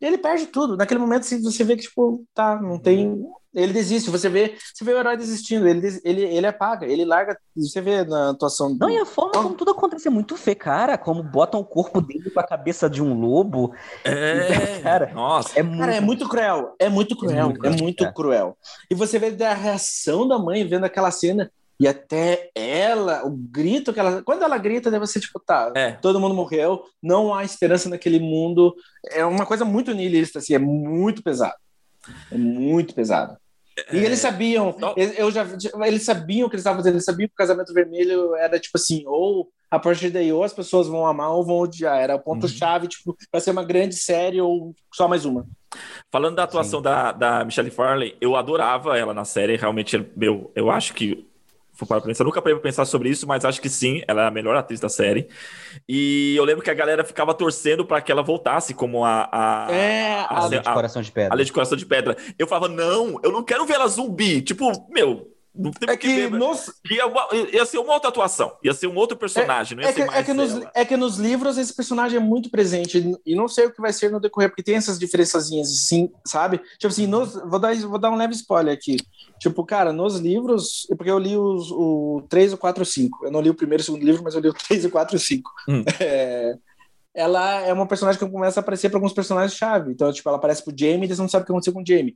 e 0.00 0.06
ele 0.06 0.18
perde 0.18 0.46
tudo. 0.46 0.76
Naquele 0.76 1.00
momento 1.00 1.22
assim, 1.22 1.42
você 1.42 1.62
vê 1.62 1.76
que, 1.76 1.82
tipo, 1.82 2.24
tá, 2.34 2.60
não 2.60 2.78
tem. 2.78 3.22
Ele 3.52 3.72
desiste, 3.72 4.10
você 4.10 4.28
vê, 4.28 4.54
você 4.72 4.84
vê 4.84 4.92
o 4.94 4.98
herói 4.98 5.16
desistindo, 5.16 5.66
ele, 5.66 6.00
ele, 6.04 6.22
ele 6.22 6.46
apaga, 6.46 6.86
ele 6.86 7.04
larga, 7.04 7.36
você 7.54 7.80
vê 7.80 8.04
na 8.04 8.30
atuação. 8.30 8.76
Não, 8.78 8.88
e 8.88 8.96
a 8.96 9.04
forma 9.04 9.32
como 9.32 9.56
tudo 9.56 9.72
acontece 9.72 10.06
é 10.06 10.10
muito 10.10 10.36
fê, 10.36 10.54
cara, 10.54 10.96
como 10.96 11.20
botam 11.20 11.58
o 11.58 11.64
corpo 11.64 12.00
dele 12.00 12.30
com 12.30 12.38
a 12.38 12.46
cabeça 12.46 12.88
de 12.88 13.02
um 13.02 13.12
lobo. 13.20 13.74
É, 14.04 14.78
cara, 14.82 15.12
nossa. 15.12 15.58
É 15.58 15.64
muito... 15.64 15.80
Cara, 15.80 15.94
é 15.96 16.00
muito 16.00 16.28
cruel, 16.28 16.76
é 16.78 16.88
muito 16.88 17.16
cruel, 17.16 17.38
é 17.38 17.44
muito, 17.48 17.66
é 17.66 17.70
muito 17.70 18.12
cruel. 18.12 18.56
E 18.88 18.94
você 18.94 19.18
vê 19.18 19.44
a 19.44 19.52
reação 19.52 20.28
da 20.28 20.38
mãe 20.38 20.64
vendo 20.64 20.84
aquela 20.84 21.10
cena, 21.10 21.50
e 21.80 21.88
até 21.88 22.50
ela, 22.54 23.24
o 23.24 23.30
grito 23.30 23.90
que 23.94 23.98
ela. 23.98 24.22
Quando 24.22 24.42
ela 24.42 24.58
grita, 24.58 24.90
deve 24.90 25.06
ser 25.06 25.18
tipo, 25.18 25.40
tá, 25.40 25.72
é. 25.74 25.92
todo 25.92 26.20
mundo 26.20 26.34
morreu, 26.34 26.84
não 27.02 27.34
há 27.34 27.42
esperança 27.42 27.88
naquele 27.88 28.20
mundo. 28.20 28.76
É 29.10 29.24
uma 29.24 29.46
coisa 29.46 29.64
muito 29.64 29.94
nihilista, 29.94 30.40
assim, 30.40 30.52
é 30.52 30.58
muito 30.58 31.22
pesado. 31.22 31.54
É 32.30 32.36
muito 32.36 32.94
pesado. 32.94 33.34
E 33.90 33.96
é... 33.96 34.04
eles 34.04 34.18
sabiam, 34.18 34.76
eu 35.16 35.30
já, 35.30 35.46
eles 35.86 36.04
sabiam 36.04 36.46
o 36.46 36.50
que 36.50 36.56
eles 36.56 36.60
estavam 36.60 36.80
fazendo, 36.80 36.96
eles 36.96 37.04
sabiam 37.06 37.28
que 37.28 37.32
o 37.32 37.38
casamento 37.38 37.72
vermelho 37.72 38.36
era 38.36 38.60
tipo 38.60 38.76
assim, 38.76 39.02
ou 39.06 39.48
a 39.70 39.78
partir 39.78 40.10
daí 40.10 40.30
ou 40.30 40.44
as 40.44 40.52
pessoas 40.52 40.86
vão 40.86 41.06
amar 41.06 41.30
ou 41.30 41.46
vão 41.46 41.60
odiar. 41.60 41.98
Era 41.98 42.16
o 42.16 42.20
ponto-chave, 42.20 42.84
uhum. 42.84 42.88
tipo, 42.90 43.16
para 43.30 43.40
ser 43.40 43.52
uma 43.52 43.64
grande 43.64 43.94
série 43.94 44.38
ou 44.38 44.74
só 44.92 45.08
mais 45.08 45.24
uma. 45.24 45.46
Falando 46.10 46.36
da 46.36 46.42
atuação 46.42 46.82
da, 46.82 47.12
da 47.12 47.42
Michelle 47.42 47.70
Farley, 47.70 48.16
eu 48.20 48.36
adorava 48.36 48.98
ela 48.98 49.14
na 49.14 49.24
série, 49.24 49.56
realmente, 49.56 49.96
meu, 50.14 50.50
eu 50.54 50.70
acho 50.70 50.92
que 50.92 51.29
for 51.80 51.86
para 51.86 52.00
pensar. 52.00 52.24
Nunca 52.24 52.40
parei 52.40 52.54
pra 52.56 52.62
pensar 52.62 52.84
sobre 52.84 53.08
isso, 53.08 53.26
mas 53.26 53.44
acho 53.44 53.60
que 53.60 53.68
sim, 53.68 54.02
ela 54.06 54.22
é 54.22 54.26
a 54.26 54.30
melhor 54.30 54.54
atriz 54.56 54.78
da 54.78 54.88
série. 54.88 55.28
E 55.88 56.34
eu 56.36 56.44
lembro 56.44 56.62
que 56.62 56.70
a 56.70 56.74
galera 56.74 57.02
ficava 57.02 57.34
torcendo 57.34 57.84
para 57.84 58.00
que 58.00 58.12
ela 58.12 58.22
voltasse 58.22 58.74
como 58.74 59.04
a. 59.04 59.28
a 59.32 59.72
é, 59.72 60.12
a, 60.12 60.24
a, 60.24 60.44
a, 60.44 60.48
de 60.48 60.62
Coração 60.62 61.02
de 61.02 61.10
Pedra. 61.10 61.32
A 61.32 61.36
Lei 61.36 61.44
de 61.44 61.52
Coração 61.52 61.76
de 61.76 61.86
Pedra. 61.86 62.16
Eu 62.38 62.46
falava, 62.46 62.68
não, 62.68 63.18
eu 63.22 63.32
não 63.32 63.42
quero 63.42 63.66
ver 63.66 63.74
ela 63.74 63.88
zumbi. 63.88 64.42
Tipo, 64.42 64.70
meu, 64.90 65.26
não 65.54 65.72
é 65.88 65.96
que, 65.96 66.28
que 66.28 66.28
nos... 66.28 66.72
ia, 66.90 67.04
ia 67.52 67.66
ser 67.66 67.78
uma 67.78 67.94
outra 67.94 68.08
atuação, 68.08 68.52
ia 68.62 68.72
ser 68.72 68.86
um 68.86 68.96
outro 68.96 69.16
personagem, 69.16 69.76
é, 69.76 69.76
não 69.76 69.82
ia 69.82 69.90
é 69.90 69.92
ser 69.92 70.00
que, 70.00 70.06
mais 70.06 70.18
é 70.18 70.24
que, 70.24 70.32
nos, 70.32 70.66
é 70.74 70.84
que 70.84 70.96
nos 70.96 71.18
livros 71.18 71.58
esse 71.58 71.74
personagem 71.74 72.18
é 72.18 72.20
muito 72.20 72.50
presente 72.50 73.18
e 73.26 73.34
não 73.34 73.48
sei 73.48 73.66
o 73.66 73.72
que 73.72 73.80
vai 73.80 73.92
ser 73.92 74.10
no 74.10 74.20
decorrer, 74.20 74.48
porque 74.48 74.62
tem 74.62 74.76
essas 74.76 74.98
diferençazinhas, 74.98 75.68
assim, 75.68 76.10
sabe? 76.24 76.58
Tipo 76.78 76.88
assim, 76.88 77.06
nos, 77.06 77.34
vou, 77.34 77.58
dar, 77.58 77.74
vou 77.76 77.98
dar 77.98 78.10
um 78.10 78.16
leve 78.16 78.34
spoiler 78.34 78.72
aqui. 78.72 78.96
Tipo, 79.40 79.64
cara, 79.64 79.92
nos 79.92 80.18
livros, 80.18 80.86
porque 80.96 81.10
eu 81.10 81.18
li 81.18 81.36
os, 81.36 81.70
o 81.70 82.22
3, 82.28 82.52
o 82.52 82.58
4 82.58 82.82
e 82.82 82.84
o 82.84 82.86
5. 82.86 83.24
Eu 83.26 83.32
não 83.32 83.40
li 83.40 83.50
o 83.50 83.54
primeiro 83.54 83.80
e 83.80 83.84
o 83.84 83.86
segundo 83.86 84.04
livro, 84.04 84.22
mas 84.22 84.34
eu 84.34 84.40
li 84.40 84.48
o 84.48 84.54
3, 84.54 84.84
o 84.84 84.90
4 84.90 85.14
e 85.14 85.18
o 85.18 85.20
5. 85.20 85.50
Hum. 85.68 85.84
É, 86.00 86.56
ela 87.14 87.60
é 87.62 87.72
uma 87.72 87.86
personagem 87.86 88.18
que 88.18 88.30
começa 88.30 88.60
a 88.60 88.62
aparecer 88.62 88.88
para 88.88 88.98
alguns 88.98 89.12
personagens-chave. 89.12 89.92
Então, 89.92 90.12
tipo, 90.12 90.28
ela 90.28 90.38
aparece 90.38 90.64
pro 90.64 90.74
Jamie 90.76 91.02
e 91.02 91.04
eles 91.04 91.18
não 91.18 91.28
sabem 91.28 91.42
o 91.42 91.46
que 91.46 91.52
aconteceu 91.52 91.72
com 91.72 91.82
o 91.82 91.86
Jamie. 91.86 92.14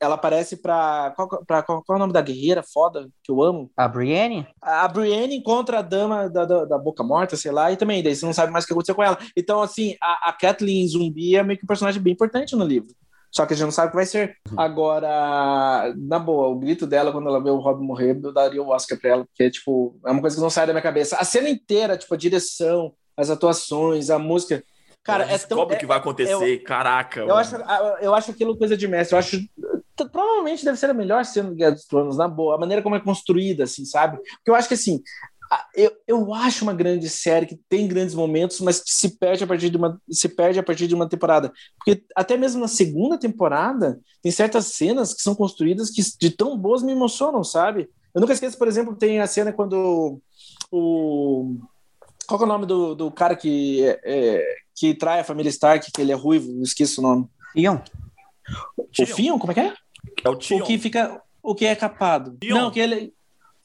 Ela 0.00 0.14
aparece 0.14 0.56
pra. 0.56 1.12
Qual, 1.16 1.28
pra 1.44 1.62
qual, 1.62 1.82
qual 1.82 1.96
é 1.96 1.98
o 1.98 2.00
nome 2.00 2.12
da 2.12 2.22
guerreira 2.22 2.62
foda 2.62 3.08
que 3.22 3.32
eu 3.32 3.42
amo? 3.42 3.70
A 3.76 3.88
Brienne? 3.88 4.46
A, 4.62 4.84
a 4.84 4.88
Brienne 4.88 5.36
encontra 5.36 5.80
a 5.80 5.82
dama 5.82 6.28
da, 6.28 6.44
da, 6.44 6.64
da, 6.64 6.78
Boca 6.78 7.02
Morta, 7.02 7.36
sei 7.36 7.50
lá, 7.50 7.72
e 7.72 7.76
também, 7.76 8.02
daí 8.02 8.14
você 8.14 8.24
não 8.24 8.32
sabe 8.32 8.52
mais 8.52 8.64
o 8.64 8.66
que 8.66 8.72
aconteceu 8.72 8.94
com 8.94 9.02
ela. 9.02 9.18
Então, 9.36 9.60
assim, 9.60 9.96
a, 10.00 10.30
a 10.30 10.32
Kathleen 10.32 10.86
Zumbi 10.86 11.36
é 11.36 11.42
meio 11.42 11.58
que 11.58 11.64
um 11.64 11.68
personagem 11.68 12.00
bem 12.00 12.12
importante 12.12 12.54
no 12.54 12.64
livro. 12.64 12.94
Só 13.30 13.44
que 13.44 13.52
a 13.52 13.56
gente 13.56 13.66
não 13.66 13.72
sabe 13.72 13.88
o 13.88 13.90
que 13.90 13.96
vai 13.96 14.06
ser. 14.06 14.36
Uhum. 14.50 14.58
Agora, 14.58 15.92
na 15.96 16.18
boa, 16.18 16.48
o 16.48 16.58
grito 16.58 16.86
dela 16.86 17.12
quando 17.12 17.28
ela 17.28 17.42
vê 17.42 17.50
o 17.50 17.58
Rob 17.58 17.82
morrer, 17.82 18.18
eu 18.22 18.32
daria 18.32 18.62
o 18.62 18.68
Oscar 18.68 18.98
pra 18.98 19.10
ela, 19.10 19.24
porque, 19.26 19.50
tipo, 19.50 19.98
é 20.06 20.10
uma 20.10 20.20
coisa 20.20 20.36
que 20.36 20.42
não 20.42 20.50
sai 20.50 20.66
da 20.66 20.72
minha 20.72 20.82
cabeça. 20.82 21.16
A 21.16 21.24
cena 21.24 21.48
inteira, 21.48 21.96
tipo, 21.96 22.14
a 22.14 22.16
direção, 22.16 22.92
as 23.18 23.28
atuações, 23.28 24.08
a 24.08 24.18
música. 24.18 24.62
Cara, 25.02 25.24
é 25.24 25.36
tão. 25.38 25.60
o 25.60 25.66
que 25.66 25.86
vai 25.86 25.98
acontecer, 25.98 26.32
eu, 26.32 26.64
caraca. 26.64 27.20
Eu 27.20 27.36
acho, 27.36 27.56
eu 28.00 28.14
acho 28.14 28.30
aquilo 28.30 28.56
coisa 28.56 28.76
de 28.76 28.86
mestre. 28.86 29.14
Eu 29.14 29.18
acho. 29.18 29.40
Provavelmente 30.12 30.64
deve 30.64 30.78
ser 30.78 30.90
a 30.90 30.94
melhor 30.94 31.24
cena 31.24 31.48
do 31.48 31.56
Guerra 31.56 31.72
dos 31.72 31.84
Tronos, 31.84 32.16
na 32.16 32.28
boa. 32.28 32.54
A 32.54 32.58
maneira 32.58 32.82
como 32.82 32.94
é 32.94 33.00
construída, 33.00 33.64
assim, 33.64 33.84
sabe? 33.84 34.18
Porque 34.18 34.50
eu 34.50 34.54
acho 34.54 34.68
que, 34.68 34.74
assim, 34.74 35.02
eu, 35.74 35.90
eu 36.06 36.34
acho 36.34 36.62
uma 36.62 36.74
grande 36.74 37.08
série 37.08 37.46
que 37.46 37.58
tem 37.68 37.88
grandes 37.88 38.14
momentos, 38.14 38.60
mas 38.60 38.80
que 38.80 38.92
se 38.92 39.18
perde 39.18 39.42
a 39.42 39.46
partir 39.46 39.70
de 39.70 39.76
uma 39.76 40.00
se 40.08 40.28
perde 40.28 40.60
a 40.60 40.62
partir 40.62 40.86
de 40.86 40.94
uma 40.94 41.08
temporada. 41.08 41.52
Porque 41.78 42.04
até 42.14 42.36
mesmo 42.36 42.60
na 42.60 42.68
segunda 42.68 43.18
temporada 43.18 43.98
tem 44.22 44.30
certas 44.30 44.66
cenas 44.66 45.12
que 45.12 45.22
são 45.22 45.34
construídas 45.34 45.90
que 45.90 46.02
de 46.20 46.30
tão 46.30 46.56
boas 46.56 46.82
me 46.82 46.92
emocionam, 46.92 47.42
sabe? 47.42 47.88
Eu 48.14 48.20
nunca 48.20 48.34
esqueço, 48.34 48.58
por 48.58 48.68
exemplo, 48.68 48.94
tem 48.94 49.20
a 49.20 49.26
cena 49.26 49.52
quando 49.52 50.20
o 50.70 51.56
qual 52.28 52.42
é 52.42 52.44
o 52.44 52.46
nome 52.46 52.66
do, 52.66 52.94
do 52.94 53.10
cara 53.10 53.34
que, 53.34 53.82
é, 53.82 54.00
é, 54.04 54.56
que 54.74 54.94
trai 54.94 55.20
a 55.20 55.24
família 55.24 55.48
Stark, 55.48 55.90
que 55.90 56.00
ele 56.00 56.12
é 56.12 56.14
ruivo? 56.14 56.62
Esqueço 56.62 57.00
o 57.00 57.02
nome. 57.02 57.26
Ion. 57.56 57.78
O 58.76 59.06
Fion, 59.06 59.38
como 59.38 59.52
é 59.52 59.54
que 59.54 59.60
é? 59.60 59.74
É 60.22 60.28
o 60.28 60.36
Tion. 60.36 60.58
O 60.58 60.62
que 60.62 60.78
fica. 60.78 61.22
O 61.42 61.54
que 61.54 61.64
é 61.64 61.74
capado. 61.74 62.36
Tion. 62.38 62.54
Não, 62.54 62.70
que 62.70 62.80
ele. 62.80 63.14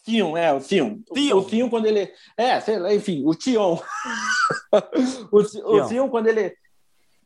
Tion, 0.05 0.37
é, 0.37 0.53
o 0.53 0.61
Tion. 0.61 0.99
Tion. 1.13 1.37
O 1.37 1.43
Tion, 1.43 1.69
quando 1.69 1.87
ele. 1.87 2.09
É, 2.37 2.59
sei 2.61 2.79
lá, 2.79 2.93
enfim, 2.93 3.23
o 3.25 3.35
Tion. 3.35 3.77
o, 5.31 5.39
o 5.39 5.87
Tion, 5.87 6.09
quando 6.09 6.27
ele 6.27 6.55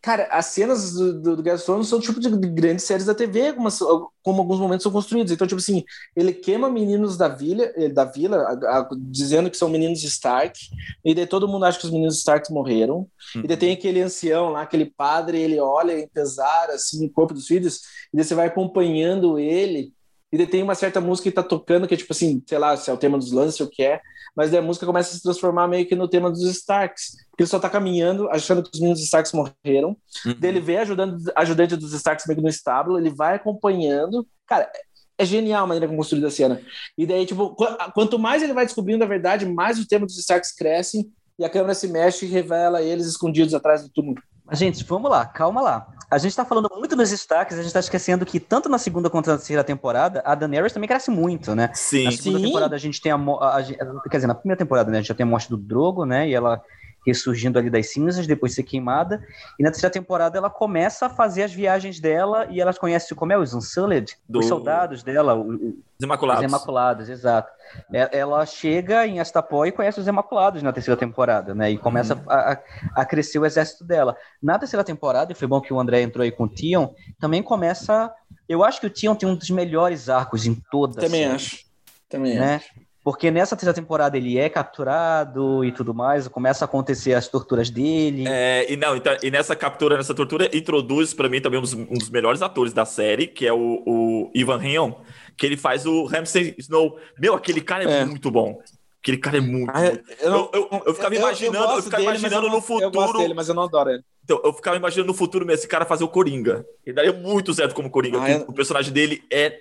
Cara, 0.02 0.28
as 0.32 0.48
cenas 0.48 0.94
do, 0.94 1.22
do, 1.22 1.36
do 1.38 1.44
Gaston 1.44 1.84
são 1.84 2.00
tipo 2.00 2.20
de 2.20 2.30
grandes 2.30 2.86
séries 2.86 3.06
da 3.06 3.16
TV, 3.16 3.50
algumas, 3.50 3.80
como 4.22 4.42
alguns 4.42 4.60
momentos 4.60 4.84
são 4.84 4.92
construídos. 4.92 5.32
Então, 5.32 5.48
tipo 5.48 5.60
assim, 5.60 5.84
ele 6.16 6.34
queima 6.34 6.70
meninos 6.70 7.18
da 7.18 7.28
vila, 7.28 7.64
eh, 7.76 7.90
da 7.90 8.06
vila 8.06 8.38
a, 8.38 8.80
a, 8.80 8.90
dizendo 8.98 9.50
que 9.50 9.58
são 9.58 9.70
meninos 9.70 10.04
Stark, 10.04 10.60
e 11.04 11.16
daí 11.16 11.26
todo 11.26 11.48
mundo 11.48 11.66
acha 11.66 11.80
que 11.80 11.86
os 11.86 11.92
meninos 11.92 12.18
Stark 12.18 12.52
morreram. 12.52 13.08
Uhum. 13.36 13.42
E 13.44 13.48
daí 13.48 13.58
tem 13.58 13.74
aquele 13.74 14.02
ancião 14.02 14.50
lá, 14.50 14.62
aquele 14.62 14.86
padre, 14.86 15.40
ele 15.40 15.60
olha 15.60 16.00
em 16.00 16.08
pesar 16.08 16.70
assim 16.70 17.06
o 17.06 17.10
corpo 17.10 17.34
dos 17.34 17.48
filhos, 17.48 17.82
e 18.14 18.18
daí 18.18 18.26
você 18.26 18.36
vai 18.36 18.48
acompanhando 18.48 19.40
ele. 19.40 19.94
E 20.32 20.38
daí 20.38 20.48
tem 20.48 20.62
uma 20.62 20.76
certa 20.76 21.00
música 21.00 21.30
que 21.30 21.36
tá 21.36 21.44
tocando, 21.44 21.88
que 21.88 21.94
é 21.94 21.98
tipo 21.98 22.12
assim, 22.12 22.44
sei 22.46 22.58
lá, 22.58 22.76
se 22.76 22.90
é 22.90 22.94
o 22.94 22.98
tema 22.98 23.18
dos 23.18 23.32
lances 23.32 23.60
ou 23.62 23.68
o 23.68 23.70
que 23.70 23.84
é, 23.84 24.02
mas 24.36 24.52
daí 24.52 24.60
a 24.60 24.64
música 24.64 24.86
começa 24.86 25.12
a 25.12 25.14
se 25.14 25.24
transformar 25.24 25.68
meio 25.68 25.88
que 25.88 25.96
no 25.96 26.08
tema 26.08 26.30
dos 26.30 26.44
Starks 26.44 27.16
ele 27.40 27.48
só 27.48 27.60
tá 27.60 27.70
caminhando, 27.70 28.30
achando 28.30 28.62
que 28.62 28.70
os 28.74 28.80
meninos 28.80 29.02
Starks 29.04 29.32
morreram. 29.32 29.96
Uhum. 30.26 30.36
Daí 30.40 30.52
ele 30.52 30.60
vê 30.60 30.78
ajudando, 30.78 31.18
ajudante 31.36 31.76
dos 31.76 31.94
Starks 31.94 32.26
meio 32.28 32.42
no 32.42 32.50
estábulo, 32.50 33.00
ele 33.00 33.10
vai 33.10 33.36
acompanhando. 33.36 34.28
Cara, 34.46 34.70
é 35.18 35.26
genial 35.26 35.64
a 35.64 35.68
maneira 35.68 35.88
como 35.88 35.98
construída 35.98 36.28
a 36.28 36.32
cena. 36.32 36.62
E 36.98 37.06
daí, 37.06 37.26
tipo, 37.26 37.56
quanto 37.94 38.20
mais 38.20 38.44
ele 38.44 38.54
vai 38.54 38.66
descobrindo 38.66 39.04
a 39.04 39.08
verdade, 39.08 39.46
mais 39.46 39.80
o 39.80 39.88
tema 39.88 40.06
dos 40.06 40.18
Starks 40.18 40.52
cresce 40.52 41.10
e 41.40 41.46
a 41.46 41.50
câmera 41.50 41.74
se 41.74 41.88
mexe 41.88 42.26
e 42.26 42.30
revela 42.30 42.82
eles 42.82 43.08
escondidos 43.08 43.54
atrás 43.54 43.82
do 43.82 43.90
túmulo. 43.90 44.22
Mas, 44.46 44.60
gente, 44.60 44.84
vamos 44.84 45.10
lá, 45.10 45.26
calma 45.26 45.62
lá. 45.62 45.88
A 46.10 46.18
gente 46.18 46.36
tá 46.36 46.46
falando 46.46 46.70
muito 46.74 46.96
nos 46.96 47.10
destaques, 47.10 47.60
a 47.60 47.62
gente 47.62 47.74
tá 47.74 47.82
esquecendo 47.82 48.26
que 48.26 48.40
tanto 48.40 48.70
na 48.70 48.78
segunda 48.78 49.10
quanto 49.10 49.30
na 49.30 49.36
terceira 49.36 49.64
temporada, 49.64 50.22
a 50.26 50.34
Daenerys 50.36 50.72
também 50.72 50.88
cresce 50.88 51.12
muito, 51.12 51.54
né? 51.54 51.70
Sim. 51.74 52.06
Na 52.06 52.12
segunda 52.12 52.40
Sim. 52.40 52.46
temporada 52.46 52.76
a 52.76 52.80
gente 52.80 53.02
tem 53.02 53.12
a, 53.12 53.16
a, 53.16 53.58
a, 53.58 53.64
Quer 54.10 54.18
dizer, 54.18 54.28
na 54.28 54.36
primeira 54.36 54.58
temporada, 54.58 54.90
né, 54.90 55.00
a 55.00 55.02
gente 55.02 55.10
já 55.10 55.16
tem 55.16 55.26
a 55.26 55.30
morte 55.30 55.50
do 55.50 55.58
Drogo, 55.58 56.06
né? 56.06 56.30
E 56.30 56.34
ela 56.34 56.62
ressurgindo 57.08 57.58
ali 57.58 57.70
das 57.70 57.92
cinzas, 57.92 58.28
depois 58.28 58.52
de 58.52 58.58
ser 58.58 58.64
queimada. 58.64 59.26
E 59.58 59.64
na 59.64 59.72
terceira 59.72 59.92
temporada 59.92 60.38
ela 60.38 60.50
começa 60.50 61.06
a 61.06 61.10
fazer 61.10 61.44
as 61.44 61.54
viagens 61.54 62.02
dela 62.02 62.46
e 62.52 62.60
ela 62.60 62.74
conhece 62.74 63.16
como 63.16 63.32
é 63.32 63.38
os 63.38 63.54
Unsullied, 63.54 64.18
Do... 64.28 64.40
os 64.40 64.46
soldados 64.46 65.02
dela, 65.04 65.34
os 65.34 66.04
Imaculados. 66.04 66.44
Os 66.44 66.52
Imaculados, 66.52 67.10
exato. 67.10 67.50
É, 67.94 68.20
ela 68.20 68.46
chega 68.46 69.08
em 69.08 69.20
Astapó 69.20 69.66
e 69.66 69.72
conhece 69.72 70.00
os 70.00 70.08
Imaculados 70.08 70.62
na 70.62 70.74
terceira 70.74 71.00
temporada, 71.00 71.56
né? 71.56 71.72
E 71.72 71.78
começa 71.78 72.14
uhum. 72.14 72.22
a, 72.28 72.60
a, 72.94 73.06
crescer 73.06 73.40
o 73.40 73.46
exército 73.46 73.86
dela. 73.86 74.16
Na 74.44 74.60
terceira 74.60 74.84
temporada, 74.84 75.32
e 75.32 75.36
foi 75.36 75.48
bom 75.48 75.62
que 75.62 75.74
o 75.74 75.80
André 75.80 76.02
entrou 76.02 76.24
aí 76.24 76.32
com 76.32 76.44
o 76.44 76.50
Tion, 76.50 76.94
também 77.20 77.42
começa. 77.42 78.14
Eu 78.48 78.64
acho 78.64 78.82
que 78.82 78.88
o 78.88 78.90
Tion 78.90 79.16
tem 79.16 79.28
um 79.28 79.36
dos 79.36 79.50
melhores 79.50 80.10
arcos 80.10 80.46
em 80.46 80.56
toda 80.70 81.02
Também 81.02 81.26
acho. 81.26 81.66
Também 82.10 82.36
né? 82.36 82.56
acho 82.56 82.87
Porque 83.08 83.32
nessa 83.32 83.56
terceira 83.56 83.74
temporada 83.74 84.18
ele 84.18 84.38
é 84.38 84.50
capturado 84.50 85.64
e 85.64 85.72
tudo 85.72 85.94
mais, 85.94 86.28
começa 86.28 86.66
a 86.66 86.68
acontecer 86.68 87.14
as 87.14 87.26
torturas 87.30 87.70
dele. 87.70 88.26
É, 88.28 88.70
e 88.70 88.76
não, 88.76 88.98
então, 88.98 89.16
e 89.24 89.32
nessa 89.32 89.56
captura, 89.56 89.96
nessa 89.96 90.14
tortura, 90.14 90.54
introduz 90.54 91.14
para 91.14 91.30
mim 91.30 91.40
também 91.40 91.58
um 91.58 91.62
dos, 91.62 91.74
um 91.74 91.94
dos, 91.94 92.10
melhores 92.10 92.42
atores 92.42 92.74
da 92.74 92.84
série, 92.84 93.26
que 93.26 93.48
é 93.48 93.54
o, 93.54 93.82
o 93.86 94.32
Ivan 94.36 94.58
Rheon, 94.58 94.92
que 95.38 95.46
ele 95.46 95.56
faz 95.56 95.86
o 95.86 96.04
Ramsay 96.04 96.54
Snow. 96.58 97.00
Meu, 97.18 97.34
aquele 97.34 97.62
cara 97.62 97.90
é, 97.90 98.02
é. 98.02 98.06
muito 98.06 98.30
bom. 98.30 98.62
Aquele 99.02 99.20
cara 99.20 99.38
é 99.38 99.42
muito. 99.42 99.72
Ah, 99.74 99.86
eu, 99.86 100.02
eu, 100.20 100.52
eu, 100.54 100.84
eu, 100.88 100.94
ficava 100.94 101.16
imaginando, 101.16 101.76
eu, 101.76 101.82
ficava 101.82 102.04
dele, 102.04 102.18
imaginando 102.18 102.50
no 102.50 102.60
futuro. 102.60 102.84
Eu 102.88 102.92
gosto 102.92 103.18
dele, 103.20 103.34
mas 103.34 103.48
eu 103.48 103.56
não 103.56 103.64
adoro 103.64 103.90
ele. 103.90 104.04
Então, 104.22 104.42
eu 104.44 104.52
ficava 104.52 104.76
imaginando 104.76 105.08
no 105.08 105.14
futuro 105.14 105.50
esse 105.50 105.66
cara 105.66 105.86
fazer 105.86 106.04
o 106.04 106.10
Coringa. 106.10 106.66
Ele 106.86 106.94
daria 106.94 107.14
muito 107.14 107.54
certo 107.54 107.74
como 107.74 107.90
Coringa. 107.90 108.18
Ah, 108.18 108.44
O 108.50 108.54
personagem 108.54 108.92
dele 108.92 109.24
é 109.32 109.58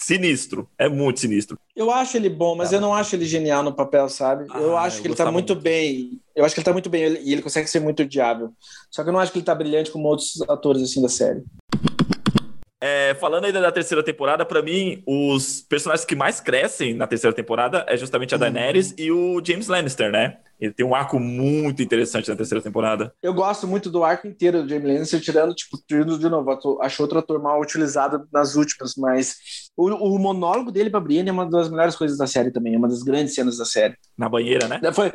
sinistro. 0.00 0.66
É 0.78 0.88
muito 0.88 1.20
sinistro. 1.20 1.58
Eu 1.76 1.90
acho 1.90 2.16
ele 2.16 2.30
bom, 2.30 2.56
mas 2.56 2.72
ah, 2.72 2.76
eu 2.76 2.80
não 2.80 2.94
acho 2.94 3.14
ele 3.14 3.26
genial 3.26 3.62
no 3.62 3.72
papel, 3.72 4.08
sabe? 4.08 4.46
Ah, 4.50 4.58
eu 4.58 4.76
acho 4.76 5.00
que 5.00 5.06
ele 5.06 5.14
tá 5.14 5.30
muito, 5.30 5.52
muito, 5.52 5.62
bem. 5.62 6.18
Eu 6.34 6.44
acho 6.44 6.54
que 6.54 6.60
ele 6.60 6.64
tá 6.64 6.72
muito 6.72 6.88
bem 6.88 7.02
e 7.22 7.32
ele 7.32 7.42
consegue 7.42 7.68
ser 7.68 7.80
muito 7.80 8.02
odiável. 8.02 8.52
Só 8.90 9.02
que 9.02 9.10
eu 9.10 9.12
não 9.12 9.20
acho 9.20 9.30
que 9.30 9.38
ele 9.38 9.44
tá 9.44 9.54
brilhante 9.54 9.90
como 9.90 10.08
outros 10.08 10.40
atores 10.48 10.82
assim 10.82 11.02
da 11.02 11.08
série. 11.08 11.42
É, 12.80 13.14
falando 13.14 13.44
ainda 13.44 13.60
da 13.60 13.70
terceira 13.70 14.02
temporada, 14.02 14.44
para 14.44 14.62
mim, 14.62 15.02
os 15.06 15.60
personagens 15.60 16.06
que 16.06 16.16
mais 16.16 16.40
crescem 16.40 16.94
na 16.94 17.06
terceira 17.06 17.34
temporada 17.34 17.84
é 17.86 17.96
justamente 17.96 18.34
a 18.34 18.36
uhum. 18.36 18.40
Daenerys 18.40 18.90
uhum. 18.90 18.96
e 18.98 19.12
o 19.12 19.42
James 19.44 19.68
Lannister, 19.68 20.10
né? 20.10 20.38
Ele 20.58 20.72
tem 20.72 20.84
um 20.84 20.94
arco 20.94 21.18
muito 21.18 21.82
interessante 21.82 22.28
na 22.28 22.36
terceira 22.36 22.62
temporada. 22.62 23.12
Eu 23.22 23.32
gosto 23.32 23.66
muito 23.66 23.90
do 23.90 24.04
arco 24.04 24.26
inteiro 24.26 24.62
do 24.62 24.68
James 24.68 24.86
Lannister, 24.86 25.20
tirando, 25.20 25.54
tipo, 25.54 25.78
tirando 25.86 26.18
de 26.18 26.28
novo. 26.28 26.78
Acho 26.82 27.02
outro 27.02 27.18
ator 27.18 27.40
mal 27.42 27.60
utilizado 27.60 28.26
nas 28.32 28.56
últimas, 28.56 28.94
mas 28.96 29.36
o, 29.76 29.88
o 29.88 30.18
monólogo 30.18 30.70
dele 30.70 30.90
pra 30.90 31.00
Brienne 31.00 31.30
é 31.30 31.32
uma 31.32 31.48
das 31.48 31.70
melhores 31.70 31.96
coisas 31.96 32.16
da 32.16 32.26
série 32.26 32.50
também, 32.50 32.74
é 32.74 32.78
uma 32.78 32.88
das 32.88 33.02
grandes 33.02 33.34
cenas 33.34 33.58
da 33.58 33.64
série. 33.64 33.94
Na 34.16 34.28
banheira, 34.28 34.68
né? 34.68 34.80
Foi, 34.92 35.12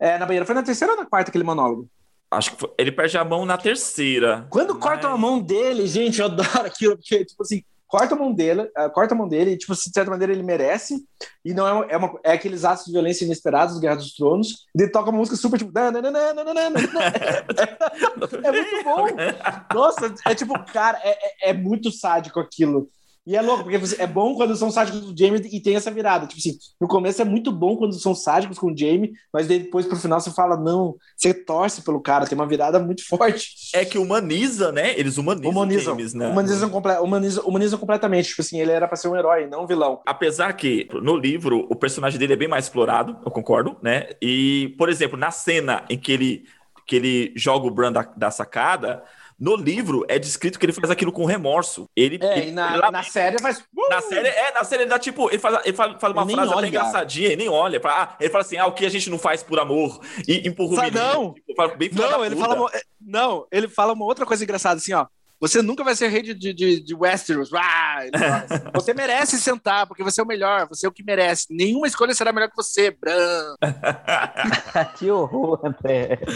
é, 0.00 0.18
na 0.18 0.26
banheira. 0.26 0.46
Foi 0.46 0.54
na 0.54 0.62
terceira 0.62 0.94
ou 0.94 0.98
na 0.98 1.06
quarta 1.06 1.30
aquele 1.30 1.44
monólogo? 1.44 1.88
Acho 2.30 2.52
que 2.52 2.60
foi, 2.60 2.70
ele 2.78 2.92
perde 2.92 3.16
a 3.16 3.24
mão 3.24 3.46
na 3.46 3.56
terceira. 3.56 4.46
Quando 4.50 4.74
mas... 4.74 4.82
cortam 4.82 5.12
a 5.12 5.16
mão 5.16 5.40
dele, 5.40 5.86
gente, 5.86 6.20
eu 6.20 6.26
adoro 6.26 6.66
aquilo, 6.66 6.96
porque, 6.96 7.24
tipo 7.24 7.42
assim, 7.42 7.62
corta 7.88 8.14
a 8.14 8.18
mão 8.18 8.32
dele, 8.32 8.62
uh, 8.62 8.90
corta 8.92 9.14
a 9.14 9.16
mão 9.16 9.26
dele, 9.26 9.52
e, 9.52 9.56
tipo, 9.56 9.74
de 9.74 9.80
certa 9.80 10.10
maneira 10.10 10.32
ele 10.32 10.42
merece, 10.42 11.02
e 11.42 11.54
não 11.54 11.66
é, 11.66 11.94
é, 11.94 11.96
uma, 11.96 12.20
é 12.22 12.32
aqueles 12.32 12.62
atos 12.64 12.84
de 12.84 12.92
violência 12.92 13.24
inesperados 13.24 13.74
dos 13.74 13.80
Guerra 13.80 13.96
dos 13.96 14.14
Tronos, 14.14 14.66
e 14.76 14.82
ele 14.82 14.92
toca 14.92 15.08
uma 15.08 15.18
música 15.18 15.36
super, 15.36 15.58
tipo, 15.58 15.76
é, 15.78 15.88
é 18.44 18.52
muito 18.52 18.84
bom. 18.84 19.06
Nossa, 19.74 20.14
é 20.26 20.34
tipo, 20.34 20.52
cara, 20.70 21.00
é, 21.02 21.10
é, 21.10 21.50
é 21.50 21.54
muito 21.54 21.90
sádico 21.90 22.38
aquilo. 22.38 22.90
E 23.28 23.36
é 23.36 23.42
louco, 23.42 23.64
porque 23.64 23.78
é 23.98 24.06
bom 24.06 24.34
quando 24.34 24.56
são 24.56 24.70
sádicos 24.70 25.02
com 25.02 25.12
o 25.12 25.14
Jamie 25.14 25.46
e 25.52 25.60
tem 25.60 25.76
essa 25.76 25.90
virada. 25.90 26.26
Tipo 26.26 26.40
assim, 26.40 26.58
no 26.80 26.88
começo 26.88 27.20
é 27.20 27.26
muito 27.26 27.52
bom 27.52 27.76
quando 27.76 27.92
são 27.92 28.14
sádicos 28.14 28.58
com 28.58 28.72
o 28.72 28.74
Jamie, 28.76 29.12
mas 29.30 29.46
depois 29.46 29.84
pro 29.84 29.98
final 29.98 30.18
você 30.18 30.30
fala, 30.30 30.56
não, 30.56 30.96
você 31.14 31.34
torce 31.34 31.82
pelo 31.82 32.00
cara, 32.00 32.26
tem 32.26 32.38
uma 32.38 32.46
virada 32.46 32.78
muito 32.78 33.06
forte. 33.06 33.50
É 33.74 33.84
que 33.84 33.98
humaniza, 33.98 34.72
né? 34.72 34.98
Eles 34.98 35.18
humanizam, 35.18 35.50
humanizam 35.50 35.94
James, 35.94 36.14
né? 36.14 36.26
Humanizam, 36.26 36.70
comple 36.70 36.92
humanizam, 37.02 37.44
humanizam 37.44 37.78
completamente. 37.78 38.30
Tipo 38.30 38.40
assim, 38.40 38.62
ele 38.62 38.72
era 38.72 38.88
pra 38.88 38.96
ser 38.96 39.08
um 39.08 39.16
herói, 39.16 39.46
não 39.46 39.64
um 39.64 39.66
vilão. 39.66 40.00
Apesar 40.06 40.54
que 40.54 40.88
no 40.90 41.14
livro 41.14 41.66
o 41.68 41.76
personagem 41.76 42.18
dele 42.18 42.32
é 42.32 42.36
bem 42.36 42.48
mais 42.48 42.64
explorado, 42.64 43.14
eu 43.26 43.30
concordo, 43.30 43.76
né? 43.82 44.08
E, 44.22 44.74
por 44.78 44.88
exemplo, 44.88 45.18
na 45.18 45.30
cena 45.30 45.84
em 45.90 45.98
que 45.98 46.12
ele, 46.12 46.44
que 46.86 46.96
ele 46.96 47.32
joga 47.36 47.66
o 47.66 47.70
Bran 47.70 47.92
da, 47.92 48.10
da 48.16 48.30
sacada 48.30 49.02
no 49.38 49.54
livro 49.54 50.04
é 50.08 50.18
descrito 50.18 50.58
que 50.58 50.66
ele 50.66 50.72
faz 50.72 50.90
aquilo 50.90 51.12
com 51.12 51.24
remorso. 51.24 51.88
Ele, 51.94 52.18
é, 52.20 52.38
ele, 52.38 52.50
na, 52.50 52.74
ele, 52.76 52.90
na 52.90 53.02
série 53.04 53.38
faz. 53.40 53.62
Na 53.88 54.00
série, 54.00 54.28
é, 54.28 54.52
na 54.52 54.64
série 54.64 54.82
ele 54.82 54.90
dá 54.90 54.98
tipo. 54.98 55.30
Ele 55.30 55.38
faz, 55.38 55.64
ele 55.64 55.76
faz, 55.76 55.96
faz 56.00 56.12
uma 56.12 56.22
ele 56.22 56.32
frase 56.32 56.52
até 56.52 56.66
engraçadinha, 56.66 57.26
ele 57.28 57.36
nem 57.36 57.48
olha. 57.48 57.80
Fala, 57.80 58.02
ah, 58.02 58.16
ele 58.18 58.30
fala 58.30 58.42
assim: 58.42 58.56
ah, 58.56 58.66
o 58.66 58.72
que 58.72 58.84
a 58.84 58.88
gente 58.88 59.08
não 59.08 59.18
faz 59.18 59.42
por 59.42 59.60
amor? 59.60 60.00
E 60.26 60.48
empurra 60.48 60.74
o 60.74 60.80
menino. 60.82 60.98
Não, 60.98 61.34
tipo, 61.34 61.62
não 61.94 62.24
ele 62.24 62.36
fala. 62.36 62.54
Uma, 62.56 62.70
não, 63.00 63.46
ele 63.52 63.68
fala 63.68 63.92
uma 63.92 64.04
outra 64.04 64.26
coisa 64.26 64.42
engraçada 64.42 64.78
assim, 64.78 64.92
ó. 64.92 65.06
Você 65.40 65.62
nunca 65.62 65.84
vai 65.84 65.94
ser 65.94 66.08
rei 66.08 66.22
de, 66.22 66.34
de, 66.34 66.80
de 66.80 66.94
Westeros. 66.94 67.50
Ah, 67.54 68.00
você 68.74 68.92
merece 68.92 69.38
sentar, 69.38 69.86
porque 69.86 70.02
você 70.02 70.20
é 70.20 70.24
o 70.24 70.26
melhor, 70.26 70.68
você 70.68 70.86
é 70.86 70.88
o 70.88 70.92
que 70.92 71.04
merece. 71.04 71.46
Nenhuma 71.50 71.86
escolha 71.86 72.12
será 72.14 72.32
melhor 72.32 72.48
que 72.48 72.56
você, 72.56 72.90
Bran. 72.90 73.54
que 74.98 75.10
horror, 75.10 75.60
André. 75.64 76.18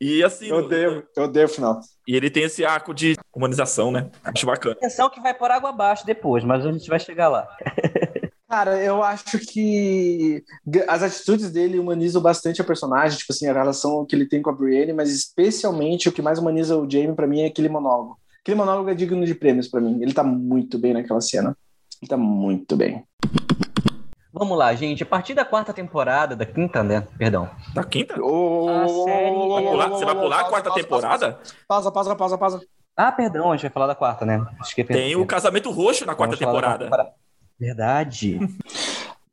E 0.00 0.22
assim. 0.22 0.48
Eu 0.48 0.56
odeio, 0.56 1.04
eu 1.16 1.22
odeio 1.24 1.46
o 1.46 1.48
final. 1.48 1.80
E 2.06 2.16
ele 2.16 2.30
tem 2.30 2.44
esse 2.44 2.64
arco 2.64 2.94
de 2.94 3.16
humanização, 3.34 3.90
né? 3.90 4.10
Acho 4.22 4.46
bacana. 4.46 4.74
Atenção 4.76 5.10
que 5.10 5.20
vai 5.20 5.34
por 5.34 5.50
água 5.50 5.70
abaixo 5.70 6.04
depois, 6.06 6.44
mas 6.44 6.64
a 6.64 6.72
gente 6.72 6.88
vai 6.88 6.98
chegar 6.98 7.28
lá. 7.28 7.46
Cara, 8.54 8.80
eu 8.80 9.02
acho 9.02 9.40
que 9.40 10.44
as 10.86 11.02
atitudes 11.02 11.50
dele 11.50 11.76
humanizam 11.76 12.22
bastante 12.22 12.60
a 12.60 12.64
personagem, 12.64 13.18
tipo 13.18 13.32
assim, 13.32 13.48
a 13.48 13.52
relação 13.52 14.06
que 14.06 14.14
ele 14.14 14.26
tem 14.26 14.40
com 14.40 14.48
a 14.48 14.52
Brienne, 14.52 14.92
mas 14.92 15.10
especialmente 15.10 16.08
o 16.08 16.12
que 16.12 16.22
mais 16.22 16.38
humaniza 16.38 16.78
o 16.78 16.88
Jaime 16.88 17.16
para 17.16 17.26
mim 17.26 17.40
é 17.40 17.46
aquele 17.46 17.68
monólogo. 17.68 18.16
Aquele 18.40 18.56
monólogo 18.56 18.88
é 18.88 18.94
digno 18.94 19.26
de 19.26 19.34
prêmios 19.34 19.66
para 19.66 19.80
mim. 19.80 20.00
Ele 20.00 20.14
tá 20.14 20.22
muito 20.22 20.78
bem 20.78 20.92
naquela 20.92 21.20
cena. 21.20 21.56
Ele 22.00 22.08
tá 22.08 22.16
muito 22.16 22.76
bem. 22.76 23.02
Vamos 24.32 24.56
lá, 24.56 24.72
gente. 24.72 25.02
A 25.02 25.06
partir 25.06 25.34
da 25.34 25.44
quarta 25.44 25.72
temporada, 25.72 26.36
da 26.36 26.46
quinta, 26.46 26.84
né? 26.84 27.04
Perdão. 27.18 27.50
Da 27.74 27.82
quinta? 27.82 28.14
Oh, 28.22 28.68
a 28.68 28.86
série... 28.86 29.48
vai 29.48 29.62
pular, 29.64 29.88
você 29.88 30.04
vai 30.04 30.14
pular 30.14 30.40
a 30.40 30.44
quarta 30.44 30.70
pausa, 30.70 30.80
temporada? 30.80 31.40
Pausa, 31.66 31.90
pausa, 31.90 32.14
pausa, 32.14 32.38
pausa. 32.38 32.60
Ah, 32.96 33.10
perdão, 33.10 33.50
a 33.50 33.56
gente 33.56 33.62
vai 33.62 33.72
falar 33.72 33.88
da 33.88 33.96
quarta, 33.96 34.24
né? 34.24 34.46
Tem 34.86 35.16
o 35.16 35.26
casamento 35.26 35.72
roxo 35.72 36.06
na 36.06 36.14
quarta 36.14 36.36
temporada. 36.36 36.88
Verdade. 37.58 38.38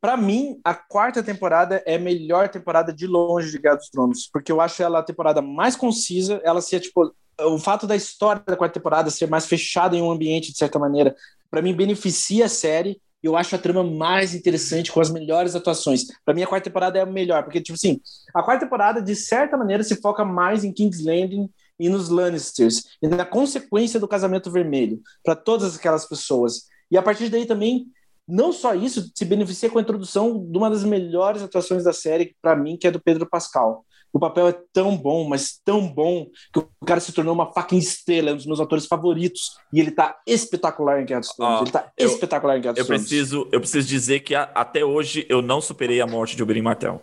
Para 0.02 0.16
mim, 0.16 0.60
a 0.64 0.74
quarta 0.74 1.22
temporada 1.22 1.80
é 1.86 1.94
a 1.94 1.98
melhor 1.98 2.48
temporada 2.48 2.92
de 2.92 3.06
longe 3.06 3.52
de 3.52 3.58
dos 3.58 3.88
Tronos, 3.88 4.28
porque 4.32 4.50
eu 4.50 4.60
acho 4.60 4.82
ela 4.82 4.98
a 4.98 5.02
temporada 5.02 5.40
mais 5.40 5.76
concisa, 5.76 6.40
ela 6.42 6.60
ser 6.60 6.80
tipo 6.80 7.14
o 7.40 7.58
fato 7.58 7.86
da 7.86 7.94
história 7.94 8.42
da 8.44 8.56
quarta 8.56 8.74
temporada 8.74 9.10
ser 9.10 9.28
mais 9.28 9.46
fechada 9.46 9.96
em 9.96 10.02
um 10.02 10.10
ambiente 10.10 10.50
de 10.50 10.58
certa 10.58 10.76
maneira, 10.76 11.14
para 11.48 11.62
mim 11.62 11.72
beneficia 11.72 12.46
a 12.46 12.48
série. 12.48 13.00
Eu 13.22 13.36
acho 13.36 13.54
a 13.54 13.58
trama 13.58 13.84
mais 13.84 14.34
interessante 14.34 14.90
com 14.90 15.00
as 15.00 15.08
melhores 15.08 15.54
atuações. 15.54 16.06
Para 16.24 16.34
mim 16.34 16.42
a 16.42 16.48
quarta 16.48 16.64
temporada 16.64 16.98
é 16.98 17.02
a 17.02 17.06
melhor, 17.06 17.44
porque 17.44 17.60
tipo 17.60 17.76
assim, 17.76 18.00
a 18.34 18.42
quarta 18.42 18.64
temporada 18.64 19.00
de 19.00 19.14
certa 19.14 19.56
maneira 19.56 19.84
se 19.84 20.00
foca 20.00 20.24
mais 20.24 20.64
em 20.64 20.72
King's 20.72 21.04
Landing 21.04 21.48
e 21.78 21.88
nos 21.88 22.08
Lannisters 22.08 22.82
e 23.00 23.06
na 23.06 23.24
consequência 23.24 24.00
do 24.00 24.08
casamento 24.08 24.50
vermelho 24.50 25.00
para 25.24 25.36
todas 25.36 25.76
aquelas 25.76 26.08
pessoas. 26.08 26.64
E 26.90 26.98
a 26.98 27.02
partir 27.02 27.28
daí 27.28 27.46
também 27.46 27.86
não 28.32 28.50
só 28.50 28.74
isso, 28.74 29.10
se 29.14 29.26
beneficia 29.26 29.68
com 29.68 29.78
a 29.78 29.82
introdução 29.82 30.42
de 30.42 30.56
uma 30.56 30.70
das 30.70 30.84
melhores 30.84 31.42
atuações 31.42 31.84
da 31.84 31.92
série, 31.92 32.34
para 32.40 32.56
mim, 32.56 32.78
que 32.78 32.86
é 32.86 32.90
do 32.90 33.00
Pedro 33.00 33.28
Pascal. 33.28 33.84
O 34.10 34.18
papel 34.18 34.48
é 34.48 34.54
tão 34.72 34.96
bom, 34.96 35.28
mas 35.28 35.60
tão 35.62 35.86
bom, 35.86 36.26
que 36.50 36.58
o 36.58 36.86
cara 36.86 36.98
se 36.98 37.12
tornou 37.12 37.34
uma 37.34 37.52
fucking 37.52 37.76
estrela, 37.76 38.30
é 38.30 38.32
um 38.32 38.36
dos 38.36 38.46
meus 38.46 38.60
atores 38.60 38.86
favoritos. 38.86 39.56
E 39.70 39.80
ele 39.80 39.90
tá 39.90 40.18
espetacular 40.26 41.02
em 41.02 41.04
Guerra 41.04 41.20
dos 41.20 41.30
Tronos. 41.30 41.60
Oh, 41.60 41.64
ele 41.64 41.70
tá 41.70 41.92
eu, 41.96 42.08
espetacular 42.08 42.56
em 42.56 42.62
Guerra 42.62 42.72
dos 42.72 42.80
eu 42.80 42.86
Tronos. 42.86 43.02
Preciso, 43.06 43.48
eu 43.52 43.60
preciso 43.60 43.86
dizer 43.86 44.20
que 44.20 44.34
a, 44.34 44.44
até 44.54 44.82
hoje 44.82 45.26
eu 45.28 45.42
não 45.42 45.60
superei 45.60 46.00
a 46.00 46.06
morte 46.06 46.34
de 46.34 46.42
Oberyn 46.42 46.62
Martell. 46.62 47.02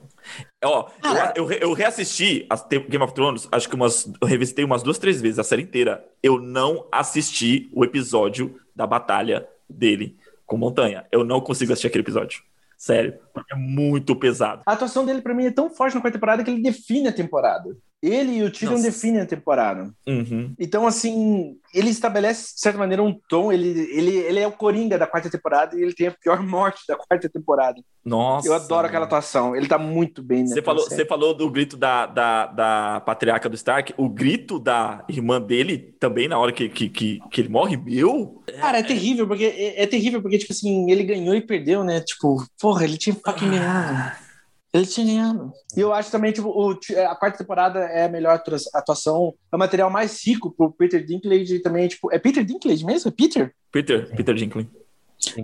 Ó, 0.63 0.89
eu, 1.35 1.51
eu, 1.51 1.57
eu, 1.59 1.73
reassisti 1.73 2.45
a 2.49 2.55
Game 2.55 3.03
of 3.03 3.13
Thrones, 3.13 3.47
acho 3.51 3.69
que 3.69 3.75
umas. 3.75 4.11
Eu 4.21 4.27
revisitei 4.27 4.65
umas 4.65 4.83
duas, 4.83 4.97
três 4.97 5.21
vezes 5.21 5.39
a 5.39 5.43
série 5.43 5.61
inteira. 5.61 6.03
Eu 6.21 6.39
não 6.39 6.87
assisti 6.91 7.69
o 7.73 7.83
episódio 7.83 8.59
da 8.75 8.85
batalha 8.85 9.47
dele 9.67 10.18
com 10.49 10.57
montanha. 10.57 11.05
Eu 11.12 11.23
não 11.23 11.39
consigo 11.39 11.71
assistir 11.71 11.88
aquele 11.88 12.03
episódio. 12.03 12.41
Sério, 12.77 13.19
é 13.51 13.55
muito 13.55 14.15
pesado. 14.15 14.63
A 14.65 14.73
atuação 14.73 15.05
dele, 15.05 15.21
para 15.21 15.33
mim, 15.33 15.45
é 15.45 15.51
tão 15.51 15.69
forte 15.69 15.95
na 15.95 16.01
quarta 16.01 16.17
temporada 16.17 16.43
que 16.43 16.49
ele 16.49 16.62
define 16.62 17.07
a 17.07 17.13
temporada. 17.13 17.77
Ele 18.01 18.38
e 18.38 18.43
o 18.43 18.51
Tyrion 18.51 18.71
Nossa. 18.71 18.83
definem 18.83 19.21
a 19.21 19.25
temporada. 19.25 19.91
Uhum. 20.07 20.53
Então, 20.57 20.88
assim, 20.88 21.57
ele 21.73 21.89
estabelece, 21.89 22.55
de 22.55 22.62
certa 22.62 22.79
maneira, 22.79 23.03
um 23.03 23.13
tom. 23.27 23.51
Ele, 23.51 23.67
ele, 23.67 24.15
ele 24.15 24.39
é 24.39 24.47
o 24.47 24.53
Coringa 24.53 24.97
da 24.97 25.05
quarta 25.05 25.29
temporada 25.29 25.77
e 25.77 25.81
ele 25.81 25.93
tem 25.93 26.07
a 26.07 26.12
pior 26.12 26.41
morte 26.43 26.81
da 26.88 26.95
quarta 26.95 27.29
temporada. 27.29 27.81
Nossa. 28.03 28.47
Eu 28.47 28.53
adoro 28.53 28.88
aquela 28.88 29.05
atuação. 29.05 29.53
Ele 29.53 29.67
tá 29.67 29.77
muito 29.77 30.23
bem, 30.23 30.47
Você 30.47 30.62
falou, 30.62 30.83
você 30.83 31.05
falou 31.05 31.33
do 31.33 31.49
grito 31.51 31.75
da, 31.75 32.05
da, 32.05 32.45
da 32.47 33.01
patriarca 33.01 33.49
do 33.49 33.55
Stark. 33.55 33.93
O 33.97 34.07
grito 34.07 34.57
da 34.59 35.03
irmã 35.09 35.41
dele 35.41 35.77
também, 35.99 36.29
na 36.29 36.39
hora 36.39 36.53
que, 36.53 36.69
que, 36.69 36.89
que, 36.89 37.19
que 37.29 37.41
ele 37.41 37.49
morre, 37.49 37.75
meu. 37.75 38.41
Cara, 38.59 38.79
é 38.79 38.83
terrível, 38.83 39.27
porque 39.27 39.43
é, 39.43 39.83
é, 39.83 39.85
terrível, 39.85 40.21
porque, 40.21 40.38
tipo 40.38 40.53
assim, 40.53 40.89
ele 40.89 41.03
ganhou 41.03 41.35
e 41.35 41.41
perdeu, 41.41 41.84
né? 41.84 41.99
Tipo, 41.99 42.45
porra, 42.59 42.86
ele 42.86 42.97
tinha 42.97 43.15
fucking 43.15 43.49
ganhado. 43.49 44.28
Ele 44.72 44.86
tinha. 44.86 45.36
E 45.76 45.80
eu 45.80 45.93
acho 45.93 46.11
também, 46.11 46.32
tipo, 46.32 46.49
o, 46.49 46.72
a 47.09 47.15
quarta 47.15 47.39
temporada 47.39 47.80
é 47.80 48.05
a 48.05 48.09
melhor 48.09 48.41
atuação, 48.74 49.34
é 49.51 49.55
o 49.55 49.59
material 49.59 49.89
mais 49.89 50.26
rico 50.26 50.51
pro 50.51 50.72
Peter 50.72 51.03
Dinklage 51.03 51.55
e 51.55 51.61
também, 51.61 51.88
tipo, 51.88 52.11
é 52.13 52.20
Peter 52.20 52.43
Dinklage 52.43 52.86
mesmo? 52.86 53.09
É 53.09 53.11
Peter? 53.11 53.53
Peter, 53.72 54.15
Peter 54.15 54.36
Dinklage. 54.36 54.70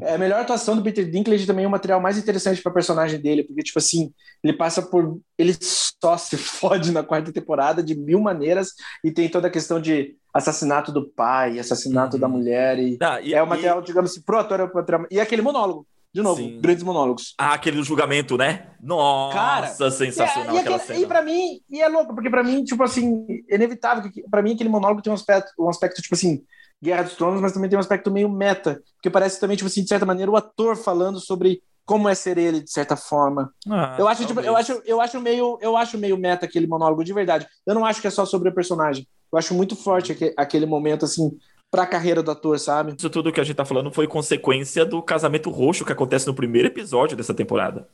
É 0.01 0.15
a 0.15 0.17
melhor 0.17 0.39
atuação 0.39 0.76
do 0.76 0.84
Peter 0.84 1.09
Dinklage 1.09 1.45
também 1.45 1.65
é 1.65 1.67
o 1.67 1.71
material 1.71 1.99
mais 1.99 2.17
interessante 2.17 2.61
para 2.61 2.71
personagem 2.71 3.19
dele, 3.19 3.43
porque, 3.43 3.63
tipo 3.63 3.80
assim, 3.80 4.13
ele 4.43 4.53
passa 4.53 4.82
por. 4.82 5.19
Ele 5.38 5.55
só 5.59 6.15
se 6.17 6.38
fode 6.38 6.91
na 6.91 7.03
quarta 7.03 7.32
temporada 7.32 7.82
de 7.84 7.95
mil 7.95 8.21
maneiras 8.21 8.69
e 9.03 9.11
tem 9.11 9.28
toda 9.28 9.47
a 9.47 9.51
questão 9.51 9.82
de 9.82 10.15
assassinato 10.34 10.91
do 10.91 11.09
pai, 11.09 11.57
assassinato 11.59 12.15
uhum. 12.15 12.21
da 12.21 12.28
mulher. 12.28 12.78
E, 12.78 12.97
ah, 13.01 13.19
e 13.19 13.34
é 13.34 13.41
o 13.41 13.47
material, 13.47 13.82
e... 13.82 13.86
digamos 13.86 14.11
assim, 14.11 14.21
pro 14.21 14.38
ator, 14.38 14.59
é 14.59 14.63
o 14.63 14.73
material. 14.73 15.07
E 15.09 15.19
aquele 15.19 15.41
monólogo 15.41 15.86
De 16.16 16.22
novo, 16.22 16.41
Sim. 16.41 16.61
grandes 16.61 16.82
monólogos. 16.82 17.36
Ah, 17.38 17.55
aquele 17.55 17.76
do 17.76 17.84
julgamento, 17.84 18.38
né? 18.38 18.68
Nossa, 18.82 19.38
Cara, 19.38 19.68
sensacional 19.91 20.55
e, 20.55 20.57
e 20.57 20.61
aquela 20.61 20.78
aquele, 20.78 20.93
cena. 20.93 20.99
E 20.99 21.05
pra 21.05 21.22
mim, 21.22 21.59
e 21.70 21.82
é 21.82 21.89
louco, 21.89 22.16
porque 22.16 22.30
pra 22.30 22.41
mim, 22.41 22.63
tipo 22.63 22.82
assim, 22.84 23.26
é 23.49 23.55
inevitável, 23.55 24.09
que 24.09 24.24
pra 24.30 24.41
mim 24.41 24.53
aquele 24.53 24.70
monólogo 24.70 25.01
tem 25.01 25.11
um 25.11 25.13
aspecto, 25.13 25.51
um 25.59 25.68
aspecto 25.68 26.01
tipo 26.01 26.16
assim, 26.16 26.41
Guerra 26.82 27.03
dos 27.03 27.16
Tronos, 27.16 27.41
mas 27.41 27.51
também 27.51 27.70
tem 27.70 27.76
um 27.76 27.82
aspecto 27.82 28.09
meio 28.09 28.30
meta, 28.30 28.82
porque 28.93 29.09
parece 29.09 29.41
também, 29.41 29.57
tipo 29.57 29.68
assim, 29.68 29.84
de 29.84 29.89
certa 29.89 30.05
maneira, 30.05 30.32
o 30.32 30.38
ator 30.38 30.78
falando 30.78 31.20
sobre 31.20 31.61
como 31.86 32.07
é 32.07 32.16
ser 32.16 32.38
ele, 32.38 32.61
de 32.61 32.72
certa 32.72 32.95
forma. 32.95 33.53
Ah, 33.70 33.97
eu, 33.99 34.07
acho, 34.07 34.26
tipo, 34.26 34.39
eu, 34.39 34.55
acho, 34.55 34.82
eu, 34.86 35.01
acho 35.01 35.20
meio, 35.20 35.59
eu 35.61 35.76
acho 35.76 35.97
meio 35.97 36.18
meta 36.18 36.45
aquele 36.45 36.66
monólogo, 36.66 37.03
de 37.03 37.11
verdade. 37.11 37.45
Eu 37.68 37.76
não 37.76 37.84
acho 37.84 37.99
que 37.99 38.07
é 38.07 38.09
só 38.09 38.26
sobre 38.26 38.47
o 38.47 38.55
personagem. 38.55 39.05
Eu 39.34 39.38
acho 39.38 39.53
muito 39.53 39.76
forte 39.76 40.18
aquele 40.38 40.66
momento, 40.66 41.03
assim, 41.03 41.38
pra 41.76 41.86
carreira 41.86 42.23
do 42.23 42.32
ator, 42.32 42.57
sabe? 42.57 42.95
Isso 42.97 43.09
tudo 43.09 43.32
que 43.32 43.41
a 43.41 43.43
gente 43.43 43.55
tá 43.55 43.65
falando 43.65 43.91
foi 43.91 44.07
consequência 44.07 44.86
do 44.86 45.01
casamento 45.01 45.49
roxo 45.49 45.84
que 45.84 45.91
acontece 45.91 46.26
no 46.26 46.34
primeiro 46.34 46.69
episódio 46.69 47.17
dessa 47.17 47.34
temporada. 47.34 47.86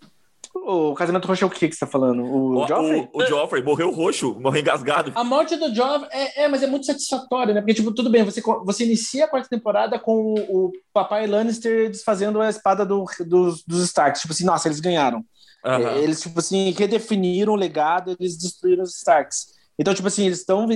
O 0.53 0.93
casamento 0.93 1.27
roxo 1.27 1.43
é 1.43 1.47
o 1.47 1.49
que 1.49 1.67
que 1.67 1.73
você 1.73 1.79
tá 1.79 1.87
falando? 1.87 2.23
O, 2.23 2.63
o 2.63 2.67
Joffrey? 2.67 3.09
O, 3.11 3.23
o 3.23 3.25
Joffrey 3.25 3.63
morreu 3.63 3.89
roxo, 3.89 4.37
morreu 4.39 4.61
engasgado. 4.61 5.11
A 5.15 5.23
morte 5.23 5.55
do 5.55 5.73
Joffrey 5.73 6.09
é, 6.11 6.43
é, 6.43 6.47
mas 6.47 6.61
é 6.61 6.67
muito 6.67 6.85
satisfatório, 6.85 7.55
né? 7.55 7.61
Porque, 7.61 7.73
tipo, 7.73 7.91
tudo 7.91 8.09
bem, 8.09 8.23
você, 8.23 8.39
você 8.63 8.83
inicia 8.85 9.25
a 9.25 9.27
quarta 9.27 9.49
temporada 9.49 9.97
com 9.97 10.35
o, 10.47 10.71
papai 10.93 11.25
Lannister 11.25 11.89
desfazendo 11.89 12.39
a 12.39 12.49
espada 12.49 12.85
do, 12.85 13.05
dos, 13.25 13.63
dos 13.63 13.83
Starks. 13.85 14.21
Tipo 14.21 14.33
assim, 14.33 14.45
nossa, 14.45 14.67
eles 14.67 14.79
ganharam. 14.79 15.25
Uhum. 15.65 15.97
Eles, 15.97 16.21
tipo 16.21 16.37
assim, 16.37 16.69
redefiniram 16.71 17.53
o 17.53 17.57
legado, 17.57 18.15
eles 18.19 18.37
destruíram 18.37 18.83
os 18.83 18.95
Starks. 18.97 19.47
Então, 19.79 19.93
tipo 19.93 20.07
assim, 20.07 20.25
eles 20.27 20.39
estão 20.39 20.67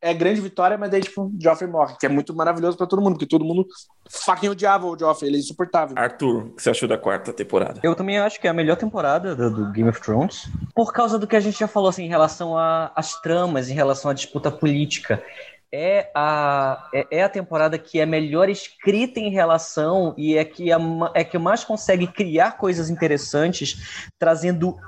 é 0.00 0.14
grande 0.14 0.40
vitória, 0.40 0.78
mas 0.78 0.90
daí, 0.90 1.00
tipo, 1.00 1.22
o 1.22 1.32
Joffrey 1.40 1.70
morre, 1.70 1.96
que 1.98 2.06
é 2.06 2.08
muito 2.08 2.34
maravilhoso 2.34 2.76
pra 2.76 2.86
todo 2.86 3.02
mundo, 3.02 3.14
porque 3.14 3.26
todo 3.26 3.44
mundo 3.44 3.66
fucking 4.08 4.48
odiava 4.48 4.86
o 4.86 4.98
Joffrey, 4.98 5.28
ele 5.28 5.38
é 5.38 5.40
insuportável. 5.40 5.96
Arthur, 5.98 6.46
o 6.46 6.50
que 6.52 6.62
você 6.62 6.70
achou 6.70 6.88
da 6.88 6.96
quarta 6.96 7.32
temporada? 7.32 7.80
Eu 7.82 7.94
também 7.94 8.18
acho 8.18 8.40
que 8.40 8.46
é 8.46 8.50
a 8.50 8.54
melhor 8.54 8.76
temporada 8.76 9.34
do, 9.34 9.50
do 9.50 9.72
Game 9.72 9.88
of 9.88 10.00
Thrones, 10.00 10.48
por 10.74 10.92
causa 10.92 11.18
do 11.18 11.26
que 11.26 11.36
a 11.36 11.40
gente 11.40 11.58
já 11.58 11.66
falou, 11.66 11.88
assim, 11.88 12.04
em 12.04 12.08
relação 12.08 12.56
às 12.56 13.20
tramas, 13.20 13.68
em 13.68 13.74
relação 13.74 14.10
à 14.10 14.14
disputa 14.14 14.50
política. 14.50 15.22
É 15.70 16.10
a, 16.14 16.88
é, 16.94 17.06
é, 17.10 17.22
a 17.22 17.28
temporada 17.28 17.76
que 17.76 18.00
é 18.00 18.06
melhor 18.06 18.48
escrita 18.48 19.20
em 19.20 19.30
relação 19.30 20.14
e 20.16 20.34
é 20.34 20.44
que, 20.44 20.72
a, 20.72 20.78
é 21.12 21.22
que 21.22 21.36
mais 21.36 21.62
consegue 21.62 22.06
criar 22.06 22.52
coisas 22.52 22.88
interessantes, 22.88 24.08
trazendo 24.18 24.78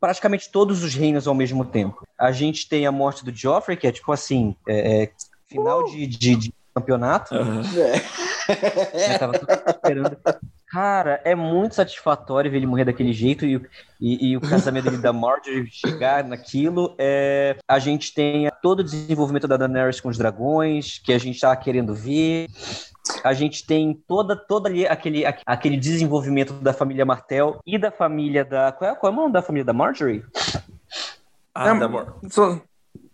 praticamente 0.00 0.48
todos 0.50 0.84
os 0.84 0.94
reinos 0.94 1.26
ao 1.26 1.34
mesmo 1.34 1.64
tempo. 1.64 2.06
A 2.18 2.32
gente 2.32 2.68
tem 2.68 2.86
a 2.86 2.92
morte 2.92 3.24
do 3.24 3.34
Joffrey, 3.34 3.76
que 3.76 3.86
é 3.86 3.92
tipo 3.92 4.10
assim, 4.12 4.56
é, 4.66 5.04
é 5.04 5.10
final 5.46 5.84
uh! 5.84 5.90
de, 5.90 6.06
de, 6.06 6.36
de, 6.36 6.52
campeonato. 6.74 7.34
Uhum. 7.34 7.62
É. 8.48 9.14
Eu 9.14 9.18
tava 9.18 9.32
esperando. 9.68 10.16
Cara, 10.70 11.20
é 11.24 11.34
muito 11.34 11.74
satisfatório 11.74 12.50
ver 12.50 12.58
ele 12.58 12.66
morrer 12.66 12.84
daquele 12.84 13.12
jeito 13.12 13.44
e, 13.44 13.60
e, 14.00 14.30
e 14.30 14.36
o 14.36 14.40
casamento 14.40 14.84
dele 14.84 14.98
da 14.98 15.12
Marjorie 15.12 15.66
chegar 15.70 16.22
naquilo. 16.24 16.94
É, 16.98 17.56
a 17.66 17.78
gente 17.78 18.14
tem 18.14 18.50
todo 18.62 18.80
o 18.80 18.84
desenvolvimento 18.84 19.48
da 19.48 19.56
Daenerys 19.56 20.00
com 20.00 20.08
os 20.08 20.18
dragões, 20.18 20.98
que 20.98 21.12
a 21.12 21.18
gente 21.18 21.40
tá 21.40 21.54
querendo 21.56 21.94
ver 21.94 22.48
a 23.24 23.32
gente 23.32 23.66
tem 23.66 23.94
toda, 24.06 24.36
toda 24.36 24.68
ali 24.68 24.86
aquele, 24.86 25.24
aquele 25.46 25.76
desenvolvimento 25.76 26.52
da 26.54 26.72
família 26.72 27.04
Martel 27.04 27.58
e 27.66 27.78
da 27.78 27.90
família 27.90 28.44
da. 28.44 28.72
Qual 28.72 28.90
é, 28.90 28.94
qual 28.94 29.12
é 29.12 29.14
o 29.14 29.18
nome 29.18 29.32
da 29.32 29.42
família 29.42 29.64
da 29.64 29.72
Marjorie? 29.72 30.24
Ah, 31.54 31.68
é, 31.68 31.78
da 31.78 31.88
Mar... 31.88 32.14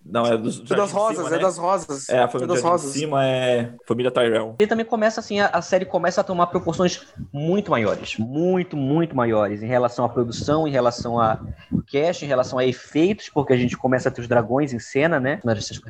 Não, 0.04 0.26
é 0.26 0.36
dos, 0.36 0.60
é 0.70 0.76
das 0.76 0.92
rosas, 0.92 1.16
cima, 1.16 1.28
é 1.28 1.32
né? 1.32 1.38
das 1.38 1.56
rosas. 1.56 2.08
É, 2.10 2.18
a 2.22 2.28
família 2.28 2.52
é 2.52 2.54
das 2.54 2.62
rosas. 2.62 2.92
de 2.92 2.98
cima 2.98 3.26
é 3.26 3.72
família 3.86 4.10
Tyrell. 4.10 4.54
E 4.60 4.66
também 4.66 4.84
começa 4.84 5.18
assim, 5.18 5.40
a, 5.40 5.46
a, 5.46 5.62
série 5.62 5.86
começa 5.86 6.20
a 6.20 6.24
tomar 6.24 6.48
proporções 6.48 7.06
muito 7.32 7.70
maiores, 7.70 8.18
muito, 8.18 8.76
muito 8.76 9.16
maiores 9.16 9.62
em 9.62 9.66
relação 9.66 10.04
à 10.04 10.08
produção, 10.08 10.68
em 10.68 10.70
relação 10.70 11.18
a 11.18 11.40
cast, 11.86 12.22
em 12.22 12.28
relação 12.28 12.58
a 12.58 12.66
efeitos, 12.66 13.30
porque 13.30 13.54
a 13.54 13.56
gente 13.56 13.78
começa 13.78 14.10
a 14.10 14.12
ter 14.12 14.20
os 14.20 14.28
dragões 14.28 14.74
em 14.74 14.78
cena, 14.78 15.18
né? 15.18 15.40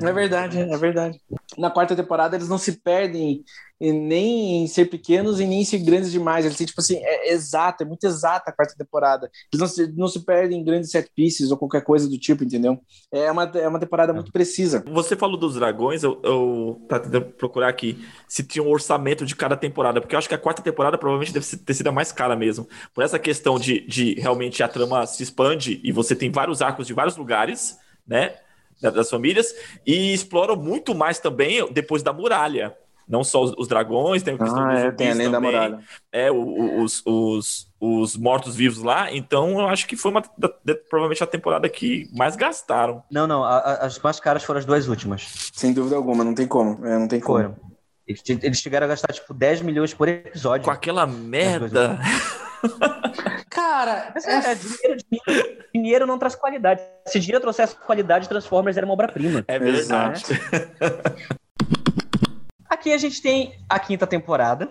É 0.07 0.13
verdade, 0.13 0.61
é 0.61 0.77
verdade. 0.77 1.19
Na 1.57 1.69
quarta 1.69 1.93
temporada 1.93 2.37
eles 2.37 2.47
não 2.47 2.57
se 2.57 2.71
perdem 2.71 3.43
nem 3.79 4.63
em 4.63 4.67
ser 4.67 4.85
pequenos 4.85 5.39
e 5.39 5.45
nem 5.45 5.61
em 5.61 5.65
ser 5.65 5.79
grandes 5.79 6.11
demais. 6.11 6.45
Eles 6.45 6.57
têm, 6.57 6.67
tipo 6.67 6.79
assim, 6.79 6.97
é 6.97 7.31
exato, 7.31 7.83
é 7.83 7.85
muito 7.85 8.05
exata 8.05 8.49
a 8.49 8.53
quarta 8.53 8.75
temporada. 8.77 9.29
Eles 9.51 9.59
não 9.59 9.67
se, 9.67 9.93
não 9.93 10.07
se 10.07 10.25
perdem 10.25 10.59
em 10.59 10.63
grandes 10.63 10.91
set 10.91 11.09
pieces 11.15 11.51
ou 11.51 11.57
qualquer 11.57 11.83
coisa 11.83 12.07
do 12.07 12.17
tipo, 12.17 12.43
entendeu? 12.43 12.79
É 13.11 13.31
uma, 13.31 13.43
é 13.43 13.67
uma 13.67 13.79
temporada 13.79 14.13
muito 14.13 14.31
precisa. 14.31 14.83
Você 14.87 15.15
falou 15.15 15.37
dos 15.37 15.55
dragões, 15.55 16.03
eu, 16.03 16.19
eu 16.23 16.81
tá 16.87 16.99
tentando 16.99 17.25
procurar 17.25 17.69
aqui 17.69 17.97
se 18.27 18.43
tinha 18.43 18.63
um 18.63 18.69
orçamento 18.69 19.25
de 19.25 19.35
cada 19.35 19.57
temporada, 19.57 19.99
porque 19.99 20.15
eu 20.15 20.19
acho 20.19 20.29
que 20.29 20.35
a 20.35 20.39
quarta 20.39 20.61
temporada 20.61 20.97
provavelmente 20.97 21.33
deve 21.33 21.45
ter 21.57 21.73
sido 21.73 21.87
a 21.87 21.91
mais 21.91 22.11
cara 22.11 22.35
mesmo. 22.35 22.67
Por 22.93 23.03
essa 23.03 23.19
questão 23.19 23.59
de, 23.59 23.85
de 23.87 24.13
realmente 24.15 24.63
a 24.63 24.67
trama 24.67 25.05
se 25.05 25.21
expande 25.23 25.81
e 25.83 25.91
você 25.91 26.15
tem 26.15 26.31
vários 26.31 26.61
arcos 26.61 26.87
de 26.87 26.93
vários 26.93 27.17
lugares, 27.17 27.77
né? 28.07 28.35
Das 28.81 29.09
famílias, 29.09 29.55
e 29.85 30.13
exploram 30.13 30.57
muito 30.57 30.93
mais 30.93 31.17
também 31.17 31.65
depois 31.71 32.03
da 32.03 32.11
muralha 32.11 32.75
não 33.07 33.23
só 33.23 33.43
os, 33.43 33.53
os 33.57 33.67
dragões, 33.67 34.23
tem 34.23 34.35
a 34.35 34.37
questão 34.37 34.63
ah, 34.63 34.73
dos 34.73 34.79
é, 34.79 34.91
tem 34.91 35.11
além 35.11 35.31
também, 35.31 35.31
da 35.31 35.39
muralha. 35.39 35.79
É, 36.11 36.31
o, 36.31 36.81
os, 36.81 37.01
os, 37.05 37.71
os 37.79 38.17
mortos-vivos 38.17 38.81
lá. 38.81 39.11
Então, 39.11 39.59
eu 39.59 39.67
acho 39.67 39.87
que 39.87 39.95
foi 39.95 40.11
uma, 40.11 40.21
provavelmente 40.89 41.23
a 41.23 41.27
temporada 41.27 41.69
que 41.69 42.09
mais 42.13 42.35
gastaram. 42.35 43.03
Não, 43.11 43.27
não. 43.27 43.43
A, 43.43 43.57
a, 43.57 43.73
as 43.85 43.99
mais 43.99 44.19
caras 44.19 44.43
foram 44.43 44.59
as 44.59 44.65
duas 44.65 44.87
últimas. 44.87 45.51
Sem 45.53 45.73
dúvida 45.73 45.95
alguma, 45.95 46.23
não 46.23 46.33
tem 46.33 46.47
como. 46.47 46.85
É, 46.85 46.97
não 46.97 47.07
tem 47.07 47.19
como. 47.19 47.37
Foram. 47.37 47.55
Eles, 48.07 48.21
eles 48.27 48.59
chegaram 48.59 48.85
a 48.85 48.89
gastar, 48.89 49.11
tipo, 49.13 49.33
10 49.33 49.61
milhões 49.61 49.93
por 49.93 50.07
episódio. 50.07 50.65
Com 50.65 50.71
aquela 50.71 51.07
merda. 51.07 51.99
Cara, 53.49 54.13
é, 54.23 54.51
é, 54.51 54.55
dinheiro, 54.55 54.97
dinheiro, 55.09 55.63
dinheiro, 55.73 56.07
não 56.07 56.19
traz 56.19 56.35
qualidade. 56.35 56.81
Se 57.07 57.19
dinheiro 57.19 57.41
trouxesse 57.41 57.75
qualidade, 57.75 58.29
Transformers 58.29 58.77
era 58.77 58.85
uma 58.85 58.93
obra-prima. 58.93 59.43
É 59.47 59.57
verdade. 59.57 60.23
Né? 60.29 61.39
Aqui 62.69 62.91
a 62.93 62.97
gente 62.97 63.21
tem 63.21 63.57
a 63.69 63.79
quinta 63.79 64.07
temporada, 64.07 64.69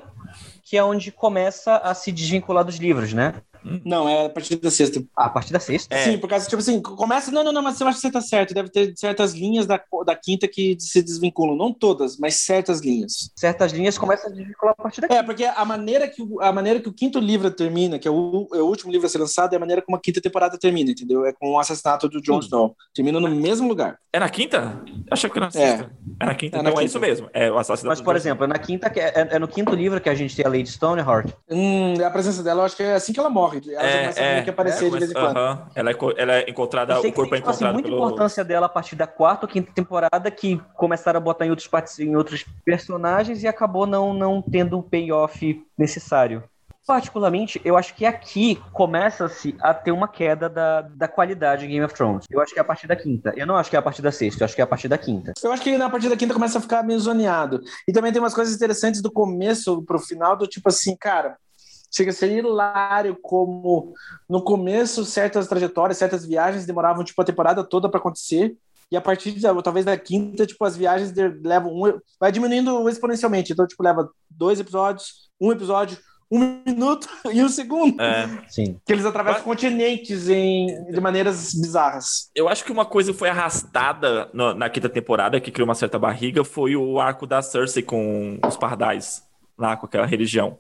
que 0.63 0.77
é 0.77 0.83
onde 0.83 1.13
começa 1.13 1.77
a 1.77 1.95
se 1.95 2.11
desvincular 2.11 2.65
dos 2.65 2.77
livros, 2.77 3.13
né? 3.13 3.35
Não, 3.85 4.09
é 4.09 4.27
a 4.27 4.29
partir 4.29 4.57
da 4.57 4.71
sexta. 4.71 5.03
Ah, 5.17 5.27
a 5.27 5.31
partir 5.31 5.53
da 5.53 5.61
sexta? 5.61 5.95
É. 5.95 6.05
Sim, 6.05 6.19
por 6.19 6.29
causa, 6.29 6.49
tipo 6.49 6.61
assim, 6.61 6.81
começa. 6.81 7.31
Não, 7.31 7.43
não, 7.43 7.53
não, 7.53 7.63
mas 7.63 7.81
eu 7.81 7.89
acho 7.89 7.97
que 8.01 8.07
você 8.07 8.13
tá 8.13 8.21
certo. 8.21 8.55
Deve 8.55 8.69
ter 8.69 8.93
certas 8.97 9.33
linhas 9.33 9.67
da, 9.67 9.81
da 10.05 10.15
quinta 10.15 10.47
que 10.47 10.77
se 10.79 11.03
desvinculam. 11.03 11.57
Não 11.57 11.73
todas, 11.73 12.19
mas 12.19 12.37
certas 12.37 12.81
linhas. 12.81 13.31
Certas 13.37 13.73
linhas 13.73 13.97
começam 13.97 14.31
a 14.31 14.35
desvincular 14.35 14.75
a 14.79 14.83
partir 14.83 15.01
da 15.01 15.15
É, 15.15 15.23
porque 15.23 15.45
a 15.45 15.65
maneira 15.65 16.09
que, 16.09 16.23
a 16.41 16.53
maneira 16.53 16.81
que 16.81 16.89
o 16.89 16.93
quinto 16.93 17.19
livro 17.19 17.51
termina, 17.51 17.99
que 17.99 18.07
é 18.07 18.11
o, 18.11 18.49
é 18.53 18.59
o 18.59 18.67
último 18.67 18.93
livro 18.93 19.07
a 19.07 19.11
ser 19.11 19.19
lançado, 19.19 19.53
é 19.53 19.57
a 19.57 19.61
maneira 19.61 19.83
como 19.83 19.97
a 19.97 20.01
quinta 20.01 20.21
temporada 20.21 20.59
termina, 20.59 20.91
entendeu? 20.91 21.25
É 21.25 21.33
com 21.33 21.53
o 21.53 21.59
assassinato 21.59 22.09
do 22.09 22.21
Jon 22.21 22.41
Snow. 22.41 22.77
Termina 22.95 23.19
no 23.21 23.29
mesmo 23.29 23.69
lugar. 23.69 23.99
É 24.13 24.21
na 24.21 24.29
quinta? 24.29 24.81
Eu 24.87 25.03
achei 25.11 25.29
que 25.29 25.39
era 25.39 25.47
na 25.47 25.51
sexta. 25.51 25.91
É, 26.21 26.25
é 26.25 26.27
na 26.27 26.35
quinta. 26.35 26.59
É 26.59 26.63
na 26.63 26.71
então 26.71 26.81
é 26.81 26.83
quinta. 26.83 26.83
é 26.83 26.85
isso 26.85 27.01
mesmo. 27.01 27.31
É 27.33 27.51
o 27.51 27.59
assassinato 27.59 27.97
Mas, 27.97 28.01
por 28.01 28.15
exemplo, 28.15 28.45
é 28.45 28.47
na 28.47 28.59
quinta, 28.59 28.93
é, 28.95 29.37
é, 29.37 29.39
no 29.39 29.49
quinto 29.49 29.75
livro 29.75 30.01
que 30.01 30.09
a 30.09 30.15
gente 30.15 30.37
tem 30.37 30.45
a 30.45 30.49
Lady 30.49 30.69
Stoneheart. 30.69 31.31
Hum, 31.51 31.95
a 32.05 32.11
presença 32.11 32.43
dela, 32.43 32.61
eu 32.61 32.67
acho 32.67 32.77
que 32.77 32.83
é 32.83 32.95
assim 32.95 33.13
que 33.13 33.19
ela 33.19 33.31
morre. 33.31 33.54
Ela 33.69 33.83
é, 33.83 34.13
já 34.13 34.23
é, 34.23 34.43
que 34.43 34.51
aparecer 34.51 34.87
é, 34.87 34.91
de 34.91 34.99
vez 34.99 35.11
em 35.11 35.15
quando. 35.15 35.37
Uh 35.37 35.41
-huh. 35.41 35.59
ela, 35.75 35.91
é, 35.91 35.97
ela 36.17 36.35
é 36.35 36.51
encontrada, 36.51 37.01
o 37.01 37.13
corpo 37.13 37.35
é 37.35 37.39
tipo 37.39 37.51
assim, 37.51 37.65
encontrado. 37.65 37.65
Assim, 37.65 37.73
muita 37.73 37.89
pelo... 37.89 37.97
importância 37.97 38.45
dela 38.45 38.67
a 38.67 38.69
partir 38.69 38.97
da 38.97 39.07
quarta 39.07 39.47
ou 39.47 39.53
quinta 39.53 39.73
temporada, 39.73 40.31
que 40.31 40.61
começaram 40.75 41.19
a 41.19 41.21
botar 41.21 41.47
em 41.47 41.51
outros, 41.51 41.99
em 41.99 42.17
outros 42.17 42.45
personagens 42.65 43.43
e 43.43 43.49
acabou 43.49 43.87
não, 43.87 44.15
não 44.15 44.43
tendo 44.43 44.79
o 44.79 44.83
payoff 44.83 45.65
necessário. 45.77 46.43
Particularmente, 46.87 47.59
eu 47.65 47.79
acho 47.79 47.95
que 47.95 48.05
aqui 48.05 48.63
começa-se 48.71 49.57
a 49.61 49.73
ter 49.73 49.91
uma 49.91 50.07
queda 50.07 50.51
da, 50.51 50.83
da 50.83 51.09
qualidade 51.09 51.65
em 51.65 51.69
Game 51.69 51.85
of 51.85 51.95
Thrones. 51.95 52.27
Eu 52.31 52.43
acho 52.43 52.53
que 52.53 52.59
é 52.59 52.63
a 52.63 52.65
partir 52.65 52.87
da 52.87 52.95
quinta. 52.95 53.33
Eu 53.37 53.47
não 53.47 53.57
acho 53.57 53.71
que 53.71 53.77
é 53.77 53.79
a 53.79 53.83
partir 53.83 54.03
da 54.03 54.13
sexta, 54.13 54.43
eu 54.43 54.45
acho 54.45 54.55
que 54.55 54.61
é 54.61 54.65
a 54.65 54.67
partir 54.67 54.87
da 54.87 54.99
quinta. 54.99 55.33
Eu 55.43 55.51
acho 55.51 55.63
que 55.63 55.79
na 55.79 55.89
partir 55.89 56.11
da 56.11 56.17
quinta 56.17 56.35
começa 56.35 56.59
a 56.59 56.61
ficar 56.61 56.83
meio 56.83 57.01
zoneado. 57.01 57.63
E 57.89 57.93
também 57.93 58.13
tem 58.13 58.21
umas 58.21 58.35
coisas 58.35 58.55
interessantes 58.55 59.01
do 59.01 59.11
começo 59.11 59.83
pro 59.83 59.99
final, 59.99 60.37
do 60.37 60.47
tipo 60.47 60.69
assim, 60.69 60.95
cara, 60.95 61.39
chega 61.95 62.11
a 62.11 62.15
ser 62.15 62.31
hilário 62.33 63.17
como 63.23 63.95
no 64.29 64.43
começo 64.43 65.05
certas 65.05 65.47
trajetórias, 65.47 65.99
certas 65.99 66.27
viagens 66.27 66.67
demoravam 66.67 67.05
tipo 67.05 67.21
a 67.23 67.25
temporada 67.25 67.63
toda 67.63 67.89
para 67.89 68.01
acontecer 68.01 68.57
e 68.91 68.97
a 68.97 69.01
partir 69.01 69.33
de, 69.33 69.41
talvez 69.63 69.85
da 69.85 69.97
quinta, 69.97 70.47
tipo 70.47 70.65
as 70.65 70.77
viagens 70.77 71.13
levam 71.43 71.73
um, 71.73 72.01
vai 72.19 72.31
diminuindo 72.31 72.89
exponencialmente. 72.89 73.53
Então 73.53 73.67
tipo 73.67 73.83
leva 73.83 74.11
dois 74.31 74.61
episódios, 74.61 75.31
um 75.41 75.53
episódio, 75.53 75.99
um 76.31 76.63
minuto 76.67 77.09
e 77.33 77.43
um 77.43 77.49
segundo. 77.49 78.01
É, 78.01 78.29
sim. 78.49 78.81
Que 78.85 78.93
eles 78.93 79.05
atravessam 79.05 79.41
Mas... 79.41 79.47
continentes 79.47 80.29
em, 80.29 80.67
de 80.91 81.01
maneiras 81.01 81.55
bizarras. 81.55 82.31
Eu 82.35 82.49
acho 82.49 82.65
que 82.65 82.73
uma 82.73 82.85
coisa 82.85 83.15
foi 83.15 83.29
arrastada 83.29 84.29
no, 84.33 84.53
na 84.55 84.69
quinta 84.69 84.89
temporada, 84.89 85.41
que 85.41 85.51
criou 85.51 85.69
uma 85.69 85.75
certa 85.75 85.99
barriga, 85.99 86.45
foi 86.45 86.77
o 86.77 87.01
arco 87.01 87.27
da 87.27 87.41
Cersei 87.41 87.83
com 87.83 88.39
os 88.45 88.57
pardais, 88.57 89.23
lá 89.57 89.77
com 89.77 89.87
aquela 89.87 90.07
religião. 90.07 90.59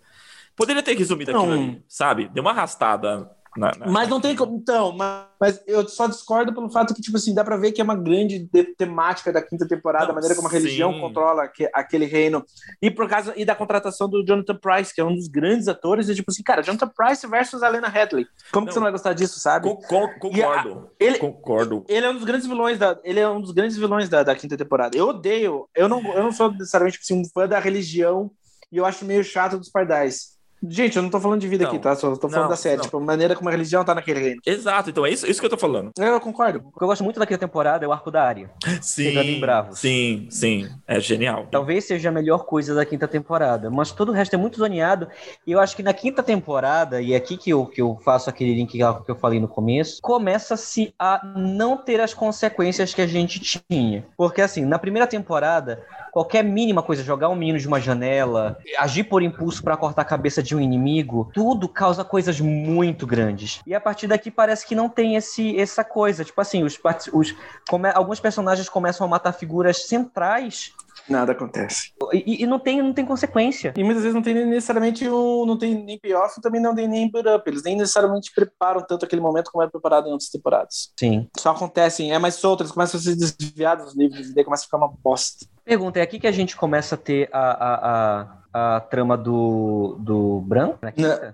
Poderia 0.57 0.82
ter 0.82 0.96
resumido 0.96 1.32
não. 1.32 1.40
aquilo 1.40 1.55
ali, 1.55 1.84
sabe? 1.88 2.28
Deu 2.28 2.42
uma 2.42 2.50
arrastada. 2.50 3.30
Na, 3.57 3.70
na... 3.78 3.86
Mas 3.86 4.09
não 4.09 4.20
tem 4.20 4.34
como. 4.34 4.57
Então, 4.57 4.92
mas, 4.92 5.26
mas, 5.40 5.62
eu 5.66 5.88
só 5.88 6.09
discordo 6.09 6.52
pelo 6.52 6.68
fato 6.70 6.92
que, 6.92 7.00
tipo 7.00 7.16
assim, 7.16 7.32
dá 7.32 7.44
pra 7.44 7.57
ver 7.57 7.70
que 7.70 7.80
é 7.80 7.84
uma 7.84 7.94
grande 7.94 8.48
temática 8.76 9.32
da 9.32 9.40
quinta 9.40 9.66
temporada, 9.66 10.07
não, 10.07 10.12
a 10.12 10.14
maneira 10.14 10.34
como 10.34 10.48
a 10.48 10.50
religião 10.50 10.92
sim. 10.92 11.00
controla 11.00 11.46
que, 11.46 11.70
aquele 11.72 12.05
reino. 12.05 12.44
E 12.82 12.90
por 12.90 13.09
causa 13.09 13.32
e 13.36 13.44
da 13.44 13.55
contratação 13.55 14.09
do 14.09 14.24
Jonathan 14.24 14.57
Price, 14.57 14.92
que 14.92 15.00
é 15.00 15.05
um 15.05 15.14
dos 15.14 15.28
grandes 15.28 15.68
atores, 15.68 16.09
e 16.09 16.14
tipo 16.14 16.30
assim, 16.30 16.42
cara, 16.42 16.62
Jonathan 16.62 16.88
Price 16.88 17.26
versus 17.28 17.62
a 17.62 17.68
Lena 17.68 17.88
Headley. 17.88 18.26
Como 18.52 18.62
não, 18.62 18.66
que 18.66 18.72
você 18.72 18.80
não 18.80 18.84
vai 18.84 18.92
gostar 18.92 19.12
disso, 19.12 19.38
sabe? 19.38 19.68
concordo. 19.68 20.90
A, 20.90 21.05
ele, 21.05 21.18
concordo. 21.18 21.84
Ele 21.88 22.07
é 22.07 22.11
um 22.11 22.14
dos 22.14 22.24
grandes 22.24 22.46
vilões 22.46 22.78
da. 22.78 22.98
Ele 23.05 23.20
é 23.20 23.28
um 23.28 23.40
dos 23.40 23.52
grandes 23.52 23.76
vilões 23.76 24.09
da, 24.09 24.24
da 24.24 24.34
quinta 24.34 24.57
temporada. 24.57 24.96
Eu 24.96 25.09
odeio. 25.09 25.68
Eu 25.74 25.88
não, 25.88 26.02
eu 26.12 26.24
não 26.24 26.32
sou 26.32 26.50
necessariamente 26.50 26.98
tipo 26.98 27.05
assim, 27.05 27.20
um 27.20 27.28
fã 27.32 27.46
da 27.46 27.61
religião 27.61 28.30
e 28.72 28.78
eu 28.78 28.84
acho 28.84 29.05
meio 29.05 29.22
chato 29.22 29.57
dos 29.57 29.70
pardais. 29.70 30.34
Gente, 30.68 30.96
eu 30.96 31.02
não 31.02 31.10
tô 31.10 31.20
falando 31.20 31.40
de 31.40 31.48
vida 31.48 31.64
não, 31.64 31.70
aqui, 31.70 31.78
tá? 31.78 31.94
Só 31.94 32.14
tô 32.16 32.28
falando 32.28 32.44
não, 32.44 32.50
da 32.50 32.56
série. 32.56 32.76
Não. 32.76 32.84
Tipo, 32.84 32.98
a 32.98 33.00
maneira 33.00 33.34
como 33.36 33.48
a 33.48 33.52
religião 33.52 33.84
tá 33.84 33.94
naquele 33.94 34.20
reino. 34.20 34.40
Exato, 34.44 34.90
então 34.90 35.04
é 35.04 35.10
isso, 35.10 35.26
isso 35.26 35.40
que 35.40 35.46
eu 35.46 35.50
tô 35.50 35.56
falando. 35.56 35.90
É, 35.98 36.08
eu 36.08 36.20
concordo. 36.20 36.62
O 36.72 36.78
que 36.78 36.84
eu 36.84 36.88
gosto 36.88 37.04
muito 37.04 37.18
daquela 37.18 37.38
temporada 37.38 37.84
é 37.84 37.88
o 37.88 37.92
arco 37.92 38.10
da 38.10 38.22
área. 38.22 38.50
Sim. 38.80 39.40
Bravos. 39.40 39.78
Sim, 39.78 40.26
sim. 40.30 40.68
É 40.86 41.00
genial. 41.00 41.46
Talvez 41.50 41.84
seja 41.84 42.08
a 42.08 42.12
melhor 42.12 42.44
coisa 42.44 42.74
da 42.74 42.84
quinta 42.84 43.06
temporada, 43.06 43.70
mas 43.70 43.92
todo 43.92 44.10
o 44.10 44.12
resto 44.12 44.34
é 44.34 44.36
muito 44.36 44.58
zoneado. 44.58 45.08
E 45.46 45.52
eu 45.52 45.60
acho 45.60 45.76
que 45.76 45.82
na 45.82 45.92
quinta 45.92 46.22
temporada, 46.22 47.00
e 47.00 47.12
é 47.12 47.16
aqui 47.16 47.36
que 47.36 47.50
eu, 47.50 47.66
que 47.66 47.80
eu 47.80 47.98
faço 48.04 48.30
aquele 48.30 48.54
link 48.54 48.72
que 48.72 49.10
eu 49.10 49.16
falei 49.16 49.40
no 49.40 49.48
começo, 49.48 50.00
começa-se 50.02 50.94
a 50.98 51.20
não 51.36 51.76
ter 51.76 52.00
as 52.00 52.14
consequências 52.14 52.94
que 52.94 53.02
a 53.02 53.06
gente 53.06 53.40
tinha. 53.40 54.04
Porque 54.16 54.40
assim, 54.40 54.64
na 54.64 54.78
primeira 54.78 55.06
temporada, 55.06 55.84
qualquer 56.12 56.44
mínima 56.44 56.82
coisa, 56.82 57.02
jogar 57.02 57.28
um 57.28 57.34
menino 57.34 57.58
de 57.58 57.66
uma 57.66 57.80
janela, 57.80 58.56
agir 58.78 59.04
por 59.04 59.22
impulso 59.22 59.62
para 59.62 59.76
cortar 59.76 60.02
a 60.02 60.04
cabeça 60.04 60.42
de 60.42 60.53
um 60.55 60.61
inimigo, 60.61 61.30
tudo 61.32 61.68
causa 61.68 62.05
coisas 62.05 62.40
muito 62.40 63.07
grandes. 63.07 63.61
E 63.66 63.74
a 63.74 63.80
partir 63.80 64.07
daqui 64.07 64.30
parece 64.30 64.66
que 64.66 64.74
não 64.74 64.88
tem 64.88 65.16
esse, 65.16 65.59
essa 65.59 65.84
coisa. 65.84 66.24
Tipo 66.24 66.40
assim, 66.40 66.62
os, 66.62 66.78
os 67.12 67.34
come, 67.68 67.90
alguns 67.94 68.20
personagens 68.20 68.68
começam 68.68 69.07
a 69.07 69.11
matar 69.11 69.32
figuras 69.32 69.86
centrais 69.86 70.72
Nada 71.09 71.32
acontece. 71.32 71.92
E, 72.12 72.42
e, 72.42 72.46
não, 72.46 72.59
tem, 72.59 72.80
não 72.80 72.92
tem 72.92 73.05
consequência. 73.05 73.74
E 73.76 73.84
muitas 73.84 74.02
vezes 74.02 74.14
não 74.14 74.22
tem 74.22 74.34
necessariamente 74.46 75.09
um, 75.09 75.44
não 75.44 75.59
tem 75.59 75.74
nem 75.74 75.98
payoff, 75.98 76.40
também 76.40 76.61
não 76.61 76.74
tem 76.74 76.88
nem 76.88 77.11
build 77.11 77.28
up. 77.28 77.48
Eles 77.48 77.62
nem 77.62 77.76
necessariamente 77.76 78.32
preparam 78.34 78.80
tanto 78.80 79.05
aquele 79.05 79.20
momento 79.20 79.50
como 79.50 79.62
é 79.62 79.68
preparado 79.68 80.09
em 80.09 80.12
outras 80.12 80.30
temporadas. 80.30 80.92
Sim. 80.98 81.28
Só 81.36 81.50
acontecem, 81.50 82.12
é 82.12 82.18
mais 82.18 82.36
solto, 82.36 82.62
eles 82.62 82.72
começam 82.72 82.98
a 82.98 83.02
ser 83.02 83.16
desviados 83.16 83.86
dos 83.86 83.96
livros 83.96 84.30
e 84.30 84.34
daí 84.34 84.44
começa 84.44 84.62
a 84.62 84.66
ficar 84.66 84.78
uma 84.78 84.88
bosta. 84.88 85.46
Pergunta, 85.64 85.98
é 85.98 86.02
aqui 86.02 86.18
que 86.18 86.26
a 86.26 86.32
gente 86.32 86.57
começa 86.57 86.94
a 86.94 86.98
ter 86.98 87.28
a, 87.32 87.38
a, 87.38 87.74
a, 87.74 88.38
a 88.55 88.80
trama 88.80 89.18
do, 89.18 89.96
do 89.98 90.40
Bran? 90.42 90.74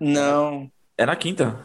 Não. 0.00 0.70
É 0.96 1.04
na 1.04 1.14
quinta. 1.14 1.60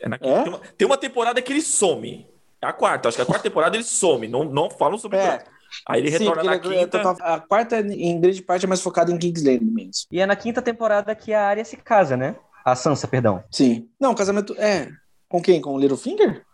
É 0.00 0.08
na 0.08 0.18
quinta. 0.18 0.36
É? 0.36 0.42
Tem, 0.42 0.52
uma, 0.52 0.60
tem, 0.78 0.86
uma, 0.88 0.96
temporada 0.96 1.40
que 1.40 1.52
ele 1.52 1.62
some. 1.62 2.26
É 2.60 2.66
a 2.66 2.72
quarta. 2.72 3.08
Acho 3.08 3.16
que 3.16 3.22
a 3.22 3.26
quarta 3.26 3.44
temporada 3.44 3.76
ele 3.76 3.84
some. 3.84 4.26
Não, 4.26 4.42
não 4.42 4.68
falam 4.68 4.98
sobre 4.98 5.18
é. 5.18 5.26
Bran. 5.26 5.44
Aí 5.86 6.00
ele 6.00 6.10
retorna 6.10 6.42
Sim, 6.42 6.48
na 6.48 6.54
ele, 6.56 6.78
quinta. 6.80 7.10
A 7.20 7.38
quarta, 7.38 7.78
em 7.78 8.20
grande 8.20 8.42
parte, 8.42 8.66
é 8.66 8.68
mais 8.68 8.82
focada 8.82 9.12
em 9.12 9.18
Kingsland 9.18 9.64
mesmo. 9.64 10.08
E 10.10 10.20
é 10.20 10.26
na 10.26 10.34
quinta 10.34 10.60
temporada 10.60 11.14
que 11.14 11.32
a 11.32 11.46
Arya 11.46 11.64
se 11.64 11.76
casa, 11.76 12.16
né? 12.16 12.34
A 12.64 12.74
Sansa, 12.74 13.06
perdão. 13.06 13.44
Sim. 13.48 13.88
Não, 13.98 14.12
casamento. 14.12 14.54
É. 14.58 14.90
Com 15.28 15.40
quem? 15.40 15.60
Com 15.60 15.74
o 15.74 15.78
Littlefinger? 15.78 16.44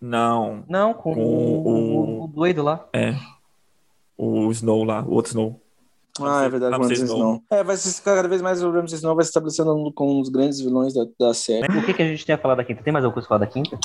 Não. 0.00 0.64
Não, 0.66 0.94
com, 0.94 1.14
com 1.14 1.22
o, 1.22 1.68
o, 1.68 2.24
o, 2.24 2.26
doido 2.26 2.62
lá. 2.62 2.88
É. 2.92 3.14
O 4.16 4.50
Snow 4.50 4.82
lá, 4.82 5.02
o 5.02 5.12
outro 5.12 5.30
Snow. 5.30 5.61
Ah, 6.20 6.44
é 6.44 6.48
verdade, 6.48 6.76
Ramsay 6.76 6.96
Snow. 6.96 7.16
Snow. 7.16 7.42
É, 7.50 7.64
vai 7.64 7.76
se, 7.76 8.02
cada 8.02 8.28
vez 8.28 8.42
mais 8.42 8.62
o 8.62 8.70
Ramsay 8.70 8.96
Snow 8.96 9.14
vai 9.14 9.24
se 9.24 9.30
estabelecendo 9.30 9.90
com 9.94 10.20
os 10.20 10.28
grandes 10.28 10.60
vilões 10.60 10.92
da, 10.92 11.06
da 11.18 11.32
série. 11.32 11.66
O 11.66 11.84
que, 11.84 11.94
que 11.94 12.02
a 12.02 12.06
gente 12.06 12.26
tem 12.26 12.34
a 12.34 12.38
falar 12.38 12.54
da 12.54 12.64
quinta? 12.64 12.82
Tem 12.82 12.92
mais 12.92 13.04
alguma 13.04 13.14
coisa 13.14 13.26
a 13.26 13.30
falar 13.30 13.40
da 13.40 13.46
quinta? 13.46 13.78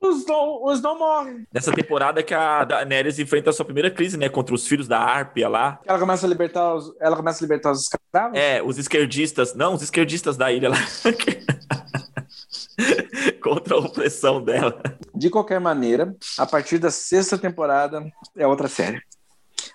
O 0.00 0.10
Snow, 0.10 0.66
o 0.66 0.72
Snow 0.72 0.98
morre. 0.98 1.44
Nessa 1.52 1.72
temporada 1.72 2.22
que 2.22 2.34
a 2.34 2.64
Daenerys 2.64 3.18
enfrenta 3.18 3.50
a 3.50 3.52
sua 3.52 3.64
primeira 3.64 3.90
crise, 3.90 4.18
né? 4.18 4.28
Contra 4.28 4.54
os 4.54 4.66
filhos 4.66 4.86
da 4.86 4.98
Árpia 4.98 5.48
lá. 5.48 5.80
Ela 5.86 5.98
começa 5.98 6.26
a 6.26 6.28
libertar 6.28 6.74
os, 6.74 6.92
ela 7.00 7.16
começa 7.16 7.42
a 7.42 7.44
libertar 7.44 7.72
os 7.72 7.82
escravos? 7.82 8.38
É, 8.38 8.62
os 8.62 8.76
esquerdistas. 8.76 9.54
Não, 9.54 9.74
os 9.74 9.82
esquerdistas 9.82 10.36
da 10.36 10.52
ilha 10.52 10.68
lá. 10.68 10.76
contra 13.42 13.74
a 13.74 13.78
opressão 13.78 14.42
dela. 14.42 14.80
De 15.14 15.30
qualquer 15.30 15.60
maneira, 15.60 16.14
a 16.38 16.46
partir 16.46 16.78
da 16.78 16.90
sexta 16.90 17.38
temporada 17.38 18.04
é 18.36 18.46
outra 18.46 18.68
série. 18.68 19.02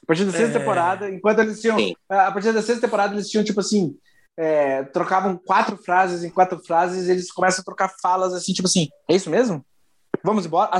A 0.06 0.08
partir 0.08 0.24
da 0.26 0.32
sexta 0.32 0.56
é... 0.56 0.60
temporada, 0.60 1.10
enquanto 1.10 1.40
eles 1.40 1.60
tinham. 1.60 1.78
Sim. 1.78 1.96
A 2.08 2.32
partir 2.32 2.54
da 2.54 2.62
sexta 2.62 2.82
temporada, 2.82 3.16
eles 3.16 3.28
tinham, 3.28 3.44
tipo 3.44 3.60
assim. 3.60 3.98
É, 4.38 4.84
trocavam 4.84 5.38
quatro 5.38 5.78
frases 5.78 6.24
em 6.24 6.30
quatro 6.30 6.60
frases, 6.60 7.08
eles 7.08 7.32
começam 7.32 7.62
a 7.62 7.64
trocar 7.64 7.90
falas 8.02 8.34
assim, 8.34 8.52
tipo 8.52 8.68
assim, 8.68 8.90
é 9.10 9.16
isso 9.16 9.30
mesmo? 9.30 9.66
Vamos 10.22 10.46
embora? 10.46 10.72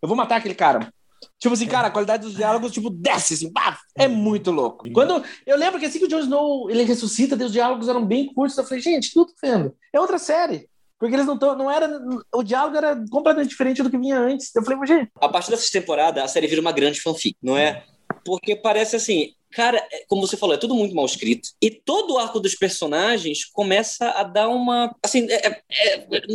Eu 0.00 0.08
vou 0.08 0.16
matar 0.16 0.36
aquele 0.36 0.54
cara. 0.54 0.92
Tipo 1.36 1.54
assim, 1.54 1.66
cara, 1.66 1.88
a 1.88 1.90
qualidade 1.90 2.22
dos 2.22 2.36
diálogos, 2.36 2.70
tipo, 2.70 2.88
desce, 2.88 3.34
assim, 3.34 3.52
pá, 3.52 3.78
é 3.98 4.06
muito 4.06 4.52
louco. 4.52 4.90
Quando, 4.92 5.24
eu 5.44 5.56
lembro 5.56 5.80
que 5.80 5.86
assim 5.86 5.98
que 5.98 6.04
o 6.04 6.08
Jon 6.08 6.20
Snow, 6.20 6.70
ele 6.70 6.84
ressuscita, 6.84 7.34
os 7.34 7.52
diálogos 7.52 7.88
eram 7.88 8.06
bem 8.06 8.32
curtos, 8.32 8.56
eu 8.56 8.64
falei, 8.64 8.80
gente, 8.80 9.12
tudo 9.12 9.32
vendo. 9.42 9.74
É 9.92 9.98
outra 9.98 10.18
série. 10.18 10.68
Porque 10.98 11.14
eles 11.14 11.26
não 11.26 11.34
estão, 11.34 11.56
não 11.56 11.70
era, 11.70 11.90
o 12.32 12.42
diálogo 12.42 12.76
era 12.76 12.94
completamente 13.10 13.50
diferente 13.50 13.82
do 13.82 13.90
que 13.90 13.98
vinha 13.98 14.18
antes. 14.18 14.54
Eu 14.54 14.62
falei, 14.62 14.86
gente... 14.86 15.10
A 15.20 15.28
partir 15.28 15.50
dessa 15.50 15.70
temporada, 15.72 16.22
a 16.22 16.28
série 16.28 16.46
vira 16.46 16.60
uma 16.60 16.72
grande 16.72 17.00
fanfic, 17.00 17.36
não 17.42 17.56
é? 17.56 17.84
Porque 18.24 18.56
parece 18.56 18.96
assim, 18.96 19.34
cara, 19.50 19.78
é, 19.92 20.04
como 20.08 20.26
você 20.26 20.36
falou, 20.36 20.54
é 20.54 20.58
tudo 20.58 20.74
muito 20.74 20.94
mal 20.94 21.04
escrito. 21.04 21.50
E 21.60 21.70
todo 21.70 22.14
o 22.14 22.18
arco 22.18 22.40
dos 22.40 22.54
personagens 22.54 23.44
começa 23.44 24.10
a 24.10 24.22
dar 24.22 24.48
uma. 24.48 24.94
Assim, 25.04 25.26
é, 25.30 25.48
é, 25.48 25.62
é, 25.70 26.26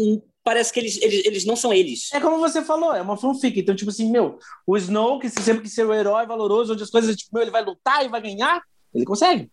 parece 0.43 0.71
que 0.71 0.79
eles, 0.79 1.01
eles, 1.01 1.25
eles 1.25 1.45
não 1.45 1.55
são 1.55 1.73
eles. 1.73 2.11
É 2.13 2.19
como 2.19 2.37
você 2.37 2.63
falou, 2.63 2.93
é 2.93 3.01
uma 3.01 3.17
fanfic. 3.17 3.59
Então, 3.59 3.75
tipo 3.75 3.89
assim, 3.89 4.09
meu, 4.09 4.37
o 4.65 4.77
Snow, 4.77 5.19
que 5.19 5.29
sempre 5.29 5.63
quis 5.63 5.73
ser 5.73 5.85
o 5.85 5.93
herói 5.93 6.25
valoroso, 6.27 6.73
onde 6.73 6.83
as 6.83 6.89
coisas, 6.89 7.15
tipo, 7.15 7.31
meu, 7.33 7.41
ele 7.41 7.51
vai 7.51 7.63
lutar 7.63 8.05
e 8.05 8.09
vai 8.09 8.21
ganhar, 8.21 8.61
ele 8.93 9.05
consegue. 9.05 9.49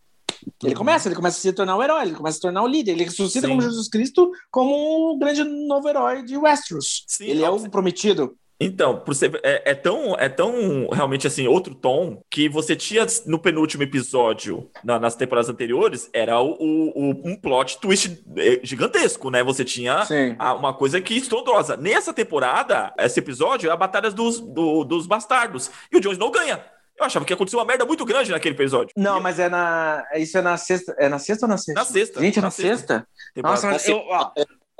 Ele 0.62 0.74
começa, 0.74 1.08
ele 1.08 1.14
começa 1.14 1.38
a 1.38 1.40
se 1.40 1.52
tornar 1.52 1.76
o 1.76 1.82
herói, 1.82 2.02
ele 2.02 2.14
começa 2.14 2.34
a 2.34 2.38
se 2.38 2.40
tornar 2.40 2.62
o 2.62 2.66
líder, 2.66 2.92
ele 2.92 3.04
ressuscita 3.04 3.46
Sim. 3.46 3.52
como 3.52 3.62
Jesus 3.62 3.88
Cristo, 3.88 4.30
como 4.50 5.12
o 5.12 5.18
grande 5.18 5.44
novo 5.44 5.88
herói 5.88 6.22
de 6.24 6.36
Westeros. 6.36 7.04
Sim, 7.06 7.26
ele 7.26 7.44
é 7.44 7.50
o 7.50 7.70
prometido. 7.70 8.36
Então, 8.62 8.98
por 8.98 9.14
ser, 9.14 9.40
é, 9.42 9.72
é, 9.72 9.74
tão, 9.74 10.14
é 10.16 10.28
tão 10.28 10.88
realmente 10.90 11.26
assim, 11.26 11.46
outro 11.46 11.74
tom, 11.74 12.22
que 12.30 12.48
você 12.48 12.76
tinha 12.76 13.06
no 13.26 13.38
penúltimo 13.38 13.82
episódio, 13.82 14.70
na, 14.84 14.98
nas 14.98 15.16
temporadas 15.16 15.50
anteriores, 15.50 16.08
era 16.12 16.40
o, 16.40 16.52
o, 16.60 17.10
um 17.24 17.36
plot 17.36 17.78
twist 17.78 18.22
é, 18.36 18.60
gigantesco, 18.62 19.30
né? 19.30 19.42
Você 19.42 19.64
tinha 19.64 20.06
a, 20.38 20.54
uma 20.54 20.72
coisa 20.72 21.00
que 21.00 21.14
estrondosa. 21.14 21.76
Nessa 21.76 22.12
temporada, 22.12 22.92
esse 22.98 23.18
episódio 23.18 23.68
é 23.68 23.72
a 23.72 23.76
Batalha 23.76 24.10
dos, 24.10 24.38
do, 24.40 24.84
dos 24.84 25.06
Bastardos. 25.06 25.70
E 25.90 25.96
o 25.96 26.00
Jon 26.00 26.12
Snow 26.12 26.30
ganha. 26.30 26.64
Eu 26.98 27.06
achava 27.06 27.24
que 27.24 27.32
aconteceu 27.32 27.58
uma 27.58 27.64
merda 27.64 27.84
muito 27.84 28.04
grande 28.04 28.30
naquele 28.30 28.54
episódio. 28.54 28.92
Não, 28.96 29.20
mas 29.20 29.38
é 29.38 29.48
na. 29.48 30.04
Isso 30.14 30.38
é 30.38 30.42
na 30.42 30.56
sexta. 30.56 30.94
É 30.98 31.08
na 31.08 31.18
sexta 31.18 31.46
ou 31.46 31.50
na 31.50 31.56
sexta? 31.56 31.80
Na 31.80 31.84
sexta. 31.84 32.20
Gente, 32.20 32.38
é 32.38 32.42
na, 32.42 32.46
na 32.46 32.50
sexta? 32.50 32.76
sexta? 32.76 33.06
Nossa, 33.42 33.66
mas 33.66 33.88
eu, 33.88 33.96
ó, 33.96 34.30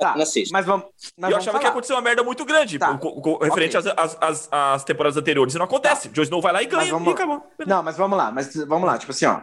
Tá, 0.03 0.17
na 0.17 0.25
sexta. 0.25 0.51
Mas 0.51 0.65
vamos. 0.65 0.85
Mas 1.17 1.31
eu 1.31 1.37
achava 1.37 1.57
falar. 1.57 1.59
que 1.59 1.67
aconteceu 1.67 1.95
uma 1.95 2.01
merda 2.01 2.23
muito 2.23 2.43
grande 2.43 2.77
tá. 2.77 2.97
com, 2.97 3.21
com, 3.21 3.37
referente 3.37 3.77
okay. 3.77 3.93
às, 3.95 4.17
às, 4.19 4.49
às, 4.51 4.83
temporadas 4.83 5.15
anteriores. 5.15 5.55
E 5.55 5.57
não 5.57 5.65
acontece. 5.65 6.09
Tá. 6.09 6.13
Jon 6.13 6.23
Snow 6.23 6.41
vai 6.41 6.51
lá 6.51 6.61
e 6.61 6.65
ganha 6.65 6.91
vamos... 6.91 7.07
e 7.07 7.11
acabou. 7.11 7.41
Não, 7.65 7.81
mas 7.81 7.95
vamos 7.95 8.17
lá. 8.17 8.29
Mas 8.29 8.53
vamos 8.53 8.85
lá. 8.85 8.97
Tipo 8.97 9.13
assim, 9.13 9.25
ó. 9.25 9.39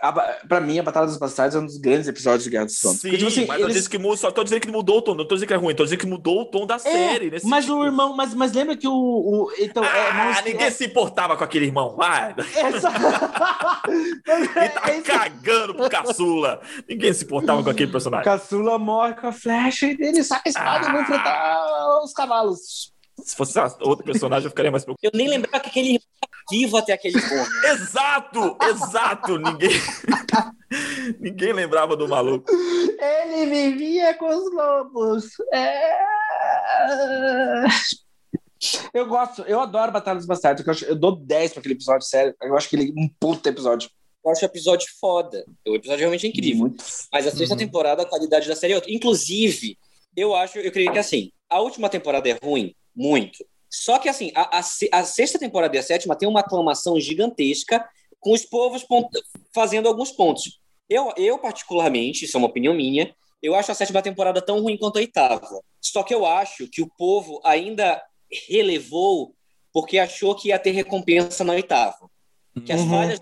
A, 0.00 0.12
pra 0.48 0.60
mim, 0.60 0.78
a 0.78 0.82
Batalha 0.82 1.06
dos 1.06 1.18
Bastardos 1.18 1.56
é 1.56 1.58
um 1.58 1.66
dos 1.66 1.76
grandes 1.76 2.08
episódios 2.08 2.44
de 2.44 2.50
Guerra 2.50 2.64
dos 2.64 2.80
Tronos. 2.80 3.00
Sim, 3.00 3.10
Porque, 3.10 3.18
tipo 3.18 3.28
assim, 3.28 3.46
mas 3.46 3.60
eles... 3.60 3.68
eu 3.68 3.74
disse 3.74 3.90
que 3.90 3.98
mudou, 3.98 4.16
só 4.16 4.30
tô 4.30 4.42
dizendo 4.42 4.60
que 4.60 4.70
mudou 4.70 4.98
o 4.98 5.02
tom. 5.02 5.14
Não 5.14 5.26
tô 5.26 5.34
dizendo 5.34 5.48
que 5.48 5.54
é 5.54 5.58
ruim. 5.58 5.74
Tô 5.74 5.84
dizendo 5.84 6.00
que 6.00 6.06
mudou 6.06 6.40
o 6.40 6.44
tom 6.46 6.66
da 6.66 6.76
é, 6.76 6.78
série. 6.78 7.30
mas 7.30 7.42
sentido. 7.42 7.76
o 7.76 7.84
irmão. 7.84 8.16
Mas, 8.16 8.32
mas 8.32 8.52
lembra 8.52 8.76
que 8.76 8.88
o. 8.88 8.92
o 8.92 9.52
então, 9.58 9.84
é, 9.84 9.88
ah, 9.88 10.38
é, 10.38 10.42
ninguém 10.50 10.66
é... 10.66 10.70
se 10.70 10.86
importava 10.86 11.36
com 11.36 11.44
aquele 11.44 11.66
irmão. 11.66 11.94
Vai. 11.96 12.34
Só... 12.80 12.88
Ele 14.28 14.68
tá 14.70 14.90
é 14.90 15.00
cagando 15.02 15.74
pro 15.74 15.90
caçula. 15.90 16.60
Ninguém 16.88 17.12
se 17.12 17.24
importava 17.24 17.62
com 17.62 17.70
aquele 17.70 17.90
personagem. 17.92 18.22
O 18.22 18.24
caçula 18.24 18.78
morre 18.78 19.14
com 19.14 19.26
a 19.26 19.32
flecha 19.32 19.86
e 19.86 19.97
ele 19.98 20.22
saca 20.22 20.42
a 20.46 20.48
espada 20.48 20.88
e 20.88 20.92
vai 20.92 21.02
enfrentar 21.02 22.02
os 22.02 22.12
cavalos. 22.12 22.92
Se 23.24 23.34
fosse 23.34 23.58
outro 23.80 24.04
personagem, 24.04 24.46
eu 24.46 24.50
ficaria 24.50 24.70
mais 24.70 24.84
preocupado. 24.84 25.12
Eu 25.12 25.18
nem 25.18 25.28
lembrava 25.28 25.60
que 25.60 25.68
aquele 25.68 26.00
vivo 26.50 26.76
até 26.76 26.92
aquele 26.92 27.18
ponto. 27.20 27.66
exato, 27.66 28.56
exato. 28.62 29.38
Ninguém, 29.38 29.70
ninguém 31.18 31.52
lembrava 31.52 31.96
do 31.96 32.08
maluco. 32.08 32.50
Ele 32.50 33.46
vivia 33.46 34.14
com 34.14 34.28
os 34.28 34.52
lobos. 34.52 35.24
É... 35.52 35.98
Eu 38.92 39.06
gosto, 39.06 39.42
eu 39.42 39.60
adoro 39.60 39.92
Batalha 39.92 40.16
dos 40.16 40.26
Bastardos. 40.26 40.64
Eu, 40.64 40.70
acho, 40.70 40.84
eu 40.84 40.96
dou 40.96 41.16
10 41.16 41.52
para 41.52 41.60
aquele 41.60 41.74
episódio, 41.74 42.06
sério. 42.06 42.34
Eu 42.42 42.56
acho 42.56 42.68
que 42.68 42.76
ele 42.76 42.90
é 42.96 43.00
um 43.00 43.08
puto 43.20 43.48
episódio. 43.48 43.90
Eu 44.24 44.32
acho 44.32 44.44
o 44.44 44.46
episódio 44.46 44.88
foda. 45.00 45.44
O 45.66 45.76
episódio 45.76 46.00
é 46.00 46.00
realmente 46.00 46.26
incrível. 46.26 46.62
Muito. 46.62 46.84
Mas 47.12 47.26
a 47.26 47.30
sexta 47.30 47.54
uhum. 47.54 47.58
temporada, 47.58 48.02
a 48.02 48.06
qualidade 48.06 48.48
da 48.48 48.56
série 48.56 48.72
é 48.72 48.76
outra. 48.76 48.92
Inclusive, 48.92 49.78
eu 50.18 50.34
acho, 50.34 50.58
eu 50.58 50.72
creio 50.72 50.92
que 50.92 50.98
assim, 50.98 51.30
a 51.48 51.60
última 51.60 51.88
temporada 51.88 52.28
é 52.28 52.38
ruim, 52.42 52.74
muito. 52.94 53.44
Só 53.70 53.98
que 53.98 54.08
assim, 54.08 54.32
a, 54.34 54.58
a, 54.58 54.60
a 54.60 55.04
sexta 55.04 55.38
temporada 55.38 55.76
e 55.76 55.78
a 55.78 55.82
sétima 55.82 56.16
tem 56.16 56.28
uma 56.28 56.40
aclamação 56.40 56.98
gigantesca, 56.98 57.86
com 58.20 58.32
os 58.32 58.44
povos 58.44 58.84
fazendo 59.54 59.88
alguns 59.88 60.10
pontos. 60.10 60.60
Eu, 60.88 61.12
eu, 61.16 61.38
particularmente, 61.38 62.24
isso 62.24 62.36
é 62.36 62.38
uma 62.38 62.48
opinião 62.48 62.74
minha, 62.74 63.14
Eu 63.42 63.54
acho 63.54 63.70
a 63.70 63.74
sétima 63.74 64.02
temporada 64.02 64.42
tão 64.42 64.60
ruim 64.60 64.76
quanto 64.76 64.96
a 64.96 65.00
oitava. 65.00 65.62
Só 65.80 66.02
que 66.02 66.12
eu 66.12 66.26
acho 66.26 66.66
que 66.68 66.82
o 66.82 66.90
povo 66.98 67.40
ainda 67.44 68.02
relevou 68.48 69.34
porque 69.72 69.98
achou 69.98 70.34
que 70.34 70.48
ia 70.48 70.58
ter 70.58 70.72
recompensa 70.72 71.44
na 71.44 71.52
oitava. 71.52 72.10
Que 72.64 72.72
as 72.72 72.80
uhum. 72.80 72.90
falhas 72.90 73.20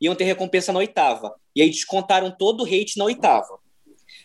iam 0.00 0.14
ter 0.14 0.24
recompensa 0.24 0.72
na 0.72 0.78
oitava. 0.78 1.34
E 1.56 1.62
aí 1.62 1.70
descontaram 1.70 2.30
todo 2.30 2.62
o 2.62 2.66
hate 2.66 2.96
na 2.96 3.06
oitava. 3.06 3.58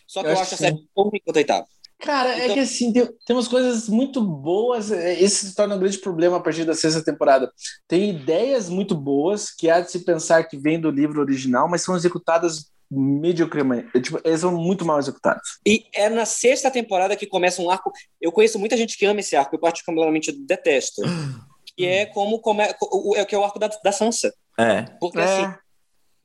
Só 0.06 0.22
que 0.22 0.28
eu, 0.28 0.32
eu 0.32 0.38
acho, 0.38 0.54
a 0.54 0.56
série 0.56 0.76
tão 0.94 1.04
ruim 1.04 1.20
quanto 1.24 1.36
a 1.36 1.40
oitava. 1.40 1.66
Cara, 2.00 2.30
é 2.30 2.38
então... 2.38 2.50
é 2.50 2.54
que 2.54 2.60
assim, 2.60 2.92
tem, 2.92 3.06
tem 3.26 3.36
umas 3.36 3.48
coisas 3.48 3.88
muito 3.88 4.22
boas. 4.22 4.90
É, 4.90 5.20
esse 5.20 5.46
se 5.46 5.54
torna 5.54 5.76
um 5.76 5.78
grande 5.78 5.98
problema 5.98 6.38
a 6.38 6.40
partir 6.40 6.64
da 6.64 6.74
sexta 6.74 7.04
temporada. 7.04 7.52
Tem 7.86 8.10
ideias 8.10 8.68
muito 8.68 8.94
boas 8.94 9.50
que 9.50 9.68
há 9.68 9.80
de 9.80 9.90
se 9.90 10.00
pensar 10.00 10.44
que 10.44 10.56
vem 10.56 10.80
do 10.80 10.90
livro 10.90 11.20
original, 11.20 11.68
mas 11.68 11.82
são 11.82 11.94
executadas 11.94 12.70
mediocremente. 12.90 13.88
É, 13.94 14.00
tipo, 14.00 14.20
eles 14.24 14.40
são 14.40 14.56
muito 14.56 14.84
mal 14.84 14.98
executados. 14.98 15.60
E 15.64 15.84
é 15.94 16.08
na 16.08 16.24
sexta 16.24 16.70
temporada 16.70 17.14
que 17.14 17.26
começa 17.26 17.62
um 17.62 17.70
arco. 17.70 17.92
Eu 18.20 18.32
conheço 18.32 18.58
muita 18.58 18.76
gente 18.76 18.96
que 18.96 19.06
ama 19.06 19.20
esse 19.20 19.36
arco, 19.36 19.54
eu 19.54 19.60
particularmente 19.60 20.32
detesto. 20.32 21.02
que 21.76 21.86
é 21.86 22.06
como 22.06 22.40
come, 22.40 22.64
o, 22.80 23.24
que 23.24 23.34
é 23.34 23.38
o 23.38 23.44
arco 23.44 23.58
da, 23.58 23.68
da 23.68 23.92
Sansa. 23.92 24.34
É. 24.58 24.82
Porque 24.98 25.18
é. 25.18 25.22
assim, 25.22 25.54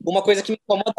uma 0.04 0.22
coisa 0.22 0.42
que 0.42 0.52
me 0.52 0.58
incomoda 0.62 0.92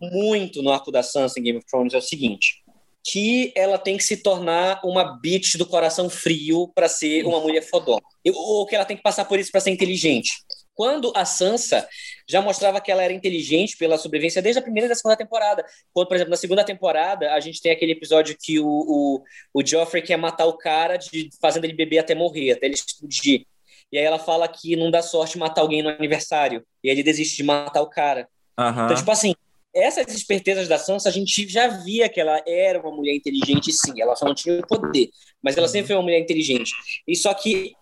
muito 0.00 0.62
no 0.62 0.70
arco 0.70 0.90
da 0.90 1.02
Sansa 1.02 1.38
em 1.38 1.42
Game 1.42 1.58
of 1.58 1.66
Thrones 1.66 1.94
é 1.94 1.98
o 1.98 2.02
seguinte: 2.02 2.61
que 3.04 3.52
ela 3.56 3.78
tem 3.78 3.96
que 3.96 4.04
se 4.04 4.18
tornar 4.18 4.80
uma 4.84 5.18
bitch 5.18 5.56
do 5.56 5.66
coração 5.66 6.08
frio 6.08 6.68
para 6.74 6.88
ser 6.88 7.24
uma 7.26 7.40
mulher 7.40 7.62
fodona. 7.62 8.02
Ou 8.32 8.66
que 8.66 8.76
ela 8.76 8.84
tem 8.84 8.96
que 8.96 9.02
passar 9.02 9.24
por 9.24 9.38
isso 9.38 9.50
para 9.50 9.60
ser 9.60 9.70
inteligente. 9.70 10.30
Quando 10.74 11.12
a 11.14 11.24
Sansa 11.24 11.86
já 12.28 12.40
mostrava 12.40 12.80
que 12.80 12.90
ela 12.90 13.02
era 13.02 13.12
inteligente 13.12 13.76
pela 13.76 13.98
sobrevivência 13.98 14.40
desde 14.40 14.58
a 14.58 14.62
primeira 14.62 14.86
e 14.86 14.88
da 14.88 14.94
segunda 14.94 15.16
temporada. 15.16 15.64
Quando, 15.92 16.08
por 16.08 16.14
exemplo, 16.14 16.30
na 16.30 16.36
segunda 16.36 16.64
temporada, 16.64 17.32
a 17.34 17.40
gente 17.40 17.60
tem 17.60 17.72
aquele 17.72 17.92
episódio 17.92 18.36
que 18.40 18.58
o, 18.58 18.66
o, 18.66 19.22
o 19.52 19.66
Joffrey 19.66 20.02
quer 20.02 20.16
matar 20.16 20.46
o 20.46 20.56
cara, 20.56 20.96
de, 20.96 21.28
fazendo 21.40 21.64
ele 21.64 21.74
beber 21.74 21.98
até 21.98 22.14
morrer, 22.14 22.52
até 22.52 22.66
ele 22.66 22.74
explodir. 22.74 23.44
E 23.92 23.98
aí 23.98 24.04
ela 24.04 24.18
fala 24.18 24.48
que 24.48 24.74
não 24.74 24.90
dá 24.90 25.02
sorte 25.02 25.36
matar 25.36 25.60
alguém 25.60 25.82
no 25.82 25.90
aniversário. 25.90 26.64
E 26.82 26.88
aí 26.88 26.94
ele 26.94 27.02
desiste 27.02 27.36
de 27.36 27.42
matar 27.42 27.82
o 27.82 27.90
cara. 27.90 28.26
Uhum. 28.58 28.84
Então, 28.84 28.94
tipo 28.94 29.10
assim, 29.10 29.34
essas 29.74 30.06
espertezas 30.14 30.68
da 30.68 30.78
Sansa, 30.78 31.08
a 31.08 31.12
gente 31.12 31.48
já 31.48 31.68
via 31.68 32.08
que 32.08 32.20
ela 32.20 32.42
era 32.46 32.80
uma 32.80 32.94
mulher 32.94 33.14
inteligente, 33.14 33.72
sim. 33.72 34.00
Ela 34.00 34.14
só 34.14 34.26
não 34.26 34.34
tinha 34.34 34.60
o 34.60 34.66
poder, 34.66 35.08
mas 35.42 35.56
ela 35.56 35.68
sempre 35.68 35.88
foi 35.88 35.96
uma 35.96 36.02
mulher 36.02 36.20
inteligente. 36.20 36.72
E 37.06 37.16
só 37.16 37.32
que 37.32 37.72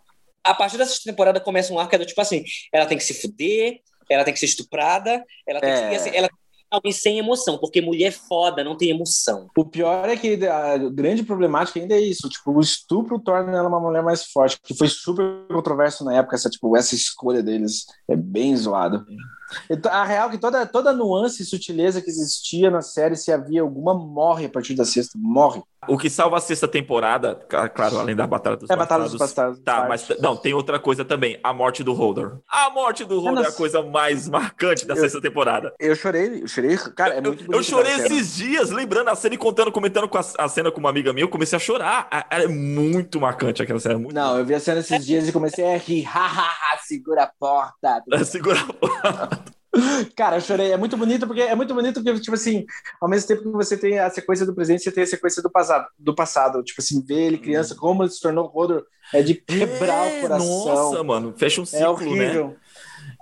a 0.45 0.55
partir 0.55 0.79
dessa 0.79 0.99
temporada 1.05 1.41
começa 1.41 1.73
um 1.73 1.79
arco 1.79 1.95
é 1.95 1.99
do 1.99 2.07
tipo 2.07 2.21
assim: 2.21 2.45
ela 2.73 2.87
tem 2.87 2.97
que 2.97 3.05
se 3.05 3.15
fuder, 3.15 3.81
ela 4.09 4.25
tem 4.25 4.33
que 4.33 4.41
ser 4.41 4.47
estuprada, 4.47 5.25
ela 5.47 5.61
tem 5.61 5.71
é. 5.71 5.91
que. 5.91 5.97
Assim, 5.97 6.11
ela 6.15 6.29
alguém 6.71 6.93
sem 6.93 7.19
emoção, 7.19 7.59
porque 7.59 7.81
mulher 7.81 8.13
foda 8.13 8.63
não 8.63 8.77
tem 8.77 8.91
emoção. 8.91 9.49
O 9.57 9.65
pior 9.65 10.09
é 10.09 10.17
que 10.17 10.47
a 10.47 10.79
grande 10.79 11.25
problemática 11.25 11.81
ainda 11.81 11.97
é 11.97 12.01
isso, 12.01 12.29
tipo, 12.29 12.53
o 12.53 12.61
estupro 12.61 13.19
torna 13.19 13.59
ela 13.59 13.69
uma 13.69 13.81
mulher 13.81 14.03
mais 14.03 14.25
forte, 14.27 14.61
que 14.63 14.77
foi 14.77 14.89
super 14.89 15.47
controverso 15.49 16.05
na 16.05 16.15
época, 16.15 16.37
essa, 16.37 16.49
tipo, 16.49 16.77
essa 16.77 16.95
escolha 16.95 17.43
deles 17.43 17.87
é 18.09 18.15
bem 18.15 18.57
zoado. 18.57 19.05
A 19.91 20.05
real 20.05 20.29
é 20.29 20.33
que 20.33 20.39
toda, 20.39 20.67
toda 20.67 20.93
nuance 20.93 21.43
e 21.43 21.47
sutileza 21.47 22.01
que 22.01 22.11
existia 22.11 22.71
na 22.71 22.83
série, 22.83 23.17
se 23.17 23.33
havia 23.33 23.63
alguma, 23.63 23.95
morre 23.95 24.47
a 24.47 24.49
partir 24.49 24.75
da 24.75 24.85
sexta. 24.85 25.19
Morre. 25.19 25.63
O 25.89 25.97
que 25.97 26.11
salva 26.11 26.37
a 26.37 26.41
sexta 26.41 26.69
temporada, 26.69 27.35
claro, 27.75 27.99
além 27.99 28.15
da 28.15 28.27
Batalha 28.27 28.57
dos 28.57 28.69
é, 28.69 28.77
Batalha 28.77 29.05
dos 29.05 29.17
Bastardos. 29.17 29.61
Tá, 29.61 29.87
mas 29.89 30.07
não, 30.21 30.37
tem 30.37 30.53
outra 30.53 30.79
coisa 30.79 31.07
também, 31.07 31.41
a 31.43 31.55
morte 31.55 31.83
do 31.83 31.95
Holder. 31.95 32.33
A 32.47 32.69
morte 32.69 33.03
do 33.03 33.19
Holder 33.19 33.45
é, 33.45 33.47
é 33.47 33.49
a 33.49 33.53
coisa 33.53 33.83
mais 33.83 34.29
marcante 34.29 34.87
da 34.87 34.95
eu, 34.95 35.01
sexta 35.01 35.23
temporada. 35.23 35.73
Eu 35.81 35.97
chorei, 35.97 36.43
eu 36.43 36.47
chorei, 36.47 36.77
cara, 36.95 37.15
é 37.15 37.21
muito 37.23 37.51
Eu, 37.51 37.59
eu 37.59 37.63
chorei 37.63 37.93
esses 37.95 38.37
dias, 38.37 38.71
lembrando 38.71 39.09
a 39.09 39.15
cena 39.17 39.35
e 39.35 39.39
contando, 39.39 39.73
comentando 39.73 40.07
com 40.07 40.19
a, 40.19 40.25
a, 40.39 40.49
cena 40.49 40.71
com 40.71 40.81
uma 40.81 40.91
amiga 40.91 41.15
minha, 41.15 41.25
eu 41.25 41.31
comecei 41.31 41.57
a 41.57 41.61
chorar. 41.61 42.09
É 42.29 42.47
muito 42.47 43.19
marcante 43.19 43.63
aquela 43.63 43.81
cena. 43.81 43.99
Muito 43.99 44.15
não, 44.15 44.39
eu 44.39 44.45
vi 44.45 44.55
a 44.55 44.61
cena 44.61 44.81
esses 44.81 45.05
dias 45.05 45.27
e 45.29 45.33
comecei 45.33 45.65
a 45.65 45.79
rir, 45.79 46.03
hahaha, 46.03 46.77
segura 46.87 47.23
a 47.23 47.27
porta. 47.27 48.03
segura 48.25 48.61
a 48.61 48.73
porta. 48.73 49.40
Cara, 50.17 50.37
eu 50.37 50.41
chorei. 50.41 50.73
É 50.73 50.77
muito 50.77 50.97
bonito 50.97 51.27
porque 51.27 51.43
é 51.43 51.55
muito 51.55 51.75
bonito 51.75 52.03
porque 52.03 52.21
tipo 52.21 52.35
assim, 52.35 52.65
ao 53.01 53.09
mesmo 53.09 53.29
tempo 53.29 53.43
que 53.43 53.51
você 53.51 53.77
tem 53.77 53.99
a 53.99 54.11
sequência 54.11 54.45
do 54.45 54.55
presente, 54.55 54.83
você 54.83 54.91
tem 54.91 55.05
a 55.05 55.07
sequência 55.07 55.43
do 55.43 55.51
passado, 55.51 55.87
do 55.99 56.15
passado. 56.15 56.63
Tipo 56.63 56.81
assim, 56.81 57.03
ver 57.03 57.27
ele 57.27 57.39
criança 57.39 57.75
como 57.75 58.03
ele 58.03 58.11
se 58.11 58.21
tornou 58.21 58.47
Rodor 58.47 58.85
é 59.13 59.23
de 59.23 59.35
quebrar 59.35 60.07
é, 60.07 60.19
o 60.19 60.21
coração. 60.23 60.65
Nossa, 60.67 61.05
mano, 61.05 61.35
fecha 61.37 61.61
um 61.61 61.65
é 61.65 61.67
ciclo, 61.67 61.85
é 61.85 61.89
horrível. 61.89 62.49
né? 62.49 62.57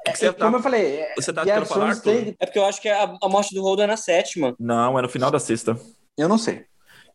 É, 0.07 0.27
é, 0.27 0.33
como 0.33 0.57
eu 0.57 0.63
falei, 0.63 1.01
é, 1.01 1.15
você 1.17 1.33
tá 1.33 1.45
querendo 1.45 1.67
falar, 1.67 1.97
tem... 1.97 2.37
É 2.39 2.47
porque 2.47 2.59
eu 2.59 2.65
acho 2.65 2.81
que 2.81 2.89
a, 2.89 3.17
a 3.23 3.29
morte 3.29 3.55
do 3.55 3.63
Holder 3.63 3.85
é 3.85 3.89
na 3.89 3.97
sétima. 3.97 4.55
Não, 4.59 4.99
é 4.99 5.03
no 5.03 5.09
final 5.09 5.31
da 5.31 5.39
sexta. 5.39 5.79
Eu 6.17 6.29
não 6.29 6.39
sei. 6.39 6.65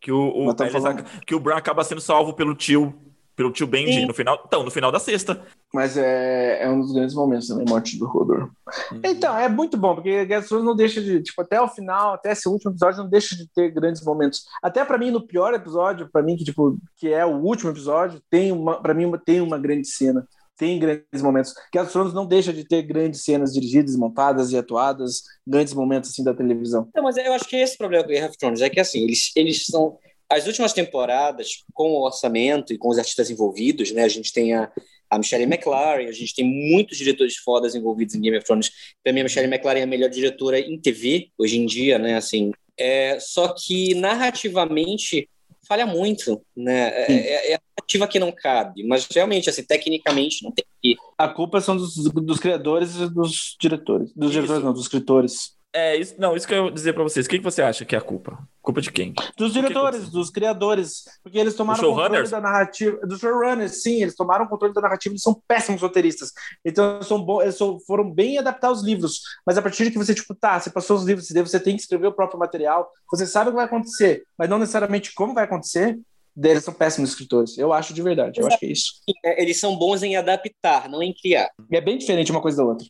Que 0.00 0.12
o, 0.12 0.50
o 0.50 0.56
falando... 0.70 1.04
que 1.26 1.34
o 1.34 1.40
Bran 1.40 1.56
acaba 1.56 1.82
sendo 1.82 2.00
salvo 2.00 2.34
pelo 2.34 2.54
tio 2.54 2.94
pelo 3.36 3.52
tio 3.52 3.66
Benji 3.66 4.00
Sim. 4.00 4.06
no 4.06 4.14
final. 4.14 4.42
Então, 4.46 4.62
no 4.62 4.70
final 4.70 4.90
da 4.90 4.98
sexta. 4.98 5.40
Mas 5.72 5.96
é, 5.96 6.62
é 6.62 6.70
um 6.70 6.80
dos 6.80 6.92
grandes 6.92 7.14
momentos 7.14 7.48
também, 7.48 7.66
morte 7.68 7.98
do 7.98 8.06
Rodor. 8.06 8.50
Uhum. 8.92 9.00
Então, 9.04 9.36
é 9.36 9.48
muito 9.48 9.76
bom, 9.76 9.94
porque 9.94 10.22
of 10.22 10.48
Thrones 10.48 10.64
não 10.64 10.76
deixa 10.76 11.00
de, 11.00 11.22
tipo, 11.22 11.42
até 11.42 11.60
o 11.60 11.68
final, 11.68 12.14
até 12.14 12.32
esse 12.32 12.48
último 12.48 12.70
episódio, 12.70 13.02
não 13.02 13.10
deixa 13.10 13.36
de 13.36 13.48
ter 13.52 13.70
grandes 13.70 14.02
momentos. 14.04 14.44
Até 14.62 14.84
para 14.84 14.98
mim, 14.98 15.10
no 15.10 15.26
pior 15.26 15.52
episódio, 15.52 16.08
para 16.12 16.22
mim, 16.22 16.36
que, 16.36 16.44
tipo, 16.44 16.78
que 16.96 17.08
é 17.12 17.26
o 17.26 17.36
último 17.40 17.70
episódio, 17.70 18.22
tem 18.30 18.52
uma, 18.52 18.80
para 18.80 18.94
mim, 18.94 19.10
tem 19.24 19.40
uma 19.40 19.58
grande 19.58 19.88
cena. 19.88 20.26
Tem 20.56 20.78
grandes 20.78 21.20
momentos. 21.20 21.52
Of 21.76 21.90
Thrones 21.90 22.14
não 22.14 22.24
deixa 22.24 22.52
de 22.52 22.64
ter 22.64 22.82
grandes 22.82 23.24
cenas 23.24 23.52
dirigidas, 23.52 23.96
montadas 23.96 24.52
e 24.52 24.56
atuadas, 24.56 25.22
grandes 25.44 25.74
momentos 25.74 26.10
assim 26.10 26.22
da 26.22 26.32
televisão. 26.32 26.88
Não, 26.94 27.02
mas 27.02 27.16
eu 27.16 27.32
acho 27.32 27.48
que 27.48 27.56
esse 27.56 27.76
problema 27.76 28.04
com 28.04 28.10
Game 28.10 28.26
of 28.26 28.38
Thrones 28.38 28.60
é 28.60 28.70
que 28.70 28.78
assim, 28.78 29.02
eles, 29.02 29.32
eles 29.34 29.66
são 29.66 29.98
as 30.30 30.46
últimas 30.46 30.72
temporadas, 30.72 31.64
com 31.72 31.92
o 31.92 32.04
orçamento 32.04 32.72
e 32.72 32.78
com 32.78 32.88
os 32.88 32.98
artistas 32.98 33.30
envolvidos, 33.30 33.90
né? 33.92 34.04
A 34.04 34.08
gente 34.08 34.32
tem 34.32 34.54
a, 34.54 34.70
a 35.10 35.18
Michelle 35.18 35.44
McLaren, 35.44 36.08
a 36.08 36.12
gente 36.12 36.34
tem 36.34 36.44
muitos 36.44 36.98
diretores 36.98 37.36
fodas 37.36 37.74
envolvidos 37.74 38.14
em 38.14 38.20
Game 38.20 38.36
of 38.36 38.46
Thrones. 38.46 38.70
Para 39.02 39.12
mim, 39.12 39.20
a 39.20 39.24
Michelle 39.24 39.52
McLaren 39.52 39.80
é 39.80 39.82
a 39.82 39.86
melhor 39.86 40.10
diretora 40.10 40.58
em 40.58 40.78
TV 40.78 41.28
hoje 41.38 41.58
em 41.58 41.66
dia, 41.66 41.98
né? 41.98 42.16
Assim, 42.16 42.52
é, 42.76 43.18
só 43.20 43.48
que 43.48 43.94
narrativamente 43.94 45.28
falha 45.66 45.86
muito, 45.86 46.40
né? 46.56 46.88
É, 46.88 47.12
é, 47.12 47.52
é, 47.52 47.54
a 47.54 47.60
narrativa 47.78 48.06
que 48.06 48.18
não 48.18 48.32
cabe, 48.32 48.84
mas 48.84 49.06
realmente, 49.06 49.48
assim, 49.48 49.62
tecnicamente 49.62 50.42
não 50.42 50.52
tem 50.52 50.64
que. 50.82 50.96
A 51.18 51.28
culpa 51.28 51.60
são 51.60 51.76
dos, 51.76 51.94
dos 51.96 52.38
criadores 52.38 52.96
e 52.96 53.08
dos 53.08 53.56
diretores. 53.60 54.12
Dos 54.14 54.30
Isso. 54.30 54.40
diretores, 54.40 54.64
não, 54.64 54.72
dos 54.72 54.82
escritores. 54.82 55.53
É, 55.76 55.96
isso, 55.96 56.14
não, 56.18 56.36
isso 56.36 56.46
que 56.46 56.54
eu 56.54 56.66
ia 56.66 56.70
dizer 56.70 56.92
pra 56.92 57.02
vocês. 57.02 57.26
O 57.26 57.28
que, 57.28 57.38
que 57.38 57.44
você 57.44 57.60
acha 57.60 57.84
que 57.84 57.96
é 57.96 57.98
a 57.98 58.00
culpa? 58.00 58.38
Culpa 58.62 58.80
de 58.80 58.92
quem? 58.92 59.12
Dos 59.36 59.52
diretores, 59.52 60.08
dos 60.08 60.30
criadores. 60.30 61.02
Porque 61.20 61.36
eles 61.36 61.54
tomaram 61.54 61.90
o 61.90 61.96
controle 61.96 62.28
da 62.28 62.40
narrativa. 62.40 63.04
Dos 63.04 63.18
showrunners, 63.18 63.82
sim, 63.82 64.00
eles 64.00 64.14
tomaram 64.14 64.44
o 64.44 64.48
controle 64.48 64.72
da 64.72 64.80
narrativa, 64.80 65.12
eles 65.12 65.22
são 65.22 65.42
péssimos 65.48 65.82
roteiristas. 65.82 66.30
Então, 66.64 66.94
eles, 66.94 67.08
são 67.08 67.20
bons, 67.20 67.42
eles 67.42 67.58
foram 67.84 68.08
bem 68.08 68.38
adaptar 68.38 68.70
os 68.70 68.84
livros. 68.84 69.20
Mas 69.44 69.58
a 69.58 69.62
partir 69.62 69.82
de 69.82 69.90
que 69.90 69.98
você, 69.98 70.14
tipo, 70.14 70.32
tá, 70.32 70.60
você 70.60 70.70
passou 70.70 70.96
os 70.96 71.04
livros, 71.04 71.28
você 71.28 71.58
tem 71.58 71.74
que 71.74 71.82
escrever 71.82 72.06
o 72.06 72.12
próprio 72.12 72.38
material, 72.38 72.88
você 73.10 73.26
sabe 73.26 73.48
o 73.48 73.52
que 73.52 73.56
vai 73.56 73.64
acontecer, 73.64 74.22
mas 74.38 74.48
não 74.48 74.60
necessariamente 74.60 75.12
como 75.12 75.34
vai 75.34 75.42
acontecer, 75.42 75.98
eles 76.40 76.62
são 76.62 76.72
péssimos 76.72 77.10
escritores. 77.10 77.58
Eu 77.58 77.72
acho 77.72 77.92
de 77.92 78.00
verdade, 78.00 78.40
eu 78.40 78.46
acho 78.46 78.58
que 78.60 78.66
é 78.66 78.70
isso. 78.70 78.94
É, 79.24 79.42
eles 79.42 79.58
são 79.58 79.76
bons 79.76 80.04
em 80.04 80.16
adaptar, 80.16 80.88
não 80.88 81.02
em 81.02 81.12
criar. 81.12 81.50
É 81.72 81.80
bem 81.80 81.98
diferente 81.98 82.30
uma 82.30 82.40
coisa 82.40 82.58
da 82.58 82.64
outra. 82.64 82.86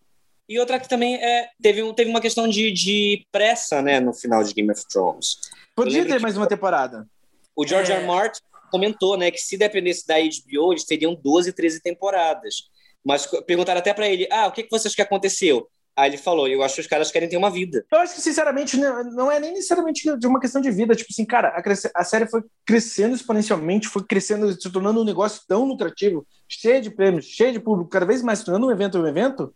E 0.49 0.59
outra 0.59 0.79
que 0.79 0.89
também 0.89 1.17
é, 1.17 1.49
teve, 1.63 1.83
um, 1.83 1.95
teve 1.95 2.11
uma 2.11 2.21
questão 2.21 2.47
de, 2.47 2.71
de 2.71 3.27
pressa, 3.33 3.81
né, 3.81 3.99
no 3.99 4.13
final 4.13 4.45
de 4.45 4.53
Game 4.53 4.71
of 4.71 4.87
Thrones. 4.87 5.39
Podia 5.75 6.05
ter 6.05 6.21
mais 6.21 6.37
uma 6.37 6.47
temporada. 6.47 7.07
O 7.57 7.67
George 7.67 7.93
é... 7.93 7.97
R. 7.97 8.07
Martin 8.07 8.43
comentou, 8.71 9.17
né, 9.17 9.31
que 9.31 9.39
se 9.39 9.57
dependesse 9.57 10.07
da 10.07 10.17
HBO, 10.17 10.73
eles 10.73 10.85
teriam 10.85 11.15
12, 11.15 11.53
13 11.53 11.81
temporadas. 11.81 12.69
Mas 13.05 13.27
perguntaram 13.47 13.79
até 13.79 13.95
para 13.95 14.09
ele, 14.09 14.27
ah, 14.31 14.47
o 14.47 14.53
que, 14.53 14.63
que 14.63 14.71
você 14.71 14.89
acha 14.89 14.97
que 14.97 15.03
aconteceu? 15.03 15.69
Aí 15.97 16.11
ele 16.11 16.17
falou, 16.17 16.49
eu 16.49 16.63
acho 16.63 16.75
que 16.75 16.81
os 16.81 16.87
caras 16.89 17.13
querem 17.13 17.29
ter 17.29 17.37
uma 17.37 17.51
vida. 17.51 17.85
Eu 17.93 17.99
acho 17.99 18.17
que, 18.17 18.21
sinceramente, 18.21 18.77
não 18.77 19.31
é 19.31 19.39
nem 19.39 19.53
necessariamente 19.53 20.19
de 20.19 20.27
uma 20.27 20.41
questão 20.41 20.61
de 20.61 20.71
vida. 20.71 20.95
Tipo 20.97 21.13
assim, 21.13 21.25
cara, 21.25 21.51
a, 21.51 22.01
a 22.01 22.05
série 22.05 22.27
foi 22.27 22.43
crescendo 22.67 23.15
exponencialmente, 23.15 23.87
foi 23.87 24.03
crescendo, 24.05 24.61
se 24.61 24.73
tornando 24.73 25.01
um 25.01 25.05
negócio 25.05 25.43
tão 25.47 25.65
lucrativo, 25.65 26.27
cheio 26.49 26.83
de 26.83 26.91
prêmios, 26.91 27.27
cheio 27.27 27.53
de 27.53 27.61
público, 27.61 27.91
cada 27.91 28.05
vez 28.05 28.23
mais 28.23 28.43
tornando 28.43 28.67
um 28.67 28.73
evento 28.73 28.99
um 28.99 29.07
evento, 29.07 29.55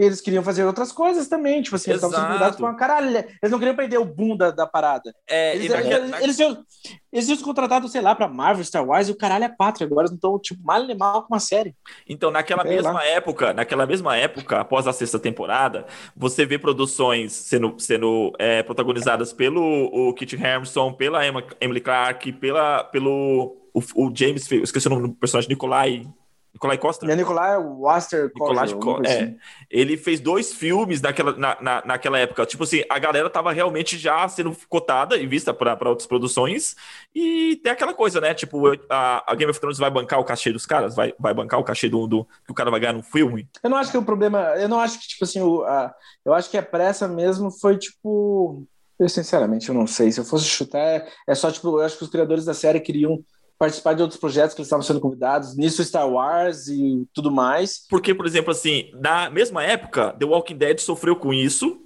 eles 0.00 0.20
queriam 0.20 0.42
fazer 0.42 0.64
outras 0.64 0.90
coisas 0.92 1.28
também, 1.28 1.60
tipo 1.60 1.76
assim, 1.76 1.90
eles 1.90 2.02
estavam 2.02 2.30
cuidados 2.30 2.56
com 2.56 2.64
uma 2.64 2.74
caralha. 2.74 3.28
Eles 3.42 3.50
não 3.50 3.58
queriam 3.58 3.76
perder 3.76 3.98
o 3.98 4.04
boom 4.04 4.34
da, 4.34 4.50
da 4.50 4.66
parada. 4.66 5.14
É, 5.28 5.54
eles, 5.54 5.70
eles, 5.70 5.86
eles, 5.86 6.22
eles, 6.22 6.36
tinham, 6.36 6.64
eles 7.12 7.26
tinham 7.26 7.42
contratado, 7.42 7.86
sei 7.86 8.00
lá, 8.00 8.14
pra 8.14 8.26
Marvel, 8.26 8.64
Star 8.64 8.84
Wars 8.84 9.08
e 9.08 9.12
o 9.12 9.16
caralho 9.16 9.44
é 9.44 9.48
pátria. 9.48 9.86
Agora 9.86 10.02
eles 10.02 10.10
não 10.10 10.16
estão, 10.16 10.38
tipo, 10.38 10.64
mal 10.64 10.82
nem 10.82 10.96
mal 10.96 11.22
com 11.22 11.34
uma 11.34 11.40
série. 11.40 11.74
Então, 12.08 12.30
naquela 12.30 12.62
sei 12.62 12.76
mesma 12.76 12.92
lá. 12.92 13.04
época, 13.04 13.52
naquela 13.52 13.84
mesma 13.84 14.16
época, 14.16 14.60
após 14.60 14.86
a 14.86 14.92
sexta 14.92 15.18
temporada, 15.18 15.84
você 16.16 16.46
vê 16.46 16.58
produções 16.58 17.32
sendo, 17.32 17.74
sendo 17.78 18.32
é, 18.38 18.62
protagonizadas 18.62 19.34
pelo 19.34 19.60
o 19.60 20.14
Kit 20.14 20.34
Harington, 20.34 20.94
pela 20.94 21.26
Emma, 21.26 21.44
Emily 21.60 21.80
Clark, 21.80 22.32
pela, 22.32 22.84
pelo 22.84 23.54
o, 23.74 23.80
o 23.94 24.12
James, 24.14 24.50
esqueci 24.50 24.86
o 24.86 24.90
nome 24.90 25.08
do 25.08 25.14
personagem, 25.14 25.48
Nikolai 25.50 26.06
Nicolai 26.52 26.78
Costa? 26.78 27.10
É 27.10 27.16
Nicolai 27.16 27.56
Waster 27.58 28.24
Nicolai 28.26 28.72
Costa. 28.74 29.08
É. 29.08 29.22
Assim. 29.22 29.36
Ele 29.70 29.96
fez 29.96 30.20
dois 30.20 30.52
filmes 30.52 31.00
naquela, 31.00 31.32
na, 31.36 31.56
na, 31.60 31.82
naquela 31.84 32.18
época. 32.18 32.44
Tipo 32.44 32.64
assim, 32.64 32.82
a 32.88 32.98
galera 32.98 33.30
tava 33.30 33.52
realmente 33.52 33.96
já 33.96 34.26
sendo 34.28 34.54
cotada 34.68 35.16
e 35.16 35.26
vista 35.26 35.54
para 35.54 35.88
outras 35.88 36.06
produções. 36.06 36.74
E 37.14 37.56
tem 37.62 37.72
aquela 37.72 37.94
coisa, 37.94 38.20
né? 38.20 38.34
Tipo, 38.34 38.72
a, 38.88 39.24
a, 39.26 39.34
Game 39.34 39.50
of 39.50 39.60
Thrones 39.60 39.78
vai 39.78 39.90
bancar 39.90 40.18
o 40.18 40.24
cachê 40.24 40.52
dos 40.52 40.66
caras? 40.66 40.94
Vai, 40.94 41.14
vai 41.18 41.32
bancar 41.32 41.60
o 41.60 41.64
cachê 41.64 41.88
do, 41.88 42.06
do 42.06 42.24
que 42.24 42.50
o 42.50 42.54
cara 42.54 42.70
vai 42.70 42.80
ganhar 42.80 42.94
no 42.94 43.02
filme? 43.02 43.48
Eu 43.62 43.70
não 43.70 43.76
acho 43.76 43.92
que 43.92 43.98
o 43.98 44.02
problema. 44.02 44.40
Eu 44.56 44.68
não 44.68 44.80
acho 44.80 45.00
que, 45.00 45.08
tipo 45.08 45.24
assim, 45.24 45.40
o, 45.40 45.62
a, 45.62 45.94
eu 46.24 46.34
acho 46.34 46.50
que 46.50 46.58
a 46.58 46.62
pressa 46.62 47.06
mesmo 47.06 47.50
foi, 47.50 47.78
tipo. 47.78 48.66
Eu, 48.98 49.08
sinceramente, 49.08 49.68
eu 49.68 49.74
não 49.74 49.86
sei. 49.86 50.12
Se 50.12 50.20
eu 50.20 50.24
fosse 50.24 50.44
chutar, 50.44 50.78
é, 50.78 51.08
é 51.26 51.34
só, 51.34 51.50
tipo, 51.50 51.68
eu 51.68 51.84
acho 51.84 51.96
que 51.96 52.04
os 52.04 52.10
criadores 52.10 52.44
da 52.44 52.52
série 52.52 52.80
queriam 52.80 53.24
participar 53.60 53.92
de 53.92 54.00
outros 54.00 54.18
projetos 54.18 54.54
que 54.54 54.62
eles 54.62 54.68
estavam 54.68 54.82
sendo 54.82 55.00
convidados, 55.00 55.54
nisso 55.54 55.84
Star 55.84 56.08
Wars 56.08 56.66
e 56.68 57.06
tudo 57.12 57.30
mais. 57.30 57.86
Porque, 57.90 58.14
por 58.14 58.26
exemplo, 58.26 58.50
assim, 58.50 58.90
na 58.94 59.28
mesma 59.28 59.62
época, 59.62 60.16
The 60.18 60.24
Walking 60.24 60.56
Dead 60.56 60.78
sofreu 60.78 61.14
com 61.14 61.34
isso. 61.34 61.78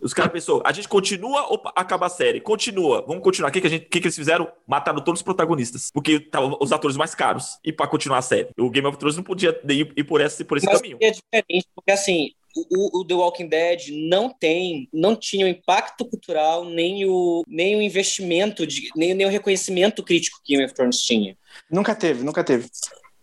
Os 0.00 0.12
caras 0.12 0.32
pensou, 0.32 0.60
a 0.64 0.72
gente 0.72 0.88
continua 0.88 1.46
ou 1.46 1.62
acaba 1.76 2.06
a 2.06 2.08
série? 2.08 2.40
Continua, 2.40 3.04
vamos 3.06 3.22
continuar. 3.22 3.50
O 3.50 3.52
que, 3.52 3.60
que, 3.60 3.66
a 3.68 3.70
gente, 3.70 3.84
que, 3.84 4.00
que 4.00 4.06
eles 4.08 4.16
fizeram? 4.16 4.50
Mataram 4.66 5.00
todos 5.00 5.20
os 5.20 5.22
protagonistas. 5.22 5.90
Porque 5.92 6.12
estavam 6.12 6.56
os 6.60 6.72
atores 6.72 6.96
mais 6.96 7.14
caros. 7.14 7.58
E 7.62 7.72
para 7.72 7.86
continuar 7.86 8.18
a 8.18 8.22
série. 8.22 8.48
O 8.58 8.68
Game 8.68 8.88
of 8.88 8.98
Thrones 8.98 9.16
não 9.16 9.22
podia 9.22 9.56
ir, 9.68 9.92
ir 9.96 10.04
por, 10.04 10.20
esse, 10.20 10.42
por 10.42 10.56
esse 10.56 10.66
Mas 10.66 10.80
caminho. 10.80 10.98
É 11.00 11.12
diferente, 11.12 11.68
porque 11.76 11.92
assim, 11.92 12.32
o, 12.56 13.00
o, 13.00 13.04
The 13.04 13.14
Walking 13.14 13.48
Dead 13.48 13.88
não 14.08 14.28
tem, 14.28 14.88
não 14.92 15.14
tinha 15.14 15.46
o 15.46 15.48
impacto 15.48 16.04
cultural, 16.04 16.64
nem 16.64 17.04
o, 17.06 17.42
nem 17.46 17.76
o 17.76 17.82
investimento, 17.82 18.66
de, 18.66 18.90
nem, 18.96 19.14
nem 19.14 19.26
o 19.26 19.30
reconhecimento 19.30 20.02
crítico 20.02 20.40
que 20.44 20.54
Game 20.54 20.64
of 20.64 20.74
Thrones 20.74 21.00
tinha. 21.00 21.36
Nunca 21.70 21.94
teve, 21.94 22.24
nunca 22.24 22.42
teve. 22.42 22.66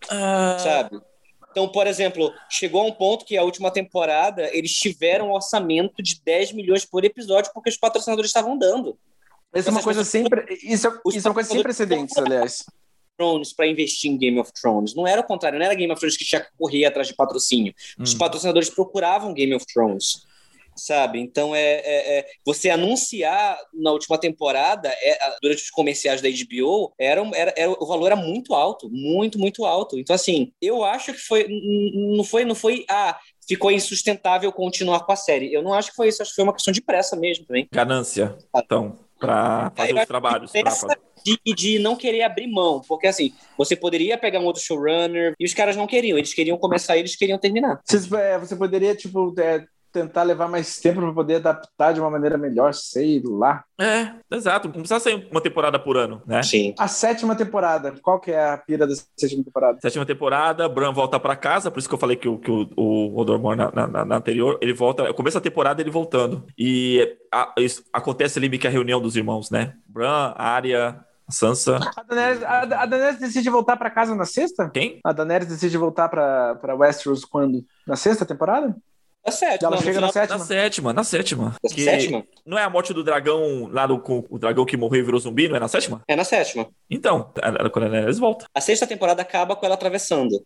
Uh... 0.06 0.60
Sabe? 0.60 1.00
Então, 1.50 1.68
por 1.68 1.86
exemplo, 1.86 2.32
chegou 2.48 2.82
a 2.82 2.84
um 2.84 2.92
ponto 2.92 3.24
que 3.24 3.36
a 3.36 3.42
última 3.42 3.70
temporada 3.70 4.48
eles 4.54 4.72
tiveram 4.72 5.28
um 5.28 5.32
orçamento 5.32 6.02
de 6.02 6.20
10 6.22 6.52
milhões 6.52 6.84
por 6.84 7.04
episódio 7.04 7.50
porque 7.52 7.70
os 7.70 7.76
patrocinadores 7.76 8.28
estavam 8.28 8.56
dando. 8.56 8.98
Isso 9.54 9.68
é 9.68 9.72
uma 9.72 9.82
coisa 9.82 10.04
sempre. 10.04 10.44
Isso, 10.62 10.86
é, 10.86 10.92
isso 11.14 11.26
é 11.26 11.30
uma 11.30 11.34
coisa 11.34 11.50
sem 11.50 11.62
precedentes, 11.62 12.16
aliás. 12.16 12.64
Thrones 13.18 13.52
para 13.52 13.66
investir 13.66 14.10
em 14.10 14.16
Game 14.16 14.38
of 14.38 14.52
Thrones. 14.52 14.94
Não 14.94 15.06
era 15.06 15.20
o 15.20 15.24
contrário, 15.24 15.58
não 15.58 15.66
era 15.66 15.74
Game 15.74 15.92
of 15.92 15.98
Thrones 15.98 16.16
que 16.16 16.24
tinha 16.24 16.40
que 16.40 16.48
correr 16.56 16.84
atrás 16.84 17.08
de 17.08 17.14
patrocínio. 17.14 17.74
Hum. 17.98 18.04
Os 18.04 18.14
patrocinadores 18.14 18.70
procuravam 18.70 19.34
Game 19.34 19.54
of 19.54 19.66
Thrones. 19.66 20.26
Sabe? 20.76 21.18
Então 21.18 21.56
é, 21.56 21.60
é, 21.60 22.18
é, 22.18 22.26
você 22.46 22.70
anunciar 22.70 23.58
na 23.74 23.90
última 23.90 24.16
temporada, 24.16 24.88
é, 24.88 25.18
durante 25.42 25.64
os 25.64 25.70
comerciais 25.70 26.22
da 26.22 26.28
HBO, 26.28 26.94
era, 26.96 27.20
era, 27.34 27.54
era, 27.56 27.70
o 27.72 27.84
valor 27.84 28.06
era 28.06 28.16
muito 28.16 28.54
alto, 28.54 28.88
muito, 28.88 29.40
muito 29.40 29.64
alto. 29.64 29.98
Então, 29.98 30.14
assim, 30.14 30.52
eu 30.62 30.84
acho 30.84 31.12
que 31.12 31.18
foi. 31.18 31.48
Não 32.16 32.22
foi, 32.22 32.44
não 32.44 32.54
foi. 32.54 32.84
Ah, 32.88 33.18
ficou 33.48 33.72
insustentável 33.72 34.52
continuar 34.52 35.00
com 35.00 35.10
a 35.10 35.16
série. 35.16 35.52
Eu 35.52 35.62
não 35.62 35.74
acho 35.74 35.90
que 35.90 35.96
foi 35.96 36.08
isso, 36.08 36.22
acho 36.22 36.30
que 36.30 36.36
foi 36.36 36.44
uma 36.44 36.54
questão 36.54 36.72
de 36.72 36.80
pressa 36.80 37.16
mesmo 37.16 37.44
também. 37.44 37.66
Ganância, 37.72 38.38
então, 38.54 38.96
para 39.18 39.72
fazer 39.74 39.94
os 39.94 40.06
trabalhos. 40.06 40.52
Pra 40.52 40.98
de, 41.24 41.38
de 41.54 41.78
não 41.78 41.96
querer 41.96 42.22
abrir 42.22 42.46
mão, 42.46 42.80
porque 42.86 43.06
assim, 43.06 43.32
você 43.56 43.76
poderia 43.76 44.16
pegar 44.16 44.40
um 44.40 44.44
outro 44.44 44.62
showrunner 44.62 45.34
e 45.38 45.44
os 45.44 45.54
caras 45.54 45.76
não 45.76 45.86
queriam, 45.86 46.16
eles 46.16 46.32
queriam 46.32 46.56
começar 46.56 46.96
e 46.96 47.00
eles 47.00 47.16
queriam 47.16 47.38
terminar. 47.38 47.80
Você, 47.84 48.16
é, 48.16 48.38
você 48.38 48.56
poderia, 48.56 48.94
tipo, 48.94 49.34
é, 49.38 49.64
tentar 49.98 50.22
levar 50.22 50.48
mais 50.48 50.78
tempo 50.78 51.00
para 51.00 51.12
poder 51.12 51.36
adaptar 51.36 51.92
de 51.92 52.00
uma 52.00 52.10
maneira 52.10 52.38
melhor, 52.38 52.72
sei 52.72 53.22
lá. 53.24 53.64
É, 53.80 54.12
exato. 54.30 54.68
Não 54.68 54.74
precisa 54.74 55.00
sair 55.00 55.28
uma 55.30 55.40
temporada 55.40 55.78
por 55.78 55.96
ano, 55.96 56.22
né? 56.26 56.42
Sim. 56.42 56.74
A 56.78 56.88
sétima 56.88 57.34
temporada, 57.34 57.94
qual 58.02 58.20
que 58.20 58.30
é 58.30 58.50
a 58.50 58.56
pira 58.56 58.86
da 58.86 58.94
sétima 59.16 59.44
temporada? 59.44 59.78
Sétima 59.80 60.06
temporada, 60.06 60.68
Bran 60.68 60.92
volta 60.92 61.18
para 61.18 61.36
casa, 61.36 61.70
por 61.70 61.78
isso 61.78 61.88
que 61.88 61.94
eu 61.94 61.98
falei 61.98 62.16
que 62.16 62.28
o, 62.28 62.38
que 62.38 62.50
o, 62.50 62.68
o 62.76 63.20
Odor 63.20 63.38
na, 63.56 63.70
na, 63.86 64.04
na, 64.04 64.16
anterior, 64.16 64.58
ele 64.60 64.72
volta, 64.72 65.12
começa 65.14 65.38
a 65.38 65.42
temporada 65.42 65.80
ele 65.80 65.90
voltando. 65.90 66.44
E 66.56 67.16
a, 67.32 67.54
isso, 67.58 67.84
acontece 67.92 68.38
ali 68.38 68.48
meio 68.48 68.60
que 68.60 68.66
a 68.66 68.70
reunião 68.70 69.00
dos 69.00 69.16
irmãos, 69.16 69.50
né? 69.50 69.74
Bran, 69.86 70.32
Arya, 70.36 71.04
Sansa. 71.30 71.78
A 71.96 72.02
Daenerys, 72.02 72.42
a, 72.42 72.60
a 72.60 72.86
Daenerys 72.86 73.20
decide 73.20 73.50
voltar 73.50 73.76
para 73.76 73.90
casa 73.90 74.14
na 74.14 74.24
sexta? 74.24 74.70
Quem? 74.70 74.98
A 75.04 75.12
Daenerys 75.12 75.48
decide 75.48 75.76
voltar 75.76 76.08
para 76.08 76.74
Westeros 76.74 77.24
quando? 77.24 77.64
Na 77.86 77.96
sexta 77.96 78.24
temporada? 78.24 78.74
Na 79.28 79.32
sétima. 79.32 79.72
Ela 79.72 79.82
chega 79.82 80.00
na 80.00 80.12
sétima? 80.12 80.38
Na 80.38 80.44
sétima, 80.44 80.92
na 80.92 81.04
sétima. 81.04 81.56
Que 81.68 81.84
sétima? 81.84 82.24
Não 82.46 82.58
é 82.58 82.62
a 82.62 82.70
morte 82.70 82.92
do 82.92 83.04
dragão 83.04 83.68
lá 83.70 83.86
do 83.86 83.98
com 83.98 84.24
o 84.30 84.38
dragão 84.38 84.64
que 84.64 84.76
morreu 84.76 85.00
e 85.00 85.04
virou 85.04 85.20
zumbi, 85.20 85.48
não 85.48 85.56
é 85.56 85.60
na 85.60 85.68
sétima? 85.68 86.02
É 86.08 86.16
na 86.16 86.24
sétima. 86.24 86.68
Então, 86.90 87.32
quando 87.72 87.86
a 87.86 87.88
Daenerys 87.88 88.18
volta. 88.18 88.46
A 88.54 88.60
sexta 88.60 88.86
temporada 88.86 89.22
acaba 89.22 89.54
com 89.54 89.66
ela 89.66 89.74
atravessando. 89.74 90.42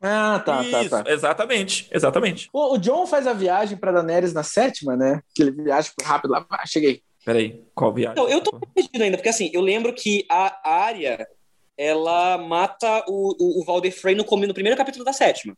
Ah, 0.00 0.42
tá, 0.44 0.62
Isso, 0.62 0.90
tá, 0.90 1.04
tá. 1.04 1.10
Exatamente, 1.10 1.88
exatamente. 1.92 2.48
O, 2.52 2.74
o 2.74 2.78
John 2.78 3.06
faz 3.06 3.26
a 3.26 3.32
viagem 3.32 3.76
para 3.76 3.92
Daenerys 3.92 4.32
na 4.32 4.42
sétima, 4.42 4.96
né? 4.96 5.20
Que 5.34 5.42
ele 5.42 5.52
viaja 5.52 5.92
rápido 6.02 6.32
lá, 6.32 6.44
ah, 6.50 6.66
cheguei. 6.66 7.02
Peraí, 7.24 7.62
qual 7.72 7.94
viagem? 7.94 8.12
Então, 8.12 8.28
eu 8.28 8.40
tô 8.40 8.58
perdido 8.74 9.02
ainda, 9.02 9.16
porque 9.16 9.28
assim, 9.28 9.50
eu 9.52 9.60
lembro 9.60 9.94
que 9.94 10.26
a 10.28 10.68
área 10.68 11.24
ela 11.76 12.36
mata 12.38 13.04
o, 13.08 13.34
o, 13.38 13.60
o 13.60 13.64
Valder 13.64 13.92
Frey 13.92 14.14
no, 14.14 14.24
no 14.24 14.54
primeiro 14.54 14.76
capítulo 14.76 15.04
da 15.04 15.12
sétima. 15.12 15.56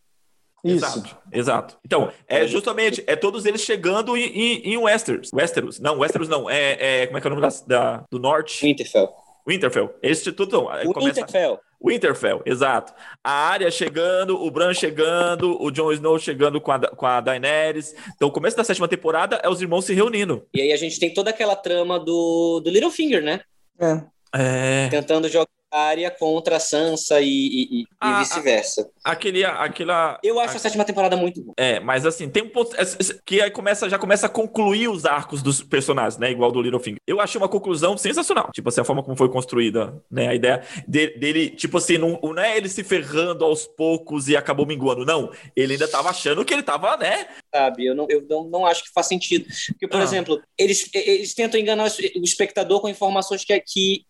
Isso. 0.65 0.85
Exato, 0.85 1.17
exato. 1.31 1.79
Então, 1.85 2.11
é 2.27 2.47
justamente, 2.47 3.05
é 3.07 3.15
todos 3.15 3.45
eles 3.45 3.61
chegando 3.61 4.17
em, 4.17 4.25
em, 4.25 4.73
em 4.73 4.77
Westeros. 4.79 5.31
Westeros, 5.33 5.79
não, 5.79 5.99
Westeros 5.99 6.29
não, 6.29 6.49
é, 6.49 7.03
é 7.03 7.07
como 7.07 7.19
é 7.19 7.21
que 7.21 7.27
é 7.27 7.31
o 7.31 7.35
nome 7.35 7.47
da, 7.47 7.55
da 7.67 8.05
do 8.11 8.19
norte? 8.19 8.65
Winterfell. 8.65 9.11
Winterfell. 9.47 9.95
Esse 10.03 10.33
tudo. 10.33 10.61
O 10.61 10.93
começa... 10.95 11.21
Winterfell. 11.21 11.61
Winterfell, 11.85 12.43
exato. 12.47 12.95
A 13.23 13.31
área 13.31 13.71
chegando, 13.71 14.43
o 14.43 14.51
Bran 14.51 14.73
chegando, 14.73 15.63
o 15.63 15.71
Jon 15.71 15.93
Snow 15.93 16.19
chegando 16.19 16.59
com 16.59 16.73
a, 16.73 16.79
com 16.79 17.05
a 17.05 17.21
Daenerys. 17.21 17.95
Então, 18.17 18.29
o 18.29 18.33
começo 18.33 18.57
da 18.57 18.65
sétima 18.65 18.89
temporada 18.89 19.39
é 19.45 19.51
os 19.51 19.61
irmãos 19.61 19.85
se 19.85 19.93
reunindo. 19.93 20.47
E 20.55 20.63
aí 20.63 20.73
a 20.73 20.77
gente 20.79 20.99
tem 20.99 21.13
toda 21.13 21.29
aquela 21.29 21.55
trama 21.55 22.01
do, 22.01 22.61
do 22.65 22.71
Littlefinger, 22.71 23.23
né? 23.23 23.41
É. 23.79 24.01
É... 24.35 24.89
Tentando 24.89 25.29
jogar 25.29 25.47
área 25.75 26.11
contra 26.11 26.57
a 26.57 26.61
Sansa 26.61 27.21
e, 27.21 27.27
e, 27.27 27.81
e 27.83 27.87
ah, 28.01 28.21
vice-versa. 28.21 28.89
Aquele, 29.03 29.45
aquela. 29.45 30.19
Eu 30.23 30.39
acho 30.39 30.55
a, 30.55 30.57
a 30.57 30.61
sétima 30.61 30.85
temporada 30.85 31.17
muito 31.17 31.43
boa. 31.43 31.55
É, 31.57 31.81
mas 31.81 32.07
assim, 32.07 32.29
tem 32.29 32.43
um 32.43 32.49
ponto. 32.49 32.77
Que 33.25 33.41
aí 33.41 33.51
começa, 33.51 33.89
já 33.89 33.99
começa 33.99 34.27
a 34.27 34.29
concluir 34.29 34.89
os 34.89 35.05
arcos 35.05 35.43
dos 35.43 35.63
personagens, 35.63 36.19
né? 36.19 36.31
Igual 36.31 36.53
do 36.53 36.63
Littlefinger. 36.63 37.01
Eu 37.07 37.21
achei 37.21 37.39
uma 37.41 37.49
conclusão 37.49 37.97
sensacional. 37.97 38.51
Tipo 38.53 38.69
assim, 38.69 38.81
a 38.81 38.85
forma 38.85 39.03
como 39.03 39.17
foi 39.17 39.29
construída, 39.29 40.01
né? 40.11 40.29
A 40.29 40.35
ideia 40.35 40.63
dele, 40.87 41.19
dele 41.19 41.51
tipo 41.51 41.79
assim, 41.79 41.99
não, 41.99 42.21
não 42.23 42.43
é 42.43 42.57
ele 42.57 42.69
se 42.69 42.85
ferrando 42.85 43.45
aos 43.45 43.67
poucos 43.67 44.29
e 44.29 44.37
acabou 44.37 44.67
minguando. 44.67 45.05
Não. 45.05 45.31
Ele 45.57 45.75
ainda 45.75 45.89
tava 45.89 46.11
achando 46.11 46.45
que 46.45 46.55
ele 46.55 46.63
tava, 46.63 46.97
né? 46.97 47.27
Sabe, 47.55 47.87
eu 47.87 47.95
não, 47.95 48.07
eu 48.09 48.25
não, 48.29 48.45
não 48.45 48.67
acho 48.67 48.85
que 48.85 48.93
faz 48.93 49.07
sentido. 49.07 49.47
Porque, 49.69 49.89
por 49.89 50.01
ah. 50.01 50.05
exemplo, 50.05 50.41
eles, 50.59 50.89
eles 50.95 51.35
tentam 51.35 51.59
enganar 51.59 51.85
o 51.85 52.25
espectador 52.25 52.81
com 52.81 52.89
informações 52.89 53.45
que, 53.45 53.59
que 53.61 54.07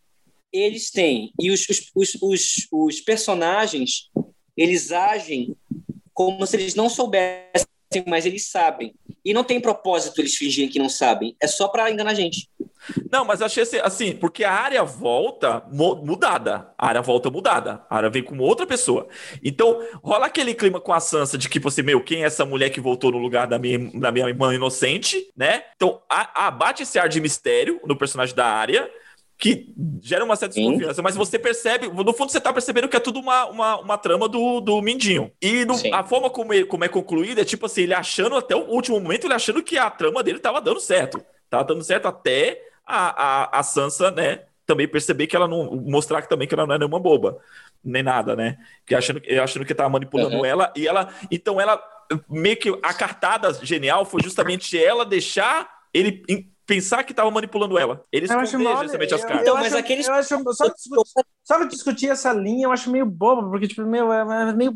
eles 0.55 0.91
têm. 0.91 1.33
E 1.41 1.51
os, 1.51 1.67
os, 1.95 2.17
os, 2.23 2.69
os, 2.71 3.01
personagens, 3.01 4.11
eles 4.57 4.93
agem 4.93 5.57
como 6.13 6.47
se 6.47 6.57
eles 6.57 6.77
não 6.77 6.89
soubessem, 6.89 7.67
mas 8.07 8.25
eles 8.25 8.47
sabem. 8.47 8.95
E 9.25 9.35
não 9.35 9.43
tem 9.43 9.61
propósito 9.61 10.21
eles 10.21 10.37
fingirem 10.37 10.71
que 10.71 10.79
não 10.79 10.89
sabem. 10.89 11.35
É 11.41 11.49
só 11.49 11.67
para 11.67 11.91
enganar 11.91 12.13
a 12.13 12.15
gente. 12.15 12.49
Não, 13.11 13.25
mas 13.25 13.41
eu 13.41 13.47
achei 13.47 13.63
assim, 13.63 13.79
assim, 13.79 14.13
porque 14.17 14.45
a 14.45 14.53
área 14.53 14.85
volta 14.85 15.65
mudada. 15.73 16.73
A 16.77 16.89
área 16.89 17.03
volta 17.03 17.31
mudada. 17.31 17.85
A 17.89 17.97
área 17.97 18.11
vem 18.11 18.23
com 18.23 18.39
outra 18.39 18.67
pessoa. 18.67 19.09
Então, 19.43 19.81
rola 20.03 20.27
aquele 20.27 20.55
clima 20.55 20.81
com 20.81 20.93
a 20.93 21.01
Sansa 21.01 21.39
de 21.39 21.49
que 21.49 21.59
você, 21.59 21.83
meu, 21.83 22.03
quem 22.03 22.23
é 22.23 22.27
essa 22.27 22.45
mulher 22.45 22.71
que 22.71 22.81
voltou 22.81 23.11
no 23.11 23.19
lugar 23.19 23.47
da 23.47 23.59
minha, 23.59 23.79
da 23.95 24.13
minha 24.13 24.29
irmã 24.29 24.55
inocente, 24.55 25.33
né? 25.37 25.65
Então, 25.75 26.03
a, 26.11 26.47
a, 26.47 26.51
bate 26.51 26.83
esse 26.83 26.99
ar 26.99 27.09
de 27.09 27.21
mistério 27.21 27.81
no 27.85 27.97
personagem 27.97 28.35
da 28.35 28.47
área 28.47 28.89
que 29.37 29.74
gera 30.01 30.24
uma 30.24 30.37
certa 30.37 30.55
desconfiança, 30.55 31.03
mas 31.03 31.16
você 31.16 31.39
percebe, 31.39 31.89
no 31.89 32.12
fundo 32.12 32.30
você 32.30 32.41
tá 32.41 32.53
percebendo 32.53 32.89
que 32.89 32.97
é 32.97 33.01
tudo 33.01 33.18
uma, 33.18 33.47
uma, 33.47 33.80
uma 33.80 33.99
trama 33.99 34.28
do, 34.28 34.61
do 34.61 34.80
Mindinho. 34.80 35.30
E 35.43 35.64
no, 35.64 35.74
a 35.93 36.05
forma 36.05 36.30
como, 36.30 36.53
ele, 36.53 36.64
como 36.64 36.85
é 36.85 36.89
concluída 36.89 37.41
é 37.41 37.45
tipo 37.45 37.66
assim, 37.66 37.82
ele 37.82 37.95
achando 37.95 38.37
até 38.37 38.55
o 38.55 38.70
último 38.70 38.99
momento, 39.01 39.26
ele 39.26 39.35
achando 39.35 39.62
que 39.62 39.76
a 39.76 39.91
trama 39.91 40.22
dele 40.22 40.39
tava 40.39 40.61
dando 40.61 40.80
certo. 40.80 41.22
Tava 41.51 41.64
dando 41.64 41.82
certo 41.82 42.07
até 42.07 42.62
a, 42.87 43.49
a, 43.49 43.61
a 43.61 43.62
Sansa, 43.62 44.11
né, 44.11 44.43
também 44.64 44.89
perceber 44.89 45.26
que 45.26 45.37
ela 45.37 45.49
não, 45.49 45.74
mostrar 45.76 46.22
que 46.22 46.28
também 46.28 46.47
que 46.47 46.55
ela 46.55 46.66
não 46.66 46.74
é 46.74 46.78
nenhuma 46.78 47.01
boba, 47.01 47.39
nem 47.85 48.03
nada, 48.03 48.37
né, 48.37 48.57
que 48.87 48.95
achando, 48.95 49.20
achando 49.43 49.64
que 49.64 49.74
tava 49.74 49.91
manipulando 49.91 50.37
uhum. 50.37 50.45
ela, 50.45 50.72
e 50.76 50.87
ela, 50.87 51.12
então 51.30 51.61
ela, 51.61 51.82
meio 52.28 52.57
que 52.57 52.70
a 52.82 52.95
cartada 52.95 53.53
genial 53.62 54.05
foi 54.05 54.22
justamente 54.22 54.82
ela 54.82 55.05
deixar 55.05 55.68
ele 55.93 56.22
pensar 56.67 57.05
que 57.05 57.12
estava 57.12 57.31
manipulando 57.31 57.79
ela. 57.79 58.03
Eles 58.11 58.31
escondem 58.31 58.77
justamente 58.77 59.15
as 59.15 59.23
cartas. 59.23 59.43
Então, 59.43 59.55
mas 59.55 59.67
acho, 59.67 59.77
aqueles... 59.77 60.07
eu 60.07 60.15
acho, 60.15 60.29
só, 60.29 60.69
discutir, 60.69 61.25
só 61.43 61.65
discutir 61.65 62.09
essa 62.11 62.33
linha 62.33 62.67
eu 62.67 62.73
acho 62.73 62.91
meio 62.91 63.07
bobo, 63.07 63.51
porque, 63.51 63.69
tipo, 63.69 63.83
meu, 63.83 64.12
é, 64.12 64.51
é 64.51 64.53
meio. 64.53 64.73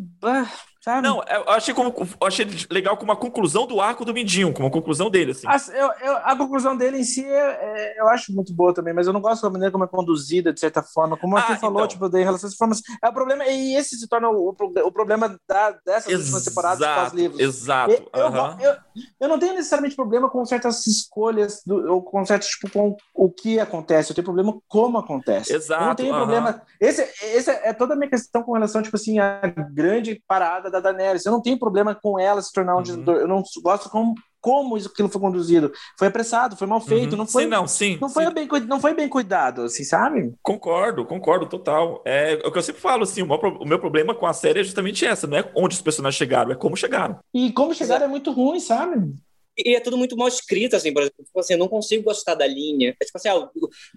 Sabe? 0.80 1.06
Não, 1.06 1.22
eu 1.24 1.50
achei, 1.50 1.74
como, 1.74 1.92
eu 2.20 2.26
achei 2.26 2.46
legal 2.70 2.96
como 2.96 3.10
a 3.10 3.16
conclusão 3.16 3.66
do 3.66 3.80
arco 3.80 4.04
do 4.04 4.14
Mindinho, 4.14 4.52
como 4.52 4.68
a 4.68 4.70
conclusão 4.70 5.10
dele. 5.10 5.32
Assim. 5.32 5.46
A, 5.46 5.56
eu, 5.76 5.90
eu, 6.00 6.16
a 6.18 6.36
conclusão 6.36 6.76
dele 6.76 6.98
em 6.98 7.04
si 7.04 7.24
é, 7.24 7.96
é, 7.96 8.00
eu 8.00 8.08
acho 8.08 8.32
muito 8.32 8.54
boa 8.54 8.72
também, 8.72 8.94
mas 8.94 9.06
eu 9.06 9.12
não 9.12 9.20
gosto 9.20 9.42
da 9.42 9.50
maneira 9.50 9.72
como 9.72 9.84
é 9.84 9.88
conduzida, 9.88 10.52
de 10.52 10.60
certa 10.60 10.80
forma. 10.80 11.16
Como 11.16 11.36
ah, 11.36 11.42
você 11.42 11.56
falou, 11.56 11.84
então. 11.84 11.88
tipo, 11.88 12.16
em 12.16 12.22
relação 12.22 12.48
às 12.48 12.54
formas. 12.54 12.80
É 13.02 13.08
o 13.08 13.12
problema, 13.12 13.44
e 13.46 13.74
esse 13.74 13.96
se 13.96 14.08
torna 14.08 14.28
o, 14.28 14.50
o 14.50 14.92
problema 14.92 15.36
da, 15.48 15.72
dessas 15.84 16.12
últimas 16.12 16.44
temporadas 16.44 16.86
pós-livros. 16.86 17.40
Exato. 17.40 17.92
Eu, 18.12 18.26
uhum. 18.26 18.60
eu, 18.60 18.76
eu, 19.20 19.28
não 19.28 19.38
tenho 19.38 19.54
necessariamente 19.54 19.96
problema 19.96 20.30
com 20.30 20.44
certas 20.44 20.86
escolhas, 20.86 21.60
do, 21.66 21.92
ou 21.92 22.02
com 22.02 22.24
certos, 22.24 22.48
tipo, 22.48 22.70
com 22.70 22.96
o 23.14 23.28
que 23.28 23.58
acontece. 23.58 24.12
Eu 24.12 24.14
tenho 24.14 24.24
problema 24.24 24.52
com 24.52 24.60
como 24.68 24.98
acontece. 24.98 25.52
Exato. 25.52 25.82
Eu 25.82 25.86
não 25.88 25.94
tenho 25.96 26.12
uhum. 26.12 26.18
problema. 26.18 26.62
Esse, 26.80 27.02
esse 27.20 27.50
é 27.50 27.72
toda 27.72 27.94
a 27.94 27.96
minha 27.96 28.08
questão 28.08 28.44
com 28.44 28.52
relação, 28.52 28.80
tipo 28.80 28.96
assim, 28.96 29.18
à 29.18 29.40
grande 29.72 30.22
parada 30.26 30.67
da 30.70 30.80
Daenerys. 30.80 31.24
Eu 31.24 31.32
não 31.32 31.42
tenho 31.42 31.58
problema 31.58 31.94
com 31.94 32.18
ela 32.18 32.42
se 32.42 32.52
tornar 32.52 32.76
um 32.76 32.82
uhum. 32.82 33.04
Eu 33.12 33.28
não 33.28 33.42
gosto 33.62 33.88
como 33.88 34.14
como 34.40 34.76
isso, 34.76 34.88
aquilo 34.88 35.08
foi 35.08 35.20
conduzido. 35.20 35.72
Foi 35.98 36.08
apressado, 36.08 36.56
foi 36.56 36.66
mal 36.66 36.80
feito, 36.80 37.12
uhum. 37.12 37.18
não 37.18 37.26
foi. 37.26 37.44
Sim, 37.44 37.48
não, 37.48 37.66
sim. 37.66 37.98
Não 38.00 38.08
foi, 38.08 38.26
sim. 38.26 38.32
Bem, 38.32 38.48
não 38.66 38.80
foi 38.80 38.94
bem 38.94 39.08
cuidado, 39.08 39.62
assim, 39.62 39.84
sabe? 39.84 40.32
Concordo, 40.42 41.04
concordo, 41.04 41.46
total. 41.46 42.02
É, 42.04 42.34
é 42.34 42.46
o 42.46 42.52
que 42.52 42.58
eu 42.58 42.62
sempre 42.62 42.80
falo, 42.80 43.02
assim, 43.02 43.22
o 43.22 43.26
meu, 43.26 43.36
o 43.36 43.66
meu 43.66 43.78
problema 43.78 44.14
com 44.14 44.26
a 44.26 44.32
série 44.32 44.60
é 44.60 44.64
justamente 44.64 45.04
essa, 45.04 45.26
não 45.26 45.38
é 45.38 45.50
onde 45.54 45.74
os 45.74 45.82
personagens 45.82 46.16
chegaram, 46.16 46.52
é 46.52 46.54
como 46.54 46.76
chegaram. 46.76 47.18
E 47.34 47.52
como 47.52 47.74
chegaram 47.74 48.06
é 48.06 48.08
muito 48.08 48.30
ruim, 48.30 48.60
sabe? 48.60 49.12
E 49.56 49.74
é 49.74 49.80
tudo 49.80 49.98
muito 49.98 50.16
mal 50.16 50.28
escrito, 50.28 50.76
assim, 50.76 50.92
por 50.92 51.02
exemplo, 51.02 51.24
tipo 51.24 51.40
assim, 51.40 51.54
eu 51.54 51.58
não 51.58 51.68
consigo 51.68 52.04
gostar 52.04 52.36
da 52.36 52.46
linha. 52.46 52.94
É 53.00 53.04
tipo 53.04 53.18
assim, 53.18 53.28
ah, 53.28 53.38
o, 53.38 53.50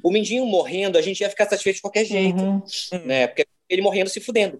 o 0.04 0.12
Mindinho 0.12 0.46
morrendo, 0.46 0.98
a 0.98 1.02
gente 1.02 1.22
ia 1.22 1.30
ficar 1.30 1.48
satisfeito 1.48 1.76
de 1.76 1.82
qualquer 1.84 2.04
jeito, 2.04 2.42
uhum. 2.42 2.62
né? 3.06 3.28
Porque 3.28 3.46
ele 3.70 3.84
morrendo 3.84 4.10
se 4.10 4.20
fudendo. 4.20 4.58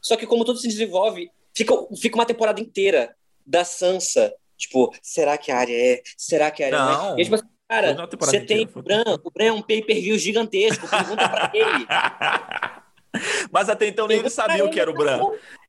Só 0.00 0.14
que 0.14 0.26
como 0.26 0.44
tudo 0.44 0.58
se 0.58 0.68
desenvolve, 0.68 1.30
fica, 1.54 1.74
fica 2.00 2.16
uma 2.16 2.26
temporada 2.26 2.60
inteira 2.60 3.14
da 3.46 3.64
Sansa, 3.64 4.32
tipo, 4.56 4.94
será 5.02 5.36
que 5.36 5.50
a 5.50 5.58
área 5.58 5.74
é? 5.74 6.02
Será 6.16 6.50
que 6.50 6.62
a 6.62 6.66
área 6.66 6.78
não, 6.78 7.10
não 7.10 7.18
é? 7.18 7.20
E, 7.20 7.24
tipo 7.24 7.34
assim, 7.34 7.48
cara, 7.68 8.08
você 8.18 8.40
tem 8.40 8.68
o 8.74 8.82
Bran, 8.82 9.04
o 9.24 9.30
Bran 9.30 9.46
é 9.46 9.52
um 9.52 9.62
pay-per-view 9.62 10.18
gigantesco, 10.18 10.88
pergunta 10.88 11.28
pra 11.28 11.50
ele. 11.54 11.86
Mas 13.50 13.68
até 13.68 13.86
então 13.86 14.06
nem 14.06 14.18
ele 14.18 14.30
sabia 14.30 14.64
o 14.64 14.70
que 14.70 14.80
era 14.80 14.90
o 14.90 14.94
Bran. 14.94 15.20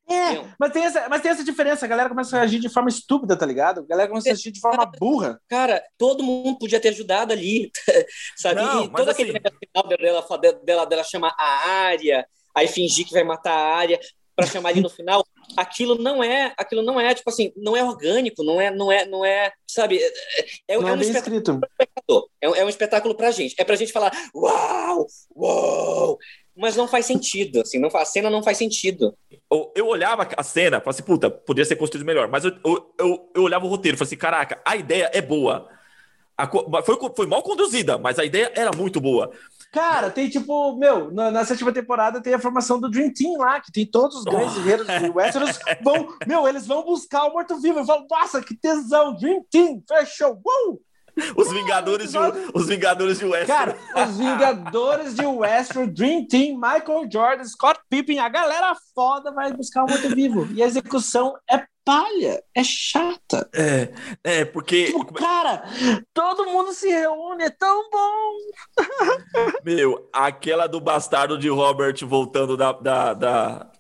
É, 0.10 0.44
mas 0.60 0.72
tem, 0.72 0.84
essa, 0.84 1.08
mas 1.10 1.22
tem 1.22 1.32
essa 1.32 1.44
diferença. 1.44 1.86
A 1.86 1.88
galera 1.88 2.10
começa 2.10 2.38
a 2.38 2.42
agir 2.42 2.60
de 2.60 2.68
forma 2.68 2.90
estúpida, 2.90 3.38
tá 3.38 3.46
ligado? 3.46 3.82
A 3.82 3.86
galera 3.86 4.10
começa 4.10 4.30
a 4.30 4.34
agir 4.34 4.52
de 4.52 4.60
forma 4.60 4.86
burra. 5.00 5.40
Cara, 5.48 5.82
todo 5.98 6.24
mundo 6.24 6.60
podia 6.60 6.80
ter 6.80 6.90
ajudado 6.90 7.32
ali, 7.32 7.72
sabe? 8.36 8.62
Não, 8.62 8.86
e 8.86 8.92
todo 8.92 9.10
assim... 9.10 9.24
aquele 9.24 9.40
final 9.40 9.88
dela, 9.88 10.26
dela, 10.64 10.86
dela 10.86 11.04
chamar 11.04 11.34
a 11.40 11.70
área, 11.86 12.28
aí 12.54 12.68
fingir 12.68 13.06
que 13.06 13.14
vai 13.14 13.24
matar 13.24 13.54
a 13.54 13.76
área 13.76 14.00
para 14.36 14.46
chamar 14.46 14.70
ali 14.70 14.82
no 14.82 14.90
final, 14.90 15.26
aquilo 15.58 15.96
não 15.96 16.24
é, 16.24 16.54
aquilo 16.58 16.82
não 16.82 17.00
é 17.00 17.14
tipo 17.14 17.30
assim, 17.30 17.52
não 17.56 17.76
é 17.76 17.84
orgânico, 17.84 18.44
não 18.44 18.60
é, 18.60 18.72
não 18.72 18.92
é, 18.92 19.06
não 19.06 19.26
é, 19.26 19.52
sabe? 19.68 20.00
É, 20.00 20.12
é, 20.70 20.78
não 20.78 20.88
é, 20.88 20.92
é 20.92 20.94
um 20.96 21.02
espetáculo 21.02 22.30
é, 22.42 22.50
um, 22.50 22.56
é 22.56 22.66
um 22.66 22.70
espetáculo 22.70 23.16
pra 23.16 23.32
gente. 23.32 23.56
É 23.58 23.64
pra 23.64 23.76
gente 23.76 23.92
falar, 23.92 24.12
uau, 24.36 25.06
uau, 25.36 26.18
mas 26.56 26.76
não 26.76 26.88
faz 26.88 27.06
sentido, 27.06 27.62
assim, 27.62 27.80
não, 27.80 27.90
a 27.96 28.06
cena 28.06 28.30
não 28.30 28.44
faz 28.44 28.58
sentido. 28.58 29.16
Eu, 29.52 29.72
eu 29.76 29.88
olhava 29.88 30.28
a 30.38 30.44
cena, 30.44 30.80
falava 30.80 30.92
assim, 30.92 31.04
puta, 31.04 31.30
poderia 31.30 31.66
ser 31.66 31.76
construído 31.76 32.06
melhor, 32.06 32.28
mas 32.28 32.46
eu, 32.46 32.52
eu, 32.64 32.94
eu, 33.00 33.32
eu 33.36 33.44
olhava 33.44 33.66
o 33.66 33.70
roteiro, 33.70 33.98
falava 33.98 34.10
assim, 34.10 34.18
caraca, 34.18 34.62
a 34.66 34.76
ideia 34.76 35.10
é 35.14 35.22
boa. 35.22 35.68
A, 36.38 36.50
foi, 36.84 36.98
foi 37.16 37.28
mal 37.28 37.44
conduzida, 37.44 37.98
mas 37.98 38.20
a 38.20 38.26
ideia 38.26 38.52
era 38.56 38.72
muito 38.76 39.00
boa. 39.00 39.32
Cara, 39.74 40.12
tem 40.12 40.30
tipo, 40.30 40.78
meu, 40.78 41.12
na, 41.12 41.32
na, 41.32 41.44
sétima 41.44 41.74
temporada 41.74 42.22
tem 42.22 42.36
a 42.36 42.40
formação 42.40 42.80
do 42.80 42.88
Dream 42.88 43.12
Team 43.12 43.40
lá, 43.40 43.60
que 43.60 43.72
tem 43.72 43.88
todos 43.88 44.18
os 44.18 44.24
grandes 44.24 44.54
guerreiros 44.54 44.86
do 44.86 45.16
Westeros. 45.16 45.60
Vão, 45.84 46.16
meu, 46.28 46.48
eles 46.48 46.68
vão 46.68 46.84
buscar 46.84 47.24
o 47.24 47.34
morto-vivo. 47.34 47.80
Eu 47.80 47.86
falo, 47.86 48.06
nossa, 48.08 48.40
que 48.40 48.56
tesão, 48.56 49.16
Dream 49.16 49.44
Team, 49.50 49.82
fechou, 49.90 50.34
uh! 50.34 50.80
Os 51.36 51.52
Vingadores 51.52 52.12
de, 52.12 52.18
os 52.54 52.68
Vingadores 52.68 53.18
de 53.18 53.26
Westworld. 53.26 53.48
Cara, 53.48 54.08
os 54.08 54.18
Vingadores 54.18 55.16
de 55.16 55.26
Westworld, 55.26 55.94
Dream 55.94 56.28
Team, 56.28 56.56
Michael 56.56 57.10
Jordan, 57.12 57.44
Scott 57.44 57.80
Pippen, 57.90 58.20
a 58.20 58.30
galera 58.30 58.76
foda 58.94 59.32
vai 59.32 59.52
buscar 59.54 59.86
o 59.86 59.90
morto-vivo. 59.90 60.48
E 60.54 60.62
a 60.62 60.68
execução 60.68 61.34
é 61.50 61.66
palha, 61.84 62.44
é 62.56 62.64
chata. 62.64 63.50
É, 63.54 63.90
é 64.24 64.46
porque. 64.46 64.86
Tipo, 64.86 65.14
cara, 65.14 65.64
todo 66.14 66.46
mundo 66.46 66.74
se 66.74 66.90
reúne, 66.90 67.44
é 67.44 67.50
tão 67.50 67.90
bom. 67.90 68.34
Meu, 69.64 70.10
aquela 70.12 70.68
do 70.68 70.80
bastardo 70.80 71.38
de 71.38 71.50
Robert 71.50 71.96
voltando 72.06 72.56
da, 72.58 72.72
da, 72.72 73.14
da 73.14 73.72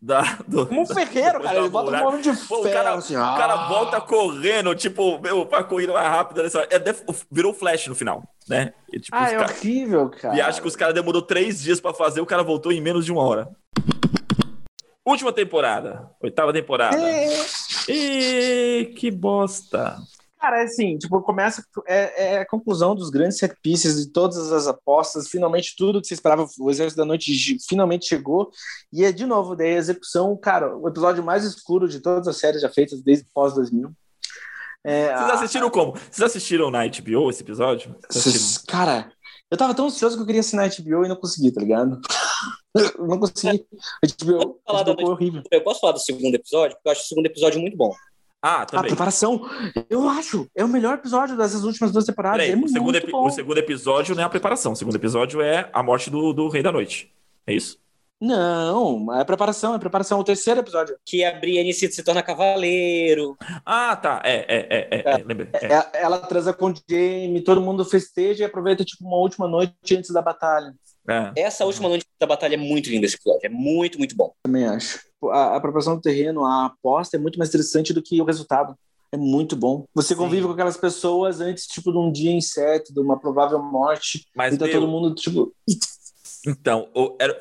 da, 0.00 0.38
do, 0.46 0.68
um 0.72 0.86
ferreiro, 0.86 1.40
cara. 1.40 1.58
Ele 1.58 1.68
bota 1.68 1.90
um 1.90 2.06
homem 2.06 2.20
de 2.20 2.32
ferro. 2.32 2.60
O 2.60 2.70
cara, 2.70 2.94
assim, 2.94 3.16
o 3.16 3.18
cara 3.18 3.54
ah. 3.54 3.68
volta 3.68 4.00
correndo, 4.00 4.72
tipo, 4.74 5.18
meu, 5.18 5.44
pra 5.44 5.64
corrida 5.64 5.92
mais 5.92 6.08
rápida. 6.08 6.42
É, 6.70 6.78
virou 7.30 7.52
flash 7.52 7.88
no 7.88 7.96
final, 7.96 8.22
né? 8.48 8.72
E, 8.92 9.00
tipo, 9.00 9.16
ah, 9.16 9.28
é 9.28 9.36
cara, 9.36 9.52
horrível, 9.52 10.08
cara. 10.08 10.36
E 10.36 10.40
acho 10.40 10.62
que 10.62 10.68
os 10.68 10.76
caras 10.76 10.94
demorou 10.94 11.20
três 11.20 11.60
dias 11.60 11.80
pra 11.80 11.92
fazer, 11.92 12.20
o 12.20 12.26
cara 12.26 12.44
voltou 12.44 12.70
em 12.70 12.80
menos 12.80 13.04
de 13.04 13.10
uma 13.10 13.22
hora. 13.22 13.48
Última 15.08 15.32
temporada. 15.32 16.10
Oitava 16.22 16.52
temporada. 16.52 16.98
É. 16.98 17.30
E 17.88 18.92
que 18.94 19.10
bosta. 19.10 19.96
Cara, 20.38 20.60
é 20.60 20.64
assim, 20.64 20.98
tipo, 20.98 21.22
começa. 21.22 21.64
É, 21.86 22.34
é, 22.34 22.38
a 22.40 22.46
conclusão 22.46 22.94
dos 22.94 23.08
grandes 23.08 23.38
set 23.38 23.54
pieces 23.62 24.04
de 24.04 24.12
todas 24.12 24.52
as 24.52 24.66
apostas. 24.66 25.28
Finalmente, 25.28 25.74
tudo 25.78 26.02
que 26.02 26.06
você 26.06 26.12
esperava, 26.12 26.46
o 26.60 26.70
Exército 26.70 26.98
da 26.98 27.06
Noite 27.06 27.56
finalmente 27.66 28.06
chegou. 28.06 28.50
E 28.92 29.02
é 29.02 29.10
de 29.10 29.24
novo, 29.24 29.56
daí 29.56 29.76
a 29.76 29.78
execução, 29.78 30.36
cara, 30.36 30.76
o 30.76 30.86
episódio 30.86 31.24
mais 31.24 31.42
escuro 31.42 31.88
de 31.88 32.00
todas 32.00 32.28
as 32.28 32.36
séries 32.36 32.60
já 32.60 32.68
feitas 32.68 33.00
desde 33.00 33.24
pós-2000. 33.32 33.90
É, 34.84 35.16
Vocês 35.16 35.30
assistiram 35.30 35.68
a... 35.68 35.70
como? 35.70 35.92
Vocês 35.92 36.20
assistiram 36.20 36.70
na 36.70 36.86
HBO 36.86 37.30
esse 37.30 37.42
episódio? 37.42 37.96
Cara, 38.68 39.10
eu 39.50 39.56
tava 39.56 39.74
tão 39.74 39.86
ansioso 39.86 40.16
que 40.16 40.22
eu 40.22 40.26
queria 40.26 40.40
assinar 40.40 40.66
a 40.66 40.68
HBO 40.68 41.06
e 41.06 41.08
não 41.08 41.16
consegui, 41.16 41.50
tá 41.50 41.62
ligado? 41.62 41.98
não 42.98 43.18
consegui. 43.18 43.66
A 44.02 44.24
HBO, 44.24 44.60
a 44.66 44.82
HBO 44.82 44.94
foi 44.94 45.10
horrível. 45.10 45.42
Eu 45.50 45.62
posso 45.62 45.80
falar 45.80 45.92
do 45.92 46.00
segundo 46.00 46.34
episódio? 46.34 46.76
Porque 46.76 46.88
eu 46.88 46.92
acho 46.92 47.02
o 47.02 47.06
segundo 47.06 47.26
episódio 47.26 47.60
muito 47.60 47.76
bom. 47.76 47.94
Ah, 48.40 48.64
também. 48.64 48.86
A 48.86 48.88
preparação, 48.88 49.48
eu 49.90 50.08
acho, 50.08 50.48
é 50.54 50.64
o 50.64 50.68
melhor 50.68 50.94
episódio 50.94 51.36
dessas 51.36 51.64
últimas 51.64 51.90
duas 51.90 52.04
temporadas. 52.04 52.46
Peraí, 52.46 52.52
é 52.52 52.64
o, 52.64 52.68
segundo 52.68 53.16
o 53.16 53.30
segundo 53.30 53.58
episódio 53.58 54.14
não 54.14 54.22
é 54.22 54.26
a 54.26 54.28
preparação. 54.28 54.72
O 54.72 54.76
segundo 54.76 54.94
episódio 54.94 55.40
é 55.40 55.68
a 55.72 55.82
morte 55.82 56.08
do, 56.08 56.32
do 56.32 56.48
Rei 56.48 56.62
da 56.62 56.70
Noite. 56.70 57.12
É 57.46 57.52
isso? 57.52 57.78
Não, 58.20 59.14
é 59.14 59.24
preparação, 59.24 59.74
é 59.74 59.78
preparação. 59.78 60.18
O 60.18 60.24
terceiro 60.24 60.60
episódio. 60.60 60.96
Que 61.04 61.24
a 61.24 61.38
Brienne 61.38 61.72
se, 61.72 61.90
se 61.90 62.02
torna 62.02 62.22
cavaleiro. 62.22 63.36
Ah, 63.64 63.94
tá. 63.94 64.20
É, 64.24 64.38
é, 64.48 64.66
é, 64.70 64.88
é, 64.90 65.00
é, 65.00 65.66
é. 65.66 65.72
é 65.72 66.02
ela 66.02 66.18
transa 66.18 66.52
com 66.52 66.70
o 66.70 66.74
Jaime, 66.88 67.42
todo 67.42 67.60
mundo 67.60 67.84
festeja 67.84 68.42
e 68.42 68.46
aproveita 68.46 68.84
tipo 68.84 69.04
uma 69.04 69.16
última 69.16 69.46
noite 69.46 69.96
antes 69.96 70.10
da 70.10 70.22
batalha. 70.22 70.74
É. 71.08 71.32
Essa 71.36 71.64
última 71.64 71.88
noite 71.88 72.06
da 72.20 72.26
batalha 72.26 72.54
é 72.54 72.58
muito 72.58 72.90
linda 72.90 73.06
esse 73.06 73.16
episódio. 73.16 73.40
É 73.44 73.48
muito, 73.48 73.98
muito 73.98 74.14
bom. 74.14 74.32
Também 74.42 74.66
acho. 74.66 75.00
A, 75.24 75.56
a 75.56 75.60
preparação 75.60 75.96
do 75.96 76.02
terreno, 76.02 76.44
a 76.44 76.66
aposta 76.66 77.16
é 77.16 77.20
muito 77.20 77.38
mais 77.38 77.48
interessante 77.48 77.94
do 77.94 78.02
que 78.02 78.20
o 78.20 78.24
resultado. 78.24 78.76
É 79.10 79.16
muito 79.16 79.56
bom. 79.56 79.86
Você 79.94 80.14
Sim. 80.14 80.20
convive 80.20 80.46
com 80.46 80.52
aquelas 80.52 80.76
pessoas 80.76 81.40
antes, 81.40 81.66
tipo, 81.66 81.90
de 81.90 81.98
um 81.98 82.12
dia 82.12 82.30
incerto, 82.30 82.92
de 82.92 83.00
uma 83.00 83.18
provável 83.18 83.58
morte. 83.62 84.26
Mas 84.36 84.52
então 84.52 84.68
meu... 84.68 84.80
todo 84.80 84.90
mundo, 84.90 85.14
tipo. 85.14 85.54
Então, 86.46 86.88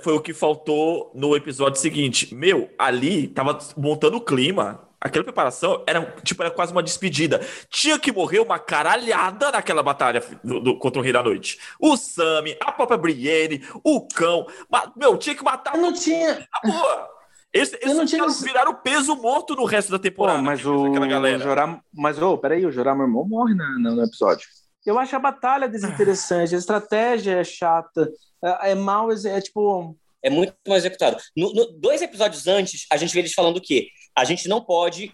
foi 0.02 0.14
o 0.14 0.22
que 0.22 0.34
faltou 0.34 1.12
no 1.14 1.36
episódio 1.36 1.80
seguinte. 1.80 2.34
Meu, 2.34 2.70
ali 2.80 3.28
tava 3.28 3.58
montando 3.78 4.18
o 4.18 4.22
clima 4.22 4.87
aquela 5.00 5.24
preparação 5.24 5.84
era 5.88 6.02
tipo 6.24 6.42
era 6.42 6.52
quase 6.52 6.72
uma 6.72 6.84
despedida. 6.84 7.42
Tinha 7.70 7.98
que 8.00 8.12
morrer 8.12 8.40
uma 8.40 8.60
caralhada 8.60 9.52
naquela 9.52 9.84
batalha 9.84 10.24
do, 10.44 10.60
do, 10.60 10.80
contra 10.80 11.00
o 11.00 11.04
Rei 11.04 11.14
da 11.14 11.24
Noite. 11.24 11.60
O 11.80 11.96
Sami, 11.96 12.58
a 12.62 12.72
própria 12.72 12.98
Brienne, 12.98 13.64
o 13.84 14.08
cão. 14.08 14.48
Mas, 14.70 14.90
meu, 14.96 15.18
tinha 15.18 15.36
que 15.36 15.44
matar. 15.44 15.76
Eu 15.76 15.82
não 15.82 15.94
tinha. 15.94 16.48
Boa. 16.64 17.18
Eles, 17.54 17.74
eles 17.82 17.96
não 17.96 18.06
tinha... 18.06 18.28
viraram 18.28 18.74
peso 18.76 19.16
morto 19.16 19.56
no 19.56 19.66
resto 19.66 19.92
da 19.92 20.00
temporada. 20.00 20.38
Pô, 20.38 20.44
mas 20.44 20.66
o. 20.66 20.94
Joram... 21.40 21.82
Mas, 21.94 22.22
ô, 22.22 22.34
oh, 22.34 22.38
peraí, 22.38 22.66
o 22.66 22.72
Jorar, 22.72 22.94
meu 22.96 23.06
irmão, 23.06 23.26
morre 23.28 23.56
na, 23.56 23.70
no 23.80 24.04
episódio. 24.04 24.48
Eu 24.86 24.98
acho 24.98 25.16
a 25.16 25.20
batalha 25.20 25.68
desinteressante, 25.68 26.56
a 26.56 26.58
estratégia 26.58 27.34
é 27.34 27.44
chata, 27.44 28.10
é, 28.44 28.72
é 28.72 28.76
mal, 28.76 29.12
é, 29.12 29.16
é 29.26 29.42
tipo. 29.42 29.98
É 30.24 30.30
muito 30.30 30.56
mal 30.68 30.78
executado. 30.78 31.18
No, 31.36 31.54
no, 31.54 31.72
dois 31.74 32.02
episódios 32.02 32.48
antes, 32.48 32.86
a 32.92 32.98
gente 32.98 33.14
vê 33.14 33.20
eles 33.20 33.34
falando 33.34 33.58
o 33.58 33.62
quê? 33.62 33.88
A 34.18 34.24
gente 34.24 34.50
não 34.50 34.60
pode 34.60 35.12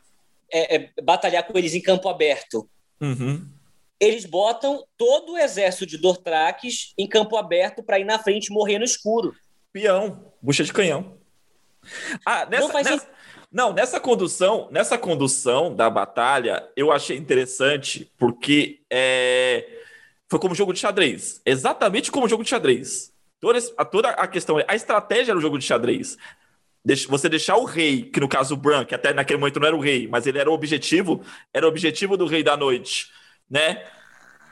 é, 0.49 0.77
é, 0.77 0.89
batalhar 1.03 1.43
com 1.43 1.57
eles 1.57 1.73
em 1.73 1.81
campo 1.81 2.07
aberto. 2.07 2.69
Uhum. 3.01 3.45
Eles 3.99 4.23
botam 4.23 4.81
todo 4.97 5.33
o 5.33 5.37
exército 5.37 5.85
de 5.85 5.97
Dortraques 5.97 6.93
em 6.97 7.05
campo 7.05 7.35
aberto 7.35 7.83
para 7.83 7.99
ir 7.99 8.05
na 8.05 8.17
frente 8.17 8.49
morrer 8.49 8.79
no 8.79 8.85
escuro. 8.85 9.35
Peão, 9.73 10.31
bucha 10.41 10.63
de 10.63 10.71
canhão. 10.71 11.17
Ah, 12.25 12.45
nessa, 12.45 12.67
não, 12.67 12.73
nessa, 12.73 13.09
não, 13.51 13.73
nessa 13.73 13.99
condução, 13.99 14.69
nessa 14.71 14.97
condução 14.97 15.75
da 15.75 15.89
batalha, 15.89 16.65
eu 16.73 16.89
achei 16.89 17.17
interessante 17.17 18.09
porque 18.17 18.79
é, 18.89 19.67
foi 20.29 20.39
como 20.39 20.55
jogo 20.55 20.71
de 20.71 20.79
xadrez, 20.79 21.41
exatamente 21.45 22.09
como 22.09 22.29
jogo 22.29 22.43
de 22.43 22.49
xadrez. 22.49 23.11
Toda, 23.41 23.59
toda 23.91 24.09
a 24.11 24.27
questão, 24.29 24.63
a 24.65 24.75
estratégia 24.75 25.33
era 25.33 25.37
o 25.37 25.41
jogo 25.41 25.57
de 25.57 25.65
xadrez. 25.65 26.17
Você 27.07 27.29
deixar 27.29 27.55
o 27.57 27.63
rei, 27.63 28.03
que 28.03 28.19
no 28.19 28.27
caso 28.27 28.55
o 28.55 28.57
Bran, 28.57 28.83
que 28.83 28.93
até 28.93 29.13
naquele 29.13 29.39
momento 29.39 29.59
não 29.59 29.67
era 29.67 29.75
o 29.75 29.79
rei, 29.79 30.07
mas 30.07 30.27
ele 30.27 30.37
era 30.37 30.49
o 30.49 30.53
objetivo, 30.53 31.23
era 31.53 31.65
o 31.65 31.69
objetivo 31.69 32.17
do 32.17 32.25
rei 32.25 32.43
da 32.43 32.57
noite, 32.57 33.09
né? 33.49 33.85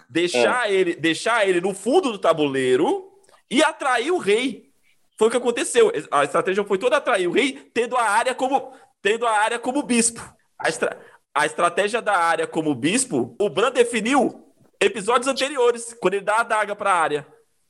Deixar 0.09 0.69
é. 0.69 0.73
ele, 0.73 0.95
deixar 0.95 1.47
ele 1.47 1.59
no 1.59 1.73
fundo 1.73 2.11
do 2.11 2.17
tabuleiro 2.17 3.11
e 3.49 3.61
atrair 3.61 4.11
o 4.11 4.17
rei. 4.17 4.71
Foi 5.17 5.27
o 5.27 5.32
que 5.32 5.38
aconteceu. 5.38 5.91
A 6.09 6.23
estratégia 6.23 6.63
foi 6.63 6.77
toda 6.77 6.97
atrair 6.97 7.27
o 7.27 7.32
rei, 7.32 7.69
tendo 7.73 7.97
a 7.97 8.03
área 8.03 8.34
como 8.34 8.73
tendo 9.01 9.25
a 9.25 9.32
área 9.32 9.59
como 9.59 9.84
bispo. 9.84 10.21
A, 10.57 10.69
estra... 10.69 10.97
a 11.34 11.45
estratégia 11.45 12.01
da 12.01 12.15
área 12.15 12.47
como 12.47 12.73
bispo, 12.73 13.36
o 13.39 13.49
Bran 13.49 13.71
definiu 13.71 14.47
episódios 14.79 15.27
anteriores, 15.27 15.95
quando 15.99 16.15
ele 16.15 16.25
dá 16.25 16.38
a 16.38 16.43
daga 16.43 16.75
para 16.75 16.91
a 16.91 16.99
área. 16.99 17.27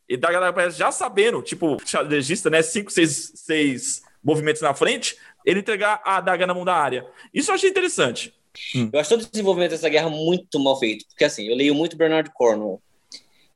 Ele 0.07 0.19
dá 0.19 0.29
a 0.29 0.31
daga 0.33 0.53
para 0.53 0.69
já 0.69 0.91
sabendo, 0.91 1.41
tipo, 1.41 1.77
registra, 2.09 2.51
né, 2.51 2.61
cinco, 2.61 2.91
seis, 2.91 3.31
seis 3.35 4.01
movimentos 4.23 4.61
na 4.61 4.73
frente, 4.73 5.17
ele 5.45 5.59
entregar 5.59 6.01
a 6.05 6.21
daga 6.21 6.45
na 6.45 6.53
mão 6.53 6.65
da 6.65 6.75
área. 6.75 7.05
Isso 7.33 7.51
eu 7.51 7.55
achei 7.55 7.69
interessante. 7.69 8.33
Hum. 8.75 8.89
Eu 8.91 8.99
acho 8.99 9.09
todo 9.09 9.21
o 9.21 9.31
desenvolvimento 9.31 9.71
dessa 9.71 9.89
guerra 9.89 10.09
muito 10.09 10.59
mal 10.59 10.77
feito, 10.77 11.05
porque 11.07 11.23
assim, 11.23 11.47
eu 11.47 11.55
leio 11.55 11.73
muito 11.73 11.97
Bernard 11.97 12.29
Cornwell, 12.33 12.81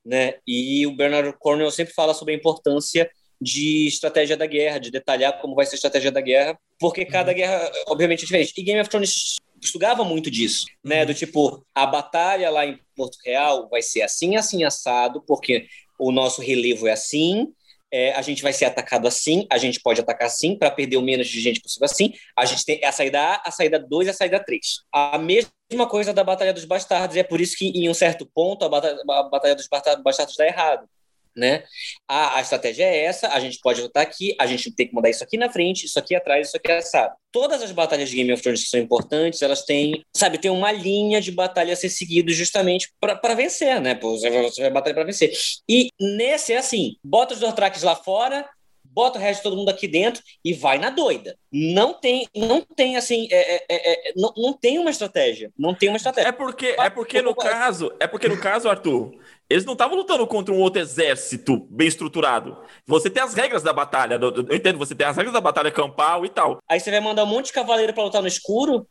né? 0.06 0.36
E 0.48 0.86
o 0.88 0.96
Bernard 0.96 1.34
Cornwell 1.40 1.72
sempre 1.72 1.94
fala 1.94 2.14
sobre 2.14 2.34
a 2.34 2.38
importância 2.38 3.10
de 3.42 3.88
estratégia 3.88 4.38
da 4.38 4.46
guerra, 4.46 4.80
de 4.80 4.90
detalhar 4.90 5.40
como 5.42 5.56
vai 5.56 5.66
ser 5.66 5.76
a 5.76 5.78
estratégia 5.78 6.12
da 6.12 6.22
guerra, 6.22 6.58
porque 6.80 7.06
cada 7.06 7.32
uhum. 7.32 7.38
guerra, 7.38 7.72
obviamente, 7.88 8.22
é 8.22 8.26
diferente. 8.26 8.54
E 8.58 8.64
Game 8.64 8.80
of 8.80 8.90
Thrones 8.90 9.36
estudava 9.62 10.04
muito 10.04 10.32
disso, 10.32 10.66
né? 10.84 11.02
Uhum. 11.02 11.08
Do 11.08 11.14
tipo, 11.14 11.66
a 11.74 11.86
batalha 11.86 12.50
lá 12.50 12.66
em 12.66 12.80
Porto 12.96 13.18
Real 13.26 13.68
vai 13.70 13.82
ser 13.82 14.02
assim, 14.02 14.36
assim, 14.36 14.64
assado, 14.64 15.22
porque 15.22 15.68
o 16.00 16.12
nosso 16.12 16.42
relevo 16.42 16.88
é 16.88 16.92
assim, 16.92 17.54
é, 17.92 18.14
a 18.14 18.22
gente 18.22 18.42
vai 18.42 18.52
ser 18.52 18.66
atacado 18.66 19.08
assim, 19.08 19.48
a 19.52 19.58
gente 19.58 19.80
pode 19.82 20.02
atacar 20.02 20.28
assim, 20.28 20.58
para 20.58 20.72
perder 20.72 20.98
o 20.98 21.02
menos 21.02 21.28
de 21.28 21.40
gente 21.40 21.62
possível 21.62 21.86
assim. 21.86 22.14
A 22.38 22.46
gente 22.46 22.66
tem 22.66 22.84
a 22.84 22.92
saída 22.92 23.22
A, 23.22 23.42
a 23.46 23.52
saída 23.52 23.80
2 23.80 24.08
e 24.08 24.10
a 24.10 24.14
saída 24.14 24.44
3. 24.44 24.82
A 24.92 25.18
mesma 25.18 25.88
coisa 25.88 26.14
da 26.14 26.24
Batalha 26.24 26.54
dos 26.54 26.66
Bastardos, 26.66 27.16
e 27.16 27.20
é 27.20 27.24
por 27.24 27.40
isso 27.40 27.58
que, 27.58 27.68
em 27.68 27.90
um 27.90 27.94
certo 27.94 28.30
ponto, 28.34 28.66
a 28.66 28.70
Batalha, 28.70 28.98
a 29.10 29.24
batalha 29.24 29.56
dos 29.56 29.68
Bastardos 29.68 30.36
dá 30.36 30.46
errado 30.46 30.88
né? 31.36 31.64
A, 32.08 32.38
a 32.38 32.42
estratégia 32.42 32.84
é 32.84 33.04
essa, 33.04 33.28
a 33.30 33.40
gente 33.40 33.60
pode 33.62 33.82
votar 33.82 34.04
aqui, 34.04 34.36
a 34.40 34.46
gente 34.46 34.72
tem 34.72 34.88
que 34.88 34.94
mudar 34.94 35.10
isso 35.10 35.24
aqui 35.24 35.38
na 35.38 35.50
frente, 35.50 35.86
isso 35.86 36.00
aqui 36.00 36.16
atrás, 36.16 36.48
isso 36.48 36.58
aqui 36.58 36.72
assado. 36.72 37.14
Todas 37.32 37.62
as 37.62 37.72
batalhas 37.72 38.10
de 38.10 38.16
Game 38.16 38.32
of 38.32 38.42
Thrones 38.42 38.64
que 38.64 38.70
são 38.70 38.80
importantes, 38.80 39.42
elas 39.42 39.64
têm, 39.64 40.04
sabe, 40.16 40.38
tem 40.38 40.52
uma 40.52 40.72
linha 40.72 41.20
de 41.20 41.32
batalha 41.32 41.74
a 41.74 41.76
ser 41.76 41.90
seguido 41.90 42.32
justamente 42.32 42.92
para 43.00 43.36
vencer, 43.36 43.82
né? 43.82 43.98
Você 44.02 44.30
vai, 44.30 44.42
você 44.44 44.62
vai 44.62 44.72
batalhar 44.72 44.96
para 44.96 45.06
vencer. 45.06 45.34
E 45.68 45.90
nesse 46.00 46.54
é 46.54 46.58
assim, 46.58 46.96
bota 47.04 47.34
os 47.34 47.40
Dortraques 47.40 47.84
lá 47.84 47.96
fora, 47.96 48.48
bota 48.96 49.20
o 49.20 49.22
resto 49.22 49.40
de 49.40 49.44
todo 49.44 49.58
mundo 49.58 49.70
aqui 49.70 49.90
dentro 49.90 50.24
e 50.44 50.54
vai 50.54 50.78
na 50.78 50.90
doida. 50.90 51.38
Não 51.52 51.94
tem, 51.94 52.28
não 52.34 52.62
tem 52.62 52.96
assim, 52.96 53.28
é, 53.30 53.56
é, 53.56 53.66
é, 53.70 54.10
é 54.10 54.14
não, 54.16 54.34
não 54.38 54.54
tem 54.54 54.80
uma 54.80 54.90
estratégia. 54.90 55.52
Não 55.60 55.76
tem 55.76 55.90
uma 55.90 55.98
estratégia. 55.98 56.30
É 56.30 56.32
porque, 56.32 56.68
é 56.68 56.90
porque 56.90 57.22
no 57.22 57.36
caso, 57.36 57.94
é 58.00 58.08
porque 58.08 58.30
no 58.30 58.40
caso, 58.40 58.70
Arthur, 58.70 59.14
eles 59.50 59.66
não 59.66 59.74
estavam 59.74 59.98
lutando 59.98 60.26
contra 60.26 60.54
um 60.54 60.60
outro 60.60 60.82
exército 60.82 61.68
bem 61.70 61.88
estruturado. 61.88 62.58
Você 62.88 63.10
tem 63.10 63.22
as 63.22 63.34
regras 63.34 63.64
da 63.64 63.72
batalha, 63.72 64.20
eu 64.22 64.56
entendo, 64.56 64.78
você 64.78 64.96
tem 64.96 65.06
as 65.06 65.16
regras 65.16 65.34
da 65.34 65.42
batalha 65.42 65.72
campal 65.72 66.26
e 66.26 66.30
tal. 66.30 66.60
Aí 66.70 66.80
você 66.80 66.92
vai 66.92 67.00
mandar 67.00 67.24
um 67.24 67.28
monte 67.28 67.48
de 67.48 67.54
cavaleiro 67.54 67.94
para 67.94 68.04
lutar 68.04 68.22
no 68.22 68.28
escuro. 68.28 68.88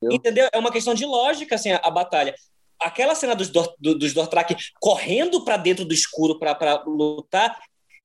Eu... 0.00 0.12
Entendeu? 0.12 0.48
É 0.52 0.58
uma 0.58 0.72
questão 0.72 0.94
de 0.94 1.04
lógica, 1.04 1.54
assim, 1.54 1.72
a, 1.72 1.80
a 1.82 1.90
batalha 1.90 2.34
aquela 2.78 3.14
cena 3.14 3.34
dos, 3.34 3.48
do, 3.48 3.94
dos 3.94 4.12
Dortrak 4.12 4.54
correndo 4.78 5.42
para 5.42 5.56
dentro 5.56 5.82
do 5.82 5.94
escuro 5.94 6.38
para 6.38 6.82
lutar 6.86 7.56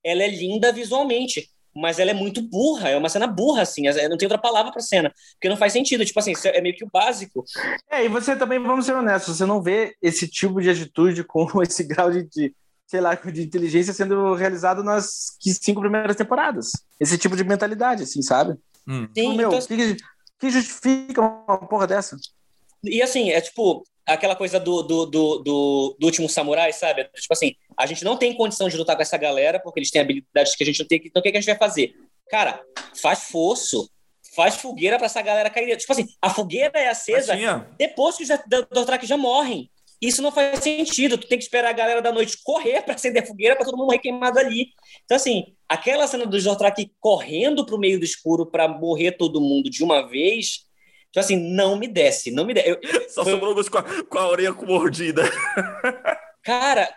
ela 0.03 0.23
é 0.23 0.27
linda 0.27 0.71
visualmente, 0.71 1.50
mas 1.75 1.99
ela 1.99 2.11
é 2.11 2.13
muito 2.13 2.41
burra, 2.41 2.89
é 2.89 2.97
uma 2.97 3.09
cena 3.09 3.27
burra, 3.27 3.61
assim, 3.61 3.83
não 3.83 4.17
tem 4.17 4.25
outra 4.25 4.37
palavra 4.37 4.71
pra 4.71 4.81
cena, 4.81 5.13
porque 5.33 5.49
não 5.49 5.57
faz 5.57 5.73
sentido, 5.73 6.05
tipo 6.05 6.19
assim, 6.19 6.33
é 6.45 6.61
meio 6.61 6.75
que 6.75 6.83
o 6.83 6.89
básico. 6.91 7.43
É, 7.89 8.03
e 8.05 8.09
você 8.09 8.35
também, 8.35 8.59
vamos 8.59 8.85
ser 8.85 8.93
honestos, 8.93 9.37
você 9.37 9.45
não 9.45 9.61
vê 9.61 9.95
esse 10.01 10.27
tipo 10.27 10.61
de 10.61 10.69
atitude 10.69 11.23
com 11.23 11.47
esse 11.63 11.83
grau 11.83 12.11
de, 12.11 12.23
de 12.23 12.53
sei 12.87 12.99
lá, 12.99 13.15
de 13.15 13.41
inteligência 13.41 13.93
sendo 13.93 14.33
realizado 14.33 14.83
nas 14.83 15.37
cinco 15.39 15.79
primeiras 15.79 16.15
temporadas. 16.15 16.71
Esse 16.99 17.17
tipo 17.17 17.37
de 17.37 17.43
mentalidade, 17.43 18.03
assim, 18.03 18.21
sabe? 18.21 18.57
Hum. 18.85 19.07
Sim, 19.15 19.37
meu, 19.37 19.47
então... 19.47 19.65
que, 19.65 19.95
que 20.37 20.49
justifica 20.49 21.21
uma 21.21 21.57
porra 21.57 21.87
dessa? 21.87 22.17
E 22.83 23.01
assim, 23.01 23.29
é 23.29 23.39
tipo, 23.39 23.83
aquela 24.05 24.35
coisa 24.35 24.59
do, 24.59 24.81
do, 24.83 25.05
do, 25.05 25.37
do, 25.39 25.97
do 25.99 26.05
último 26.05 26.27
samurai, 26.27 26.73
sabe? 26.73 27.03
Tipo 27.15 27.33
assim, 27.33 27.55
a 27.77 27.85
gente 27.85 28.03
não 28.03 28.17
tem 28.17 28.35
condição 28.35 28.67
de 28.69 28.77
lutar 28.77 28.95
com 28.95 29.01
essa 29.01 29.17
galera 29.17 29.59
porque 29.59 29.79
eles 29.79 29.91
têm 29.91 30.01
habilidades 30.01 30.55
que 30.55 30.63
a 30.63 30.65
gente 30.65 30.79
não 30.79 30.87
tem. 30.87 31.01
Então 31.05 31.19
o 31.19 31.23
que, 31.23 31.31
que 31.31 31.37
a 31.37 31.41
gente 31.41 31.49
vai 31.49 31.57
fazer? 31.57 31.93
Cara, 32.29 32.61
faz 32.95 33.25
fosso, 33.25 33.89
faz 34.35 34.55
fogueira 34.55 34.97
para 34.97 35.05
essa 35.05 35.21
galera 35.21 35.49
cair. 35.49 35.75
Tipo 35.77 35.93
assim, 35.93 36.07
a 36.21 36.29
fogueira 36.29 36.71
é 36.79 36.87
acesa 36.89 37.35
depois 37.77 38.17
que 38.17 38.23
os 38.23 38.29
Dothraki 38.69 39.05
já 39.05 39.17
morrem. 39.17 39.69
Isso 40.01 40.21
não 40.21 40.31
faz 40.31 40.63
sentido. 40.63 41.17
Tu 41.17 41.27
tem 41.27 41.37
que 41.37 41.43
esperar 41.43 41.69
a 41.69 41.73
galera 41.73 42.01
da 42.01 42.11
noite 42.11 42.39
correr 42.43 42.81
para 42.81 42.95
acender 42.95 43.21
a 43.21 43.25
fogueira 43.25 43.55
para 43.55 43.65
todo 43.65 43.77
mundo 43.77 43.85
morrer 43.85 43.99
queimado 43.99 44.39
ali. 44.39 44.69
Então, 45.05 45.15
assim, 45.15 45.53
aquela 45.69 46.07
cena 46.07 46.25
dos 46.25 46.43
Dothraki 46.43 46.91
correndo 46.99 47.63
pro 47.65 47.77
meio 47.77 47.99
do 47.99 48.05
escuro 48.05 48.47
para 48.47 48.67
morrer 48.67 49.11
todo 49.11 49.39
mundo 49.39 49.69
de 49.69 49.83
uma 49.83 50.07
vez 50.07 50.65
Tipo 51.11 51.19
assim, 51.19 51.35
não 51.35 51.75
me 51.75 51.87
desce, 51.87 52.31
não 52.31 52.45
me 52.45 52.53
desce. 52.53 52.69
Eu, 52.69 52.79
Só 53.09 53.23
foi... 53.23 53.33
sobrou 53.33 53.55
com 53.69 53.77
a, 53.77 54.03
com 54.03 54.17
a 54.17 54.29
orelha 54.29 54.53
mordida. 54.53 55.23
Cara, 56.41 56.93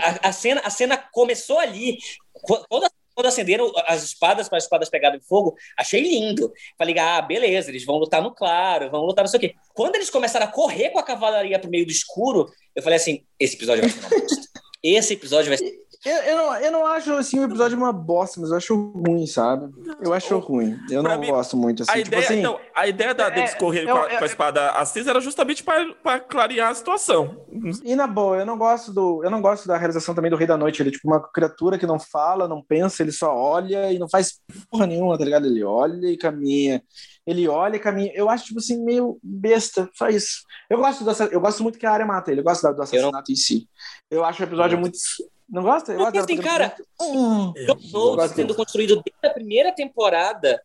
a, 0.00 0.28
a, 0.28 0.32
cena, 0.32 0.60
a 0.64 0.70
cena 0.70 0.96
começou 0.96 1.58
ali. 1.58 1.96
Quando, 2.42 2.66
quando 3.14 3.26
acenderam 3.26 3.72
as 3.86 4.02
espadas 4.02 4.48
para 4.48 4.58
as 4.58 4.64
espadas 4.64 4.90
pegarem 4.90 5.20
fogo, 5.20 5.54
achei 5.78 6.00
lindo. 6.00 6.52
Falei, 6.78 6.98
ah, 6.98 7.22
beleza, 7.22 7.70
eles 7.70 7.84
vão 7.84 7.96
lutar 7.96 8.22
no 8.22 8.34
claro, 8.34 8.90
vão 8.90 9.04
lutar 9.04 9.24
não 9.24 9.30
sei 9.30 9.38
o 9.38 9.40
quê. 9.40 9.54
Quando 9.74 9.96
eles 9.96 10.10
começaram 10.10 10.46
a 10.46 10.50
correr 10.50 10.90
com 10.90 10.98
a 10.98 11.02
cavalaria 11.02 11.58
pro 11.58 11.70
meio 11.70 11.86
do 11.86 11.92
escuro, 11.92 12.50
eu 12.74 12.82
falei 12.82 12.96
assim: 12.96 13.24
esse 13.38 13.56
episódio 13.56 13.82
vai 13.82 13.90
ser 13.90 13.98
uma 13.98 14.20
bosta. 14.20 14.48
Esse 14.82 15.14
episódio 15.14 15.48
vai 15.48 15.58
ser. 15.58 15.72
Eu, 16.04 16.16
eu, 16.16 16.36
não, 16.36 16.56
eu 16.56 16.72
não 16.72 16.86
acho 16.86 17.12
assim, 17.12 17.38
o 17.38 17.44
episódio 17.44 17.78
uma 17.78 17.92
bosta, 17.92 18.40
mas 18.40 18.50
eu 18.50 18.56
acho 18.56 18.74
ruim, 18.90 19.24
sabe? 19.24 19.72
Eu 20.00 20.12
acho 20.12 20.36
ruim. 20.38 20.76
Eu 20.90 21.00
não 21.00 21.16
mim, 21.16 21.28
gosto 21.28 21.56
muito 21.56 21.84
assim. 21.84 21.92
A 21.92 21.96
tipo 21.96 22.08
ideia, 22.08 22.24
assim, 22.24 22.38
então, 22.40 22.58
a 22.74 22.88
ideia 22.88 23.14
da, 23.14 23.26
é, 23.26 23.30
deles 23.30 23.54
correr 23.54 23.86
com, 23.86 23.96
a, 23.96 24.08
com 24.08 24.24
a 24.24 24.26
espada 24.26 24.70
acesa 24.70 25.10
era 25.10 25.20
justamente 25.20 25.62
para 25.62 26.18
clarear 26.18 26.70
a 26.70 26.74
situação. 26.74 27.46
E 27.84 27.94
na 27.94 28.08
boa, 28.08 28.38
eu 28.38 28.46
não 28.46 28.58
gosto 28.58 28.92
do. 28.92 29.22
Eu 29.22 29.30
não 29.30 29.40
gosto 29.40 29.68
da 29.68 29.78
realização 29.78 30.12
também 30.12 30.30
do 30.30 30.36
Rei 30.36 30.46
da 30.46 30.56
Noite. 30.56 30.82
Ele 30.82 30.88
é 30.88 30.92
tipo 30.92 31.06
uma 31.06 31.20
criatura 31.20 31.78
que 31.78 31.86
não 31.86 32.00
fala, 32.00 32.48
não 32.48 32.60
pensa, 32.60 33.02
ele 33.02 33.12
só 33.12 33.32
olha 33.32 33.92
e 33.92 33.98
não 33.98 34.08
faz 34.08 34.40
porra 34.68 34.88
nenhuma, 34.88 35.16
tá 35.16 35.24
ligado? 35.24 35.46
Ele 35.46 35.62
olha 35.62 36.08
e 36.08 36.16
caminha 36.16 36.82
ele 37.26 37.48
olha 37.48 37.76
e 37.76 37.80
caminha. 37.80 38.12
Eu 38.14 38.28
acho, 38.28 38.46
tipo 38.46 38.58
assim, 38.58 38.82
meio 38.82 39.18
besta, 39.22 39.88
só 39.94 40.08
isso. 40.08 40.42
Eu 40.68 40.78
gosto, 40.78 41.04
do, 41.04 41.24
eu 41.32 41.40
gosto 41.40 41.62
muito 41.62 41.78
que 41.78 41.86
a 41.86 41.92
área 41.92 42.06
mata 42.06 42.30
ele, 42.30 42.40
eu 42.40 42.44
gosto 42.44 42.62
do 42.62 42.82
assassinato 42.82 43.12
não... 43.12 43.22
em 43.28 43.36
si. 43.36 43.68
Eu 44.10 44.24
acho 44.24 44.42
o 44.42 44.44
episódio 44.44 44.78
muito. 44.78 44.98
Não 45.52 45.62
gosta? 45.62 45.92
Eu 45.92 45.98
Porque 45.98 46.18
assim, 46.18 46.38
cara, 46.38 46.74
hum, 46.98 47.52
Jon 47.66 47.76
Snow 47.78 48.28
sendo 48.28 48.54
construído 48.54 49.02
desde 49.04 49.26
a 49.26 49.30
primeira 49.30 49.70
temporada. 49.70 50.62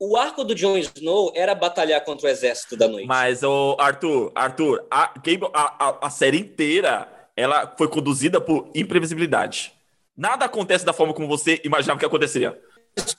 O 0.00 0.16
arco 0.16 0.44
do 0.44 0.56
Jon 0.56 0.76
Snow 0.76 1.32
era 1.36 1.54
batalhar 1.54 2.04
contra 2.04 2.26
o 2.26 2.28
exército 2.28 2.76
da 2.76 2.88
noite. 2.88 3.06
Mas, 3.06 3.42
o 3.42 3.76
Arthur, 3.78 4.32
Arthur, 4.34 4.86
a, 4.90 5.12
a, 5.54 5.88
a, 5.88 6.06
a 6.06 6.10
série 6.10 6.38
inteira 6.38 7.08
ela 7.36 7.72
foi 7.78 7.88
conduzida 7.88 8.40
por 8.40 8.68
imprevisibilidade. 8.74 9.72
Nada 10.16 10.44
acontece 10.46 10.84
da 10.84 10.92
forma 10.92 11.14
como 11.14 11.28
você 11.28 11.60
imaginava 11.64 11.98
que 11.98 12.06
aconteceria. 12.06 12.60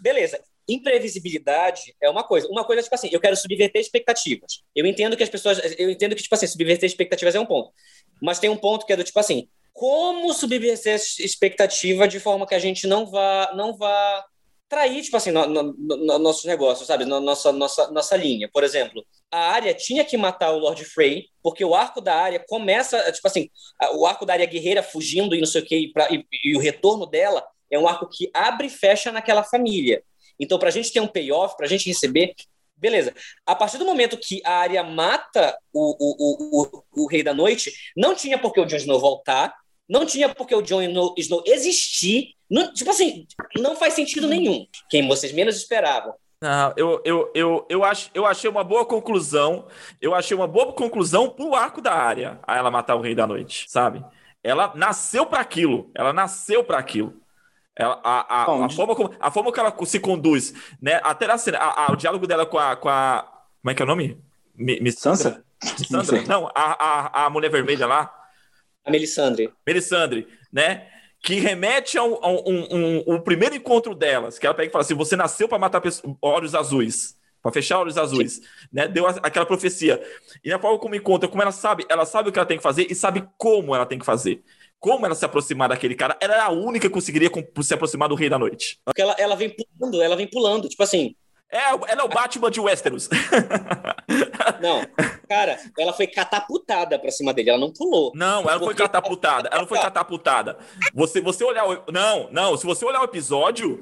Beleza. 0.02 0.42
Imprevisibilidade 0.68 1.96
é 2.02 2.10
uma 2.10 2.24
coisa. 2.24 2.46
Uma 2.50 2.66
coisa 2.66 2.82
é 2.82 2.84
tipo 2.84 2.96
assim, 2.96 3.10
eu 3.12 3.22
quero 3.22 3.38
subverter 3.38 3.82
expectativas. 3.82 4.64
Eu 4.76 4.86
entendo 4.86 5.16
que 5.16 5.24
as 5.24 5.30
pessoas. 5.30 5.60
Eu 5.78 5.90
entendo 5.90 6.16
que, 6.16 6.22
tipo 6.22 6.36
assim, 6.36 6.48
subverter 6.48 6.88
expectativas 6.88 7.34
é 7.36 7.40
um 7.40 7.46
ponto. 7.46 7.72
Mas 8.22 8.40
tem 8.40 8.50
um 8.50 8.58
ponto 8.58 8.86
que 8.86 8.92
é 8.92 8.98
do 8.98 9.04
tipo 9.04 9.20
assim, 9.20 9.48
como 9.80 10.34
subverter 10.34 10.96
essa 10.96 11.24
expectativa 11.24 12.06
de 12.06 12.20
forma 12.20 12.46
que 12.46 12.54
a 12.54 12.60
gente 12.60 12.86
não 12.86 13.06
vá, 13.06 13.54
não 13.56 13.78
vá 13.78 14.26
trair, 14.68 15.02
tipo 15.02 15.16
assim, 15.16 15.32
no, 15.32 15.48
no, 15.48 15.64
no 15.74 16.20
nossos 16.20 16.44
negócios, 16.44 16.86
sabe? 16.86 17.06
Nossa, 17.06 17.54
nossa, 17.54 17.90
nossa 17.90 18.18
linha. 18.18 18.50
Por 18.52 18.66
exemplo, 18.66 19.02
a 19.32 19.40
área 19.52 19.74
tinha 19.74 20.04
que 20.04 20.18
matar 20.18 20.52
o 20.52 20.58
Lord 20.60 20.84
Frey, 20.84 21.28
porque 21.42 21.64
o 21.64 21.74
arco 21.74 22.02
da 22.02 22.14
área 22.14 22.44
começa, 22.46 23.10
tipo 23.14 23.26
assim, 23.26 23.50
o 23.94 24.06
arco 24.06 24.26
da 24.26 24.34
área 24.34 24.46
guerreira 24.46 24.84
fugindo 24.84 25.34
e 25.34 25.40
não 25.40 25.48
sei 25.48 25.62
o 25.62 25.66
que, 25.66 25.78
e, 25.78 25.94
pra, 25.94 26.10
e, 26.12 26.26
e 26.44 26.58
o 26.58 26.60
retorno 26.60 27.06
dela 27.06 27.42
é 27.72 27.80
um 27.80 27.88
arco 27.88 28.10
que 28.10 28.30
abre 28.34 28.68
e 28.68 28.70
fecha 28.70 29.14
naquela 29.14 29.44
família. 29.46 30.04
Então, 30.38 30.60
para 30.60 30.68
a 30.68 30.74
gente 30.74 30.92
ter 30.92 31.00
um 31.00 31.08
payoff, 31.08 31.56
para 31.56 31.66
a 31.66 31.70
gente 31.70 31.88
receber, 31.88 32.36
beleza. 32.76 33.16
A 33.46 33.56
partir 33.56 33.78
do 33.78 33.86
momento 33.86 34.18
que 34.18 34.42
a 34.44 34.58
área 34.58 34.84
mata 34.84 35.58
o, 35.72 35.96
o, 35.98 36.16
o, 36.20 36.84
o, 36.98 37.04
o 37.04 37.08
Rei 37.08 37.24
da 37.24 37.34
Noite, 37.34 37.72
não 37.96 38.14
tinha 38.14 38.38
por 38.38 38.52
que 38.52 38.60
o 38.60 38.66
Jon 38.66 38.76
Snow 38.76 39.00
voltar, 39.00 39.56
não 39.90 40.06
tinha 40.06 40.30
porque 40.30 40.54
o 40.54 40.62
Jon 40.62 40.82
Snow 41.18 41.44
existir. 41.46 42.36
Não, 42.50 42.72
tipo 42.74 42.90
assim, 42.92 43.28
não 43.58 43.76
faz 43.76 43.94
sentido 43.94 44.28
nenhum. 44.28 44.66
Quem 44.90 45.08
vocês 45.08 45.34
menos 45.34 45.58
esperavam. 45.58 46.14
Não, 46.42 46.74
eu, 46.78 47.02
eu, 47.04 47.32
eu, 47.34 47.66
eu, 47.70 47.84
ach, 47.84 48.10
eu 48.14 48.26
achei 48.26 48.50
uma 48.50 48.64
boa 48.64 48.86
conclusão. 48.86 49.68
Eu 50.00 50.14
achei 50.14 50.38
uma 50.38 50.48
boa 50.48 50.72
conclusão 50.72 51.30
pro 51.30 51.56
arco 51.56 51.82
da 51.82 51.94
área 51.94 52.40
a 52.44 52.56
ela 52.56 52.72
matar 52.72 52.96
o 52.96 53.02
Rei 53.02 53.16
da 53.16 53.28
Noite, 53.28 53.66
sabe? 53.68 54.04
Ela 54.44 54.72
nasceu 54.76 55.26
para 55.26 55.42
aquilo. 55.42 55.92
Ela 55.96 56.14
nasceu 56.14 56.64
para 56.64 56.78
aquilo. 56.78 57.14
Ela, 57.76 58.00
a, 58.04 58.42
a, 58.42 58.66
a, 58.66 58.70
forma 58.70 58.96
como, 58.96 59.14
a 59.20 59.32
forma 59.32 59.52
que 59.52 59.60
ela 59.60 59.74
se 59.86 60.00
conduz, 60.00 60.54
né? 60.82 61.00
Até 61.04 61.28
na 61.28 61.38
cena, 61.38 61.58
a, 61.58 61.86
a, 61.86 61.94
o 61.94 61.96
diálogo 61.96 62.28
dela 62.28 62.46
com 62.46 62.58
a, 62.58 62.76
com 62.76 62.90
a. 62.90 63.26
Como 63.62 63.72
é 63.72 63.74
que 63.74 63.82
é 63.82 63.86
o 63.86 63.88
nome? 63.88 64.18
Miss 64.56 65.00
Sansa? 65.00 65.44
Sandra? 65.62 66.24
Não, 66.28 66.48
a, 66.48 66.52
a, 66.56 67.26
a 67.26 67.30
mulher 67.30 67.50
vermelha 67.50 67.86
lá. 67.86 68.19
A 68.86 68.92
Melisandre. 68.92 69.54
Melisandre, 69.66 70.28
né? 70.52 70.88
Que 71.22 71.36
remete 71.36 71.98
ao, 71.98 72.24
ao 72.24 72.48
um, 72.48 72.68
um, 72.72 73.16
um, 73.16 73.22
primeiro 73.22 73.56
encontro 73.56 73.94
delas, 73.94 74.40
que 74.40 74.46
ela 74.46 74.56
pega 74.56 74.70
e 74.70 74.72
fala 74.72 74.84
assim: 74.84 74.94
você 74.94 75.16
nasceu 75.16 75.48
para 75.48 75.60
matar 75.60 75.82
olhos 76.22 76.56
azuis 76.56 77.20
para 77.42 77.52
fechar 77.52 77.80
olhos 77.80 77.98
azuis, 77.98 78.42
né? 78.72 78.88
Deu 78.88 79.08
aquela 79.08 79.46
profecia. 79.46 80.02
E 80.44 80.50
na 80.50 80.60
forma 80.60 80.78
como 80.78 80.96
encontra, 80.96 81.30
como 81.30 81.42
ela 81.42 81.52
sabe, 81.52 81.86
ela 81.90 82.06
sabe 82.06 82.30
o 82.30 82.32
que 82.32 82.40
ela 82.40 82.46
tem 82.46 82.58
que 82.58 82.64
fazer 82.64 82.88
e 82.90 82.96
sabe 82.96 83.28
como 83.38 83.76
ela 83.76 83.86
tem 83.86 83.98
que 83.98 84.06
fazer. 84.06 84.44
Como 84.80 85.06
ela 85.06 85.16
se 85.16 85.26
aproximar 85.26 85.70
daquele 85.70 85.96
cara, 85.96 86.18
ela 86.22 86.36
é 86.36 86.40
a 86.40 86.50
única 86.50 86.88
que 86.88 86.94
conseguiria 86.94 87.30
se 87.62 87.74
aproximar 87.74 88.08
do 88.08 88.16
Rei 88.16 88.30
da 88.30 88.40
Noite. 88.40 88.80
Porque 88.86 89.02
ela, 89.02 89.14
ela 89.18 89.36
vem 89.36 89.50
pulando, 89.50 90.02
ela 90.02 90.16
vem 90.16 90.28
pulando, 90.28 90.70
tipo 90.70 90.82
assim. 90.84 91.16
É, 91.52 91.70
ela 91.70 92.02
é 92.02 92.04
o 92.04 92.08
Batman 92.10 92.52
de 92.52 92.60
Westeros. 92.60 93.10
Não, 94.62 94.86
cara, 95.28 95.58
ela 95.78 95.94
foi 95.94 96.06
catapultada 96.06 97.00
pra 97.00 97.12
cima 97.12 97.34
dele, 97.34 97.50
ela 97.50 97.60
não 97.60 97.72
pulou. 97.72 98.12
Não, 98.14 98.42
ela 98.42 98.58
não 98.58 98.66
foi 98.66 98.76
catapultada, 98.76 99.48
ela 99.50 99.62
não 99.62 99.68
foi 99.68 99.80
catapultada. 99.80 100.58
Você, 100.94 101.22
você 101.22 101.44
olhar 101.44 101.66
o... 101.66 101.92
Não, 101.92 102.30
não, 102.32 102.58
se 102.58 102.66
você 102.66 102.84
olhar 102.84 103.00
o 103.00 103.06
episódio, 103.06 103.80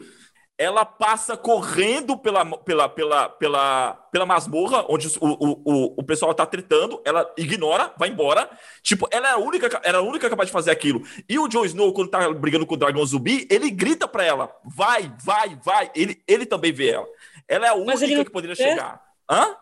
ela 0.58 0.84
passa 0.84 1.38
correndo 1.38 2.18
pela, 2.18 2.44
pela, 2.58 2.90
pela, 2.90 3.30
pela, 3.30 3.94
pela 4.12 4.26
masmorra, 4.26 4.86
onde 4.90 5.08
o, 5.20 5.28
o, 5.30 5.94
o, 5.98 6.04
pessoal 6.04 6.34
tá 6.34 6.46
tretando, 6.48 7.00
ela 7.06 7.32
ignora, 7.38 7.94
vai 7.96 8.10
embora. 8.10 8.50
Tipo, 8.82 9.08
ela 9.12 9.28
é 9.28 9.32
a 9.32 9.38
única, 9.38 9.80
era 9.84 10.00
a 10.00 10.02
única 10.02 10.30
capaz 10.30 10.48
de 10.48 10.54
fazer 10.54 10.72
aquilo. 10.72 11.04
E 11.30 11.38
o 11.38 11.48
Jon 11.48 11.64
Snow, 11.66 11.94
quando 11.94 12.10
tá 12.10 12.28
brigando 12.34 12.66
com 12.66 12.74
o 12.74 12.78
dragão 12.78 13.06
zumbi, 13.06 13.48
ele 13.52 13.70
grita 13.70 14.08
pra 14.08 14.24
ela: 14.24 14.52
vai, 14.66 15.14
vai, 15.24 15.58
vai. 15.64 15.92
Ele, 15.96 16.22
ele 16.28 16.46
também 16.46 16.74
vê 16.74 16.90
ela. 16.90 17.08
Ela 17.48 17.68
é 17.68 17.70
a 17.70 17.76
única 17.76 18.26
que 18.26 18.32
poderia 18.32 18.56
chegar. 18.56 19.02
Hã? 19.30 19.56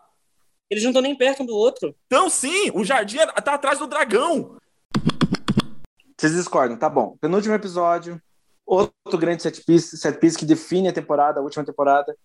Eles 0.68 0.82
não 0.82 0.90
estão 0.90 1.02
nem 1.02 1.14
perto 1.14 1.42
um 1.42 1.46
do 1.46 1.54
outro. 1.54 1.94
Então, 2.06 2.28
sim, 2.28 2.70
o 2.74 2.84
jardim 2.84 3.18
tá 3.44 3.54
atrás 3.54 3.78
do 3.78 3.86
dragão. 3.86 4.56
Vocês 6.18 6.34
discordam, 6.34 6.76
tá 6.76 6.88
bom. 6.88 7.16
Penúltimo 7.20 7.54
episódio, 7.54 8.20
outro 8.64 9.18
grande 9.18 9.42
set 9.42 9.62
piece, 9.64 9.96
set 9.96 10.18
piece 10.18 10.36
que 10.36 10.44
define 10.44 10.88
a 10.88 10.92
temporada, 10.92 11.38
a 11.38 11.42
última 11.42 11.64
temporada, 11.64 12.16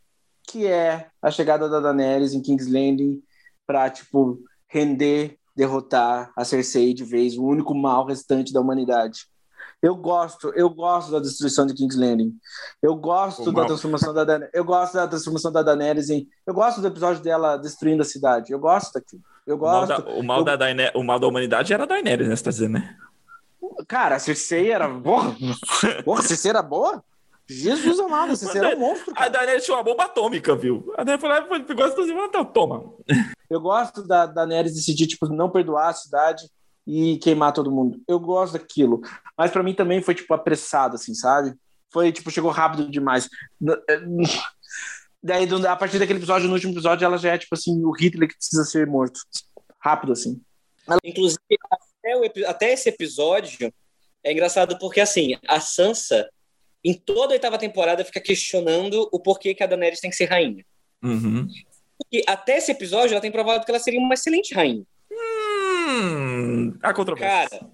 que 0.47 0.65
é 0.65 1.09
a 1.21 1.29
chegada 1.29 1.69
da 1.69 1.79
Daenerys 1.79 2.33
em 2.33 2.41
King's 2.41 2.67
Landing 2.67 3.21
para 3.67 3.89
tipo 3.89 4.39
render, 4.67 5.37
derrotar 5.55 6.31
a 6.35 6.43
Cersei 6.43 6.93
de 6.93 7.03
vez, 7.03 7.37
o 7.37 7.45
único 7.45 7.75
mal 7.75 8.05
restante 8.05 8.51
da 8.51 8.61
humanidade. 8.61 9.27
Eu 9.81 9.95
gosto, 9.95 10.53
eu 10.55 10.69
gosto 10.69 11.11
da 11.11 11.19
destruição 11.19 11.65
de 11.65 11.73
King's 11.73 11.97
Landing. 11.97 12.35
Eu 12.81 12.95
gosto 12.95 13.51
da 13.51 13.65
transformação 13.65 14.13
da 14.13 14.23
Daenerys. 14.23 14.53
Eu 14.53 14.63
gosto 14.63 14.93
da 14.93 15.07
transformação 15.07 15.51
da 15.51 15.63
Daenerys 15.63 16.09
em. 16.11 16.27
Eu 16.45 16.53
gosto 16.53 16.81
do 16.81 16.87
episódio 16.87 17.23
dela 17.23 17.57
destruindo 17.57 18.03
a 18.03 18.05
cidade. 18.05 18.51
Eu 18.51 18.59
gosto 18.59 18.93
daquilo. 18.93 19.23
Eu 19.47 19.57
gosto. 19.57 19.91
O 19.91 19.97
mal 19.97 19.97
da, 20.03 20.19
o 20.19 20.23
mal 20.23 20.39
eu... 20.39 20.43
da, 20.45 20.91
o 20.99 21.03
mal 21.03 21.19
da 21.19 21.27
humanidade 21.27 21.73
era 21.73 21.83
a 21.83 21.87
Daenerys, 21.87 22.27
né? 22.27 22.35
Você 22.35 22.43
tá 22.43 22.51
dizendo, 22.51 22.73
né? 22.73 22.95
Cara, 23.87 24.17
a 24.17 24.19
Cersei 24.19 24.71
era. 24.71 24.87
Porra, 24.87 25.35
porra 26.05 26.19
a 26.19 26.23
Cersei 26.23 26.51
era 26.51 26.61
boa? 26.61 27.03
Jesus 27.49 27.99
amado, 27.99 28.35
Cersei 28.35 28.61
era 28.61 28.77
um 28.77 28.79
monstro. 28.79 29.13
Cara. 29.15 29.25
A 29.25 29.29
Daenerys 29.29 29.65
tinha 29.65 29.75
uma 29.75 29.83
bomba 29.83 30.03
atômica, 30.03 30.55
viu? 30.55 30.93
A 30.95 31.03
Daenerys 31.03 31.21
foi 31.21 31.29
lá 31.29 31.57
e 31.57 31.63
pegou 31.63 31.85
as 31.85 31.95
duas 31.95 32.07
e 32.07 32.45
toma. 32.53 32.93
Eu 33.49 33.59
gosto 33.59 34.07
da 34.07 34.27
Daenerys 34.27 34.75
decidir, 34.75 35.07
tipo, 35.07 35.27
não 35.27 35.49
perdoar 35.49 35.89
a 35.89 35.93
cidade 35.93 36.47
e 36.85 37.17
queimar 37.17 37.53
todo 37.53 37.71
mundo. 37.71 38.01
Eu 38.07 38.19
gosto 38.19 38.53
daquilo. 38.53 39.01
Mas 39.37 39.51
para 39.51 39.63
mim 39.63 39.73
também 39.73 40.01
foi, 40.01 40.15
tipo, 40.15 40.33
apressado, 40.33 40.95
assim, 40.95 41.13
sabe? 41.13 41.53
Foi, 41.91 42.11
tipo, 42.11 42.31
chegou 42.31 42.51
rápido 42.51 42.89
demais. 42.89 43.29
Daí, 45.23 45.47
a 45.67 45.75
partir 45.75 45.99
daquele 45.99 46.19
episódio, 46.19 46.47
no 46.47 46.55
último 46.55 46.73
episódio, 46.73 47.05
ela 47.05 47.17
já 47.17 47.33
é, 47.33 47.37
tipo 47.37 47.53
assim, 47.53 47.83
o 47.83 47.91
Hitler 47.91 48.27
que 48.27 48.35
precisa 48.35 48.63
ser 48.63 48.87
morto. 48.87 49.19
Rápido, 49.79 50.13
assim. 50.13 50.41
Inclusive, 51.03 51.39
até, 51.69 52.17
o, 52.17 52.49
até 52.49 52.73
esse 52.73 52.89
episódio 52.89 53.71
é 54.23 54.31
engraçado 54.31 54.77
porque, 54.79 54.99
assim, 54.99 55.37
a 55.47 55.59
Sansa, 55.59 56.27
em 56.83 56.93
toda 56.93 57.33
a 57.33 57.35
oitava 57.35 57.57
temporada, 57.59 58.03
fica 58.03 58.19
questionando 58.19 59.07
o 59.11 59.19
porquê 59.19 59.53
que 59.53 59.63
a 59.63 59.67
Daenerys 59.67 59.99
tem 59.99 60.09
que 60.09 60.15
ser 60.15 60.25
rainha. 60.25 60.65
Uhum. 61.03 61.47
E 62.11 62.23
até 62.27 62.57
esse 62.57 62.71
episódio, 62.71 63.13
ela 63.13 63.21
tem 63.21 63.31
provado 63.31 63.63
que 63.63 63.71
ela 63.71 63.79
seria 63.79 63.99
uma 63.99 64.15
excelente 64.15 64.53
rainha. 64.53 64.83
Hum, 65.91 66.77
a 66.81 66.93
controvérsia. 66.93 67.59
Cara, 67.59 67.71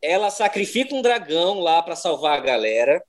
ela 0.00 0.30
sacrifica 0.30 0.94
um 0.94 1.02
dragão 1.02 1.60
lá 1.60 1.82
para 1.82 1.96
salvar 1.96 2.38
a 2.38 2.40
galera, 2.40 3.02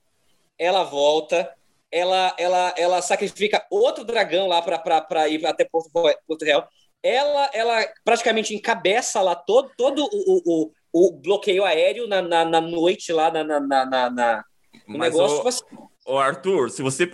ela 0.58 0.84
volta, 0.84 1.52
ela, 1.90 2.34
ela, 2.38 2.74
ela 2.76 3.02
sacrifica 3.02 3.64
outro 3.70 4.04
dragão 4.04 4.46
lá 4.46 4.60
para 4.62 5.28
ir 5.28 5.44
até 5.46 5.64
Porto, 5.64 5.90
Porto 6.26 6.44
Real 6.44 6.68
ela, 7.04 7.50
ela 7.52 7.86
praticamente 8.02 8.54
encabeça 8.54 9.20
lá 9.20 9.36
todo, 9.36 9.70
todo 9.76 10.02
o, 10.10 10.42
o, 10.46 10.72
o 10.90 11.12
bloqueio 11.12 11.62
aéreo 11.62 12.08
na, 12.08 12.22
na, 12.22 12.46
na, 12.46 12.60
noite 12.62 13.12
lá 13.12 13.30
na, 13.30 13.44
na, 13.44 13.60
na, 13.60 14.10
na 14.10 14.44
no 14.88 14.98
Mas 14.98 15.12
negócio. 15.12 15.34
O... 15.34 15.36
Tipo 15.36 15.48
assim. 15.48 15.64
Ô 16.06 16.18
Arthur, 16.18 16.70
se 16.70 16.82
você 16.82 17.08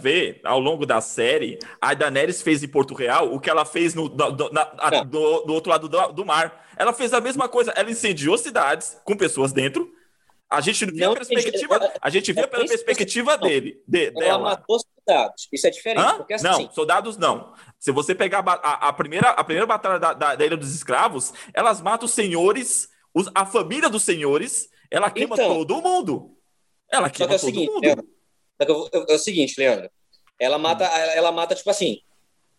ver 0.00 0.40
ao 0.44 0.60
longo 0.60 0.86
da 0.86 1.00
série, 1.00 1.58
a 1.80 1.94
Daenerys 1.94 2.40
fez 2.40 2.62
em 2.62 2.68
Porto 2.68 2.94
Real 2.94 3.34
o 3.34 3.40
que 3.40 3.50
ela 3.50 3.64
fez 3.64 3.94
no, 3.94 4.08
do, 4.08 4.52
na, 4.52 4.72
a, 4.78 5.02
do, 5.02 5.40
do, 5.42 5.52
outro 5.52 5.70
lado 5.70 5.88
do, 5.88 6.12
do, 6.12 6.24
mar. 6.24 6.64
Ela 6.76 6.92
fez 6.92 7.12
a 7.12 7.20
mesma 7.20 7.48
coisa. 7.48 7.72
Ela 7.72 7.90
incendiou 7.90 8.38
cidades 8.38 9.00
com 9.04 9.16
pessoas 9.16 9.52
dentro 9.52 9.92
a 10.50 10.62
gente 10.62 10.86
viu 10.86 11.12
a 11.12 11.14
perspectiva, 11.14 11.92
a 12.00 12.08
gente 12.08 12.32
via 12.32 12.48
pela 12.48 12.66
perspectiva 12.66 13.36
dele, 13.36 13.82
de, 13.86 14.06
ela 14.06 14.20
dela. 14.20 14.38
matou 14.38 14.78
soldados. 14.78 15.46
Isso 15.52 15.66
é 15.66 15.70
diferente. 15.70 16.14
Porque, 16.16 16.34
assim, 16.34 16.44
não, 16.44 16.70
soldados 16.70 17.18
não. 17.18 17.52
Se 17.78 17.92
você 17.92 18.14
pegar 18.14 18.42
a, 18.46 18.88
a, 18.88 18.92
primeira, 18.92 19.28
a 19.30 19.44
primeira 19.44 19.66
batalha 19.66 19.98
da, 19.98 20.14
da, 20.14 20.34
da, 20.34 20.46
Ilha 20.46 20.56
dos 20.56 20.74
Escravos, 20.74 21.34
elas 21.52 21.82
matam 21.82 22.06
os 22.06 22.12
senhores, 22.12 22.88
os, 23.12 23.30
a 23.34 23.44
família 23.44 23.90
dos 23.90 24.02
senhores, 24.02 24.70
ela 24.90 25.10
queima 25.10 25.34
então, 25.34 25.48
todo 25.48 25.82
mundo. 25.82 26.37
Ela 26.90 27.10
queima 27.10 27.34
é 27.34 27.38
todo 27.38 27.46
seguinte, 27.46 27.70
mundo. 27.70 27.82
Leandro, 27.82 28.88
é, 29.08 29.14
o 29.14 29.18
seguinte, 29.18 29.54
Leandro. 29.58 29.90
Ela 30.38 30.58
mata, 30.58 30.84
ela 30.84 31.32
mata 31.32 31.54
tipo 31.54 31.68
assim, 31.68 32.00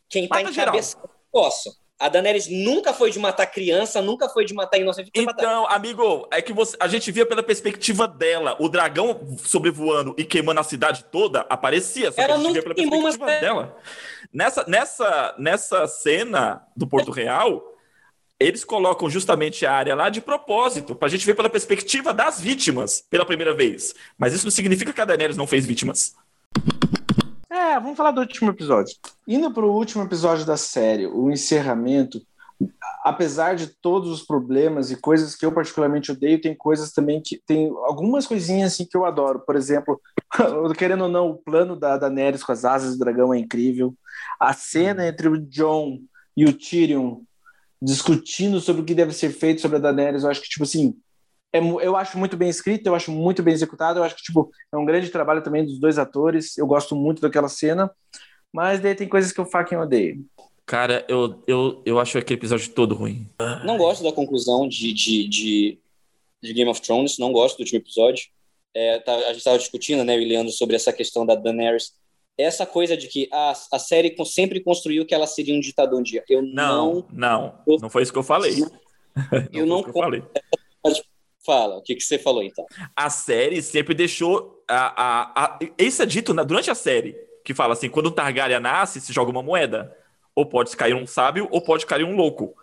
quem 0.07 0.27
tá 0.27 0.41
mata 0.41 0.51
encabeçando 0.51 1.05
o 1.05 1.37
negócio. 1.37 1.71
A 1.99 2.07
Daenerys 2.07 2.47
nunca 2.47 2.93
foi 2.93 3.11
de 3.11 3.19
matar 3.19 3.45
criança, 3.45 4.01
nunca 4.01 4.29
foi 4.29 4.45
de 4.45 4.53
matar 4.53 4.77
inocente. 4.77 5.11
Então, 5.13 5.63
matar. 5.63 5.75
amigo, 5.75 6.25
é 6.31 6.41
que 6.41 6.53
você, 6.53 6.77
a 6.79 6.87
gente 6.87 7.11
via 7.11 7.25
pela 7.25 7.43
perspectiva 7.43 8.07
dela. 8.07 8.55
O 8.57 8.69
dragão 8.69 9.37
sobrevoando 9.43 10.15
e 10.17 10.23
queimando 10.23 10.61
a 10.61 10.63
cidade 10.63 11.03
toda 11.11 11.41
aparecia. 11.41 12.09
Só 12.09 12.21
Ela 12.21 12.35
que 12.35 12.39
a 12.39 12.43
gente 12.43 12.53
via 12.53 12.63
pela 12.63 12.75
perspectiva 12.75 13.25
dela. 13.25 13.77
Nessa, 14.31 14.63
nessa, 14.65 15.35
nessa 15.37 15.87
cena 15.87 16.65
do 16.73 16.87
Porto 16.87 17.11
Real, 17.11 17.61
eles 18.39 18.63
colocam 18.63 19.09
justamente 19.09 19.65
a 19.65 19.73
área 19.73 19.93
lá 19.93 20.09
de 20.09 20.21
propósito, 20.21 20.95
pra 20.95 21.09
gente 21.09 21.25
ver 21.25 21.35
pela 21.35 21.49
perspectiva 21.49 22.13
das 22.13 22.39
vítimas 22.39 23.03
pela 23.09 23.25
primeira 23.25 23.53
vez. 23.53 23.93
Mas 24.17 24.33
isso 24.33 24.45
não 24.45 24.51
significa 24.51 24.93
que 24.93 25.01
a 25.01 25.05
Daenerys 25.05 25.35
não 25.35 25.45
fez 25.45 25.65
vítimas. 25.65 26.15
É, 27.49 27.77
vamos 27.79 27.97
falar 27.97 28.11
do 28.11 28.21
último 28.21 28.51
episódio. 28.51 28.95
Indo 29.27 29.51
para 29.51 29.65
o 29.65 29.75
último 29.75 30.03
episódio 30.03 30.45
da 30.45 30.55
série, 30.55 31.05
o 31.05 31.29
encerramento, 31.29 32.21
apesar 33.03 33.55
de 33.55 33.67
todos 33.67 34.09
os 34.09 34.21
problemas 34.21 34.89
e 34.89 34.95
coisas 34.95 35.35
que 35.35 35.45
eu 35.45 35.51
particularmente 35.51 36.11
odeio, 36.11 36.39
tem 36.39 36.55
coisas 36.55 36.93
também 36.93 37.21
que 37.21 37.41
tem 37.45 37.69
algumas 37.83 38.25
coisinhas 38.25 38.73
assim 38.73 38.85
que 38.85 38.95
eu 38.95 39.03
adoro. 39.03 39.41
Por 39.41 39.57
exemplo, 39.57 39.99
querendo 40.77 41.03
ou 41.03 41.09
não, 41.09 41.31
o 41.31 41.37
plano 41.37 41.75
da 41.75 41.97
Daenerys 41.97 42.43
com 42.43 42.53
as 42.53 42.63
asas 42.63 42.93
do 42.93 42.99
dragão 42.99 43.33
é 43.33 43.37
incrível. 43.37 43.93
A 44.39 44.53
cena 44.53 45.05
entre 45.05 45.27
o 45.27 45.37
John 45.37 45.99
e 46.37 46.45
o 46.45 46.53
Tyrion 46.53 47.21
discutindo 47.81 48.59
sobre 48.59 48.81
o 48.81 48.85
que 48.85 48.93
deve 48.93 49.13
ser 49.13 49.29
feito 49.29 49.61
sobre 49.61 49.77
a 49.77 49.79
Daenerys, 49.79 50.23
eu 50.23 50.29
acho 50.29 50.41
que 50.41 50.49
tipo 50.49 50.63
assim, 50.63 50.95
é, 51.53 51.59
eu 51.59 51.95
acho 51.95 52.17
muito 52.17 52.37
bem 52.37 52.49
escrito, 52.49 52.87
eu 52.87 52.95
acho 52.95 53.11
muito 53.11 53.41
bem 53.41 53.53
executado, 53.53 53.99
eu 53.99 54.03
acho 54.03 54.15
que 54.15 54.23
tipo, 54.23 54.51
é 54.71 54.77
um 54.77 54.85
grande 54.85 55.09
trabalho 55.09 55.41
também 55.41 55.65
dos 55.65 55.79
dois 55.79 55.97
atores, 55.97 56.57
eu 56.57 56.67
gosto 56.67 56.95
muito 56.95 57.21
daquela 57.21 57.49
cena, 57.49 57.89
mas 58.51 58.79
daí 58.79 58.95
tem 58.95 59.07
coisas 59.07 59.31
que 59.31 59.39
eu 59.39 59.45
fucking 59.45 59.75
odeio. 59.75 60.25
Cara, 60.65 61.03
eu, 61.09 61.41
eu, 61.47 61.81
eu 61.83 61.99
acho 61.99 62.17
aquele 62.17 62.39
episódio 62.39 62.69
todo 62.73 62.93
ruim. 62.93 63.27
Não 63.65 63.75
gosto 63.75 64.03
da 64.03 64.11
conclusão 64.11 64.67
de, 64.67 64.93
de, 64.93 65.27
de, 65.27 65.79
de 66.43 66.53
Game 66.53 66.69
of 66.69 66.79
Thrones, 66.79 67.17
não 67.17 67.31
gosto 67.31 67.57
do 67.57 67.61
último 67.61 67.79
episódio. 67.79 68.25
É, 68.75 68.99
tá, 68.99 69.15
a 69.15 69.27
gente 69.29 69.37
estava 69.37 69.57
discutindo, 69.57 70.03
né, 70.03 70.15
Leandro, 70.15 70.51
sobre 70.51 70.75
essa 70.75 70.93
questão 70.93 71.25
da 71.25 71.33
Daenerys. 71.33 71.93
Essa 72.39 72.65
coisa 72.65 72.95
de 72.95 73.09
que 73.09 73.27
a, 73.33 73.51
a 73.73 73.77
série 73.77 74.15
sempre 74.25 74.61
construiu 74.61 75.05
que 75.05 75.13
ela 75.13 75.27
seria 75.27 75.53
um 75.53 75.59
ditador 75.59 75.99
um 75.99 76.03
dia. 76.03 76.23
Eu 76.29 76.41
não. 76.41 77.05
Não, 77.11 77.59
não, 77.67 77.77
não 77.81 77.89
foi 77.89 78.03
isso 78.03 78.13
que 78.13 78.17
eu 78.17 78.23
falei. 78.23 78.55
Eu 79.51 79.65
não, 79.65 79.81
não 79.81 79.87
eu 79.87 79.93
falei. 79.93 80.23
Fala, 81.45 81.75
o 81.77 81.81
que, 81.81 81.95
que 81.95 82.03
você 82.03 82.17
falou 82.17 82.41
então? 82.41 82.65
A 82.95 83.09
série 83.09 83.61
sempre 83.61 83.93
deixou. 83.93 84.63
A, 84.65 85.03
a, 85.03 85.45
a, 85.45 85.59
isso 85.77 86.01
é 86.01 86.05
dito 86.05 86.33
na, 86.33 86.43
durante 86.43 86.71
a 86.71 86.75
série, 86.75 87.17
que 87.43 87.53
fala 87.53 87.73
assim: 87.73 87.89
quando 87.89 88.05
o 88.05 88.11
Targaryen 88.11 88.61
nasce, 88.61 89.01
se 89.01 89.11
joga 89.11 89.31
uma 89.31 89.43
moeda. 89.43 89.93
Ou 90.33 90.45
pode 90.45 90.77
cair 90.77 90.93
um 90.93 91.05
sábio, 91.05 91.49
ou 91.51 91.59
pode 91.59 91.85
cair 91.85 92.05
um 92.05 92.15
louco. 92.15 92.55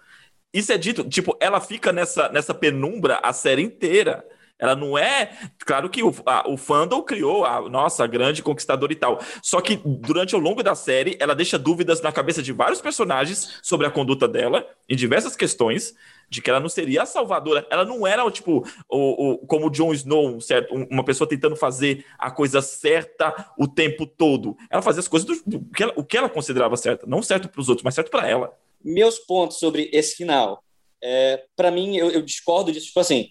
Isso 0.55 0.73
é 0.73 0.79
dito, 0.79 1.05
tipo, 1.07 1.37
ela 1.39 1.61
fica 1.61 1.93
nessa, 1.93 2.31
nessa 2.31 2.55
penumbra 2.55 3.21
a 3.23 3.35
série 3.35 3.61
inteira. 3.61 4.25
Ela 4.59 4.75
não 4.75 4.97
é. 4.97 5.31
Claro 5.59 5.91
que 5.91 6.03
o, 6.03 6.15
a, 6.25 6.49
o 6.49 6.57
fandom 6.57 7.03
criou 7.03 7.45
a 7.45 7.69
nossa 7.69 8.07
grande 8.07 8.43
conquistadora 8.43 8.93
e 8.93 8.97
tal. 8.97 9.21
Só 9.43 9.61
que 9.61 9.77
durante 9.85 10.35
o 10.35 10.39
longo 10.39 10.63
da 10.63 10.75
série, 10.75 11.17
ela 11.21 11.35
deixa 11.35 11.59
dúvidas 11.59 12.01
na 12.01 12.11
cabeça 12.11 12.43
de 12.43 12.53
vários 12.53 12.81
personagens 12.81 13.59
sobre 13.63 13.87
a 13.87 13.91
conduta 13.91 14.27
dela, 14.27 14.67
em 14.89 14.97
diversas 14.97 15.37
questões, 15.37 15.95
de 16.31 16.41
que 16.41 16.49
ela 16.49 16.59
não 16.59 16.71
seria 16.71 17.03
a 17.03 17.07
salvadora. 17.07 17.67
Ela 17.71 17.85
não 17.85 18.07
era, 18.07 18.29
tipo, 18.31 18.67
o, 18.89 19.33
o, 19.33 19.39
como 19.47 19.67
o 19.67 19.71
Jon 19.71 19.93
Snow, 19.93 20.41
certo? 20.41 20.75
uma 20.75 21.05
pessoa 21.05 21.29
tentando 21.29 21.55
fazer 21.55 22.05
a 22.19 22.31
coisa 22.31 22.63
certa 22.63 23.53
o 23.59 23.69
tempo 23.69 24.07
todo. 24.07 24.57
Ela 24.71 24.83
fazia 24.83 25.01
as 25.01 25.09
coisas 25.09 25.29
do, 25.29 25.59
do 25.59 25.71
que 25.71 25.83
ela, 25.83 25.93
o 25.97 26.05
que 26.05 26.17
ela 26.17 26.31
considerava 26.31 26.77
certo. 26.77 27.07
Não 27.07 27.23
certo 27.23 27.49
para 27.49 27.61
os 27.61 27.69
outros, 27.69 27.85
mas 27.85 27.95
certo 27.95 28.11
para 28.11 28.27
ela. 28.27 28.57
Meus 28.83 29.19
pontos 29.19 29.59
sobre 29.59 29.91
esse 29.93 30.17
final. 30.17 30.63
É, 31.03 31.45
para 31.55 31.71
mim, 31.71 31.97
eu, 31.97 32.11
eu 32.11 32.23
discordo 32.23 32.73
disso. 32.73 32.87
Tipo 32.87 33.01
assim 33.01 33.29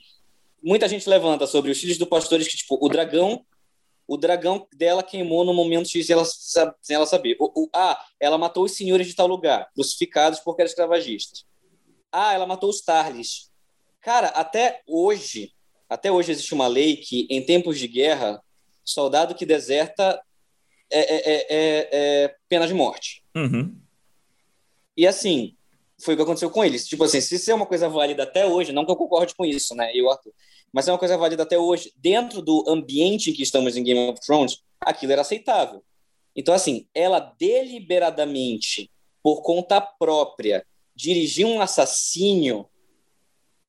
muita 0.65 0.89
gente 0.89 1.07
levanta 1.07 1.45
sobre 1.45 1.69
os 1.69 1.79
filhos 1.79 1.99
do 1.99 2.07
pastores 2.07 2.47
que, 2.47 2.57
tipo, 2.57 2.77
o 2.81 2.89
dragão, 2.89 3.45
o 4.07 4.17
dragão 4.17 4.67
dela 4.73 5.03
queimou 5.03 5.45
no 5.45 5.53
momento 5.53 5.87
X 5.87 6.09
ela, 6.09 6.25
sem 6.25 6.95
ela 6.95 7.05
saber. 7.05 7.37
O, 7.39 7.63
o, 7.63 7.69
ah, 7.71 8.03
ela 8.19 8.37
matou 8.37 8.63
os 8.63 8.71
senhores 8.71 9.05
de 9.05 9.15
tal 9.15 9.27
lugar, 9.27 9.69
crucificados 9.75 10.39
porque 10.39 10.63
eram 10.63 10.69
escravagistas. 10.69 11.45
Ah, 12.11 12.33
ela 12.33 12.47
matou 12.47 12.69
os 12.69 12.81
Tarlis. 12.81 13.51
Cara, 14.01 14.29
até 14.29 14.81
hoje, 14.87 15.51
até 15.87 16.11
hoje 16.11 16.31
existe 16.31 16.53
uma 16.55 16.67
lei 16.67 16.97
que, 16.97 17.27
em 17.29 17.45
tempos 17.45 17.77
de 17.77 17.87
guerra, 17.87 18.41
soldado 18.83 19.35
que 19.35 19.45
deserta 19.45 20.19
é, 20.91 20.99
é, 20.99 21.15
é, 21.15 21.45
é, 21.49 22.23
é 22.23 22.35
pena 22.49 22.67
de 22.67 22.73
morte. 22.73 23.23
Uhum. 23.35 23.75
E 24.97 25.05
assim, 25.05 25.55
foi 25.99 26.13
o 26.13 26.17
que 26.17 26.23
aconteceu 26.23 26.49
com 26.49 26.63
eles. 26.63 26.87
Tipo 26.87 27.03
assim, 27.03 27.21
se 27.21 27.35
isso 27.35 27.51
é 27.51 27.53
uma 27.53 27.65
coisa 27.65 27.89
válida 27.89 28.23
até 28.23 28.45
hoje, 28.45 28.71
não 28.71 28.85
que 28.85 28.91
eu 28.91 28.95
concorde 28.95 29.35
com 29.35 29.45
isso, 29.45 29.75
né, 29.75 29.91
eu, 29.93 30.09
Arthur, 30.09 30.33
mas 30.75 30.89
é 30.89 30.91
uma 30.91 30.99
coisa 30.99 31.17
válida 31.17 31.43
até 31.43 31.57
hoje. 31.57 31.93
Dentro 31.95 32.41
do 32.41 32.65
ambiente 32.67 33.29
em 33.29 33.33
que 33.33 33.41
estamos 33.41 33.77
em 33.77 33.83
Game 33.83 34.09
of 34.09 34.19
Thrones, 34.19 34.61
aquilo 34.81 35.13
era 35.13 35.21
aceitável. 35.21 35.81
Então, 36.35 36.53
assim, 36.53 36.85
ela 36.93 37.33
deliberadamente, 37.39 38.91
por 39.23 39.41
conta 39.41 39.79
própria, 39.79 40.67
dirigir 40.93 41.45
um 41.45 41.61
assassínio 41.61 42.67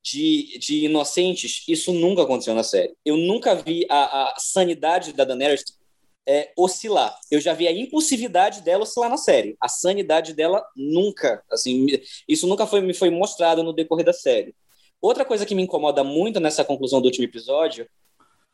de, 0.03 0.59
de 0.59 0.87
inocentes, 0.87 1.63
isso 1.69 1.93
nunca 1.93 2.23
aconteceu 2.23 2.57
na 2.57 2.65
série. 2.65 2.97
Eu 3.05 3.17
nunca 3.17 3.55
vi 3.55 3.87
a, 3.89 4.33
a 4.33 4.35
sanidade 4.41 5.13
da 5.13 5.25
Daenerys 5.25 5.63
é, 6.29 6.53
oscilar. 6.59 7.17
Eu 7.31 7.41
já 7.41 7.55
vi 7.55 7.69
a 7.69 7.73
impulsividade 7.73 8.63
dela 8.63 8.83
oscilar 8.83 9.09
na 9.09 9.17
série. 9.17 9.57
A 9.61 9.69
sanidade 9.69 10.35
dela 10.35 10.61
nunca, 10.75 11.41
assim, 11.53 11.87
isso 12.29 12.49
nunca 12.49 12.67
foi, 12.67 12.81
me 12.81 12.93
foi 12.93 13.11
mostrado 13.11 13.63
no 13.63 13.73
decorrer 13.73 14.05
da 14.05 14.13
série. 14.13 14.57
Outra 15.01 15.25
coisa 15.25 15.47
que 15.47 15.55
me 15.55 15.63
incomoda 15.63 16.03
muito 16.03 16.41
nessa 16.41 16.65
conclusão 16.65 17.01
do 17.01 17.07
último 17.07 17.25
episódio 17.25 17.89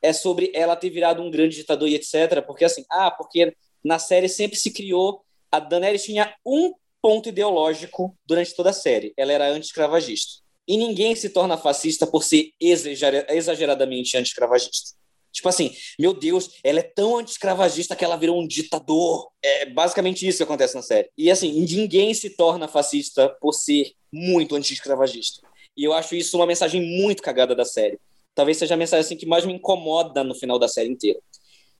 é 0.02 0.12
sobre 0.12 0.50
ela 0.54 0.76
ter 0.76 0.90
virado 0.90 1.22
um 1.22 1.30
grande 1.30 1.56
ditador 1.56 1.88
e 1.88 1.94
etc. 1.94 2.42
Porque 2.46 2.64
assim, 2.64 2.84
ah, 2.90 3.10
porque 3.10 3.54
na 3.84 3.98
série 3.98 4.28
sempre 4.28 4.58
se 4.58 4.70
criou 4.70 5.24
a 5.50 5.60
Daenerys 5.60 6.04
tinha 6.04 6.34
um 6.46 6.72
ponto 7.02 7.28
ideológico 7.28 8.16
durante 8.24 8.54
toda 8.54 8.70
a 8.70 8.72
série. 8.72 9.12
Ela 9.16 9.32
era 9.32 9.48
anti-escravagista. 9.48 10.40
E 10.66 10.76
ninguém 10.76 11.14
se 11.14 11.28
torna 11.28 11.58
fascista 11.58 12.06
por 12.06 12.22
ser 12.22 12.52
exageradamente 12.58 14.16
anti-escravagista. 14.16 14.96
Tipo 15.32 15.48
assim, 15.48 15.74
meu 15.98 16.14
Deus, 16.14 16.50
ela 16.62 16.78
é 16.78 16.82
tão 16.82 17.18
anti-escravagista 17.18 17.96
que 17.96 18.04
ela 18.04 18.16
virou 18.16 18.40
um 18.40 18.46
ditador. 18.46 19.28
É 19.42 19.66
basicamente 19.66 20.26
isso 20.26 20.38
que 20.38 20.42
acontece 20.44 20.74
na 20.74 20.82
série. 20.82 21.10
E 21.18 21.30
assim, 21.30 21.52
ninguém 21.52 22.14
se 22.14 22.30
torna 22.30 22.68
fascista 22.68 23.28
por 23.40 23.52
ser 23.52 23.92
muito 24.12 24.54
anti-escravagista. 24.54 25.46
E 25.76 25.84
eu 25.84 25.92
acho 25.92 26.14
isso 26.14 26.36
uma 26.36 26.46
mensagem 26.46 26.80
muito 26.80 27.22
cagada 27.22 27.54
da 27.54 27.64
série. 27.64 27.98
Talvez 28.34 28.56
seja 28.56 28.74
a 28.74 28.76
mensagem 28.76 29.04
assim, 29.04 29.16
que 29.16 29.26
mais 29.26 29.44
me 29.44 29.52
incomoda 29.52 30.24
no 30.24 30.34
final 30.34 30.58
da 30.58 30.68
série 30.68 30.90
inteira. 30.90 31.18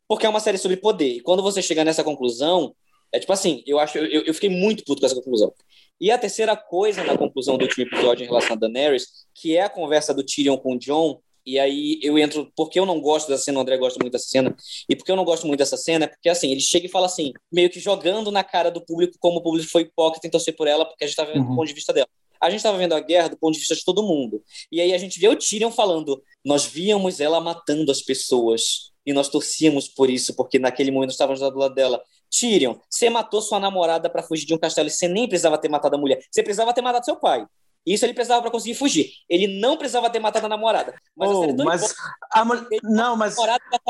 Porque 0.06 0.26
é 0.26 0.28
uma 0.28 0.40
série 0.40 0.58
sobre 0.58 0.76
poder. 0.76 1.16
E 1.16 1.20
quando 1.20 1.42
você 1.42 1.62
chega 1.62 1.84
nessa 1.84 2.04
conclusão, 2.04 2.74
é 3.12 3.18
tipo 3.18 3.32
assim, 3.32 3.62
eu 3.66 3.78
acho, 3.78 3.98
eu, 3.98 4.22
eu 4.24 4.34
fiquei 4.34 4.50
muito 4.50 4.84
puto 4.84 5.00
com 5.00 5.06
essa 5.06 5.14
conclusão. 5.14 5.52
E 6.00 6.10
a 6.10 6.18
terceira 6.18 6.56
coisa 6.56 7.04
na 7.04 7.16
conclusão 7.16 7.56
do 7.56 7.62
último 7.64 7.86
episódio 7.86 8.24
em 8.24 8.26
relação 8.26 8.54
a 8.54 8.58
Daenerys, 8.58 9.06
que 9.34 9.56
é 9.56 9.62
a 9.62 9.70
conversa 9.70 10.12
do 10.12 10.24
Tyrion 10.24 10.56
com 10.56 10.74
o 10.74 10.78
Jon, 10.78 11.20
e 11.44 11.58
aí 11.58 11.98
eu 12.02 12.18
entro, 12.18 12.50
porque 12.56 12.78
eu 12.78 12.86
não 12.86 13.00
gosto 13.00 13.28
dessa 13.28 13.44
cena, 13.44 13.58
o 13.58 13.62
André 13.62 13.76
gosta 13.76 13.98
muito 14.00 14.12
dessa 14.12 14.28
cena, 14.28 14.54
e 14.88 14.96
porque 14.96 15.10
eu 15.10 15.16
não 15.16 15.24
gosto 15.24 15.46
muito 15.46 15.58
dessa 15.58 15.76
cena, 15.76 16.04
é 16.04 16.08
porque 16.08 16.28
assim, 16.28 16.50
ele 16.50 16.60
chega 16.60 16.86
e 16.86 16.88
fala 16.88 17.06
assim, 17.06 17.32
meio 17.50 17.68
que 17.68 17.80
jogando 17.80 18.30
na 18.30 18.44
cara 18.44 18.70
do 18.70 18.84
público 18.84 19.16
como 19.18 19.38
o 19.38 19.42
público 19.42 19.68
foi 19.68 19.82
hipócrita 19.82 20.26
em 20.26 20.30
torcer 20.30 20.56
por 20.56 20.68
ela, 20.68 20.84
porque 20.84 21.04
a 21.04 21.06
gente 21.06 21.16
tá 21.16 21.24
vendo 21.24 21.40
uhum. 21.42 21.50
do 21.50 21.56
ponto 21.56 21.66
de 21.66 21.74
vista 21.74 21.92
dela 21.92 22.08
a 22.42 22.50
gente 22.50 22.58
estava 22.58 22.76
vendo 22.76 22.94
a 22.94 23.00
guerra 23.00 23.28
do 23.28 23.36
ponto 23.36 23.54
de 23.54 23.60
vista 23.60 23.74
de 23.76 23.84
todo 23.84 24.02
mundo. 24.02 24.42
E 24.70 24.80
aí 24.80 24.92
a 24.92 24.98
gente 24.98 25.20
vê 25.20 25.28
o 25.28 25.36
Tyrion 25.36 25.70
falando: 25.70 26.20
nós 26.44 26.64
víamos 26.64 27.20
ela 27.20 27.40
matando 27.40 27.92
as 27.92 28.02
pessoas 28.02 28.90
e 29.06 29.12
nós 29.12 29.28
torcíamos 29.28 29.88
por 29.88 30.10
isso, 30.10 30.34
porque 30.34 30.58
naquele 30.58 30.90
momento 30.90 31.10
estávamos 31.10 31.40
do 31.40 31.58
lado 31.58 31.74
dela. 31.74 32.02
Tyrion, 32.28 32.76
você 32.90 33.08
matou 33.08 33.40
sua 33.40 33.60
namorada 33.60 34.10
para 34.10 34.22
fugir 34.22 34.44
de 34.44 34.54
um 34.54 34.58
castelo 34.58 34.88
e 34.88 34.90
você 34.90 35.06
nem 35.06 35.28
precisava 35.28 35.56
ter 35.56 35.68
matado 35.68 35.94
a 35.94 35.98
mulher. 35.98 36.24
Você 36.30 36.42
precisava 36.42 36.74
ter 36.74 36.82
matado 36.82 37.04
seu 37.04 37.16
pai. 37.16 37.46
Isso 37.86 38.04
ele 38.04 38.14
precisava 38.14 38.40
para 38.40 38.50
conseguir 38.50 38.74
fugir. 38.74 39.10
Ele 39.28 39.60
não 39.60 39.76
precisava 39.76 40.08
ter 40.08 40.20
matado 40.20 40.46
a 40.46 40.48
namorada. 40.48 40.94
Mas, 41.16 41.30
oh, 41.30 41.44
a 41.44 41.64
mas 41.64 41.94
a 42.32 42.44
mulher, 42.44 42.68
não, 42.82 43.16
mas 43.16 43.36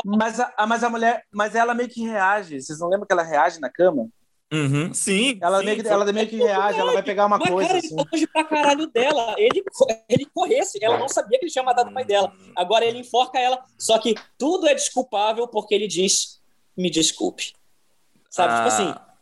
mas 0.03 0.39
a, 0.39 0.53
mas 0.67 0.83
a 0.83 0.89
mulher, 0.89 1.23
mas 1.31 1.55
ela 1.55 1.73
meio 1.73 1.89
que 1.89 2.01
reage. 2.01 2.61
Vocês 2.61 2.79
não 2.79 2.89
lembram 2.89 3.07
que 3.07 3.13
ela 3.13 3.23
reage 3.23 3.59
na 3.59 3.69
cama? 3.69 4.09
Uhum, 4.53 4.93
sim. 4.93 5.39
Ela, 5.41 5.59
sim, 5.59 5.65
meio 5.65 5.81
que, 5.81 5.87
ela 5.87 6.13
meio 6.13 6.27
que 6.27 6.35
reage, 6.35 6.79
ela 6.79 6.93
vai 6.93 7.01
pegar 7.01 7.25
uma 7.25 7.39
Mas, 7.39 7.49
coisa. 7.49 7.67
Cara, 7.69 7.79
assim. 7.79 7.95
ele 7.95 8.07
longe 8.11 8.27
pra 8.27 8.43
caralho 8.43 8.87
dela. 8.87 9.33
Ele, 9.37 9.63
ele 10.07 10.25
corresse, 10.31 10.77
ela 10.79 10.97
não 10.97 11.09
sabia 11.09 11.39
que 11.39 11.45
ele 11.45 11.51
tinha 11.51 11.63
matado 11.63 11.89
o 11.89 11.93
pai 11.93 12.05
dela. 12.05 12.31
Agora 12.55 12.85
ele 12.85 12.99
enforca 12.99 13.39
ela, 13.39 13.63
só 13.79 13.97
que 13.97 14.13
tudo 14.37 14.67
é 14.67 14.75
desculpável 14.75 15.47
porque 15.47 15.73
ele 15.73 15.87
diz: 15.87 16.39
me 16.77 16.89
desculpe. 16.91 17.53
Sabe? 18.29 18.53
Tipo 18.53 18.67
ah. 18.67 18.69
Tipo 18.69 18.81
assim. 18.83 19.13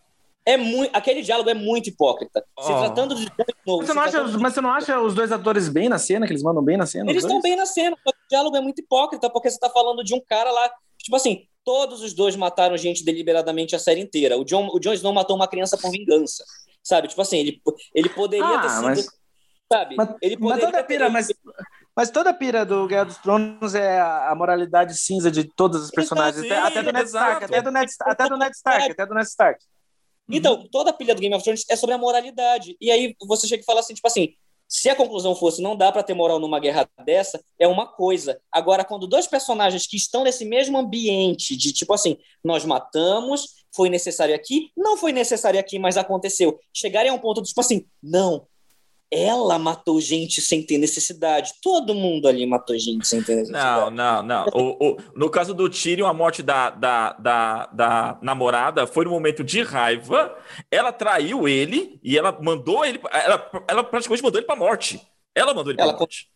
É 0.43 0.57
muito, 0.57 0.89
aquele 0.95 1.21
diálogo 1.21 1.51
é 1.51 1.53
muito 1.53 1.87
hipócrita. 1.87 2.43
Se 2.59 2.71
oh. 2.71 2.79
tratando 2.79 3.13
de 3.13 3.31
novo. 3.65 3.81
Mas 3.81 3.87
você, 3.87 3.93
não 3.93 4.01
acha, 4.01 4.23
de... 4.23 4.37
mas 4.39 4.53
você 4.53 4.61
não 4.61 4.71
acha 4.71 4.99
os 4.99 5.13
dois 5.13 5.31
atores 5.31 5.69
bem 5.69 5.87
na 5.87 5.99
cena, 5.99 6.25
que 6.25 6.31
eles 6.33 6.41
mandam 6.41 6.63
bem 6.63 6.77
na 6.77 6.87
cena? 6.87 7.11
Eles 7.11 7.23
estão 7.23 7.39
bem 7.41 7.55
na 7.55 7.67
cena, 7.67 7.95
o 8.03 8.11
diálogo 8.27 8.57
é 8.57 8.61
muito 8.61 8.79
hipócrita, 8.79 9.29
porque 9.29 9.51
você 9.51 9.55
está 9.55 9.69
falando 9.69 10.03
de 10.03 10.15
um 10.15 10.19
cara 10.19 10.51
lá. 10.51 10.71
Tipo 11.03 11.15
assim, 11.15 11.47
Todos 11.63 12.01
os 12.01 12.13
dois 12.13 12.35
mataram 12.35 12.75
gente 12.75 13.05
deliberadamente 13.05 13.75
a 13.75 13.79
série 13.79 14.01
inteira. 14.01 14.37
O 14.37 14.43
John, 14.43 14.67
o 14.73 14.79
Jon 14.79 14.93
Snow 14.93 15.13
matou 15.13 15.35
uma 15.35 15.47
criança 15.47 15.77
por 15.77 15.91
vingança. 15.91 16.43
Sabe? 16.83 17.07
Tipo 17.07 17.21
assim, 17.21 17.37
ele, 17.37 17.61
ele 17.93 18.09
poderia 18.09 18.45
ah, 18.45 18.61
ter 18.61 18.69
sido. 18.69 18.83
Mas... 18.83 19.07
Sabe? 19.71 19.95
Mas, 19.95 20.09
ele 20.21 20.37
poderia 20.37 20.63
mas 20.63 20.71
toda 20.71 20.83
pira, 20.83 21.05
ter... 21.05 21.11
mas, 21.11 21.27
mas 21.95 22.09
toda 22.09 22.33
pira 22.33 22.65
do 22.65 22.87
Guerra 22.87 23.05
dos 23.05 23.17
Tronos 23.17 23.75
é 23.75 23.99
a, 23.99 24.31
a 24.31 24.35
moralidade 24.35 24.97
cinza 24.97 25.29
de 25.29 25.43
todos 25.43 25.83
os 25.83 25.91
personagens. 25.91 26.43
Então, 26.43 26.57
sim, 26.57 26.63
até, 26.63 26.81
do 26.81 26.91
Ned 26.91 27.05
Stark, 27.05 27.45
até 27.45 27.61
do 27.61 27.71
Ned, 27.71 27.91
até 28.01 28.27
do 28.29 28.37
Ned 28.37 28.55
Stark, 28.55 28.91
até 28.91 29.05
do 29.05 29.13
Ned 29.13 29.27
Stark. 29.27 29.63
Então, 30.27 30.67
toda 30.71 30.89
a 30.89 30.93
pilha 30.93 31.13
do 31.13 31.21
Game 31.21 31.35
of 31.35 31.43
Thrones 31.43 31.65
é 31.69 31.75
sobre 31.75 31.93
a 31.93 31.97
moralidade. 31.97 32.75
E 32.81 32.89
aí 32.89 33.15
você 33.27 33.47
chega 33.47 33.61
e 33.61 33.65
fala 33.65 33.81
assim, 33.81 33.93
tipo 33.93 34.07
assim, 34.07 34.33
se 34.71 34.87
a 34.89 34.95
conclusão 34.95 35.35
fosse 35.35 35.61
não 35.61 35.75
dá 35.75 35.91
para 35.91 36.01
ter 36.01 36.13
moral 36.13 36.39
numa 36.39 36.57
guerra 36.57 36.89
dessa, 37.03 37.43
é 37.59 37.67
uma 37.67 37.85
coisa. 37.85 38.39
Agora, 38.49 38.85
quando 38.85 39.05
dois 39.05 39.27
personagens 39.27 39.85
que 39.85 39.97
estão 39.97 40.23
nesse 40.23 40.45
mesmo 40.45 40.77
ambiente, 40.77 41.57
de 41.57 41.73
tipo 41.73 41.93
assim, 41.93 42.17
nós 42.41 42.63
matamos, 42.63 43.65
foi 43.75 43.89
necessário 43.89 44.33
aqui, 44.33 44.71
não 44.75 44.95
foi 44.95 45.11
necessário 45.11 45.59
aqui, 45.59 45.77
mas 45.77 45.97
aconteceu, 45.97 46.57
chegarem 46.73 47.11
a 47.11 47.13
um 47.13 47.19
ponto 47.19 47.41
de 47.41 47.49
tipo 47.49 47.59
assim, 47.59 47.85
não, 48.01 48.47
ela 49.11 49.59
matou 49.59 49.99
gente 49.99 50.39
sem 50.41 50.63
ter 50.63 50.77
necessidade. 50.77 51.53
Todo 51.61 51.93
mundo 51.93 52.27
ali 52.27 52.45
matou 52.45 52.77
gente 52.79 53.05
sem 53.05 53.21
ter 53.21 53.35
necessidade. 53.35 53.91
Não, 53.93 54.21
não, 54.21 54.23
não. 54.23 54.45
O, 54.53 54.91
o, 54.91 54.97
no 55.13 55.29
caso 55.29 55.53
do 55.53 55.69
Tyrion, 55.69 56.07
a 56.07 56.13
morte 56.13 56.41
da, 56.41 56.69
da, 56.69 57.13
da, 57.13 57.65
da, 57.67 58.19
namorada 58.21 58.87
foi 58.87 59.03
no 59.03 59.11
momento 59.11 59.43
de 59.43 59.61
raiva. 59.61 60.33
Ela 60.71 60.93
traiu 60.93 61.47
ele 61.47 61.99
e 62.01 62.17
ela 62.17 62.37
mandou 62.41 62.85
ele. 62.85 63.01
Ela, 63.11 63.51
ela 63.67 63.83
praticamente 63.83 64.23
mandou 64.23 64.39
ele 64.39 64.47
pra 64.47 64.55
morte. 64.55 65.01
Ela 65.35 65.53
mandou 65.53 65.71
ele 65.71 65.77
pra 65.77 65.87
ela 65.89 65.97
morte. 65.97 66.29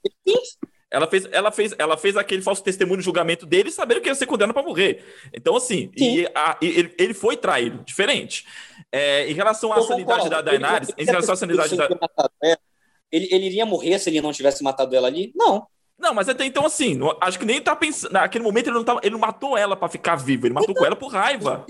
Ela 0.92 1.08
fez, 1.08 1.28
ela, 1.32 1.52
fez, 1.52 1.76
ela 1.78 1.98
fez 1.98 2.16
aquele 2.16 2.42
falso 2.42 2.64
testemunho 2.64 2.98
no 2.98 3.04
julgamento 3.04 3.46
dele, 3.46 3.72
sabendo 3.72 4.02
que 4.02 4.08
ia 4.08 4.16
ser 4.16 4.28
condenado 4.28 4.54
para 4.54 4.64
morrer. 4.64 5.04
Então, 5.34 5.56
assim, 5.56 5.92
e 5.98 6.28
a, 6.34 6.58
ele, 6.62 6.94
ele 6.98 7.14
foi 7.14 7.36
traído, 7.36 7.84
diferente. 7.84 8.46
É, 8.92 9.30
em 9.30 9.34
relação 9.34 9.74
à 9.74 9.82
sanidade 9.82 10.30
da 10.30 10.42
Daenerys, 10.42 10.92
em 10.98 11.06
relação 11.06 11.34
à 11.34 11.38
sanidade 11.38 11.76
da. 11.76 11.90
Ele, 13.12 13.28
ele 13.32 13.46
iria 13.46 13.66
morrer 13.66 13.98
se 14.00 14.10
ele 14.10 14.22
não 14.22 14.32
tivesse 14.32 14.64
matado 14.64 14.96
ela 14.96 15.08
ali? 15.08 15.32
Não. 15.36 15.68
Não, 15.98 16.14
mas 16.14 16.28
até 16.28 16.46
então, 16.46 16.66
assim, 16.66 17.00
acho 17.22 17.40
que 17.40 17.46
nem 17.46 17.62
tá 17.62 17.76
pensando. 17.76 18.12
Naquele 18.12 18.44
momento 18.44 18.68
ele 18.68 18.76
não, 18.76 18.84
tava, 18.84 19.00
ele 19.02 19.12
não 19.12 19.20
matou 19.20 19.58
ela 19.58 19.76
para 19.76 19.88
ficar 19.88 20.16
vivo, 20.16 20.46
ele 20.46 20.54
matou 20.54 20.76
com 20.76 20.86
ela 20.86 20.96
por 20.96 21.08
raiva. 21.08 21.66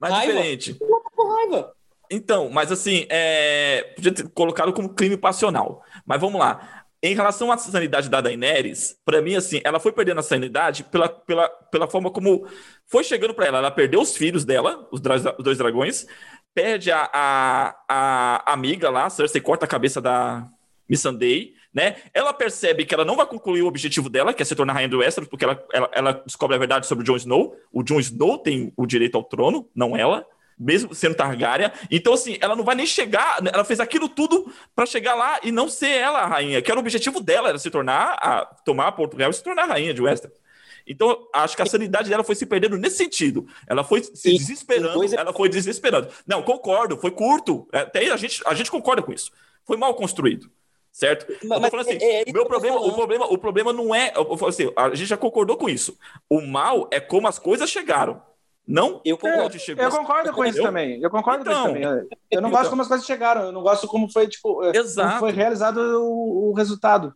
Mas 0.00 0.12
raiva. 0.12 0.32
diferente. 0.32 0.76
Ele 0.80 0.90
matou 0.90 1.10
por 1.14 1.28
raiva. 1.28 1.72
Então, 2.10 2.50
mas 2.50 2.70
assim, 2.70 3.06
é... 3.08 3.92
podia 3.94 4.12
ter 4.12 4.28
colocado 4.30 4.72
como 4.72 4.88
crime 4.88 5.16
passional. 5.16 5.82
Mas 6.06 6.20
vamos 6.20 6.40
lá. 6.40 6.83
Em 7.04 7.14
relação 7.14 7.52
à 7.52 7.58
sanidade 7.58 8.08
da 8.08 8.22
Daenerys, 8.22 8.96
para 9.04 9.20
mim, 9.20 9.34
assim, 9.34 9.60
ela 9.62 9.78
foi 9.78 9.92
perdendo 9.92 10.20
a 10.20 10.22
sanidade 10.22 10.84
pela, 10.84 11.06
pela, 11.06 11.50
pela 11.50 11.86
forma 11.86 12.10
como 12.10 12.48
foi 12.86 13.04
chegando 13.04 13.34
para 13.34 13.44
ela. 13.44 13.58
Ela 13.58 13.70
perdeu 13.70 14.00
os 14.00 14.16
filhos 14.16 14.42
dela, 14.42 14.88
os, 14.90 15.02
os 15.02 15.44
dois 15.44 15.58
dragões, 15.58 16.06
perde 16.54 16.90
a, 16.90 17.10
a, 17.12 17.74
a 17.90 18.52
amiga 18.54 18.88
lá, 18.88 19.10
Cersei 19.10 19.38
corta 19.38 19.66
a 19.66 19.68
cabeça 19.68 20.00
da 20.00 20.48
Missandei, 20.88 21.52
né? 21.74 21.96
Ela 22.14 22.32
percebe 22.32 22.86
que 22.86 22.94
ela 22.94 23.04
não 23.04 23.16
vai 23.16 23.26
concluir 23.26 23.60
o 23.60 23.66
objetivo 23.66 24.08
dela, 24.08 24.32
que 24.32 24.40
é 24.40 24.46
se 24.46 24.56
tornar 24.56 24.72
rainha 24.72 24.88
do 24.88 25.00
Westeros, 25.00 25.28
porque 25.28 25.44
ela, 25.44 25.62
ela, 25.74 25.90
ela 25.92 26.12
descobre 26.24 26.56
a 26.56 26.58
verdade 26.58 26.86
sobre 26.86 27.02
o 27.02 27.06
Jon 27.06 27.16
Snow. 27.16 27.54
O 27.70 27.82
Jon 27.82 28.00
Snow 28.00 28.38
tem 28.38 28.72
o 28.74 28.86
direito 28.86 29.18
ao 29.18 29.24
trono, 29.24 29.68
não 29.74 29.94
ela 29.94 30.24
mesmo 30.58 30.94
sendo 30.94 31.14
Targaryen. 31.14 31.70
Então, 31.90 32.12
assim, 32.14 32.36
ela 32.40 32.56
não 32.56 32.64
vai 32.64 32.74
nem 32.74 32.86
chegar. 32.86 33.40
Ela 33.52 33.64
fez 33.64 33.80
aquilo 33.80 34.08
tudo 34.08 34.52
para 34.74 34.86
chegar 34.86 35.14
lá 35.14 35.40
e 35.42 35.50
não 35.50 35.68
ser 35.68 35.90
ela 35.90 36.20
a 36.20 36.26
rainha, 36.26 36.62
que 36.62 36.70
era 36.70 36.78
o 36.78 36.82
objetivo 36.82 37.20
dela, 37.20 37.48
era 37.48 37.58
se 37.58 37.70
tornar, 37.70 38.16
a, 38.20 38.44
tomar 38.64 38.92
Portugal 38.92 39.30
e 39.30 39.34
se 39.34 39.42
tornar 39.42 39.64
a 39.64 39.66
rainha 39.66 39.94
de 39.94 40.02
Westeros. 40.02 40.38
Então, 40.86 41.26
acho 41.32 41.56
que 41.56 41.62
a 41.62 41.66
sanidade 41.66 42.10
dela 42.10 42.22
foi 42.22 42.34
se 42.34 42.44
perdendo 42.44 42.76
nesse 42.76 42.96
sentido. 42.96 43.46
Ela 43.66 43.82
foi 43.82 44.02
se 44.02 44.36
desesperando, 44.36 45.02
ela 45.14 45.32
foi 45.32 45.48
desesperando. 45.48 46.08
Não, 46.26 46.42
concordo, 46.42 46.98
foi 46.98 47.10
curto. 47.10 47.66
Até 47.72 48.10
a 48.10 48.16
gente, 48.16 48.42
a 48.46 48.54
gente 48.54 48.70
concorda 48.70 49.02
com 49.02 49.12
isso. 49.12 49.32
Foi 49.64 49.76
mal 49.76 49.94
construído. 49.94 50.50
Certo? 50.92 51.26
Mas, 51.42 51.60
eu 51.60 51.70
falando 51.70 51.88
assim, 51.88 51.98
é, 52.00 52.28
é 52.28 52.32
meu 52.32 52.46
problema, 52.46 52.78
o 52.78 52.92
problema, 52.92 53.26
o 53.26 53.36
problema 53.36 53.72
não 53.72 53.92
é, 53.92 54.12
eu 54.14 54.36
falo 54.36 54.50
assim, 54.50 54.70
a 54.76 54.94
gente 54.94 55.08
já 55.08 55.16
concordou 55.16 55.56
com 55.56 55.68
isso. 55.68 55.98
O 56.30 56.40
mal 56.40 56.88
é 56.92 57.00
como 57.00 57.26
as 57.26 57.36
coisas 57.36 57.68
chegaram. 57.68 58.22
Não? 58.66 59.00
Eu 59.04 59.18
concordo, 59.18 59.56
é, 59.56 59.84
eu 59.84 59.90
concordo 59.90 60.32
com 60.32 60.44
isso 60.44 60.62
também. 60.62 61.00
Eu 61.00 61.10
concordo 61.10 61.42
então, 61.42 61.64
com 61.64 61.76
isso 61.76 61.88
também. 61.88 62.08
Eu 62.30 62.40
não 62.40 62.48
então, 62.48 62.58
gosto 62.60 62.70
como 62.70 62.82
as 62.82 62.88
coisas 62.88 63.06
chegaram, 63.06 63.42
eu 63.42 63.52
não 63.52 63.62
gosto 63.62 63.86
como 63.86 64.10
foi, 64.10 64.26
tipo, 64.26 64.64
Exato. 64.74 65.18
foi 65.18 65.32
realizado 65.32 65.78
o, 65.78 66.50
o 66.50 66.54
resultado. 66.54 67.14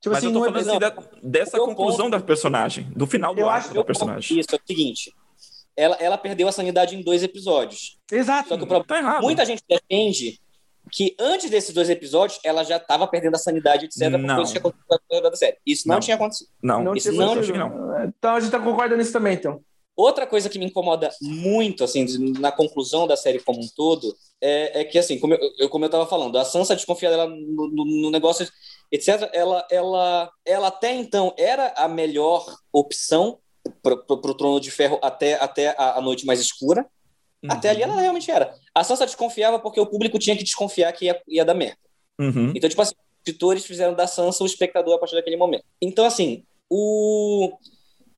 Tipo 0.00 0.14
Mas 0.14 0.18
assim, 0.18 0.26
eu 0.28 0.32
tô 0.32 0.44
falando 0.44 0.68
assim, 0.68 0.78
da, 0.78 0.94
dessa 1.22 1.56
eu 1.56 1.64
conclusão 1.64 2.06
ponto, 2.06 2.18
da 2.18 2.20
personagem, 2.20 2.90
do 2.94 3.06
final 3.06 3.34
do 3.34 3.40
eu 3.40 3.48
acho 3.48 3.72
da 3.72 3.84
personagem. 3.84 4.38
Isso, 4.38 4.48
é 4.52 4.56
o 4.56 4.60
seguinte. 4.66 5.14
Ela, 5.76 5.96
ela 5.96 6.18
perdeu 6.18 6.48
a 6.48 6.52
sanidade 6.52 6.96
em 6.96 7.02
dois 7.02 7.22
episódios. 7.22 7.98
Exato. 8.10 8.48
Só 8.48 8.56
que 8.56 8.64
o 8.64 8.66
problema, 8.66 8.86
tá 8.86 8.98
errado. 8.98 9.22
muita 9.22 9.44
gente 9.44 9.62
defende 9.68 10.38
que 10.90 11.14
antes 11.18 11.50
desses 11.50 11.72
dois 11.74 11.88
episódios 11.88 12.40
ela 12.44 12.64
já 12.64 12.76
estava 12.76 13.06
perdendo 13.06 13.34
a 13.36 13.38
sanidade, 13.38 13.86
etc. 13.86 14.08
Não. 14.10 14.42
Por 14.42 14.62
coisas 14.62 15.06
que 15.08 15.20
da 15.20 15.36
série. 15.36 15.58
Isso 15.66 15.86
não, 15.86 15.94
não, 15.96 16.00
tinha 16.00 16.16
acontecido. 16.16 16.48
Não, 16.62 16.82
não 16.82 16.94
isso 16.94 17.12
não, 17.12 17.34
não, 17.34 17.68
não. 17.68 18.04
Então 18.04 18.34
a 18.34 18.40
gente 18.40 18.50
tá 18.50 18.58
concordando 18.58 18.96
nisso 18.96 19.12
também, 19.12 19.34
então. 19.34 19.62
Outra 20.00 20.26
coisa 20.26 20.48
que 20.48 20.58
me 20.58 20.64
incomoda 20.64 21.10
muito, 21.20 21.84
assim, 21.84 22.06
na 22.38 22.50
conclusão 22.50 23.06
da 23.06 23.16
série 23.16 23.38
como 23.38 23.60
um 23.60 23.68
todo, 23.76 24.16
é, 24.40 24.80
é 24.80 24.84
que, 24.84 24.98
assim, 24.98 25.18
como 25.18 25.34
eu, 25.34 25.68
como 25.68 25.84
eu 25.84 25.90
tava 25.90 26.06
falando, 26.06 26.38
a 26.38 26.44
Sansa 26.44 26.74
desconfia 26.74 27.10
dela 27.10 27.26
no, 27.26 27.68
no, 27.68 27.84
no 27.84 28.10
negócio 28.10 28.48
etc., 28.90 29.28
ela, 29.32 29.66
ela, 29.70 30.32
ela 30.44 30.68
até 30.68 30.94
então 30.94 31.34
era 31.38 31.74
a 31.76 31.86
melhor 31.86 32.46
opção 32.72 33.38
para 33.82 33.94
o 33.94 34.34
Trono 34.34 34.58
de 34.58 34.70
Ferro 34.70 34.98
até, 35.02 35.34
até 35.34 35.74
a, 35.78 35.98
a 35.98 36.00
Noite 36.00 36.24
Mais 36.24 36.40
Escura. 36.40 36.86
Uhum. 37.42 37.50
Até 37.52 37.68
ali 37.68 37.82
ela 37.82 38.00
realmente 38.00 38.30
era. 38.30 38.54
A 38.74 38.82
Sansa 38.82 39.04
desconfiava 39.04 39.58
porque 39.58 39.80
o 39.80 39.86
público 39.86 40.18
tinha 40.18 40.36
que 40.36 40.42
desconfiar 40.42 40.92
que 40.92 41.06
ia, 41.06 41.22
ia 41.28 41.44
dar 41.44 41.54
merda. 41.54 41.78
Uhum. 42.18 42.52
Então, 42.54 42.70
tipo 42.70 42.80
assim, 42.80 42.94
os 42.94 43.18
escritores 43.18 43.66
fizeram 43.66 43.94
da 43.94 44.06
Sansa 44.06 44.42
o 44.42 44.46
espectador 44.46 44.94
a 44.94 44.98
partir 44.98 45.14
daquele 45.14 45.36
momento. 45.36 45.64
Então, 45.80 46.04
assim, 46.04 46.42
o... 46.70 47.52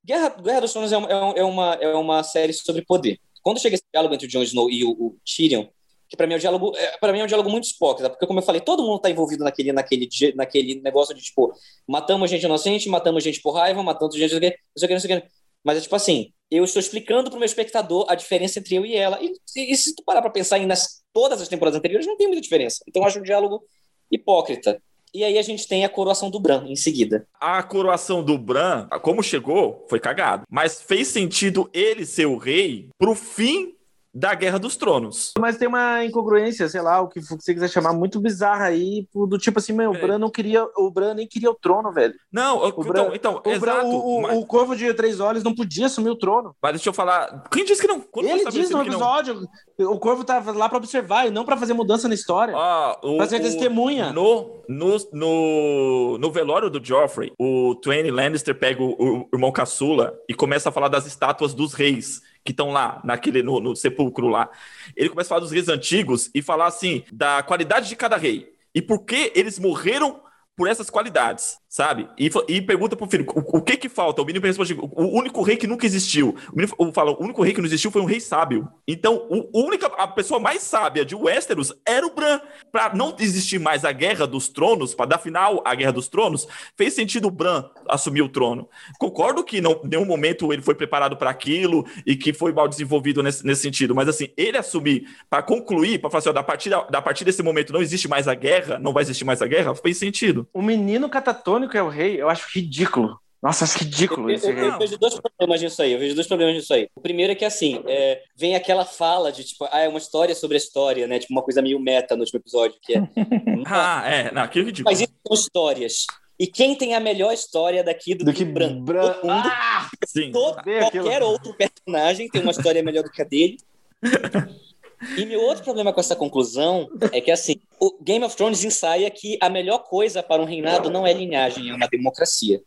Guerra, 0.05 0.29
Guerra 0.31 0.61
dos 0.61 0.73
Tronos 0.73 0.93
é, 0.93 0.97
é, 0.97 1.41
é, 1.41 1.45
uma, 1.45 1.75
é 1.75 1.95
uma 1.95 2.23
série 2.23 2.53
sobre 2.53 2.83
poder. 2.83 3.19
Quando 3.43 3.61
chega 3.61 3.75
esse 3.75 3.85
diálogo 3.93 4.15
entre 4.15 4.27
o 4.27 4.31
Jon 4.31 4.43
Snow 4.43 4.71
e 4.71 4.85
o, 4.85 4.91
o 4.91 5.17
Tyrion, 5.25 5.67
que 6.09 6.17
para 6.17 6.27
mim 6.27 6.35
é 6.35 6.37
um 6.37 6.41
diálogo, 6.41 6.77
é, 6.77 6.99
para 6.99 7.13
mim 7.13 7.21
é 7.21 7.25
um 7.25 7.27
diálogo 7.27 7.49
muito 7.49 7.69
hipócrita, 7.69 8.11
porque 8.11 8.27
como 8.27 8.39
eu 8.39 8.43
falei, 8.45 8.61
todo 8.61 8.83
mundo 8.83 9.01
tá 9.01 9.11
envolvido 9.11 9.43
naquele 9.45 9.73
naquele 9.73 10.09
naquele 10.35 10.75
negócio 10.81 11.15
de 11.15 11.23
tipo, 11.23 11.53
matamos 11.89 12.31
gente 12.31 12.45
inocente, 12.45 12.89
matamos 12.89 13.25
gente 13.25 13.41
por 13.41 13.53
raiva, 13.53 13.83
matamos 13.83 14.15
gente, 14.15 14.33
não 14.33 14.39
sei 14.39 14.49
o 14.49 14.89
que, 14.89 14.93
não 14.93 15.01
sei 15.01 15.17
o 15.17 15.21
que. 15.21 15.29
Mas 15.65 15.79
é 15.79 15.81
tipo 15.81 15.97
assim, 15.97 16.33
eu 16.51 16.65
estou 16.65 16.81
explicando 16.81 17.31
para 17.31 17.37
o 17.37 17.39
meu 17.39 17.47
espectador 17.47 18.05
a 18.09 18.15
diferença 18.15 18.59
entre 18.59 18.75
eu 18.75 18.85
e 18.85 18.95
ela. 18.95 19.19
E, 19.23 19.33
e, 19.57 19.73
e 19.73 19.77
se 19.77 19.95
tu 19.95 20.03
parar 20.05 20.21
para 20.21 20.31
pensar 20.31 20.59
em 20.59 20.67
nas 20.67 21.03
todas 21.13 21.41
as 21.41 21.49
temporadas 21.49 21.79
anteriores, 21.79 22.07
não 22.07 22.17
tem 22.17 22.27
muita 22.27 22.43
diferença. 22.43 22.85
Então 22.87 23.03
eu 23.03 23.07
acho 23.07 23.19
um 23.19 23.23
diálogo 23.23 23.65
hipócrita. 24.11 24.83
E 25.15 25.25
aí 25.25 25.39
a 25.39 25.43
gente 25.43 25.69
tem 25.69 25.85
a 25.85 25.89
coroação 25.89 26.31
do 26.31 26.41
Bran 26.41 26.65
em 26.67 26.77
seguida. 26.77 27.27
A 27.39 27.63
coroação 27.63 28.25
do 28.25 28.39
Bran, 28.39 28.89
como 29.03 29.23
chegou, 29.23 29.85
foi 29.89 30.01
cagado. 30.01 30.45
Mas 30.51 30.81
fez 30.81 31.09
sentido 31.09 31.69
ele 31.73 32.07
ser 32.07 32.27
o 32.27 32.39
rei 32.39 32.89
pro 32.99 33.15
fim 33.15 33.75
da 34.15 34.35
Guerra 34.35 34.59
dos 34.59 34.77
Tronos. 34.77 35.33
Mas 35.39 35.57
tem 35.57 35.67
uma 35.67 36.05
incongruência, 36.05 36.69
sei 36.69 36.83
lá, 36.83 37.01
o 37.01 37.09
que 37.09 37.21
você 37.21 37.55
quiser 37.55 37.69
chamar, 37.69 37.93
muito 37.93 38.21
bizarra 38.21 38.67
aí, 38.67 39.07
do 39.15 39.39
tipo 39.39 39.59
assim, 39.59 39.73
meu, 39.73 39.91
o 39.91 39.97
é. 39.97 40.01
Bran 40.01 40.19
não 40.19 40.31
queria, 40.31 40.67
o 40.77 40.91
Bran 40.91 41.15
nem 41.15 41.27
queria 41.27 41.51
o 41.51 41.55
trono, 41.55 41.91
velho. 41.93 42.15
Não, 42.31 42.59
o 42.59 42.69
então, 42.69 42.85
Bran, 42.85 43.11
então, 43.15 43.43
o 43.45 43.49
exato. 43.49 43.61
Bran, 43.61 43.83
o, 43.85 44.23
mas... 44.23 44.39
o, 44.39 44.47
Corvo 44.47 44.77
de 44.77 44.93
Três 44.93 45.19
Olhos 45.19 45.43
não 45.43 45.55
podia 45.55 45.87
assumir 45.87 46.11
o 46.11 46.17
trono. 46.17 46.55
Mas 46.61 46.73
deixa 46.73 46.91
eu 46.91 46.93
falar, 46.93 47.45
quem 47.51 47.65
disse 47.65 47.81
que 47.81 47.89
não? 47.89 48.01
Quando 48.01 48.29
Ele 48.29 48.45
disse 48.51 48.73
no 48.73 48.83
episódio, 48.83 49.49
o 49.79 49.99
Corvo 49.99 50.25
tava 50.25 50.53
lá 50.53 50.69
para 50.69 50.79
observar 50.79 51.27
e 51.27 51.31
não 51.31 51.45
para 51.45 51.57
fazer 51.57 51.73
mudança 51.73 52.07
na 52.07 52.15
história. 52.15 52.55
Ah, 52.57 52.99
o, 53.03 53.17
pra 53.17 53.27
ser 53.27 53.41
testemunha. 53.41 54.13
No, 54.13 54.63
no, 54.69 54.97
no, 55.13 56.19
no 56.19 56.31
velório 56.31 56.69
do 56.69 56.85
Joffrey, 56.85 57.33
o 57.39 57.75
Twain 57.77 58.11
Lannister 58.11 58.55
pega 58.55 58.83
o, 58.83 58.91
o 58.99 59.29
irmão 59.33 59.51
caçula 59.51 60.15
e 60.29 60.35
começa 60.35 60.69
a 60.69 60.73
falar 60.73 60.89
das 60.89 61.07
estátuas 61.07 61.55
dos 61.55 61.73
reis 61.73 62.21
que 62.45 62.53
estão 62.53 62.71
lá, 62.71 63.01
naquele, 63.05 63.43
no, 63.43 63.61
no 63.61 63.77
sepulcro 63.77 64.29
lá. 64.29 64.51
Ele 64.97 65.09
começa 65.09 65.29
a 65.29 65.31
falar 65.31 65.41
dos 65.41 65.53
reis 65.53 65.69
antigos 65.69 66.31
e 66.35 66.43
falar 66.43 66.67
assim, 66.67 67.05
da 67.13 67.43
qualidade 67.43 67.89
de 67.89 67.97
cada 67.97 68.17
rei. 68.17 68.53
E 68.75 68.83
por 68.83 69.05
que 69.05 69.33
eles 69.35 69.59
morreram 69.59 70.21
por 70.57 70.69
essas 70.69 70.91
qualidades, 70.91 71.59
sabe? 71.73 72.07
E, 72.19 72.31
e 72.49 72.61
pergunta 72.61 72.95
pro 72.95 73.09
filho, 73.09 73.25
o, 73.35 73.57
o, 73.57 73.63
que 73.63 73.79
que 73.79 73.89
falta? 73.89 74.21
O 74.21 74.27
menino 74.27 74.45
responde, 74.45 74.75
o 74.79 75.19
único 75.19 75.41
rei 75.41 75.57
que 75.57 75.67
nunca 75.67 75.87
existiu. 75.87 76.37
O 76.53 76.55
menino 76.55 76.93
fala, 76.93 77.13
o 77.13 77.25
único 77.25 77.43
rei 77.43 77.55
que 77.55 77.63
não 77.63 77.67
existiu 77.67 77.91
foi 77.91 78.03
um 78.03 78.05
rei 78.05 78.21
sábio. 78.21 78.69
Então, 78.87 79.27
o, 79.31 79.65
única, 79.65 79.87
a 79.87 80.07
pessoa 80.07 80.39
mais 80.39 80.61
sábia 80.61 81.03
de 81.03 81.15
Westeros 81.15 81.73
era 81.89 82.07
o 82.07 82.15
Bran. 82.15 82.41
Para 82.71 82.95
não 82.95 83.17
existir 83.19 83.59
mais 83.59 83.87
a 83.87 83.93
Guerra 83.93 84.27
dos 84.27 84.51
Tronos, 84.51 84.95
para 84.95 85.07
dar 85.07 85.19
final 85.19 85.63
à 85.65 85.75
Guerra 85.75 85.93
dos 85.93 86.09
Tronos, 86.09 86.47
fez 86.77 86.93
sentido 86.93 87.29
o 87.29 87.31
Bran 87.31 87.65
assumir 87.89 88.21
o 88.21 88.29
trono. 88.29 88.69
Concordo 88.99 89.43
que 89.43 89.61
não, 89.63 89.81
em 89.83 89.89
nenhum 89.89 90.05
momento 90.05 90.53
ele 90.53 90.61
foi 90.61 90.75
preparado 90.75 91.17
para 91.17 91.31
aquilo 91.31 91.87
e 92.07 92.15
que 92.15 92.35
foi 92.35 92.53
mal 92.53 92.69
desenvolvido 92.69 93.23
nesse, 93.23 93.47
nesse 93.47 93.63
sentido, 93.63 93.95
mas 93.95 94.09
assim, 94.09 94.29
ele 94.37 94.59
assumir 94.59 95.07
para 95.29 95.43
concluir, 95.43 95.99
para 95.99 96.11
falar 96.11 96.19
assim, 96.19 96.29
ó, 96.29 96.33
da 96.33 96.43
partir, 96.43 96.69
da, 96.69 96.83
da 96.83 97.03
partir 97.03 97.25
desse 97.25 97.43
momento 97.43 97.73
não 97.73 97.81
existe 97.81 98.09
mais 98.09 98.29
a 98.29 98.35
guerra, 98.35 98.79
não 98.79 98.93
vai 98.93 99.03
existir 99.03 99.25
mais 99.25 99.41
a 99.41 99.47
guerra, 99.47 99.75
fez 99.75 99.97
sentido. 99.97 100.47
O 100.53 100.61
menino 100.61 101.09
catatônico 101.09 101.62
é 101.73 101.83
o 101.83 101.89
rei, 101.89 102.21
eu 102.21 102.29
acho 102.29 102.47
ridículo. 102.55 103.19
Nossa, 103.43 103.65
acho 103.65 103.79
ridículo 103.79 104.31
eu, 104.31 104.39
eu, 104.39 104.57
eu, 104.57 104.79
vejo 104.79 104.97
dois 104.97 105.19
problemas 105.19 105.61
nisso 105.61 105.83
aí. 105.83 105.93
Eu 105.93 105.99
vejo 105.99 106.15
dois 106.15 106.29
problemas 106.29 106.55
nisso 106.55 106.73
aí. 106.73 106.89
O 106.95 107.01
primeiro 107.01 107.33
é 107.33 107.35
que, 107.35 107.45
assim, 107.45 107.83
é, 107.89 108.23
vem 108.37 108.55
aquela 108.55 108.85
fala 108.85 109.33
de, 109.33 109.43
tipo, 109.43 109.67
ah, 109.73 109.81
é 109.81 109.89
uma 109.89 109.99
história 109.99 110.33
sobre 110.33 110.57
a 110.57 110.59
história, 110.59 111.09
né? 111.09 111.19
Tipo, 111.19 111.33
uma 111.33 111.43
coisa 111.43 111.61
meio 111.61 111.81
meta 111.81 112.15
no 112.15 112.23
último 112.23 112.39
episódio, 112.39 112.79
que 112.81 112.95
é... 112.95 113.03
ah, 113.67 114.03
é. 114.07 114.33
Não, 114.33 114.43
aquilo 114.43 114.65
é 114.65 114.67
ridículo. 114.67 114.93
Mas 114.93 115.01
isso 115.01 115.13
são 115.27 115.35
histórias. 115.35 116.07
E 116.39 116.47
quem 116.47 116.77
tem 116.77 116.95
a 116.95 117.01
melhor 117.01 117.33
história 117.33 117.83
daqui 117.83 118.15
do, 118.15 118.25
do 118.25 118.33
que, 118.33 118.45
que 118.45 118.45
Bran? 118.45 118.81
Bran... 118.81 119.13
Todo 119.13 119.27
mundo, 119.27 119.49
ah, 119.49 119.89
sim. 120.07 120.31
Todo, 120.31 120.55
qualquer 120.55 120.85
aquilo. 120.85 121.27
outro 121.27 121.55
personagem 121.55 122.29
tem 122.29 122.43
uma 122.43 122.53
história 122.53 122.83
melhor 122.83 123.03
do 123.03 123.11
que 123.11 123.23
a 123.23 123.25
dele. 123.25 123.57
E 125.17 125.27
meu 125.27 125.41
outro 125.43 125.65
problema 125.65 125.93
com 125.93 126.01
essa 126.01 126.17
conclusão 126.17 126.89
é 127.13 127.21
que, 127.21 127.31
assim, 127.31 127.57
o 127.81 128.03
Game 128.03 128.25
of 128.25 128.37
Thrones 128.37 128.65
ensaia 128.65 129.11
que 129.11 129.37
a 129.41 129.49
melhor 129.49 129.79
coisa 129.79 130.23
para 130.23 130.41
um 130.41 130.47
reinado 130.47 130.91
não 130.91 131.07
é 131.07 131.13
linhagem, 131.13 131.71
é 131.71 131.75
uma 131.75 131.89
democracia. 131.89 132.63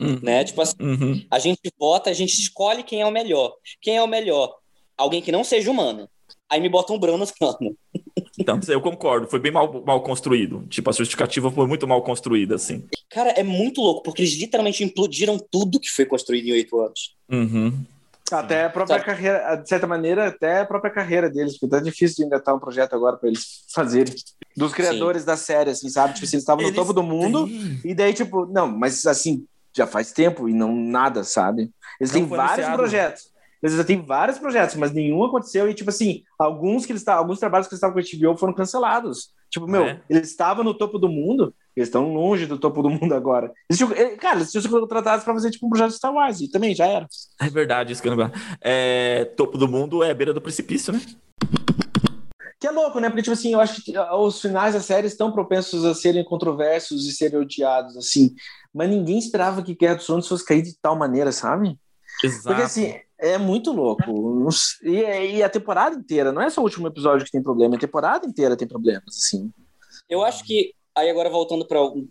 Uhum. 0.00 0.18
Né? 0.22 0.44
Tipo 0.44 0.60
assim, 0.60 0.76
uhum. 0.80 1.24
a 1.30 1.38
gente 1.38 1.60
vota, 1.78 2.10
a 2.10 2.12
gente 2.12 2.34
escolhe 2.34 2.82
quem 2.82 3.00
é 3.00 3.06
o 3.06 3.10
melhor. 3.10 3.54
Quem 3.80 3.96
é 3.96 4.02
o 4.02 4.08
melhor? 4.08 4.54
Alguém 4.96 5.22
que 5.22 5.32
não 5.32 5.44
seja 5.44 5.70
humano. 5.70 6.08
Aí 6.48 6.60
me 6.60 6.68
bota 6.68 6.92
um 6.92 6.98
Bran 6.98 7.16
no 7.16 7.26
plano. 7.26 7.76
Então, 8.38 8.58
eu 8.68 8.80
concordo, 8.80 9.28
foi 9.28 9.38
bem 9.38 9.52
mal, 9.52 9.82
mal 9.84 10.02
construído. 10.02 10.66
Tipo, 10.68 10.90
a 10.90 10.92
justificativa 10.92 11.50
foi 11.50 11.66
muito 11.66 11.86
mal 11.86 12.02
construída, 12.02 12.56
assim. 12.56 12.84
Cara, 13.08 13.30
é 13.30 13.42
muito 13.42 13.80
louco, 13.80 14.02
porque 14.02 14.22
eles 14.22 14.34
literalmente 14.34 14.82
implodiram 14.82 15.38
tudo 15.50 15.80
que 15.80 15.88
foi 15.88 16.04
construído 16.04 16.48
em 16.48 16.52
oito 16.52 16.78
anos. 16.80 17.14
Uhum. 17.30 17.84
Até 18.32 18.64
a 18.64 18.70
própria 18.70 18.96
Sabe? 18.96 19.06
carreira, 19.06 19.56
de 19.56 19.68
certa 19.68 19.86
maneira, 19.86 20.28
até 20.28 20.60
a 20.60 20.66
própria 20.66 20.90
carreira 20.90 21.28
deles, 21.28 21.58
porque 21.58 21.76
tá 21.76 21.80
difícil 21.80 22.16
de 22.16 22.24
engatar 22.24 22.54
um 22.54 22.58
projeto 22.58 22.94
agora 22.94 23.16
para 23.16 23.28
eles 23.28 23.64
fazerem. 23.72 24.14
Dos 24.56 24.72
criadores 24.72 25.22
Sim. 25.22 25.26
da 25.26 25.36
série, 25.36 25.70
assim, 25.70 25.88
sabe? 25.90 26.14
Tipo, 26.14 26.24
assim, 26.24 26.36
eles 26.36 26.42
estavam 26.42 26.64
no 26.64 26.74
topo 26.74 26.92
do 26.92 27.02
mundo, 27.02 27.46
e 27.84 27.94
daí, 27.94 28.14
tipo, 28.14 28.46
não, 28.46 28.66
mas 28.66 29.06
assim, 29.06 29.44
já 29.76 29.86
faz 29.86 30.10
tempo 30.12 30.48
e 30.48 30.54
não 30.54 30.74
nada, 30.74 31.22
sabe? 31.22 31.70
Eles 32.00 32.12
não 32.12 32.20
têm 32.20 32.28
vários 32.28 32.66
anunciado. 32.66 32.76
projetos. 32.78 33.33
Eles 33.64 33.78
já 33.78 33.82
têm 33.82 34.04
vários 34.04 34.38
projetos, 34.38 34.76
mas 34.76 34.92
nenhum 34.92 35.24
aconteceu. 35.24 35.66
E, 35.70 35.72
tipo 35.72 35.88
assim, 35.88 36.22
alguns 36.38 36.84
que 36.84 36.92
eles 36.92 37.08
alguns 37.08 37.38
trabalhos 37.38 37.66
que 37.66 37.72
eles 37.72 37.78
estavam 37.78 37.94
com 37.94 38.00
a 38.00 38.30
HBO 38.30 38.38
foram 38.38 38.52
cancelados. 38.52 39.30
Tipo, 39.48 39.66
meu, 39.66 39.84
é. 39.84 40.02
eles 40.10 40.28
estavam 40.28 40.62
no 40.62 40.74
topo 40.74 40.98
do 40.98 41.08
mundo, 41.08 41.54
eles 41.74 41.88
estão 41.88 42.12
longe 42.12 42.44
do 42.44 42.58
topo 42.58 42.82
do 42.82 42.90
mundo 42.90 43.14
agora. 43.14 43.50
Eles 43.70 43.78
tinham, 43.78 43.90
eh, 43.92 44.16
cara, 44.16 44.36
eles 44.36 44.50
tinham 44.50 44.60
sido 44.60 44.78
contratados 44.78 45.24
para 45.24 45.32
fazer 45.32 45.50
tipo 45.50 45.66
um 45.66 45.70
projeto 45.70 45.92
de 45.92 45.96
Star 45.96 46.12
Wars 46.12 46.42
e 46.42 46.50
também 46.50 46.74
já 46.74 46.86
era. 46.86 47.06
É 47.40 47.48
verdade, 47.48 47.90
isso 47.90 48.02
que 48.02 48.08
eu 48.08 48.14
não... 48.14 48.30
é 48.60 49.24
Topo 49.34 49.56
do 49.56 49.66
mundo 49.66 50.04
é 50.04 50.12
beira 50.12 50.34
do 50.34 50.42
precipício, 50.42 50.92
né? 50.92 51.00
Que 52.60 52.66
é 52.66 52.70
louco, 52.70 53.00
né? 53.00 53.08
Porque, 53.08 53.22
tipo 53.22 53.32
assim, 53.32 53.54
eu 53.54 53.60
acho 53.60 53.82
que 53.82 53.98
os 53.98 54.42
finais 54.42 54.74
da 54.74 54.80
série 54.80 55.06
estão 55.06 55.32
propensos 55.32 55.86
a 55.86 55.94
serem 55.94 56.22
controversos 56.22 57.06
e 57.06 57.12
serem 57.12 57.40
odiados, 57.40 57.96
assim. 57.96 58.34
Mas 58.74 58.90
ninguém 58.90 59.18
esperava 59.18 59.62
que 59.62 59.74
Guerra 59.74 59.94
dos 59.94 60.06
Tronos 60.06 60.28
fosse 60.28 60.44
cair 60.44 60.60
de 60.60 60.76
tal 60.82 60.96
maneira, 60.96 61.32
sabe? 61.32 61.78
Exato. 62.22 62.48
Porque, 62.48 62.62
assim, 62.62 62.94
é 63.24 63.38
muito 63.38 63.72
louco. 63.72 64.48
E, 64.82 65.36
e, 65.36 65.42
a 65.42 65.48
temporada 65.48 65.96
inteira, 65.96 66.30
não 66.30 66.42
é 66.42 66.50
só 66.50 66.60
o 66.60 66.64
último 66.64 66.86
episódio 66.86 67.24
que 67.24 67.32
tem 67.32 67.42
problema, 67.42 67.76
a 67.76 67.78
temporada 67.80 68.26
inteira 68.26 68.56
tem 68.56 68.68
problemas, 68.68 69.04
assim. 69.08 69.50
Eu 70.08 70.22
acho 70.22 70.44
que 70.44 70.74
aí 70.94 71.08
agora 71.08 71.30
voltando 71.30 71.66
para 71.66 71.82
um, 71.82 72.06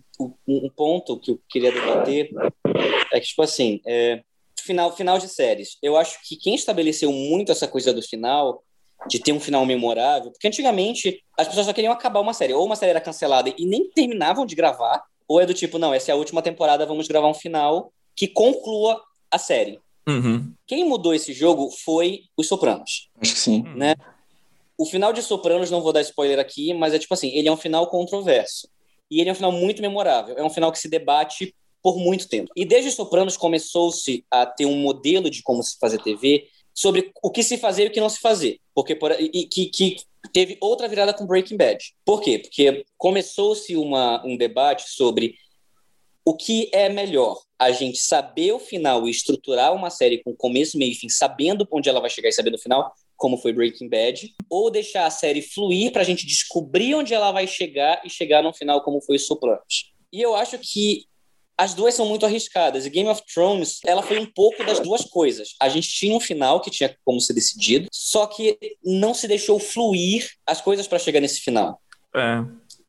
um, 0.48 0.70
ponto 0.76 1.20
que 1.20 1.32
eu 1.32 1.40
queria 1.48 1.72
debater, 1.72 2.30
é 3.12 3.20
que, 3.20 3.28
tipo 3.28 3.44
assim, 3.44 3.80
é, 3.86 4.24
final, 4.60 4.96
final 4.96 5.20
de 5.20 5.28
séries. 5.28 5.78
Eu 5.82 5.96
acho 5.96 6.18
que 6.28 6.36
quem 6.36 6.56
estabeleceu 6.56 7.12
muito 7.12 7.52
essa 7.52 7.68
coisa 7.68 7.94
do 7.94 8.02
final, 8.02 8.64
de 9.08 9.20
ter 9.20 9.32
um 9.32 9.40
final 9.40 9.66
memorável, 9.66 10.32
porque 10.32 10.48
antigamente 10.48 11.24
as 11.38 11.48
pessoas 11.48 11.68
só 11.68 11.74
queriam 11.74 11.94
acabar 11.94 12.22
uma 12.22 12.34
série, 12.34 12.54
ou 12.54 12.66
uma 12.66 12.76
série 12.76 12.92
era 12.92 13.02
cancelada 13.02 13.54
e 13.58 13.66
nem 13.66 13.90
terminavam 13.90 14.46
de 14.46 14.56
gravar, 14.56 15.04
ou 15.28 15.40
é 15.40 15.46
do 15.46 15.54
tipo, 15.54 15.78
não, 15.78 15.94
essa 15.94 16.12
é 16.12 16.14
a 16.14 16.18
última 16.18 16.42
temporada, 16.42 16.86
vamos 16.86 17.08
gravar 17.08 17.28
um 17.28 17.34
final 17.34 17.94
que 18.16 18.28
conclua 18.28 19.02
a 19.30 19.38
série. 19.38 19.80
Uhum. 20.08 20.54
Quem 20.68 20.88
mudou 20.88 21.14
esse 21.14 21.34
jogo 21.34 21.70
foi 21.72 22.24
os 22.36 22.48
Sopranos. 22.48 23.10
Acho 23.20 23.34
que 23.34 23.40
sim. 23.40 23.64
Né? 23.76 23.96
O 24.78 24.86
final 24.86 25.14
de 25.14 25.22
Sopranos, 25.22 25.72
não 25.72 25.82
vou 25.82 25.94
dar 25.94 26.02
spoiler 26.02 26.40
aqui, 26.40 26.74
mas 26.74 26.94
é 26.94 27.00
tipo 27.00 27.14
assim, 27.14 27.30
ele 27.30 27.48
é 27.48 27.52
um 27.52 27.58
final 27.58 27.88
controverso. 27.88 28.68
E 29.10 29.20
ele 29.22 29.30
é 29.30 29.32
um 29.32 29.36
final 29.36 29.52
muito 29.52 29.82
memorável. 29.82 30.36
É 30.38 30.44
um 30.44 30.50
final 30.50 30.72
que 30.72 30.80
se 30.80 30.90
debate 30.90 31.56
por 31.82 31.98
muito 31.98 32.28
tempo. 32.28 32.52
E 32.56 32.66
desde 32.66 32.92
Sopranos 32.92 33.38
começou-se 33.38 34.26
a 34.32 34.46
ter 34.46 34.66
um 34.66 34.78
modelo 34.78 35.30
de 35.30 35.42
como 35.44 35.62
se 35.62 35.78
fazer 35.78 36.02
TV 36.02 36.48
sobre 36.74 37.12
o 37.22 37.30
que 37.30 37.44
se 37.44 37.58
fazer 37.58 37.84
e 37.84 37.88
o 37.88 37.92
que 37.92 38.00
não 38.00 38.10
se 38.10 38.20
fazer. 38.20 38.60
Porque 38.74 38.96
por, 38.96 39.12
e, 39.20 39.46
que, 39.46 39.68
que 39.68 39.98
teve 40.32 40.58
outra 40.60 40.88
virada 40.88 41.14
com 41.14 41.28
Breaking 41.28 41.58
Bad. 41.58 41.94
Por 42.06 42.22
quê? 42.22 42.40
Porque 42.40 42.86
começou-se 42.98 43.76
um 43.76 44.38
debate 44.38 44.90
sobre 44.90 45.36
o 46.26 46.36
que 46.36 46.70
é 46.72 46.90
melhor, 46.90 47.42
a 47.64 47.72
gente 47.72 47.98
saber 47.98 48.52
o 48.52 48.60
final 48.60 49.08
e 49.08 49.12
estruturar 49.12 49.74
uma 49.74 49.90
série 49.90 50.24
com 50.24 50.36
começo, 50.36 50.78
meio 50.78 50.92
e 50.92 50.96
fim, 50.96 51.10
sabendo 51.10 51.68
onde 51.72 51.90
ela 51.90 52.00
vai 52.00 52.10
chegar 52.10 52.30
e 52.30 52.34
sabendo 52.34 52.56
o 52.56 52.60
final, 52.60 52.94
como 53.16 53.38
foi 53.38 53.54
Breaking 53.54 53.90
Bad, 53.90 54.34
ou 54.50 54.70
deixar 54.70 55.06
a 55.06 55.12
série 55.12 55.42
fluir 55.42 55.92
para 55.92 56.02
a 56.02 56.06
gente 56.06 56.26
descobrir 56.26 56.96
onde 56.96 57.14
ela 57.14 57.32
vai 57.32 57.48
chegar 57.48 58.02
e 58.06 58.10
chegar 58.10 58.44
no 58.44 58.54
final, 58.54 58.82
como 58.82 59.02
foi 59.02 59.18
Sopranos. 59.18 59.94
E 60.12 60.22
eu 60.22 60.36
acho 60.36 60.58
que 60.60 61.06
as 61.58 61.74
duas 61.74 61.94
são 61.94 62.06
muito 62.06 62.26
arriscadas. 62.26 62.86
E 62.86 62.90
Game 62.90 63.10
of 63.10 63.22
Thrones, 63.32 63.80
ela 63.86 64.02
foi 64.02 64.20
um 64.20 64.26
pouco 64.26 64.64
das 64.66 64.80
duas 64.80 65.06
coisas. 65.06 65.56
A 65.60 65.70
gente 65.70 65.88
tinha 65.88 66.16
um 66.16 66.20
final 66.20 66.60
que 66.60 66.72
tinha 66.72 66.96
como 67.06 67.22
ser 67.22 67.34
decidido, 67.34 67.88
só 67.92 68.26
que 68.26 68.58
não 68.84 69.14
se 69.14 69.28
deixou 69.28 69.60
fluir 69.60 70.30
as 70.46 70.62
coisas 70.62 70.88
para 70.88 71.00
chegar 71.00 71.20
nesse 71.20 71.42
final. 71.42 71.80
É. 72.16 72.44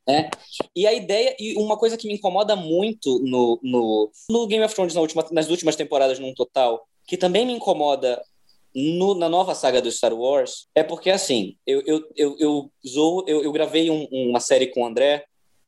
É. 0.06 0.30
E 0.76 0.86
a 0.86 0.92
ideia, 0.92 1.34
e 1.38 1.56
uma 1.56 1.78
coisa 1.78 1.96
que 1.96 2.06
me 2.06 2.14
incomoda 2.14 2.54
muito 2.54 3.20
no, 3.20 3.58
no, 3.62 4.10
no 4.28 4.46
Game 4.46 4.64
of 4.64 4.74
Thrones 4.74 4.94
na 4.94 5.00
última, 5.00 5.26
nas 5.32 5.48
últimas 5.48 5.76
temporadas, 5.76 6.18
num 6.18 6.34
total, 6.34 6.86
que 7.06 7.16
também 7.16 7.46
me 7.46 7.54
incomoda 7.54 8.22
no, 8.74 9.14
na 9.14 9.28
nova 9.28 9.54
saga 9.54 9.80
do 9.80 9.90
Star 9.90 10.12
Wars, 10.12 10.68
é 10.74 10.82
porque 10.82 11.10
assim, 11.10 11.56
eu, 11.66 11.82
eu, 11.86 12.04
eu, 12.16 12.36
eu, 12.38 12.70
eu, 12.84 13.24
eu, 13.26 13.44
eu 13.44 13.52
gravei 13.52 13.88
um, 13.88 14.06
uma 14.10 14.40
série 14.40 14.66
com 14.66 14.82
o 14.82 14.86
André, 14.86 15.24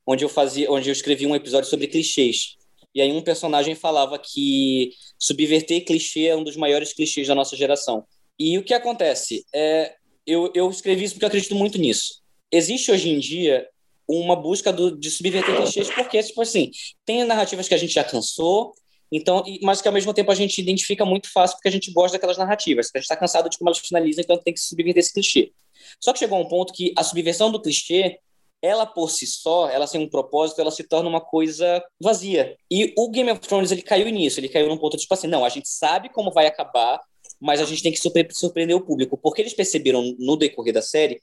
onde 0.07 0.25
eu 0.25 0.29
fazia, 0.29 0.71
onde 0.71 0.89
eu 0.89 0.93
escrevi 0.93 1.27
um 1.27 1.35
episódio 1.35 1.71
sobre 1.71 1.87
clichês. 1.87 2.57
E 2.95 3.01
aí 3.01 3.13
um 3.13 3.23
personagem 3.23 3.75
falava 3.75 4.19
que 4.19 4.91
subverter 5.19 5.85
clichê 5.85 6.27
é 6.27 6.37
um 6.37 6.45
dos 6.45 6.57
maiores 6.57 6.93
clichês 6.93 7.29
da 7.29 7.35
nossa 7.35 7.57
geração. 7.57 8.05
E 8.39 8.59
o 8.59 8.65
que 8.65 8.75
acontece? 8.75 9.45
É, 9.55 9.95
eu, 10.27 10.51
eu 10.55 10.71
escrevi 10.71 11.05
isso 11.05 11.15
porque 11.15 11.25
eu 11.25 11.29
acredito 11.29 11.55
muito 11.55 11.79
nisso. 11.79 12.23
Existe 12.51 12.91
hoje 12.91 13.11
em 13.11 13.19
dia 13.19 13.67
uma 14.09 14.37
busca 14.37 14.73
do, 14.73 14.97
de 14.97 15.11
subverter 15.11 15.57
clichês, 15.57 15.91
porque, 15.91 16.23
tipo 16.23 16.41
assim, 16.41 16.71
tem 17.05 17.25
narrativas 17.25 17.69
que 17.69 17.75
a 17.75 17.79
gente 17.79 17.93
já 17.93 18.05
cansou, 18.05 18.73
então, 19.11 19.45
mas 19.63 19.81
que 19.81 19.89
ao 19.89 19.95
mesmo 19.95 20.13
tempo 20.13 20.31
a 20.31 20.35
gente 20.35 20.61
identifica 20.61 21.05
muito 21.05 21.31
fácil 21.33 21.57
porque 21.57 21.69
a 21.69 21.73
gente 21.73 21.93
gosta 21.93 22.17
daquelas 22.17 22.39
narrativas, 22.39 22.91
a 22.95 22.99
gente 22.99 23.05
está 23.05 23.17
cansado 23.17 23.49
de 23.49 23.59
como 23.59 23.69
elas 23.69 23.79
finalizam, 23.79 24.23
então 24.23 24.39
tem 24.39 24.53
que 24.55 24.61
subverter 24.61 25.01
esse 25.01 25.13
clichê. 25.13 25.53
Só 26.01 26.13
que 26.13 26.19
chegou 26.19 26.41
um 26.41 26.49
ponto 26.49 26.73
que 26.73 26.93
a 26.97 27.05
subversão 27.05 27.51
do 27.51 27.61
clichê 27.61 28.19
ela 28.63 28.87
por 28.87 29.11
si 29.11 29.27
só, 29.27 29.69
ela 29.69 29.87
sem 29.87 30.01
um 30.01 30.09
propósito, 30.09 30.61
ela 30.61 30.71
se 30.71 30.83
torna 30.83 31.09
uma 31.09 31.21
coisa 31.21 31.83
vazia. 32.01 32.57
E 32.71 32.93
o 32.97 33.11
Game 33.11 33.31
of 33.31 33.41
Thrones, 33.41 33.71
ele 33.71 33.83
caiu 33.83 34.09
nisso, 34.09 34.41
ele 34.41 34.49
caiu 34.49 34.69
num 34.69 34.79
ponto 34.79 34.97
tipo 34.97 35.13
assim, 35.13 35.27
não, 35.27 35.45
a 35.45 35.49
gente 35.49 35.69
sabe 35.69 36.09
como 36.09 36.33
vai 36.33 36.47
acabar, 36.47 37.01
mas 37.41 37.61
a 37.61 37.65
gente 37.65 37.83
tem 37.83 37.93
que 37.93 37.99
surpreender 38.33 38.77
o 38.77 38.81
público, 38.81 39.17
porque 39.17 39.43
eles 39.43 39.55
perceberam 39.55 40.15
no 40.19 40.37
decorrer 40.37 40.73
da 40.73 40.83
série 40.83 41.23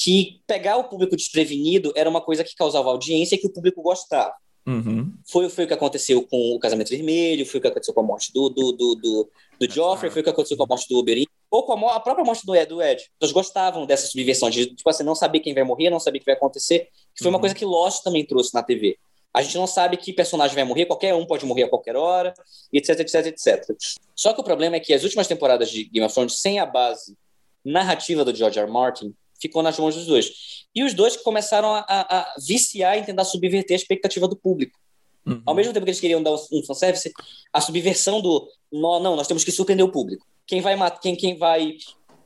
que 0.00 0.40
pegar 0.46 0.76
o 0.76 0.84
público 0.84 1.16
desprevenido 1.16 1.92
era 1.96 2.08
uma 2.08 2.20
coisa 2.20 2.44
que 2.44 2.54
causava 2.54 2.88
audiência 2.88 3.34
e 3.34 3.38
que 3.38 3.48
o 3.48 3.52
público 3.52 3.82
gostava. 3.82 4.32
Uhum. 4.64 5.12
Foi, 5.26 5.48
foi 5.48 5.64
o 5.64 5.66
que 5.66 5.74
aconteceu 5.74 6.22
com 6.22 6.54
o 6.54 6.58
Casamento 6.60 6.90
Vermelho, 6.90 7.44
foi 7.44 7.58
o 7.58 7.60
que 7.60 7.66
aconteceu 7.66 7.92
com 7.92 8.00
a 8.00 8.04
morte 8.04 8.32
do, 8.32 8.48
do, 8.48 8.70
do, 8.70 8.94
do, 8.94 9.30
do 9.58 9.72
Joffrey, 9.72 10.10
foi 10.10 10.20
o 10.20 10.24
que 10.24 10.30
aconteceu 10.30 10.56
com 10.56 10.64
a 10.64 10.66
morte 10.66 10.86
do 10.88 10.98
Oberyn, 10.98 11.24
ou 11.50 11.64
com 11.64 11.72
a, 11.72 11.96
a, 11.96 12.00
própria 12.00 12.24
morte 12.24 12.46
do 12.46 12.54
Ed, 12.54 12.68
do 12.68 12.80
Ed. 12.80 13.00
As 13.02 13.08
pessoas 13.18 13.32
gostavam 13.32 13.86
dessa 13.86 14.06
subversão, 14.06 14.48
de 14.48 14.66
tipo 14.66 14.88
assim, 14.88 15.02
não 15.02 15.16
saber 15.16 15.40
quem 15.40 15.52
vai 15.52 15.64
morrer, 15.64 15.90
não 15.90 15.98
saber 15.98 16.18
o 16.18 16.20
que 16.20 16.26
vai 16.26 16.34
acontecer, 16.34 16.90
que 17.14 17.22
foi 17.22 17.28
uma 17.28 17.36
uhum. 17.36 17.40
coisa 17.40 17.54
que 17.54 17.64
Lost 17.64 18.04
também 18.04 18.24
trouxe 18.24 18.54
na 18.54 18.62
TV. 18.62 18.98
A 19.34 19.42
gente 19.42 19.56
não 19.56 19.66
sabe 19.66 19.96
que 19.96 20.12
personagem 20.12 20.54
vai 20.54 20.64
morrer, 20.64 20.86
qualquer 20.86 21.14
um 21.14 21.26
pode 21.26 21.44
morrer 21.44 21.64
a 21.64 21.68
qualquer 21.68 21.96
hora, 21.96 22.32
etc, 22.72 23.00
etc, 23.00 23.26
etc. 23.26 23.76
Só 24.14 24.32
que 24.32 24.40
o 24.40 24.44
problema 24.44 24.76
é 24.76 24.80
que 24.80 24.94
as 24.94 25.02
últimas 25.02 25.26
temporadas 25.26 25.70
de 25.70 25.84
Game 25.84 26.06
of 26.06 26.14
Thrones, 26.14 26.34
sem 26.34 26.58
a 26.58 26.66
base 26.66 27.16
narrativa 27.64 28.24
do 28.24 28.34
George 28.34 28.58
R. 28.58 28.66
R. 28.66 28.72
Martin, 28.72 29.14
ficou 29.40 29.62
nas 29.62 29.78
mãos 29.78 29.94
dos 29.94 30.06
dois. 30.06 30.66
E 30.74 30.82
os 30.82 30.94
dois 30.94 31.16
começaram 31.16 31.74
a, 31.74 31.84
a, 31.88 32.18
a 32.18 32.34
viciar 32.46 32.98
e 32.98 33.04
tentar 33.04 33.24
subverter 33.24 33.74
a 33.74 33.80
expectativa 33.80 34.28
do 34.28 34.36
público. 34.36 34.78
Uhum. 35.26 35.42
Ao 35.44 35.54
mesmo 35.54 35.72
tempo 35.72 35.84
que 35.84 35.90
eles 35.90 36.00
queriam 36.00 36.22
dar 36.22 36.32
um 36.32 36.62
fanservice, 36.66 37.12
a 37.52 37.60
subversão 37.60 38.20
do 38.20 38.48
não, 38.72 39.16
nós 39.16 39.26
temos 39.26 39.44
que 39.44 39.52
surpreender 39.52 39.84
o 39.84 39.92
público. 39.92 40.26
Quem 40.46 40.60
vai, 40.60 40.76
quem, 40.98 41.14
quem 41.14 41.36
vai, 41.36 41.76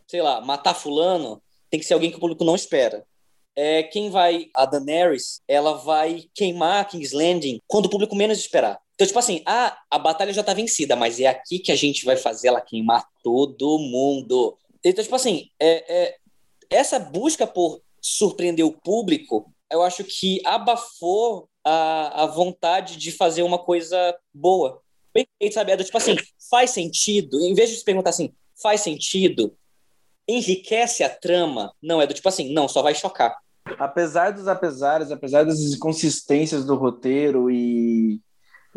sei 0.06 0.22
lá, 0.22 0.40
matar 0.40 0.74
fulano 0.74 1.42
tem 1.70 1.80
que 1.80 1.86
ser 1.86 1.94
alguém 1.94 2.10
que 2.10 2.16
o 2.16 2.20
público 2.20 2.44
não 2.44 2.54
espera. 2.54 3.04
É, 3.54 3.82
quem 3.82 4.10
vai, 4.10 4.48
a 4.54 4.64
Daenerys, 4.64 5.42
ela 5.46 5.74
vai 5.74 6.24
queimar 6.34 6.88
King's 6.88 7.12
Landing 7.12 7.60
quando 7.66 7.86
o 7.86 7.90
público 7.90 8.14
menos 8.16 8.38
esperar. 8.38 8.80
Então, 8.94 9.06
tipo 9.06 9.18
assim, 9.18 9.42
ah, 9.46 9.76
a 9.90 9.98
batalha 9.98 10.32
já 10.32 10.42
tá 10.42 10.54
vencida, 10.54 10.94
mas 10.94 11.18
é 11.18 11.26
aqui 11.26 11.58
que 11.58 11.72
a 11.72 11.76
gente 11.76 12.04
vai 12.04 12.16
fazer 12.16 12.48
ela 12.48 12.60
queimar 12.60 13.04
todo 13.22 13.78
mundo. 13.78 14.56
Então, 14.84 15.02
tipo 15.02 15.16
assim, 15.16 15.48
é, 15.60 15.84
é, 15.92 16.16
essa 16.72 16.98
busca 16.98 17.46
por 17.46 17.80
surpreender 18.00 18.66
o 18.66 18.72
público, 18.72 19.52
eu 19.70 19.82
acho 19.82 20.04
que 20.04 20.40
abafou 20.44 21.48
a, 21.64 22.24
a 22.24 22.26
vontade 22.26 22.96
de 22.96 23.12
fazer 23.12 23.42
uma 23.42 23.58
coisa 23.58 24.16
boa. 24.34 24.80
Bem 25.14 25.26
sabe? 25.50 25.72
É 25.72 25.76
do 25.76 25.84
tipo 25.84 25.96
assim, 25.96 26.16
faz 26.50 26.70
sentido? 26.70 27.40
Em 27.40 27.54
vez 27.54 27.70
de 27.70 27.76
se 27.76 27.84
perguntar 27.84 28.10
assim, 28.10 28.32
faz 28.60 28.80
sentido? 28.80 29.54
Enriquece 30.26 31.04
a 31.04 31.10
trama? 31.10 31.72
Não, 31.82 32.00
é 32.00 32.06
do 32.06 32.14
tipo 32.14 32.28
assim, 32.28 32.52
não, 32.52 32.66
só 32.66 32.82
vai 32.82 32.94
chocar. 32.94 33.36
Apesar 33.78 34.32
dos 34.32 34.48
apesares, 34.48 35.10
apesar 35.10 35.44
das 35.44 35.60
inconsistências 35.60 36.64
do 36.64 36.74
roteiro 36.74 37.50
e 37.50 38.20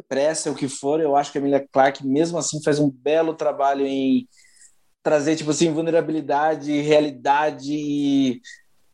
pressa, 0.07 0.51
o 0.51 0.55
que 0.55 0.67
for, 0.67 0.99
eu 0.99 1.15
acho 1.15 1.31
que 1.31 1.37
a 1.37 1.41
Emilia 1.41 1.67
Clarke, 1.71 2.05
mesmo 2.05 2.37
assim, 2.37 2.61
faz 2.61 2.79
um 2.79 2.89
belo 2.89 3.33
trabalho 3.33 3.85
em 3.85 4.27
trazer, 5.05 5.35
tipo 5.35 5.51
assim, 5.51 5.71
vulnerabilidade, 5.71 6.81
realidade 6.81 7.71
e 7.71 8.41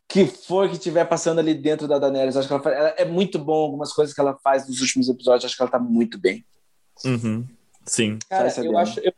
que 0.06 0.26
for 0.26 0.68
que 0.68 0.74
estiver 0.74 1.06
passando 1.06 1.38
ali 1.38 1.54
dentro 1.54 1.88
da 1.88 1.98
Daenerys. 1.98 2.36
Acho 2.36 2.46
que 2.46 2.52
ela, 2.52 2.62
faz, 2.62 2.76
ela, 2.76 2.88
é 2.98 3.04
muito 3.06 3.38
bom 3.38 3.54
algumas 3.54 3.94
coisas 3.94 4.14
que 4.14 4.20
ela 4.20 4.36
faz 4.44 4.68
nos 4.68 4.82
últimos 4.82 5.08
episódios. 5.08 5.46
Acho 5.46 5.56
que 5.56 5.62
ela 5.62 5.70
tá 5.70 5.78
muito 5.78 6.18
bem. 6.18 6.44
Uhum. 7.02 7.46
Sim. 7.86 8.18
Cara, 8.28 8.52
eu 8.62 8.76
acho, 8.76 9.00
eu 9.00 9.14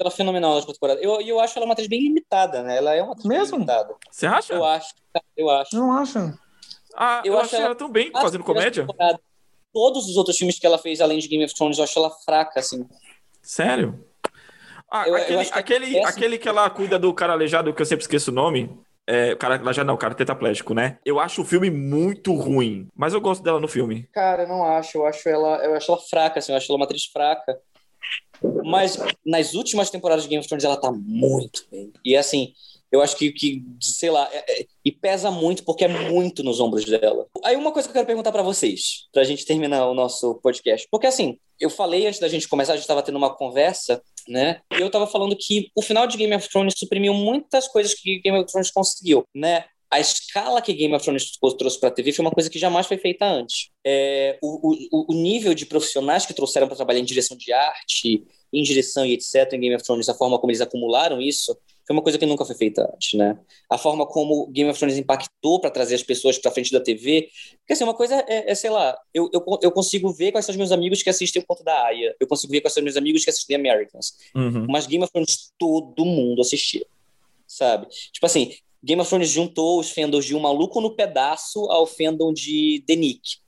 ela 0.00 0.10
fenomenal 0.10 0.50
na 0.52 0.56
última 0.56 0.72
temporada. 0.72 1.00
Eu, 1.02 1.20
eu 1.20 1.38
acho 1.38 1.58
ela 1.58 1.66
uma 1.66 1.74
atriz 1.74 1.86
bem 1.86 2.00
limitada, 2.00 2.62
né? 2.62 2.78
Ela 2.78 2.94
é 2.94 3.02
uma 3.02 3.12
atriz 3.12 3.26
Mesmo? 3.26 3.56
limitada. 3.56 3.94
Você 4.10 4.26
acha? 4.26 4.54
Eu 4.54 4.64
acho, 4.64 4.94
eu 5.36 5.50
acho. 5.50 5.76
Não 5.76 5.92
acho. 5.92 6.18
Ah, 6.96 7.20
eu, 7.26 7.34
eu 7.34 7.40
acho 7.40 7.54
ela, 7.54 7.66
ela 7.66 7.74
tão 7.74 7.90
bem 7.90 8.10
fazendo 8.10 8.42
comédia. 8.42 8.86
Todos 9.70 10.08
os 10.08 10.16
outros 10.16 10.38
filmes 10.38 10.58
que 10.58 10.66
ela 10.66 10.78
fez, 10.78 11.02
além 11.02 11.18
de 11.18 11.28
Game 11.28 11.44
of 11.44 11.54
Thrones, 11.54 11.76
eu 11.76 11.84
acho 11.84 11.98
ela 11.98 12.10
fraca, 12.24 12.58
assim. 12.58 12.88
Sério? 13.42 14.07
Ah, 14.90 15.06
eu, 15.06 15.14
aquele, 15.14 15.34
eu 15.34 15.44
que 15.44 15.58
aquele, 15.58 15.98
aquele 16.00 16.38
que 16.38 16.48
ela 16.48 16.68
cuida 16.70 16.98
do 16.98 17.12
cara 17.12 17.32
aleijado, 17.32 17.72
que 17.74 17.82
eu 17.82 17.86
sempre 17.86 18.02
esqueço 18.02 18.30
o 18.30 18.34
nome. 18.34 18.70
É, 19.06 19.34
cara, 19.36 19.72
já 19.72 19.82
não, 19.82 19.96
cara 19.96 20.14
tetraplégico, 20.14 20.74
né? 20.74 20.98
Eu 21.02 21.18
acho 21.18 21.40
o 21.40 21.44
filme 21.44 21.70
muito 21.70 22.34
ruim, 22.34 22.88
mas 22.94 23.14
eu 23.14 23.20
gosto 23.22 23.42
dela 23.42 23.58
no 23.58 23.66
filme. 23.66 24.06
Cara, 24.12 24.42
eu 24.42 24.48
não 24.48 24.62
acho. 24.62 24.98
Eu 24.98 25.06
acho 25.06 25.26
ela, 25.28 25.64
eu 25.64 25.74
acho 25.74 25.90
ela 25.90 26.00
fraca, 26.00 26.38
assim, 26.38 26.52
eu 26.52 26.58
acho 26.58 26.70
ela 26.70 26.78
uma 26.78 26.84
atriz 26.84 27.06
fraca. 27.06 27.58
Mas 28.64 28.98
nas 29.24 29.54
últimas 29.54 29.90
temporadas 29.90 30.24
de 30.24 30.28
Game 30.28 30.40
of 30.40 30.48
Thrones 30.48 30.64
ela 30.64 30.76
tá 30.76 30.92
muito 30.92 31.66
bem. 31.70 31.90
E 32.04 32.16
assim, 32.16 32.52
eu 32.90 33.02
acho 33.02 33.16
que, 33.16 33.32
que 33.32 33.62
sei 33.80 34.10
lá, 34.10 34.28
é, 34.32 34.60
é, 34.60 34.66
e 34.84 34.92
pesa 34.92 35.30
muito 35.30 35.64
porque 35.64 35.84
é 35.84 35.88
muito 35.88 36.42
nos 36.42 36.60
ombros 36.60 36.84
dela. 36.84 37.26
Aí 37.44 37.56
uma 37.56 37.72
coisa 37.72 37.88
que 37.88 37.90
eu 37.90 37.94
quero 37.94 38.06
perguntar 38.06 38.32
para 38.32 38.42
vocês, 38.42 39.08
pra 39.12 39.24
gente 39.24 39.44
terminar 39.44 39.86
o 39.86 39.94
nosso 39.94 40.34
podcast. 40.36 40.86
Porque 40.90 41.06
assim, 41.06 41.38
eu 41.60 41.68
falei 41.70 42.06
antes 42.06 42.20
da 42.20 42.28
gente 42.28 42.48
começar, 42.48 42.72
a 42.72 42.76
gente 42.76 42.86
tava 42.86 43.02
tendo 43.02 43.18
uma 43.18 43.34
conversa 43.34 44.02
né? 44.28 44.60
Eu 44.70 44.86
estava 44.86 45.06
falando 45.06 45.36
que 45.36 45.70
o 45.74 45.82
final 45.82 46.06
de 46.06 46.16
Game 46.16 46.34
of 46.34 46.48
Thrones 46.48 46.74
suprimiu 46.76 47.14
muitas 47.14 47.66
coisas 47.68 47.94
que 47.94 48.20
Game 48.20 48.38
of 48.38 48.50
Thrones 48.50 48.70
conseguiu, 48.70 49.24
né? 49.34 49.64
A 49.90 49.98
escala 49.98 50.60
que 50.60 50.72
Game 50.74 50.94
of 50.94 51.02
Thrones 51.02 51.38
trouxe 51.58 51.80
para 51.80 51.88
a 51.88 51.92
TV 51.92 52.12
foi 52.12 52.22
uma 52.24 52.30
coisa 52.30 52.50
que 52.50 52.58
jamais 52.58 52.86
foi 52.86 52.98
feita 52.98 53.24
antes. 53.24 53.70
É, 53.84 54.38
o, 54.42 54.76
o, 54.92 55.12
o 55.12 55.14
nível 55.14 55.54
de 55.54 55.64
profissionais 55.64 56.26
que 56.26 56.34
trouxeram 56.34 56.66
para 56.66 56.76
trabalhar 56.76 57.00
em 57.00 57.04
direção 57.04 57.36
de 57.36 57.50
arte, 57.52 58.22
em 58.52 58.62
direção 58.62 59.06
e 59.06 59.14
etc. 59.14 59.50
em 59.54 59.60
Game 59.60 59.74
of 59.74 59.82
Thrones, 59.82 60.08
a 60.08 60.14
forma 60.14 60.38
como 60.38 60.50
eles 60.50 60.60
acumularam 60.60 61.22
isso, 61.22 61.56
foi 61.88 61.96
uma 61.96 62.02
coisa 62.02 62.18
que 62.18 62.26
nunca 62.26 62.44
foi 62.44 62.54
feita 62.54 62.82
antes, 62.94 63.18
né? 63.18 63.38
A 63.70 63.78
forma 63.78 64.04
como 64.04 64.46
Game 64.48 64.68
of 64.68 64.78
Thrones 64.78 64.98
impactou 64.98 65.58
para 65.58 65.70
trazer 65.70 65.94
as 65.94 66.02
pessoas 66.02 66.36
para 66.36 66.50
frente 66.50 66.70
da 66.70 66.80
TV. 66.80 67.30
Porque, 67.60 67.72
assim, 67.72 67.82
uma 67.82 67.94
coisa 67.94 68.22
é, 68.28 68.52
é 68.52 68.54
sei 68.54 68.68
lá, 68.68 68.94
eu, 69.14 69.30
eu, 69.32 69.42
eu, 69.62 69.72
consigo 69.72 70.12
ver 70.12 70.30
quais 70.30 70.44
são 70.44 70.52
os 70.52 70.58
meus 70.58 70.70
amigos 70.70 71.02
que 71.02 71.08
assistem 71.08 71.40
o 71.40 71.46
Conto 71.46 71.64
da 71.64 71.86
Aya. 71.86 72.14
Eu 72.20 72.26
consigo 72.26 72.52
ver 72.52 72.60
quais 72.60 72.74
são 72.74 72.82
os 72.82 72.84
meus 72.84 72.96
amigos 72.98 73.24
que 73.24 73.30
assistem 73.30 73.56
Americans. 73.56 74.18
Uhum. 74.34 74.66
Mas 74.68 74.86
Game 74.86 75.02
of 75.02 75.10
Thrones 75.10 75.50
todo 75.58 76.04
mundo 76.04 76.42
assistia, 76.42 76.84
sabe? 77.46 77.86
Tipo 78.12 78.26
assim, 78.26 78.52
Game 78.84 79.00
of 79.00 79.08
Thrones 79.08 79.30
juntou 79.30 79.80
os 79.80 79.90
fandoms 79.90 80.26
de 80.26 80.36
Um 80.36 80.40
Maluco 80.40 80.82
no 80.82 80.90
Pedaço 80.90 81.70
ao 81.70 81.86
fandom 81.86 82.34
de 82.34 82.84
The 82.86 82.96
Nick, 82.96 83.38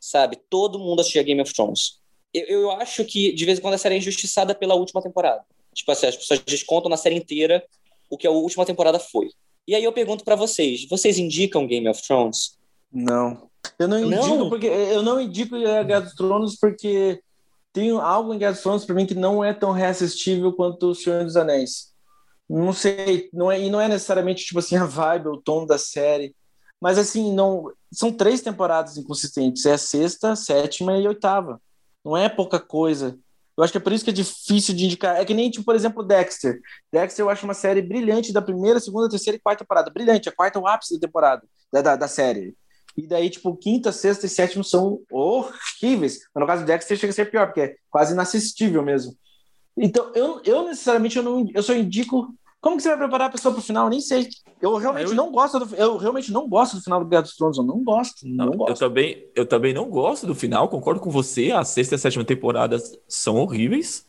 sabe? 0.00 0.38
Todo 0.48 0.78
mundo 0.78 1.00
assistia 1.00 1.22
Game 1.22 1.42
of 1.42 1.52
Thrones. 1.52 2.00
Eu, 2.32 2.46
eu 2.46 2.70
acho 2.70 3.04
que, 3.04 3.30
de 3.34 3.44
vez 3.44 3.58
em 3.58 3.60
quando, 3.60 3.74
a 3.74 3.78
série 3.78 3.96
é 3.96 3.98
injustiçada 3.98 4.54
pela 4.54 4.74
última 4.74 5.02
temporada. 5.02 5.44
Tipo 5.74 5.92
assim, 5.92 6.06
as 6.06 6.16
pessoas 6.16 6.40
descontam 6.40 6.88
na 6.88 6.96
série 6.96 7.14
inteira 7.14 7.62
o 8.10 8.18
que 8.18 8.26
a 8.26 8.30
última 8.30 8.66
temporada 8.66 8.98
foi. 8.98 9.30
E 9.66 9.74
aí 9.74 9.84
eu 9.84 9.92
pergunto 9.92 10.24
para 10.24 10.36
vocês, 10.36 10.86
vocês 10.88 11.18
indicam 11.18 11.66
Game 11.66 11.88
of 11.88 12.02
Thrones? 12.02 12.58
Não. 12.92 13.48
Eu 13.78 13.86
não 13.86 13.98
indico 13.98 14.36
não. 14.36 14.48
porque 14.48 14.66
eu 14.66 15.02
não 15.02 15.20
indico 15.20 15.56
Guerra 15.58 16.00
dos 16.00 16.14
Tronos 16.14 16.56
porque 16.56 17.22
tem 17.72 17.90
algo 17.90 18.34
em 18.34 18.38
Guerra 18.38 18.52
dos 18.52 18.62
Tronos 18.62 18.84
para 18.84 18.94
mim 18.94 19.06
que 19.06 19.14
não 19.14 19.44
é 19.44 19.52
tão 19.52 19.70
reassistível 19.70 20.52
quanto 20.52 20.90
O 20.90 20.94
Senhor 20.94 21.24
dos 21.24 21.36
Anéis. 21.36 21.90
Não 22.48 22.72
sei, 22.72 23.30
não 23.32 23.50
é, 23.50 23.60
e 23.60 23.70
não 23.70 23.80
é 23.80 23.86
necessariamente 23.86 24.44
tipo 24.44 24.58
assim 24.58 24.76
a 24.76 24.84
vibe, 24.84 25.28
o 25.28 25.36
tom 25.36 25.64
da 25.64 25.78
série, 25.78 26.34
mas 26.80 26.98
assim, 26.98 27.32
não 27.32 27.70
são 27.92 28.10
três 28.10 28.40
temporadas 28.40 28.96
inconsistentes, 28.96 29.66
é 29.66 29.74
a 29.74 29.78
sexta, 29.78 30.34
sétima 30.34 30.96
e 30.98 31.06
oitava. 31.06 31.60
Não 32.04 32.16
é 32.16 32.28
pouca 32.28 32.58
coisa. 32.58 33.18
Eu 33.60 33.64
acho 33.64 33.72
que 33.72 33.78
é 33.78 33.80
por 33.80 33.92
isso 33.92 34.04
que 34.04 34.10
é 34.10 34.14
difícil 34.14 34.74
de 34.74 34.86
indicar. 34.86 35.16
É 35.16 35.24
que 35.24 35.34
nem, 35.34 35.50
tipo, 35.50 35.66
por 35.66 35.74
exemplo, 35.74 36.02
Dexter. 36.02 36.58
Dexter 36.90 37.22
eu 37.22 37.28
acho 37.28 37.44
uma 37.44 37.52
série 37.52 37.82
brilhante 37.82 38.32
da 38.32 38.40
primeira, 38.40 38.80
segunda, 38.80 39.08
terceira 39.08 39.36
e 39.36 39.40
quarta 39.40 39.64
temporada. 39.64 39.90
Brilhante, 39.90 40.30
a 40.30 40.32
quarta 40.32 40.58
é 40.58 40.62
o 40.62 40.66
ápice 40.66 40.94
da 40.94 41.06
temporada, 41.06 41.42
da, 41.70 41.82
da, 41.82 41.96
da 41.96 42.08
série. 42.08 42.56
E 42.96 43.06
daí, 43.06 43.28
tipo, 43.28 43.54
quinta, 43.56 43.92
sexta 43.92 44.24
e 44.24 44.30
sétima 44.30 44.64
são 44.64 45.02
horríveis. 45.10 46.20
Mas 46.34 46.40
no 46.40 46.46
caso 46.46 46.62
do 46.62 46.66
Dexter 46.66 46.96
chega 46.96 47.10
a 47.10 47.14
ser 47.14 47.30
pior, 47.30 47.46
porque 47.48 47.60
é 47.60 47.76
quase 47.90 48.14
inassistível 48.14 48.82
mesmo. 48.82 49.14
Então, 49.76 50.10
eu, 50.14 50.40
eu 50.42 50.64
necessariamente 50.64 51.18
eu, 51.18 51.22
não, 51.22 51.46
eu 51.54 51.62
só 51.62 51.74
indico 51.74 52.34
como 52.60 52.76
que 52.76 52.82
você 52.82 52.90
vai 52.90 52.98
preparar 52.98 53.28
a 53.28 53.32
pessoa 53.32 53.52
para 53.52 53.60
o 53.60 53.64
final? 53.64 53.86
Eu 53.86 53.90
nem 53.90 54.00
sei. 54.00 54.28
Eu 54.60 54.76
realmente 54.76 55.10
eu... 55.10 55.14
não 55.14 55.30
gosto 55.30 55.58
do, 55.58 55.74
eu 55.74 55.96
realmente 55.96 56.32
não 56.32 56.48
gosto 56.48 56.76
do 56.76 56.82
final 56.82 57.00
do 57.00 57.06
Guerra 57.06 57.22
dos 57.22 57.36
Tronos. 57.36 57.58
Eu 57.58 57.64
não 57.64 57.82
gosto. 57.82 58.26
Não, 58.26 58.46
não 58.46 58.52
gosto. 58.52 58.70
Eu 58.70 58.88
também, 58.88 59.26
eu 59.34 59.46
também 59.46 59.74
não 59.74 59.88
gosto 59.88 60.26
do 60.26 60.34
final. 60.34 60.68
Concordo 60.68 61.00
com 61.00 61.10
você. 61.10 61.50
A 61.50 61.64
sexta 61.64 61.94
e 61.94 61.96
a 61.96 61.98
sétima 61.98 62.24
temporadas 62.24 62.98
são 63.08 63.36
horríveis. 63.36 64.06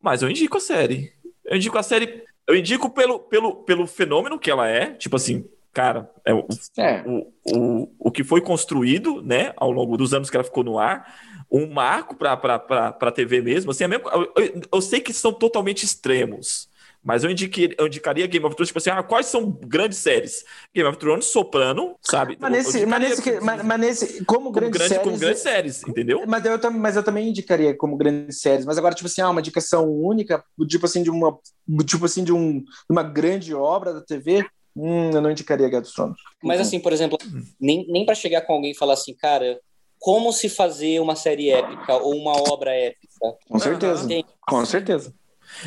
Mas 0.00 0.22
eu 0.22 0.30
indico 0.30 0.56
a 0.56 0.60
série. 0.60 1.12
Eu 1.44 1.56
indico 1.56 1.76
a 1.78 1.82
série. 1.82 2.24
Eu 2.46 2.56
indico 2.56 2.88
pelo, 2.90 3.18
pelo, 3.18 3.56
pelo 3.56 3.86
fenômeno 3.86 4.38
que 4.38 4.50
ela 4.50 4.68
é. 4.68 4.92
Tipo 4.92 5.16
assim, 5.16 5.44
cara, 5.72 6.10
é 6.24 6.32
o, 6.32 6.46
é. 6.78 7.04
O, 7.06 7.32
o, 7.54 7.88
o 7.98 8.10
que 8.10 8.24
foi 8.24 8.40
construído, 8.40 9.20
né, 9.20 9.52
ao 9.56 9.70
longo 9.70 9.96
dos 9.96 10.14
anos 10.14 10.30
que 10.30 10.36
ela 10.36 10.44
ficou 10.44 10.64
no 10.64 10.78
ar, 10.78 11.14
um 11.50 11.70
marco 11.70 12.16
para 12.16 12.34
a 12.34 13.12
TV 13.12 13.42
mesmo. 13.42 13.70
Assim, 13.70 13.84
é 13.84 13.88
mesmo 13.88 14.08
eu, 14.08 14.62
eu, 14.72 14.80
sei 14.80 15.00
que 15.00 15.12
são 15.12 15.32
totalmente 15.32 15.84
extremos. 15.84 16.68
Mas 17.06 17.22
eu, 17.22 17.30
indiquei, 17.30 17.72
eu 17.78 17.86
indicaria 17.86 18.26
Game 18.26 18.44
of 18.44 18.56
Thrones, 18.56 18.68
tipo 18.68 18.80
assim, 18.80 18.90
ah, 18.90 19.00
quais 19.00 19.26
são 19.26 19.48
grandes 19.48 19.96
séries? 19.98 20.44
Game 20.74 20.88
of 20.88 20.98
Thrones, 20.98 21.26
Soprano, 21.26 21.94
sabe? 22.02 22.36
Mas 22.40 22.50
nesse, 22.50 22.84
mas 22.84 23.00
nesse, 23.00 23.40
mas, 23.40 23.62
mas 23.64 23.80
nesse 23.80 24.24
como, 24.24 24.40
como 24.40 24.50
grandes 24.50 24.76
grande, 24.76 24.88
séries... 24.88 25.04
Como 25.04 25.16
grandes 25.16 25.42
séries, 25.42 25.82
entendeu? 25.86 26.24
Mas 26.26 26.44
eu, 26.44 26.70
mas 26.72 26.96
eu 26.96 27.04
também 27.04 27.28
indicaria 27.28 27.76
como 27.76 27.96
grandes 27.96 28.40
séries. 28.40 28.66
Mas 28.66 28.76
agora, 28.76 28.92
tipo 28.92 29.06
assim, 29.06 29.20
ah, 29.20 29.30
uma 29.30 29.38
indicação 29.38 29.88
única, 29.88 30.44
tipo 30.66 30.84
assim, 30.84 31.04
de 31.04 31.08
uma, 31.08 31.38
tipo 31.86 32.04
assim, 32.04 32.24
de 32.24 32.32
um, 32.32 32.64
uma 32.90 33.04
grande 33.04 33.54
obra 33.54 33.94
da 33.94 34.00
TV, 34.00 34.44
hum, 34.74 35.12
eu 35.12 35.20
não 35.20 35.30
indicaria 35.30 35.68
Game 35.68 35.84
of 35.84 35.94
Thrones. 35.94 36.16
Mas 36.42 36.60
assim, 36.60 36.80
por 36.80 36.92
exemplo, 36.92 37.16
nem, 37.60 37.86
nem 37.86 38.04
para 38.04 38.16
chegar 38.16 38.40
com 38.40 38.54
alguém 38.54 38.72
e 38.72 38.76
falar 38.76 38.94
assim, 38.94 39.14
cara, 39.14 39.60
como 40.00 40.32
se 40.32 40.48
fazer 40.48 40.98
uma 40.98 41.14
série 41.14 41.50
épica 41.50 41.98
ou 41.98 42.16
uma 42.16 42.32
obra 42.52 42.72
épica? 42.74 43.36
Com 43.48 43.58
certeza, 43.60 44.08
com 44.40 44.66
certeza. 44.66 45.14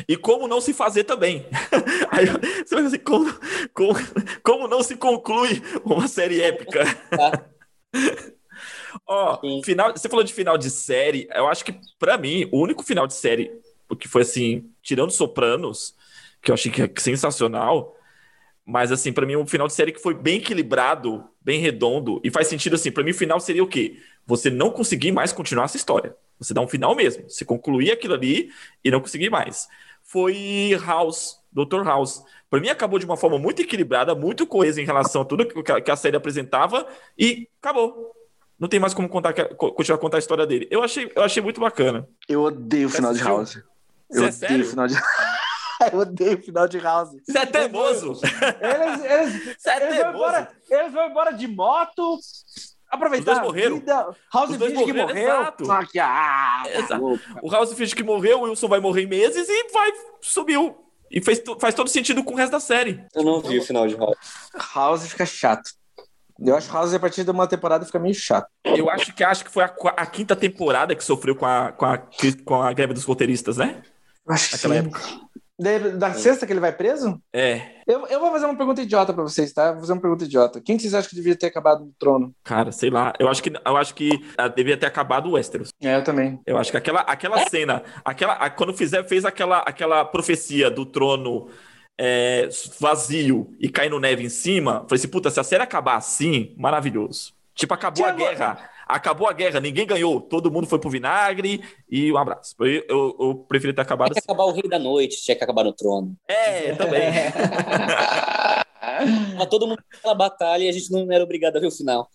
E 0.08 0.16
como 0.16 0.48
não 0.48 0.60
se 0.60 0.72
fazer 0.72 1.04
também. 1.04 1.46
Aí 2.10 2.26
você 2.26 2.74
vai 2.74 2.84
dizer, 2.84 2.98
como, 2.98 3.32
como, 3.72 3.94
como 4.42 4.68
não 4.68 4.82
se 4.82 4.96
conclui 4.96 5.62
uma 5.84 6.08
série 6.08 6.40
épica? 6.40 6.84
Ó, 9.06 9.40
final, 9.62 9.92
você 9.92 10.08
falou 10.08 10.24
de 10.24 10.32
final 10.32 10.56
de 10.58 10.70
série, 10.70 11.28
eu 11.34 11.48
acho 11.48 11.64
que, 11.64 11.74
para 11.98 12.18
mim, 12.18 12.48
o 12.52 12.60
único 12.60 12.82
final 12.82 13.06
de 13.06 13.14
série 13.14 13.50
que 13.98 14.08
foi 14.08 14.22
assim, 14.22 14.70
tirando 14.82 15.10
Sopranos, 15.10 15.94
que 16.40 16.50
eu 16.50 16.54
achei 16.54 16.70
que 16.70 16.82
é 16.82 16.90
sensacional, 16.96 17.96
mas 18.64 18.92
assim, 18.92 19.12
para 19.12 19.26
mim, 19.26 19.36
um 19.36 19.46
final 19.46 19.66
de 19.66 19.72
série 19.72 19.92
que 19.92 20.00
foi 20.00 20.14
bem 20.14 20.36
equilibrado, 20.36 21.24
bem 21.40 21.60
redondo, 21.60 22.20
e 22.22 22.30
faz 22.30 22.46
sentido 22.46 22.74
assim, 22.74 22.92
para 22.92 23.02
mim 23.02 23.10
o 23.10 23.14
final 23.14 23.40
seria 23.40 23.64
o 23.64 23.68
quê? 23.68 23.98
Você 24.26 24.48
não 24.48 24.70
conseguir 24.70 25.12
mais 25.12 25.32
continuar 25.32 25.64
essa 25.64 25.76
história. 25.76 26.14
Você 26.40 26.54
dá 26.54 26.60
um 26.60 26.68
final 26.68 26.94
mesmo. 26.94 27.28
Você 27.28 27.44
concluir 27.44 27.92
aquilo 27.92 28.14
ali 28.14 28.50
e 28.82 28.90
não 28.90 29.00
conseguir 29.00 29.30
mais. 29.30 29.68
Foi 30.02 30.76
House, 30.84 31.38
Dr. 31.52 31.84
House. 31.84 32.24
Para 32.48 32.60
mim, 32.60 32.68
acabou 32.68 32.98
de 32.98 33.04
uma 33.04 33.16
forma 33.16 33.38
muito 33.38 33.62
equilibrada, 33.62 34.14
muito 34.14 34.46
coesa 34.46 34.80
em 34.80 34.84
relação 34.84 35.22
a 35.22 35.24
tudo 35.24 35.46
que 35.46 35.90
a 35.90 35.96
série 35.96 36.16
apresentava 36.16 36.86
e 37.16 37.48
acabou. 37.60 38.12
Não 38.58 38.68
tem 38.68 38.80
mais 38.80 38.92
como 38.92 39.08
contar, 39.08 39.32
continuar 39.54 39.96
a 39.96 40.00
contar 40.00 40.16
a 40.16 40.18
história 40.18 40.46
dele. 40.46 40.66
Eu 40.70 40.82
achei, 40.82 41.10
eu 41.14 41.22
achei 41.22 41.42
muito 41.42 41.60
bacana. 41.60 42.08
Eu 42.28 42.42
odeio 42.42 42.88
o 42.88 42.90
final 42.90 43.14
de 43.14 43.22
House. 43.22 43.62
Eu 44.10 44.24
Você 44.24 44.44
é 44.44 44.48
odeio 44.48 44.62
é 44.62 44.66
o 44.66 44.68
final 44.68 44.86
de 44.86 44.94
eu 45.92 45.98
odeio 45.98 46.38
o 46.38 46.42
final 46.42 46.68
de 46.68 46.78
House. 46.78 47.10
Você 47.24 47.38
é 47.38 47.46
teimoso. 47.46 48.20
Eles, 48.60 49.04
eles, 49.04 49.56
Você 49.56 49.70
é 49.70 49.86
eles, 49.86 49.98
vão 49.98 50.10
embora, 50.10 50.52
eles 50.68 50.92
vão 50.92 51.08
embora 51.08 51.30
de 51.32 51.46
moto, 51.46 52.18
aproveitar 52.90 53.32
Os 53.32 53.38
dois 53.38 53.48
morreram. 53.48 53.76
Vida. 53.76 54.16
House 54.32 54.56
finge 54.56 54.84
que 54.84 54.92
morreu. 54.92 55.16
Exato. 55.16 55.66
Só 55.66 55.84
que, 55.84 55.98
ah, 55.98 56.62
tá 56.64 56.78
exato. 56.78 57.20
o 57.42 57.50
House 57.50 57.72
finge 57.74 57.94
que 57.94 58.02
morreu, 58.02 58.40
o 58.40 58.42
Wilson 58.42 58.68
vai 58.68 58.80
morrer 58.80 59.02
em 59.02 59.06
meses 59.06 59.48
e 59.48 59.72
vai, 59.72 59.90
subiu. 60.20 60.76
E 61.10 61.20
fez, 61.20 61.42
faz 61.58 61.74
todo 61.74 61.88
sentido 61.88 62.22
com 62.22 62.34
o 62.34 62.36
resto 62.36 62.52
da 62.52 62.60
série. 62.60 63.04
Eu 63.14 63.24
não 63.24 63.40
vi 63.40 63.58
o 63.58 63.62
final 63.62 63.86
de 63.86 63.96
House. 63.96 64.16
House 64.74 65.06
fica 65.08 65.26
chato. 65.26 65.70
Eu 66.38 66.56
acho 66.56 66.68
que 66.68 66.74
House, 66.74 66.94
a 66.94 66.98
partir 66.98 67.24
de 67.24 67.30
uma 67.30 67.46
temporada, 67.46 67.84
fica 67.84 67.98
meio 67.98 68.14
chato. 68.14 68.48
Eu 68.64 68.88
acho 68.88 69.12
que 69.14 69.22
acho 69.22 69.44
que 69.44 69.50
foi 69.50 69.62
a, 69.62 69.74
a 69.96 70.06
quinta 70.06 70.34
temporada 70.34 70.94
que 70.94 71.04
sofreu 71.04 71.34
com 71.34 71.44
a, 71.44 71.72
com 71.72 71.84
a, 71.84 71.98
com 72.44 72.62
a 72.62 72.72
greve 72.72 72.94
dos 72.94 73.04
roteiristas, 73.04 73.58
né? 73.58 73.82
Acho 74.26 74.52
Naquela 74.52 74.74
sim. 74.74 74.80
época. 74.80 75.00
Da 75.98 76.14
sexta 76.14 76.46
que 76.46 76.52
ele 76.52 76.60
vai 76.60 76.72
preso? 76.72 77.20
É. 77.32 77.60
Eu, 77.86 78.06
eu 78.06 78.18
vou 78.18 78.30
fazer 78.30 78.46
uma 78.46 78.56
pergunta 78.56 78.80
idiota 78.80 79.12
pra 79.12 79.22
vocês, 79.22 79.52
tá? 79.52 79.72
Vou 79.72 79.80
fazer 79.80 79.92
uma 79.92 80.00
pergunta 80.00 80.24
idiota. 80.24 80.60
Quem 80.60 80.76
que 80.76 80.82
vocês 80.82 80.94
acham 80.94 81.10
que 81.10 81.16
devia 81.16 81.36
ter 81.36 81.48
acabado 81.48 81.84
no 81.84 81.92
trono? 81.98 82.34
Cara, 82.42 82.72
sei 82.72 82.88
lá. 82.88 83.12
Eu 83.18 83.28
acho 83.28 83.42
que, 83.42 83.50
eu 83.50 83.76
acho 83.76 83.94
que 83.94 84.08
uh, 84.08 84.48
devia 84.54 84.76
ter 84.76 84.86
acabado 84.86 85.28
o 85.28 85.32
Westeros. 85.32 85.68
É, 85.82 85.96
eu 85.96 86.02
também. 86.04 86.40
Eu 86.46 86.56
acho 86.56 86.70
que 86.70 86.78
aquela, 86.78 87.00
aquela 87.00 87.46
cena, 87.48 87.82
aquela, 88.02 88.32
a, 88.34 88.48
quando 88.48 88.72
fizer, 88.72 89.04
fez 89.06 89.26
aquela, 89.26 89.58
aquela 89.58 90.02
profecia 90.04 90.70
do 90.70 90.86
trono 90.86 91.48
é, 92.00 92.48
vazio 92.80 93.50
e 93.60 93.68
caindo 93.68 94.00
neve 94.00 94.24
em 94.24 94.30
cima, 94.30 94.86
falei 94.88 94.98
assim, 94.98 95.08
puta, 95.08 95.28
se 95.28 95.38
a 95.38 95.44
série 95.44 95.62
acabar 95.62 95.96
assim, 95.96 96.54
maravilhoso. 96.56 97.34
Tipo, 97.54 97.74
acabou 97.74 97.96
Tinha 97.96 98.08
a 98.08 98.12
guerra 98.12 98.70
acabou 98.94 99.28
a 99.28 99.32
guerra, 99.32 99.60
ninguém 99.60 99.86
ganhou, 99.86 100.20
todo 100.20 100.50
mundo 100.50 100.66
foi 100.66 100.78
pro 100.78 100.90
vinagre 100.90 101.62
e 101.90 102.12
um 102.12 102.16
abraço. 102.16 102.54
Eu, 102.60 102.84
eu, 102.88 103.16
eu 103.20 103.34
preferi 103.48 103.72
ter 103.72 103.82
acabado 103.82 104.12
tinha 104.12 104.22
que 104.22 104.30
acabar 104.30 104.44
o 104.44 104.52
Rei 104.52 104.68
da 104.68 104.78
Noite, 104.78 105.22
tinha 105.22 105.36
que 105.36 105.44
acabar 105.44 105.64
no 105.64 105.72
trono. 105.72 106.14
É, 106.28 106.74
também. 106.74 107.10
Mas 109.36 109.46
todo 109.48 109.66
mundo 109.66 109.82
naquela 109.92 110.14
batalha 110.14 110.64
e 110.64 110.68
a 110.68 110.72
gente 110.72 110.90
não 110.90 111.10
era 111.10 111.24
obrigado 111.24 111.56
a 111.56 111.60
ver 111.60 111.66
o 111.66 111.70
final. 111.70 112.08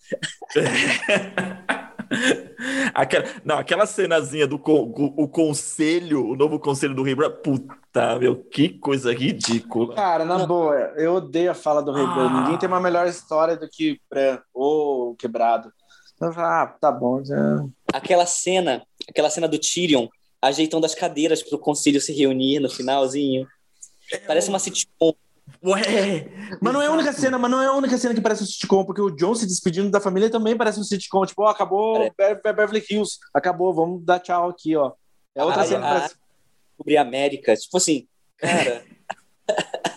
aquela, 2.94 3.24
não, 3.44 3.58
aquela 3.58 3.86
cenazinha 3.86 4.46
do 4.46 4.56
o, 4.56 5.24
o 5.24 5.28
conselho, 5.28 6.28
o 6.28 6.36
novo 6.36 6.58
conselho 6.58 6.94
do 6.94 7.02
Rei 7.02 7.14
Branco, 7.14 7.42
puta, 7.42 8.18
meu, 8.18 8.36
que 8.36 8.68
coisa 8.68 9.12
ridícula. 9.12 9.94
Cara, 9.94 10.24
na 10.24 10.46
boa, 10.46 10.74
eu 10.96 11.14
odeio 11.14 11.50
a 11.50 11.54
fala 11.54 11.82
do 11.82 11.92
Rei 11.92 12.04
ah. 12.04 12.14
Branco. 12.14 12.40
Ninguém 12.40 12.58
tem 12.58 12.68
uma 12.68 12.80
melhor 12.80 13.06
história 13.06 13.56
do 13.56 13.68
que 13.68 14.00
Bran 14.10 14.38
ou 14.52 15.14
Quebrado. 15.16 15.72
Eu 16.20 16.28
ah, 16.36 16.66
tá 16.80 16.90
bom. 16.90 17.24
Já... 17.24 17.64
Aquela 17.92 18.26
cena, 18.26 18.82
aquela 19.08 19.30
cena 19.30 19.46
do 19.46 19.58
Tyrion 19.58 20.08
ajeitando 20.40 20.86
as 20.86 20.94
cadeiras 20.94 21.42
para 21.42 21.56
o 21.56 21.60
conselho 21.60 22.00
se 22.00 22.12
reunir 22.12 22.60
no 22.60 22.70
finalzinho. 22.70 23.46
Parece 24.26 24.48
uma 24.48 24.58
sitcom. 24.58 25.12
Ué, 25.64 26.28
mas 26.60 26.72
não 26.72 26.82
é 26.82 26.86
a 26.86 26.92
única 26.92 27.12
cena, 27.12 27.38
mas 27.38 27.50
não 27.50 27.62
é 27.62 27.66
a 27.66 27.72
única 27.72 27.96
cena 27.96 28.14
que 28.14 28.20
parece 28.20 28.42
um 28.42 28.46
sitcom, 28.46 28.84
porque 28.84 29.00
o 29.00 29.10
John 29.10 29.34
se 29.34 29.46
despedindo 29.46 29.90
da 29.90 30.00
família 30.00 30.28
também 30.28 30.56
parece 30.56 30.78
um 30.78 30.84
sitcom, 30.84 31.24
tipo, 31.24 31.42
ó, 31.42 31.48
acabou 31.48 32.02
é. 32.02 32.34
Beverly 32.34 32.84
Hills, 32.88 33.18
acabou, 33.32 33.72
vamos 33.72 34.04
dar 34.04 34.18
tchau 34.18 34.48
aqui, 34.48 34.76
ó. 34.76 34.92
É 35.34 35.44
outra 35.44 35.62
ah, 35.62 35.66
cena 35.66 35.86
que 35.86 35.94
parece. 35.94 36.14
Sobre 36.76 36.96
a 36.96 37.02
América, 37.02 37.56
tipo 37.56 37.76
assim, 37.76 38.06
cara. 38.36 38.84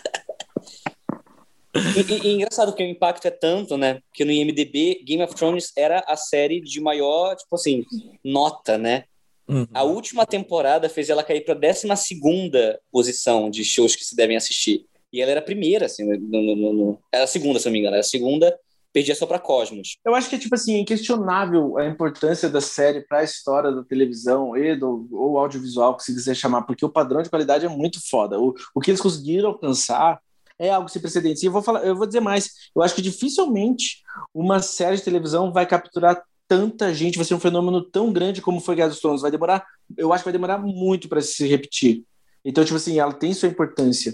E, 1.74 2.00
e, 2.00 2.28
e, 2.28 2.34
engraçado 2.34 2.74
que 2.74 2.82
o 2.82 2.86
impacto 2.86 3.26
é 3.26 3.30
tanto, 3.30 3.76
né? 3.76 4.00
Que 4.12 4.24
no 4.24 4.32
IMDB, 4.32 5.02
Game 5.04 5.22
of 5.22 5.34
Thrones 5.34 5.72
era 5.76 6.04
a 6.06 6.16
série 6.16 6.60
de 6.60 6.80
maior, 6.80 7.36
tipo 7.36 7.54
assim, 7.54 7.84
nota, 8.24 8.76
né? 8.76 9.04
Uhum. 9.48 9.66
A 9.74 9.82
última 9.82 10.26
temporada 10.26 10.88
fez 10.88 11.10
ela 11.10 11.24
cair 11.24 11.44
para 11.44 11.54
a 11.54 11.58
12 11.58 12.78
posição 12.90 13.50
de 13.50 13.64
shows 13.64 13.96
que 13.96 14.04
se 14.04 14.14
devem 14.14 14.36
assistir. 14.36 14.86
E 15.12 15.20
ela 15.20 15.32
era 15.32 15.40
a 15.40 15.44
primeira, 15.44 15.86
assim, 15.86 16.04
no, 16.04 16.16
no, 16.16 16.72
no, 16.72 16.98
era 17.12 17.24
a 17.24 17.26
segunda, 17.26 17.58
se 17.58 17.66
não 17.66 17.72
me 17.72 17.80
engano, 17.80 17.96
era 17.96 18.00
a 18.00 18.04
segunda, 18.04 18.56
perdia 18.92 19.14
só 19.14 19.26
para 19.26 19.40
Cosmos. 19.40 19.96
Eu 20.04 20.14
acho 20.14 20.30
que, 20.30 20.38
tipo 20.38 20.54
assim, 20.54 20.76
é 20.76 20.78
inquestionável 20.78 21.76
a 21.78 21.86
importância 21.86 22.48
da 22.48 22.60
série 22.60 23.00
para 23.00 23.18
a 23.18 23.24
história 23.24 23.72
da 23.72 23.82
televisão 23.82 24.56
e 24.56 24.76
do 24.76 25.08
ou 25.12 25.36
audiovisual, 25.38 25.96
que 25.96 26.04
se 26.04 26.14
quiser 26.14 26.34
chamar, 26.34 26.62
porque 26.62 26.84
o 26.84 26.90
padrão 26.90 27.22
de 27.22 27.30
qualidade 27.30 27.66
é 27.66 27.68
muito 27.68 28.00
foda. 28.08 28.38
O, 28.38 28.54
o 28.74 28.80
que 28.80 28.90
eles 28.90 29.00
conseguiram 29.00 29.48
alcançar 29.48 30.20
é 30.60 30.70
algo 30.70 30.88
sem 30.88 31.00
precedentes. 31.00 31.42
E 31.42 31.46
eu 31.46 31.52
vou 31.52 31.62
falar, 31.62 31.84
eu 31.84 31.96
vou 31.96 32.06
dizer 32.06 32.20
mais. 32.20 32.50
Eu 32.76 32.82
acho 32.82 32.94
que 32.94 33.02
dificilmente 33.02 34.02
uma 34.34 34.60
série 34.60 34.96
de 34.96 35.02
televisão 35.02 35.52
vai 35.52 35.66
capturar 35.66 36.22
tanta 36.46 36.92
gente, 36.92 37.16
vai 37.16 37.24
ser 37.24 37.34
um 37.34 37.40
fenômeno 37.40 37.82
tão 37.82 38.12
grande 38.12 38.42
como 38.42 38.60
foi 38.60 38.74
Guerra 38.74 38.90
dos 38.90 39.00
Tronos. 39.00 39.22
Vai 39.22 39.30
demorar, 39.30 39.64
eu 39.96 40.12
acho 40.12 40.22
que 40.22 40.26
vai 40.26 40.32
demorar 40.32 40.58
muito 40.58 41.08
para 41.08 41.22
se 41.22 41.46
repetir. 41.48 42.04
Então, 42.44 42.64
tipo 42.64 42.76
assim, 42.76 42.98
ela 42.98 43.12
tem 43.12 43.32
sua 43.32 43.48
importância 43.48 44.12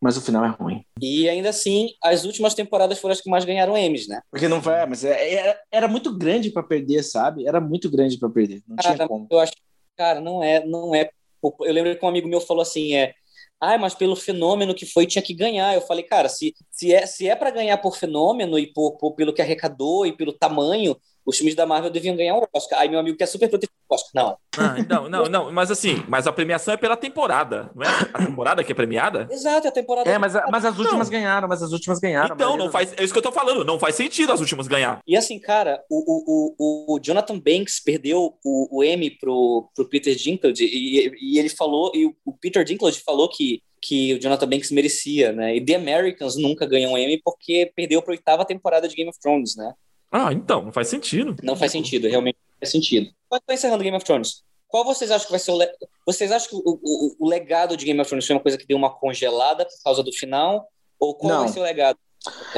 mas 0.00 0.16
o 0.16 0.20
final 0.20 0.44
é 0.44 0.48
ruim. 0.48 0.84
E 1.00 1.28
ainda 1.28 1.48
assim, 1.48 1.88
as 2.02 2.24
últimas 2.24 2.54
temporadas 2.54 2.98
foram 2.98 3.12
as 3.12 3.20
que 3.20 3.28
mais 3.28 3.44
ganharam 3.44 3.76
Emmys, 3.76 4.06
né? 4.06 4.20
Porque 4.30 4.46
não 4.46 4.60
vai, 4.60 4.86
mas 4.86 5.04
é, 5.04 5.34
era, 5.34 5.60
era 5.70 5.88
muito 5.88 6.16
grande 6.16 6.50
para 6.50 6.62
perder, 6.62 7.02
sabe? 7.02 7.46
Era 7.46 7.60
muito 7.60 7.90
grande 7.90 8.18
para 8.18 8.30
perder, 8.30 8.62
não 8.66 8.76
cara, 8.76 8.94
tinha 8.94 9.08
como. 9.08 9.26
Eu 9.30 9.40
acho, 9.40 9.52
cara, 9.96 10.20
não 10.20 10.42
é, 10.42 10.64
não 10.64 10.94
é. 10.94 11.10
Eu 11.42 11.72
lembro 11.72 11.96
que 11.96 12.04
um 12.04 12.08
amigo 12.08 12.28
meu 12.28 12.40
falou 12.40 12.62
assim, 12.62 12.94
é, 12.94 13.14
ah, 13.60 13.76
mas 13.78 13.94
pelo 13.94 14.14
fenômeno 14.16 14.74
que 14.74 14.86
foi 14.86 15.06
tinha 15.06 15.22
que 15.22 15.34
ganhar. 15.34 15.74
Eu 15.74 15.80
falei, 15.80 16.04
cara, 16.04 16.28
se, 16.28 16.54
se 16.70 16.92
é 16.92 17.06
se 17.06 17.28
é 17.28 17.34
para 17.34 17.50
ganhar 17.50 17.78
por 17.78 17.96
fenômeno 17.96 18.58
e 18.58 18.66
por, 18.72 18.96
por, 18.96 19.12
pelo 19.14 19.32
que 19.34 19.42
arrecadou 19.42 20.06
e 20.06 20.16
pelo 20.16 20.32
tamanho, 20.32 20.96
os 21.28 21.36
filmes 21.36 21.54
da 21.54 21.66
Marvel 21.66 21.90
deviam 21.90 22.16
ganhar 22.16 22.34
o 22.36 22.48
Oscar. 22.54 22.80
Aí 22.80 22.88
meu 22.88 22.98
amigo 22.98 23.16
que 23.16 23.22
é 23.22 23.26
super 23.26 23.48
protegido 23.48 23.72
Oscar. 23.90 24.10
Não. 24.14 24.36
Ah, 24.56 24.76
não, 24.88 25.08
não, 25.08 25.24
não. 25.26 25.52
Mas 25.52 25.70
assim, 25.70 26.02
mas 26.08 26.26
a 26.26 26.32
premiação 26.32 26.74
é 26.74 26.76
pela 26.76 26.96
temporada, 26.96 27.70
não 27.74 27.84
é 27.84 27.88
a 28.12 28.24
temporada 28.26 28.64
que 28.64 28.72
é 28.72 28.74
premiada? 28.74 29.28
Exato, 29.30 29.66
é 29.66 29.70
a 29.70 29.72
temporada. 29.72 30.08
É, 30.08 30.18
mas, 30.18 30.34
mas 30.50 30.64
as 30.64 30.78
últimas 30.78 31.08
não. 31.08 31.18
ganharam, 31.18 31.48
mas 31.48 31.62
as 31.62 31.72
últimas 31.72 31.98
ganharam. 31.98 32.34
Então, 32.34 32.56
não 32.56 32.70
faz. 32.70 32.94
É 32.96 33.04
isso 33.04 33.12
que 33.12 33.18
eu 33.18 33.22
tô 33.22 33.32
falando, 33.32 33.64
não 33.64 33.78
faz 33.78 33.94
sentido 33.94 34.32
as 34.32 34.40
últimas 34.40 34.66
ganhar. 34.66 35.00
E 35.06 35.16
assim, 35.16 35.38
cara, 35.38 35.82
o, 35.90 36.54
o, 36.58 36.94
o 36.94 37.00
Jonathan 37.00 37.38
Banks 37.38 37.80
perdeu 37.80 38.34
o, 38.44 38.78
o 38.78 38.84
Emmy 38.84 39.10
pro, 39.10 39.70
pro 39.74 39.88
Peter 39.88 40.14
Dinklage 40.14 40.64
e, 40.64 41.12
e 41.20 41.38
ele 41.38 41.48
falou, 41.48 41.92
e 41.94 42.06
o 42.06 42.32
Peter 42.40 42.64
Dinklage 42.64 43.00
falou 43.00 43.28
que 43.28 43.62
que 43.80 44.14
o 44.14 44.20
Jonathan 44.20 44.48
Banks 44.48 44.72
merecia, 44.72 45.30
né? 45.30 45.54
E 45.54 45.64
The 45.64 45.76
Americans 45.76 46.36
nunca 46.36 46.66
ganhou 46.66 46.94
um 46.94 46.98
Emmy 46.98 47.20
porque 47.24 47.70
perdeu 47.76 48.02
para 48.02 48.12
a 48.12 48.16
oitava 48.16 48.44
temporada 48.44 48.88
de 48.88 48.96
Game 48.96 49.08
of 49.08 49.18
Thrones, 49.20 49.54
né? 49.56 49.72
Ah, 50.10 50.32
então, 50.32 50.64
não 50.64 50.72
faz 50.72 50.88
sentido. 50.88 51.36
Não 51.42 51.56
faz 51.56 51.72
sentido, 51.72 52.08
realmente 52.08 52.36
não 52.36 52.58
faz 52.58 52.70
sentido. 52.70 53.10
Mas 53.30 53.40
tô 53.46 53.52
encerrando 53.52 53.84
Game 53.84 53.96
of 53.96 54.04
Thrones. 54.04 54.42
Qual 54.66 54.84
vocês 54.84 55.10
acham 55.10 55.26
que 55.26 55.32
vai 55.32 55.40
ser 55.40 55.50
o. 55.50 55.58
Le... 55.58 55.68
Vocês 56.06 56.30
acham 56.30 56.50
que 56.50 56.56
o, 56.56 56.78
o, 56.82 57.16
o, 57.20 57.28
legado 57.28 57.76
de 57.76 57.84
Game 57.84 58.00
of 58.00 58.08
Thrones 58.08 58.26
foi 58.26 58.36
uma 58.36 58.42
coisa 58.42 58.58
que 58.58 58.66
deu 58.66 58.76
uma 58.76 58.90
congelada 58.90 59.64
por 59.64 59.82
causa 59.82 60.02
do 60.02 60.12
final? 60.12 60.68
Ou 61.00 61.14
qual 61.14 61.32
não. 61.32 61.40
vai 61.40 61.48
ser 61.48 61.60
o 61.60 61.62
legado? 61.62 61.98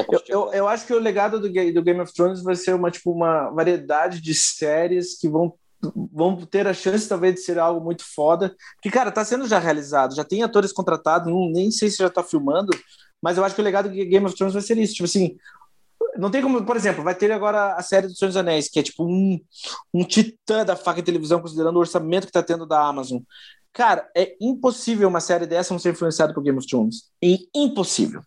Eu, 0.09 0.21
eu, 0.27 0.53
eu, 0.53 0.67
acho 0.67 0.85
que 0.85 0.93
o 0.93 0.99
legado 0.99 1.39
do, 1.39 1.47
do 1.47 1.83
Game 1.83 2.01
of 2.01 2.13
Thrones 2.13 2.41
vai 2.41 2.55
ser 2.55 2.73
uma, 2.73 2.89
tipo, 2.89 3.11
uma 3.11 3.49
variedade 3.51 4.19
de 4.19 4.33
séries 4.33 5.17
que 5.17 5.29
vão, 5.29 5.53
vão 6.11 6.35
ter 6.37 6.67
a 6.67 6.73
chance, 6.73 7.07
talvez, 7.07 7.35
de 7.35 7.41
ser 7.41 7.59
algo 7.59 7.83
muito 7.83 8.03
foda. 8.03 8.55
Porque, 8.75 8.89
cara, 8.89 9.11
tá 9.11 9.23
sendo 9.23 9.47
já 9.47 9.59
realizado, 9.59 10.15
já 10.15 10.23
tem 10.23 10.43
atores 10.43 10.73
contratados, 10.73 11.31
não, 11.31 11.49
nem 11.49 11.69
sei 11.69 11.89
se 11.89 11.97
já 11.97 12.09
tá 12.09 12.23
filmando, 12.23 12.71
mas 13.21 13.37
eu 13.37 13.45
acho 13.45 13.53
que 13.53 13.61
o 13.61 13.63
legado 13.63 13.87
do 13.87 13.95
Game 13.95 14.25
of 14.25 14.35
Thrones 14.35 14.53
vai 14.53 14.63
ser 14.63 14.77
isso. 14.77 14.95
Tipo 14.95 15.05
assim, 15.05 15.37
não 16.17 16.29
tem 16.29 16.41
como, 16.41 16.63
por 16.65 16.75
exemplo, 16.75 17.03
vai 17.03 17.15
ter 17.15 17.31
agora 17.31 17.75
a 17.75 17.81
série 17.81 18.07
dos 18.07 18.17
Senhor 18.17 18.29
dos 18.29 18.37
Anéis, 18.37 18.69
que 18.69 18.79
é 18.79 18.83
tipo 18.83 19.05
um, 19.05 19.39
um 19.93 20.03
titã 20.03 20.65
da 20.65 20.75
faca 20.75 21.01
de 21.01 21.05
televisão, 21.05 21.41
considerando 21.41 21.75
o 21.75 21.79
orçamento 21.79 22.27
que 22.27 22.33
tá 22.33 22.43
tendo 22.43 22.65
da 22.65 22.85
Amazon. 22.85 23.19
Cara, 23.73 24.09
é 24.15 24.35
impossível 24.41 25.07
uma 25.07 25.21
série 25.21 25.45
dessa 25.45 25.73
não 25.73 25.79
ser 25.79 25.91
influenciada 25.91 26.33
por 26.33 26.43
Game 26.43 26.57
of 26.57 26.67
Thrones. 26.67 27.09
É 27.23 27.37
impossível. 27.55 28.21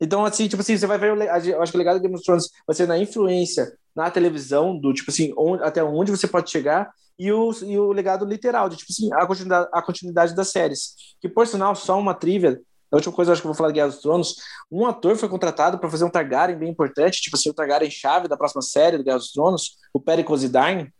Então, 0.00 0.24
assim, 0.24 0.48
tipo 0.48 0.60
assim, 0.60 0.76
você 0.76 0.86
vai 0.86 0.98
ver, 0.98 1.16
eu 1.46 1.62
acho 1.62 1.70
que 1.70 1.76
o 1.76 1.78
legado 1.78 1.98
do 1.98 2.02
Game 2.02 2.14
of 2.14 2.24
Thrones 2.24 2.48
vai 2.66 2.74
ser 2.74 2.88
na 2.88 2.98
influência 2.98 3.72
na 3.94 4.10
televisão, 4.10 4.76
do 4.76 4.92
tipo 4.92 5.10
assim, 5.10 5.32
onde, 5.36 5.62
até 5.62 5.84
onde 5.84 6.10
você 6.10 6.26
pode 6.26 6.50
chegar, 6.50 6.90
e 7.18 7.30
o, 7.30 7.52
e 7.62 7.78
o 7.78 7.92
legado 7.92 8.24
literal, 8.24 8.68
de 8.68 8.76
tipo 8.76 8.90
assim, 8.90 9.12
a 9.12 9.26
continuidade, 9.26 9.68
a 9.72 9.82
continuidade 9.82 10.34
das 10.34 10.48
séries. 10.48 10.94
Que, 11.20 11.28
por 11.28 11.46
sinal, 11.46 11.76
só 11.76 11.96
uma 11.98 12.14
trivia, 12.14 12.60
a 12.92 12.96
última 12.96 13.14
coisa, 13.14 13.32
acho 13.32 13.40
que 13.40 13.46
eu 13.46 13.50
vou 13.50 13.56
falar 13.56 13.70
de 13.70 13.74
Guerra 13.74 13.88
dos 13.88 14.00
Tronos. 14.00 14.36
Um 14.70 14.86
ator 14.86 15.16
foi 15.16 15.28
contratado 15.28 15.78
para 15.78 15.88
fazer 15.88 16.04
um 16.04 16.10
Targaryen 16.10 16.58
bem 16.58 16.70
importante, 16.70 17.22
tipo 17.22 17.36
assim, 17.36 17.48
o 17.48 17.54
Targaryen 17.54 17.90
chave 17.90 18.28
da 18.28 18.36
próxima 18.36 18.60
série 18.60 18.98
do 18.98 19.04
Guerra 19.04 19.18
dos 19.18 19.32
Tronos, 19.32 19.78
o 19.94 20.00
Perry 20.00 20.22
Cosidarn. 20.22 20.92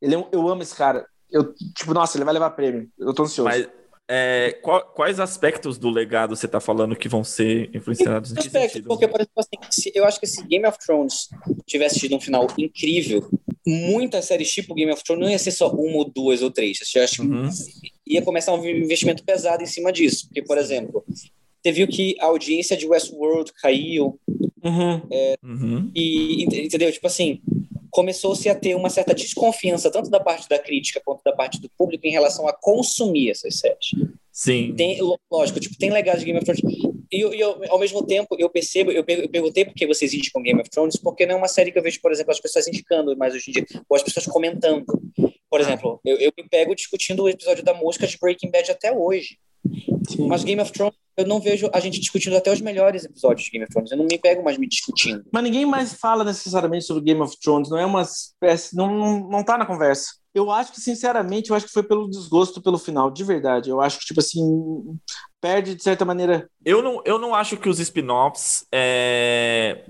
Ele, 0.00 0.14
é 0.14 0.28
eu 0.32 0.48
amo 0.48 0.62
esse 0.62 0.74
cara. 0.74 1.04
Eu, 1.30 1.52
tipo, 1.76 1.92
nossa, 1.92 2.16
ele 2.16 2.24
vai 2.24 2.34
levar 2.34 2.50
prêmio. 2.50 2.88
Eu 2.98 3.12
tô 3.12 3.24
ansioso. 3.24 3.48
Mas, 3.48 3.68
é, 4.08 4.58
qual, 4.62 4.84
quais 4.94 5.18
aspectos 5.18 5.78
do 5.78 5.88
legado 5.88 6.36
você 6.36 6.46
tá 6.46 6.60
falando 6.60 6.94
que 6.94 7.08
vão 7.08 7.24
ser 7.24 7.74
influenciados? 7.74 8.36
Aspectos, 8.36 8.82
porque, 8.82 9.08
por 9.08 9.20
exemplo, 9.20 9.38
assim, 9.38 9.70
se, 9.70 9.92
eu 9.94 10.04
acho 10.04 10.20
que 10.20 10.26
se 10.26 10.44
Game 10.46 10.66
of 10.66 10.78
Thrones 10.78 11.28
tivesse 11.66 11.98
tido 11.98 12.16
um 12.16 12.20
final 12.20 12.46
incrível, 12.58 13.28
muitas 13.66 14.24
séries 14.24 14.50
tipo 14.50 14.74
Game 14.74 14.92
of 14.92 15.02
Thrones 15.04 15.24
não 15.24 15.30
ia 15.30 15.38
ser 15.38 15.52
só 15.52 15.70
uma 15.70 15.98
ou 15.98 16.10
duas 16.10 16.42
ou 16.42 16.50
três. 16.50 16.78
Eu 16.94 17.02
acho 17.02 17.22
uhum. 17.22 17.48
ia 18.06 18.22
começar 18.22 18.54
um 18.54 18.66
investimento 18.66 19.24
pesado 19.24 19.62
em 19.62 19.66
cima 19.66 19.92
disso. 19.92 20.26
Porque, 20.26 20.42
por 20.42 20.58
exemplo, 20.58 21.04
você 21.62 21.72
viu 21.72 21.86
que 21.86 22.16
a 22.20 22.26
audiência 22.26 22.76
de 22.76 22.86
Westworld 22.86 23.52
caiu. 23.60 24.18
Uhum. 24.64 25.02
É, 25.10 25.34
uhum. 25.42 25.90
E, 25.94 26.44
entendeu? 26.44 26.90
Tipo 26.92 27.06
assim, 27.06 27.40
começou-se 27.90 28.48
a 28.48 28.54
ter 28.54 28.74
uma 28.74 28.90
certa 28.90 29.14
desconfiança, 29.14 29.90
tanto 29.90 30.10
da 30.10 30.18
parte 30.18 30.48
da 30.48 30.58
crítica 30.58 31.00
quanto 31.04 31.22
da 31.22 31.32
parte 31.32 31.60
do 31.60 31.70
público, 31.76 32.06
em 32.06 32.10
relação 32.10 32.48
a 32.48 32.52
consumir 32.52 33.30
essas 33.30 33.58
séries. 33.58 33.90
Sim. 34.32 34.74
Tem, 34.74 34.98
lógico, 35.30 35.60
tipo, 35.60 35.76
tem 35.76 35.90
legais 35.90 36.20
de 36.20 36.24
Game 36.24 36.38
of 36.38 36.44
Thrones. 36.44 36.62
E 37.12 37.20
eu, 37.20 37.32
eu, 37.34 37.60
ao 37.68 37.78
mesmo 37.78 38.04
tempo, 38.06 38.34
eu 38.38 38.48
percebo, 38.48 38.90
eu, 38.90 39.04
perguntei 39.04 39.66
por 39.66 39.74
que 39.74 39.86
vocês 39.86 40.14
indicam 40.14 40.42
Game 40.42 40.58
of 40.60 40.70
Thrones, 40.70 40.96
porque 40.96 41.26
não 41.26 41.34
é 41.34 41.38
uma 41.38 41.48
série 41.48 41.70
que 41.70 41.78
eu 41.78 41.82
vejo, 41.82 42.00
por 42.00 42.10
exemplo, 42.10 42.32
as 42.32 42.40
pessoas 42.40 42.66
indicando 42.66 43.14
mais 43.16 43.34
hoje 43.34 43.50
em 43.50 43.52
dia, 43.52 43.66
ou 43.86 43.94
as 43.94 44.02
pessoas 44.02 44.24
comentando. 44.24 44.86
Por 45.50 45.60
exemplo, 45.60 46.00
eu, 46.06 46.16
eu 46.16 46.32
me 46.36 46.48
pego 46.48 46.74
discutindo 46.74 47.24
o 47.24 47.28
episódio 47.28 47.62
da 47.62 47.74
mosca 47.74 48.06
de 48.06 48.16
Breaking 48.18 48.50
Bad 48.50 48.70
até 48.70 48.90
hoje. 48.90 49.36
Sim. 50.08 50.26
Mas 50.26 50.42
Game 50.42 50.60
of 50.60 50.72
Thrones, 50.72 50.96
eu 51.16 51.26
não 51.26 51.38
vejo 51.38 51.68
a 51.72 51.80
gente 51.80 52.00
discutindo 52.00 52.34
até 52.36 52.50
os 52.50 52.62
melhores 52.62 53.04
episódios 53.04 53.44
de 53.44 53.50
Game 53.50 53.64
of 53.64 53.72
Thrones. 53.72 53.92
Eu 53.92 53.98
não 53.98 54.06
me 54.06 54.18
pego 54.18 54.42
mais 54.42 54.56
me 54.56 54.66
discutindo. 54.66 55.22
Mas 55.30 55.44
ninguém 55.44 55.66
mais 55.66 55.92
fala 55.92 56.24
necessariamente 56.24 56.86
sobre 56.86 57.04
Game 57.04 57.20
of 57.20 57.38
Thrones. 57.38 57.68
Não 57.68 57.78
é 57.78 57.84
uma 57.84 58.02
espécie. 58.02 58.74
Não, 58.74 58.90
não, 58.90 59.28
não 59.28 59.44
tá 59.44 59.58
na 59.58 59.66
conversa. 59.66 60.14
Eu 60.34 60.50
acho 60.50 60.72
que, 60.72 60.80
sinceramente, 60.80 61.50
eu 61.50 61.56
acho 61.56 61.66
que 61.66 61.72
foi 61.72 61.82
pelo 61.82 62.08
desgosto 62.08 62.62
pelo 62.62 62.78
final, 62.78 63.10
de 63.10 63.22
verdade. 63.22 63.68
Eu 63.68 63.82
acho 63.82 63.98
que, 63.98 64.06
tipo 64.06 64.20
assim, 64.20 64.40
perde 65.42 65.74
de 65.74 65.82
certa 65.82 66.04
maneira. 66.04 66.48
Eu 66.64 66.80
não, 66.80 67.02
eu 67.04 67.18
não 67.18 67.34
acho 67.34 67.56
que 67.56 67.68
os 67.68 67.80
spin-offs 67.80 68.64
é 68.72 69.84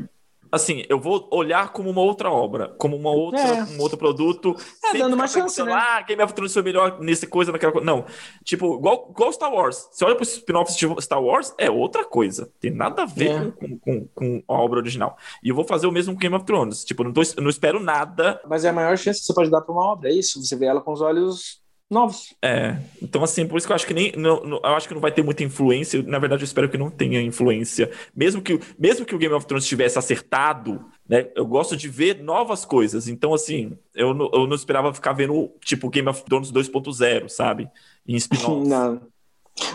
assim, 0.53 0.85
eu 0.87 1.01
vou 1.01 1.27
olhar 1.33 1.73
como 1.73 1.89
uma 1.89 2.03
outra 2.03 2.31
obra, 2.31 2.69
como 2.77 2.95
uma 2.95 3.11
outra, 3.11 3.41
é. 3.41 3.65
um 3.65 3.81
outro 3.81 3.97
produto. 3.97 4.55
É, 4.85 4.99
dando 4.99 5.15
uma 5.15 5.27
chance, 5.27 5.63
né? 5.63 5.73
Ah, 5.73 6.03
Game 6.03 6.23
of 6.23 6.35
Thrones 6.35 6.53
foi 6.53 6.63
melhor 6.63 7.01
nesse 7.01 7.27
coisa, 7.27 7.51
naquela 7.51 7.73
coisa. 7.73 7.87
Não. 7.87 8.05
Tipo, 8.45 8.77
igual, 8.77 9.09
igual 9.11 9.33
Star 9.33 9.51
Wars. 9.51 9.89
Você 9.91 10.05
olha 10.05 10.15
para 10.15 10.25
os 10.25 10.33
spin-offs 10.33 10.77
de 10.77 10.87
Star 11.03 11.23
Wars, 11.23 11.55
é 11.57 11.71
outra 11.71 12.05
coisa. 12.05 12.53
Tem 12.61 12.71
nada 12.71 13.05
a 13.05 13.07
ver 13.07 13.31
é. 13.31 13.51
com, 13.51 13.79
com, 13.79 14.09
com, 14.15 14.43
a 14.47 14.53
obra 14.53 14.79
original. 14.79 15.17
E 15.43 15.49
eu 15.49 15.55
vou 15.55 15.65
fazer 15.65 15.87
o 15.87 15.93
mesmo 15.93 16.13
com 16.13 16.21
Game 16.21 16.37
of 16.37 16.45
Thrones. 16.45 16.85
Tipo, 16.85 17.03
não, 17.03 17.13
tô, 17.15 17.23
não 17.39 17.49
espero 17.49 17.81
nada. 17.81 18.39
Mas 18.47 18.67
é 18.67 18.69
a 18.69 18.75
maior 18.75 18.99
chance 18.99 19.21
que 19.21 19.27
você 19.27 19.35
pode 19.35 19.51
dar 19.51 19.63
para 19.63 19.73
uma 19.73 19.91
obra, 19.91 20.11
é 20.11 20.13
isso. 20.13 20.45
Você 20.45 20.55
vê 20.55 20.67
ela 20.67 20.83
com 20.83 20.93
os 20.93 21.01
olhos 21.01 21.62
novos. 21.93 22.35
É, 22.43 22.79
então 23.01 23.23
assim, 23.23 23.47
por 23.47 23.59
isso 23.59 23.67
que 23.67 23.73
eu 23.73 23.77
acho 23.77 23.87
que 23.87 23.95
nem, 23.95 24.13
não, 24.17 24.43
não, 24.43 24.57
eu 24.59 24.75
acho 24.75 24.89
que 24.89 24.95
não 24.95 25.01
vai 25.01 25.13
ter 25.13 25.23
muita 25.23 25.45
influência. 25.45 26.03
Na 26.03 26.19
verdade, 26.19 26.43
eu 26.43 26.47
espero 26.47 26.69
que 26.69 26.79
não 26.79 26.91
tenha 26.91 27.21
influência. 27.23 27.91
Mesmo 28.15 28.41
que, 28.41 28.59
mesmo 28.79 29.05
que 29.05 29.15
o 29.15 29.19
Game 29.19 29.35
of 29.35 29.47
Thrones 29.47 29.67
tivesse 29.67 29.99
acertado, 29.99 30.85
né? 31.09 31.31
Eu 31.35 31.47
gosto 31.47 31.77
de 31.77 31.89
ver 31.89 32.23
novas 32.23 32.65
coisas. 32.65 33.09
Então, 33.09 33.35
assim, 33.35 33.77
eu 33.95 34.15
não, 34.15 34.31
eu 34.33 34.47
não 34.47 34.57
esperava 34.57 34.93
ficar 34.95 35.13
vendo 35.13 35.51
tipo 35.65 35.91
Game 35.91 36.09
of 36.09 36.25
Thrones 36.25 36.51
2.0, 36.51 37.29
sabe? 37.29 37.69
Em 38.07 38.17
spin-off. 38.17 38.63
não. 38.67 39.01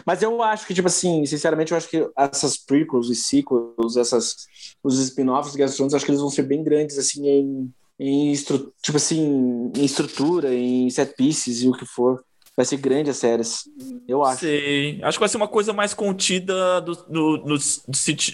Mas 0.06 0.24
eu 0.24 0.42
acho 0.42 0.66
que, 0.66 0.74
tipo 0.74 0.88
assim, 0.88 1.26
sinceramente, 1.26 1.72
eu 1.72 1.78
acho 1.78 1.90
que 1.90 2.10
essas 2.18 2.58
prequels 2.58 3.10
e 3.10 3.16
sequels, 3.16 3.96
essas, 3.96 4.48
os 4.84 5.00
spin-offs 5.00 5.52
de 5.52 5.58
Game 5.58 5.70
of 5.70 5.78
Thrones, 5.78 5.94
acho 5.94 6.04
que 6.04 6.12
eles 6.12 6.22
vão 6.22 6.32
ser 6.32 6.44
bem 6.44 6.64
grandes, 6.64 6.98
assim, 6.98 7.28
em 7.28 7.74
em 8.00 8.34
tipo 8.34 8.98
assim, 8.98 9.72
em 9.76 9.86
estrutura, 9.86 10.54
em 10.54 10.90
set 10.90 11.16
pieces 11.16 11.62
e 11.62 11.68
o 11.68 11.74
que 11.74 11.86
for. 11.86 12.24
Vai 12.56 12.66
ser 12.66 12.78
grande 12.78 13.12
as 13.12 13.18
séries, 13.18 13.70
eu 14.08 14.24
acho. 14.24 14.40
Sei. 14.40 15.00
Acho 15.04 15.18
que 15.18 15.20
vai 15.20 15.30
ser 15.30 15.38
uma 15.38 15.48
coisa 15.48 15.74
mais 15.74 15.94
contida 15.94 16.82
do, 16.82 16.96
do, 16.96 17.38
do, 17.38 17.58
do, 17.58 17.58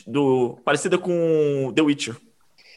do 0.08 0.58
parecida 0.64 0.98
com 0.98 1.74
The 1.76 1.82
Witcher. 1.82 2.16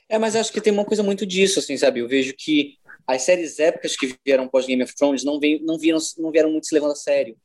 É, 0.08 0.18
mas 0.18 0.34
acho 0.34 0.52
que 0.52 0.60
tem 0.60 0.72
uma 0.72 0.84
coisa 0.84 1.04
muito 1.04 1.24
disso, 1.24 1.60
assim, 1.60 1.76
sabe? 1.76 2.00
Eu 2.00 2.08
vejo 2.08 2.34
que 2.36 2.78
as 3.06 3.22
séries 3.22 3.60
épicas 3.60 3.96
que 3.96 4.16
vieram 4.24 4.48
pós 4.48 4.66
Game 4.66 4.82
of 4.82 4.94
Thrones 4.96 5.22
não, 5.22 5.38
veio, 5.38 5.60
não, 5.62 5.78
vieram, 5.78 6.00
não 6.18 6.32
vieram 6.32 6.50
muito 6.50 6.66
se 6.66 6.74
levando 6.74 6.92
a 6.92 6.96
sério, 6.96 7.36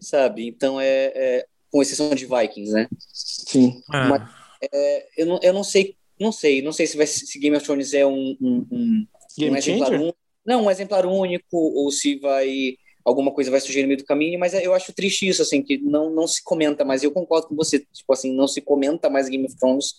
sabe? 0.00 0.48
Então 0.48 0.80
é, 0.80 1.12
é 1.14 1.46
com 1.70 1.82
exceção 1.82 2.14
de 2.14 2.24
Vikings, 2.24 2.72
né? 2.72 2.88
Sim. 3.12 3.82
É. 3.92 4.08
Mas, 4.08 4.30
é, 4.72 5.06
eu, 5.18 5.26
não, 5.26 5.40
eu 5.42 5.52
não 5.52 5.64
sei 5.64 5.96
não 6.20 6.30
sei, 6.30 6.60
não 6.60 6.72
sei 6.72 6.86
se, 6.86 6.96
vai, 6.96 7.06
se 7.06 7.38
Game 7.38 7.56
of 7.56 7.64
Thrones 7.64 7.94
é 7.94 8.04
um, 8.04 8.36
um, 8.40 8.66
um, 8.70 9.06
um 9.40 9.56
exemplar 9.56 9.92
único. 9.92 10.18
Não, 10.44 10.64
um 10.64 10.70
exemplar 10.70 11.06
único, 11.06 11.56
ou 11.56 11.90
se 11.90 12.18
vai 12.18 12.76
alguma 13.04 13.32
coisa 13.32 13.50
vai 13.50 13.60
surgir 13.60 13.82
no 13.82 13.88
meio 13.88 13.98
do 13.98 14.04
caminho, 14.04 14.38
mas 14.38 14.54
é, 14.54 14.64
eu 14.64 14.74
acho 14.74 14.92
triste 14.92 15.26
isso, 15.26 15.42
assim, 15.42 15.62
que 15.62 15.78
não, 15.78 16.10
não 16.10 16.26
se 16.26 16.42
comenta 16.42 16.84
mais. 16.84 17.02
Eu 17.02 17.10
concordo 17.10 17.48
com 17.48 17.56
você, 17.56 17.78
tipo 17.78 18.12
assim, 18.12 18.34
não 18.34 18.46
se 18.46 18.60
comenta 18.60 19.08
mais 19.08 19.28
Game 19.28 19.44
of 19.44 19.56
Thrones 19.56 19.94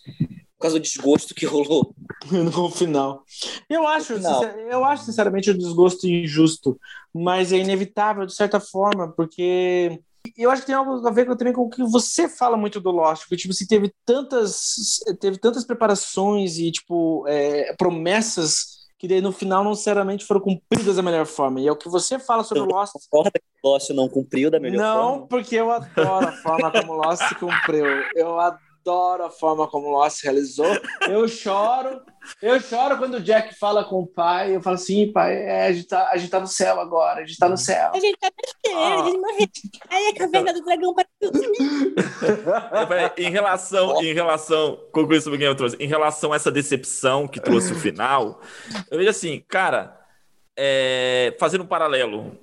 por 0.57 0.63
causa 0.63 0.79
do 0.79 0.83
desgosto 0.83 1.33
que 1.33 1.45
rolou. 1.45 1.93
No 2.31 2.69
final. 2.69 3.23
Eu 3.67 3.87
acho, 3.87 4.15
final. 4.15 4.43
eu 4.43 4.85
acho, 4.85 5.05
sinceramente, 5.05 5.49
o 5.49 5.57
desgosto 5.57 6.07
injusto, 6.07 6.79
mas 7.11 7.51
é 7.51 7.57
inevitável, 7.57 8.27
de 8.27 8.35
certa 8.35 8.59
forma, 8.59 9.11
porque 9.11 9.99
eu 10.37 10.51
acho 10.51 10.61
que 10.61 10.67
tem 10.67 10.75
algo 10.75 11.07
a 11.07 11.11
ver 11.11 11.25
também 11.35 11.53
com 11.53 11.61
o 11.61 11.69
que 11.69 11.83
você 11.83 12.27
fala 12.27 12.57
muito 12.57 12.79
do 12.79 12.91
Lost, 12.91 13.23
porque 13.23 13.37
tipo, 13.37 13.53
assim, 13.53 13.65
teve 13.65 13.93
tantas, 14.05 14.99
teve 15.19 15.37
tantas 15.37 15.65
preparações 15.65 16.57
e 16.57 16.71
tipo 16.71 17.25
é, 17.27 17.73
promessas 17.75 18.81
que 19.01 19.07
daí 19.07 19.19
no 19.19 19.31
final 19.31 19.63
não 19.63 19.71
necessariamente 19.71 20.25
foram 20.25 20.39
cumpridas 20.39 20.95
da 20.95 21.01
melhor 21.01 21.25
forma. 21.25 21.59
E 21.59 21.67
é 21.67 21.71
o 21.71 21.75
que 21.75 21.89
você 21.89 22.19
fala 22.19 22.43
sobre 22.43 22.61
o 22.61 22.67
Lost. 22.67 22.93
Concorda 22.93 23.31
que 23.31 23.39
o 23.63 23.69
Lost 23.69 23.89
não 23.89 24.07
cumpriu 24.07 24.51
da 24.51 24.59
melhor 24.59 24.77
não, 24.77 24.93
forma? 24.93 25.17
Não, 25.17 25.27
porque 25.27 25.55
eu 25.55 25.71
adoro 25.71 26.27
a 26.27 26.31
forma 26.33 26.71
como 26.71 26.93
o 26.93 26.95
Lost 26.97 27.33
cumpriu. 27.39 27.85
Eu 28.15 28.39
adoro 28.39 28.70
adoro 28.81 29.25
a 29.25 29.29
forma 29.29 29.67
como 29.67 29.87
o 29.87 29.91
Lost 29.91 30.23
realizou. 30.23 30.65
Eu 31.07 31.27
choro, 31.27 32.01
eu 32.41 32.59
choro 32.59 32.97
quando 32.97 33.15
o 33.15 33.21
Jack 33.21 33.57
fala 33.57 33.83
com 33.83 34.01
o 34.01 34.07
pai. 34.07 34.55
Eu 34.55 34.61
falo 34.61 34.75
assim, 34.75 35.11
pai, 35.11 35.35
é, 35.35 35.67
a, 35.67 35.71
gente 35.71 35.87
tá, 35.87 36.09
a 36.11 36.17
gente 36.17 36.29
tá 36.29 36.39
no 36.39 36.47
céu 36.47 36.79
agora, 36.79 37.21
a 37.21 37.25
gente 37.25 37.37
tá 37.37 37.47
no 37.47 37.57
céu. 37.57 37.91
A 37.93 37.99
gente 37.99 38.17
tá 38.19 38.29
no 38.29 38.71
céu, 38.71 38.79
ah. 38.79 39.01
a 39.01 39.05
gente 39.05 39.17
morreu. 39.17 39.47
Aí 39.89 40.07
a 40.07 40.15
caverna 40.15 40.53
do 40.53 40.63
dragão 40.63 40.93
para 40.93 41.05
tudo. 41.19 41.39
em 43.17 43.29
relação, 43.29 44.01
em 44.01 44.13
relação, 44.13 44.79
concluir 44.91 45.21
sobre 45.21 45.37
Game 45.37 45.51
of 45.51 45.57
Thrones, 45.57 45.77
em 45.79 45.87
relação 45.87 46.33
a 46.33 46.35
essa 46.35 46.51
decepção 46.51 47.27
que 47.27 47.39
trouxe 47.39 47.73
o 47.73 47.79
final, 47.79 48.41
eu 48.89 48.97
vejo 48.97 49.09
assim, 49.09 49.43
cara, 49.47 49.97
é, 50.57 51.35
fazendo 51.39 51.63
um 51.63 51.67
paralelo, 51.67 52.37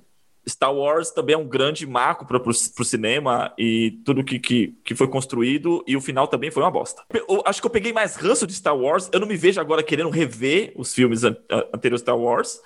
Star 0.49 0.73
Wars 0.73 1.11
também 1.11 1.35
é 1.35 1.37
um 1.37 1.47
grande 1.47 1.85
marco 1.85 2.25
para 2.25 2.41
o 2.49 2.53
cinema 2.53 3.53
e 3.57 3.99
tudo 4.03 4.23
que, 4.23 4.39
que, 4.39 4.75
que 4.83 4.95
foi 4.95 5.07
construído, 5.07 5.83
e 5.87 5.95
o 5.95 6.01
final 6.01 6.27
também 6.27 6.51
foi 6.51 6.63
uma 6.63 6.71
bosta. 6.71 7.03
Eu, 7.13 7.41
acho 7.45 7.61
que 7.61 7.67
eu 7.67 7.71
peguei 7.71 7.93
mais 7.93 8.15
ranço 8.15 8.47
de 8.47 8.53
Star 8.53 8.77
Wars, 8.77 9.09
eu 9.11 9.19
não 9.19 9.27
me 9.27 9.37
vejo 9.37 9.61
agora 9.61 9.83
querendo 9.83 10.09
rever 10.09 10.73
os 10.75 10.93
filmes 10.93 11.23
an 11.23 11.35
anteriores 11.73 12.01
Star 12.01 12.17
Wars, 12.17 12.61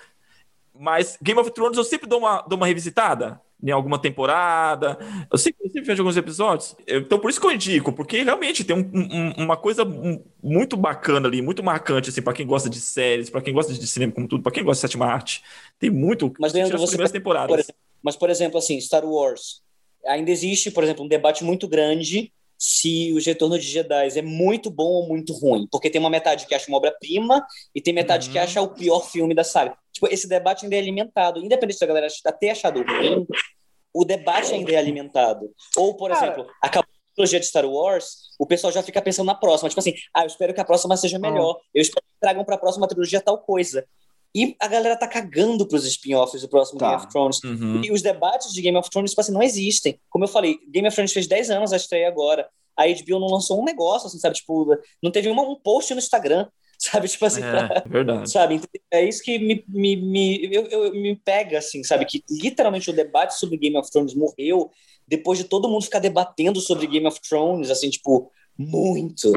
mas 0.78 1.16
Game 1.22 1.38
of 1.38 1.50
Thrones 1.52 1.78
eu 1.78 1.84
sempre 1.84 2.08
dou 2.08 2.18
uma, 2.18 2.42
dou 2.42 2.56
uma 2.56 2.66
revisitada 2.66 3.40
em 3.64 3.70
alguma 3.70 3.98
temporada. 3.98 4.98
Eu 5.32 5.38
sempre, 5.38 5.64
eu 5.64 5.70
sempre 5.70 5.86
vejo 5.86 6.02
alguns 6.02 6.16
episódios. 6.18 6.76
Então, 6.86 7.18
por 7.18 7.30
isso 7.30 7.40
que 7.40 7.46
eu 7.46 7.52
indico, 7.52 7.92
porque 7.92 8.22
realmente 8.22 8.62
tem 8.62 8.76
um, 8.76 8.90
um, 8.94 9.44
uma 9.44 9.56
coisa 9.56 9.84
muito 10.42 10.76
bacana 10.76 11.26
ali, 11.26 11.40
muito 11.40 11.62
marcante, 11.62 12.10
assim, 12.10 12.20
para 12.20 12.34
quem 12.34 12.46
gosta 12.46 12.68
de 12.68 12.78
séries, 12.78 13.30
para 13.30 13.40
quem 13.40 13.54
gosta 13.54 13.72
de 13.72 13.86
cinema 13.86 14.12
como 14.12 14.28
tudo, 14.28 14.42
para 14.42 14.52
quem 14.52 14.62
gosta 14.62 14.86
de 14.86 14.92
sétima 14.92 15.06
arte. 15.06 15.42
Tem 15.78 15.88
muito. 15.88 16.30
Mas 16.38 16.52
Leandro, 16.52 16.78
você 16.78 16.88
primeiras 16.88 17.12
temporadas. 17.12 17.48
Por 17.48 17.58
exemplo, 17.58 17.80
mas, 18.02 18.16
por 18.16 18.28
exemplo, 18.28 18.58
assim, 18.58 18.78
Star 18.80 19.04
Wars. 19.04 19.62
Ainda 20.06 20.30
existe, 20.30 20.70
por 20.70 20.84
exemplo, 20.84 21.02
um 21.02 21.08
debate 21.08 21.42
muito 21.42 21.66
grande 21.66 22.30
se 22.58 23.12
o 23.12 23.18
Retorno 23.18 23.58
de 23.58 23.66
Jedi 23.66 24.18
é 24.18 24.22
muito 24.22 24.70
bom 24.70 24.84
ou 24.84 25.08
muito 25.08 25.32
ruim. 25.32 25.66
Porque 25.70 25.90
tem 25.90 26.00
uma 26.00 26.10
metade 26.10 26.46
que 26.46 26.54
acha 26.54 26.68
uma 26.68 26.76
obra-prima 26.76 27.44
e 27.74 27.80
tem 27.80 27.94
metade 27.94 28.26
uhum. 28.26 28.32
que 28.32 28.38
acha 28.38 28.60
o 28.60 28.68
pior 28.68 29.00
filme 29.00 29.34
da 29.34 29.42
saga. 29.42 29.76
Tipo, 29.92 30.08
esse 30.12 30.28
debate 30.28 30.64
ainda 30.64 30.76
é 30.76 30.78
alimentado. 30.78 31.40
Independente 31.40 31.78
da 31.78 31.86
galera 31.86 32.08
ter 32.38 32.50
achado 32.50 32.82
ruim, 32.82 33.26
o 33.94 34.04
debate 34.04 34.52
ainda 34.52 34.72
é 34.72 34.76
alimentado. 34.76 35.50
Ou, 35.76 35.96
por 35.96 36.10
Cara, 36.10 36.26
exemplo, 36.26 36.46
acabou 36.60 36.90
a 36.90 37.14
trilogia 37.14 37.38
de 37.38 37.46
Star 37.46 37.64
Wars, 37.64 38.34
o 38.38 38.46
pessoal 38.46 38.72
já 38.72 38.82
fica 38.82 39.00
pensando 39.00 39.26
na 39.26 39.34
próxima. 39.34 39.68
Tipo 39.68 39.78
assim, 39.78 39.94
ah, 40.12 40.22
eu 40.22 40.26
espero 40.26 40.52
que 40.52 40.60
a 40.60 40.64
próxima 40.64 40.96
seja 40.96 41.18
melhor. 41.18 41.60
Eu 41.72 41.80
espero 41.80 42.04
que 42.04 42.20
tragam 42.20 42.44
para 42.44 42.56
a 42.56 42.58
próxima 42.58 42.88
trilogia 42.88 43.20
tal 43.20 43.38
coisa. 43.38 43.86
E 44.34 44.56
a 44.60 44.66
galera 44.66 44.96
tá 44.96 45.06
cagando 45.06 45.64
pros 45.68 45.86
spin-offs 45.86 46.42
do 46.42 46.48
próximo 46.48 46.80
tá. 46.80 46.88
Game 46.88 47.02
of 47.02 47.12
Thrones. 47.12 47.44
Uhum. 47.44 47.84
E 47.84 47.92
os 47.92 48.02
debates 48.02 48.52
de 48.52 48.60
Game 48.60 48.76
of 48.76 48.90
Thrones, 48.90 49.12
tipo 49.12 49.20
assim, 49.20 49.32
não 49.32 49.42
existem. 49.42 50.00
Como 50.10 50.24
eu 50.24 50.28
falei, 50.28 50.58
Game 50.68 50.88
of 50.88 50.94
Thrones 50.94 51.12
fez 51.12 51.28
10 51.28 51.50
anos 51.50 51.72
a 51.72 51.76
estreia 51.76 52.08
agora. 52.08 52.48
A 52.76 52.84
HBO 52.86 53.20
não 53.20 53.28
lançou 53.28 53.60
um 53.60 53.64
negócio, 53.64 54.08
assim, 54.08 54.18
sabe? 54.18 54.34
Tipo, 54.34 54.76
não 55.00 55.12
teve 55.12 55.28
uma, 55.28 55.42
um 55.42 55.54
post 55.54 55.94
no 55.94 56.00
Instagram 56.00 56.48
sabe? 56.90 57.08
Tipo 57.08 57.26
assim, 57.26 57.42
é, 57.42 57.50
pra, 57.50 57.84
verdade. 57.86 58.30
Sabe? 58.30 58.60
É 58.90 59.04
isso 59.06 59.22
que 59.22 59.38
me, 59.38 59.64
me, 59.68 59.96
me, 59.96 60.54
eu, 60.54 60.66
eu, 60.66 60.92
me 60.92 61.16
pega, 61.16 61.58
assim, 61.58 61.82
sabe? 61.82 62.04
Que 62.04 62.22
literalmente 62.30 62.90
o 62.90 62.92
debate 62.92 63.38
sobre 63.38 63.56
Game 63.56 63.76
of 63.76 63.90
Thrones 63.90 64.14
morreu 64.14 64.70
depois 65.06 65.38
de 65.38 65.44
todo 65.44 65.68
mundo 65.68 65.84
ficar 65.84 65.98
debatendo 65.98 66.60
sobre 66.60 66.86
Game 66.86 67.06
of 67.06 67.20
Thrones, 67.20 67.70
assim, 67.70 67.90
tipo, 67.90 68.30
muito. 68.56 69.32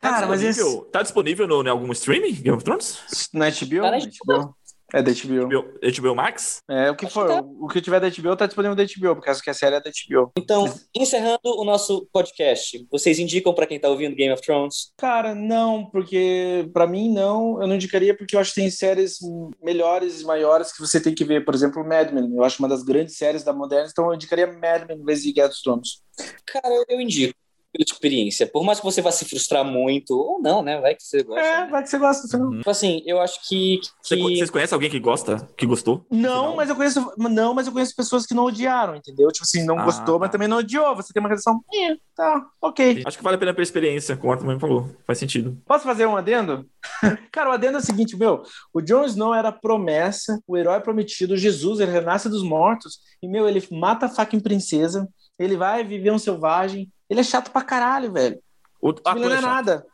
Cara, 0.00 0.26
mas 0.26 0.42
esse... 0.42 0.62
Tá 0.90 1.02
disponível 1.02 1.46
no, 1.46 1.62
em 1.62 1.68
algum 1.68 1.92
streaming, 1.92 2.34
Game 2.34 2.56
of 2.56 2.64
Thrones? 2.64 2.98
Na 3.32 3.50
HBO? 3.50 3.82
Tá 3.82 3.90
na 3.90 3.98
HBO. 3.98 4.56
É 4.92 5.02
da 5.02 5.12
HBO. 5.12 5.46
HBO. 5.46 6.00
HBO 6.00 6.14
Max? 6.14 6.58
É, 6.68 6.90
o 6.90 6.96
que 6.96 7.08
for. 7.08 7.28
Tá. 7.28 7.40
O 7.42 7.68
que 7.68 7.80
tiver 7.80 8.00
da 8.00 8.08
HBO 8.08 8.36
tá 8.36 8.46
disponível 8.46 8.74
da 8.74 8.84
HBO, 8.84 9.16
porque 9.16 9.50
a 9.50 9.54
série 9.54 9.76
é 9.76 9.80
da 9.80 9.90
HBO. 9.90 10.32
Então, 10.36 10.64
encerrando 10.94 11.40
o 11.44 11.64
nosso 11.64 12.08
podcast, 12.12 12.86
vocês 12.90 13.18
indicam 13.18 13.54
para 13.54 13.66
quem 13.66 13.78
tá 13.78 13.88
ouvindo 13.88 14.16
Game 14.16 14.32
of 14.32 14.42
Thrones? 14.42 14.92
Cara, 14.96 15.34
não, 15.34 15.86
porque 15.86 16.68
para 16.72 16.86
mim 16.86 17.12
não, 17.12 17.60
eu 17.60 17.66
não 17.66 17.76
indicaria 17.76 18.16
porque 18.16 18.34
eu 18.34 18.40
acho 18.40 18.54
que 18.54 18.60
tem 18.60 18.70
séries 18.70 19.18
melhores 19.62 20.20
e 20.20 20.24
maiores 20.24 20.72
que 20.72 20.80
você 20.80 21.00
tem 21.00 21.14
que 21.14 21.24
ver, 21.24 21.44
por 21.44 21.54
exemplo, 21.54 21.84
Mad 21.84 22.10
Men. 22.12 22.34
Eu 22.34 22.44
acho 22.44 22.60
uma 22.60 22.68
das 22.68 22.82
grandes 22.82 23.16
séries 23.16 23.44
da 23.44 23.52
moderna, 23.52 23.88
então 23.90 24.06
eu 24.06 24.14
indicaria 24.14 24.46
Mad 24.46 24.86
Men 24.88 24.98
em 24.98 25.04
vez 25.04 25.22
de 25.22 25.32
Game 25.32 25.48
of 25.48 25.62
Thrones. 25.62 26.02
Cara, 26.44 26.84
eu 26.88 27.00
indico 27.00 27.39
pela 27.72 27.84
experiência. 27.84 28.46
Por 28.46 28.64
mais 28.64 28.78
que 28.78 28.84
você 28.84 29.00
vá 29.00 29.12
se 29.12 29.24
frustrar 29.24 29.64
muito, 29.64 30.10
ou 30.10 30.40
não, 30.40 30.62
né? 30.62 30.80
Vai 30.80 30.94
que 30.94 31.02
você 31.02 31.22
gosta. 31.22 31.40
É, 31.40 31.66
vai 31.66 31.82
que 31.82 31.88
você 31.88 31.98
gosta. 31.98 32.36
Uhum. 32.36 32.58
Tipo 32.58 32.70
assim, 32.70 33.02
eu 33.06 33.20
acho 33.20 33.48
que, 33.48 33.80
que... 34.04 34.16
Vocês 34.16 34.50
conhecem 34.50 34.74
alguém 34.74 34.90
que 34.90 34.98
gosta, 34.98 35.48
que 35.56 35.66
gostou? 35.66 36.04
Não, 36.10 36.56
mas 36.56 36.68
eu 36.68 36.76
conheço. 36.76 37.12
Não, 37.16 37.54
mas 37.54 37.66
eu 37.66 37.72
conheço 37.72 37.94
pessoas 37.94 38.26
que 38.26 38.34
não 38.34 38.44
odiaram, 38.44 38.96
entendeu? 38.96 39.28
Tipo 39.28 39.44
assim, 39.44 39.64
não 39.64 39.78
ah, 39.78 39.84
gostou, 39.84 40.14
tá. 40.14 40.20
mas 40.20 40.30
também 40.30 40.48
não 40.48 40.58
odiou. 40.58 40.96
Você 40.96 41.12
tem 41.12 41.20
uma 41.20 41.28
reação. 41.28 41.60
É, 41.72 41.96
tá, 42.16 42.44
ok. 42.60 43.02
Acho 43.06 43.16
que 43.16 43.24
vale 43.24 43.36
a 43.36 43.38
pena 43.38 43.54
pela 43.54 43.62
experiência, 43.62 44.16
como 44.16 44.30
o 44.30 44.32
Arthur 44.32 44.46
mesmo 44.46 44.60
falou. 44.60 44.90
Faz 45.06 45.18
sentido. 45.18 45.56
Posso 45.66 45.84
fazer 45.84 46.06
um 46.06 46.16
adendo? 46.16 46.66
Cara, 47.30 47.50
o 47.50 47.52
adendo 47.52 47.78
é 47.78 47.80
o 47.80 47.84
seguinte, 47.84 48.16
meu. 48.16 48.42
O 48.74 48.80
Jon 48.80 49.04
Snow 49.04 49.34
era 49.34 49.52
promessa, 49.52 50.40
o 50.46 50.56
herói 50.56 50.80
prometido, 50.80 51.36
Jesus, 51.36 51.80
ele 51.80 51.92
renasce 51.92 52.28
dos 52.28 52.42
mortos. 52.42 52.98
E, 53.22 53.28
meu, 53.28 53.48
ele 53.48 53.62
mata 53.70 54.06
a 54.06 54.08
faca 54.08 54.34
em 54.34 54.40
princesa. 54.40 55.08
Ele 55.38 55.56
vai 55.56 55.84
viver 55.84 56.10
um 56.10 56.18
selvagem 56.18 56.90
ele 57.10 57.20
é 57.20 57.24
chato 57.24 57.50
pra 57.50 57.62
caralho, 57.62 58.12
velho. 58.12 58.40
O 58.80 58.90
ator 58.90 59.16
não 59.16 59.34
é, 59.34 59.38
é 59.38 59.40
nada. 59.40 59.84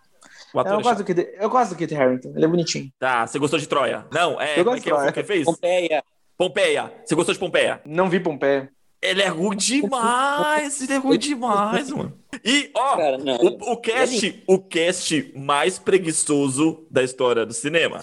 eu, 0.55 0.61
é 0.61 0.83
gosto 0.83 0.99
do 0.99 1.05
Kit, 1.05 1.29
eu 1.41 1.49
gosto 1.49 1.71
do 1.71 1.77
Kit 1.77 1.95
Harington, 1.95 2.33
ele 2.37 2.45
é 2.45 2.49
bonitinho. 2.49 2.93
Tá, 2.99 3.27
você 3.27 3.39
gostou 3.39 3.59
de 3.59 3.67
Troia? 3.67 4.07
Não, 4.13 4.41
é. 4.41 4.61
Eu 4.61 4.65
gosto 4.65 4.77
é 4.77 4.81
de 4.81 4.85
Troia. 4.85 5.13
Que 5.13 5.25
fez? 5.25 5.45
Pompeia. 5.45 6.05
Pompeia. 6.37 6.93
Você 7.05 7.15
gostou 7.15 7.33
de 7.33 7.41
Pompeia? 7.41 7.81
Não 7.87 8.11
vi 8.11 8.21
Pompeia. 8.21 8.71
Ele 9.01 9.23
é 9.23 9.29
ruim 9.29 9.57
demais, 9.57 10.81
ele 10.81 10.93
é 10.93 10.97
ruim 10.97 11.19
demais, 11.19 11.91
mano. 11.91 12.19
E, 12.45 12.71
ó, 12.75 12.97
Cara, 12.97 13.19
o, 13.19 13.73
o, 13.73 13.77
cast, 13.77 14.45
o 14.47 14.59
cast 14.59 15.33
mais 15.37 15.79
preguiçoso 15.79 16.87
da 16.91 17.03
história 17.03 17.47
do 17.47 17.53
cinema. 17.53 18.01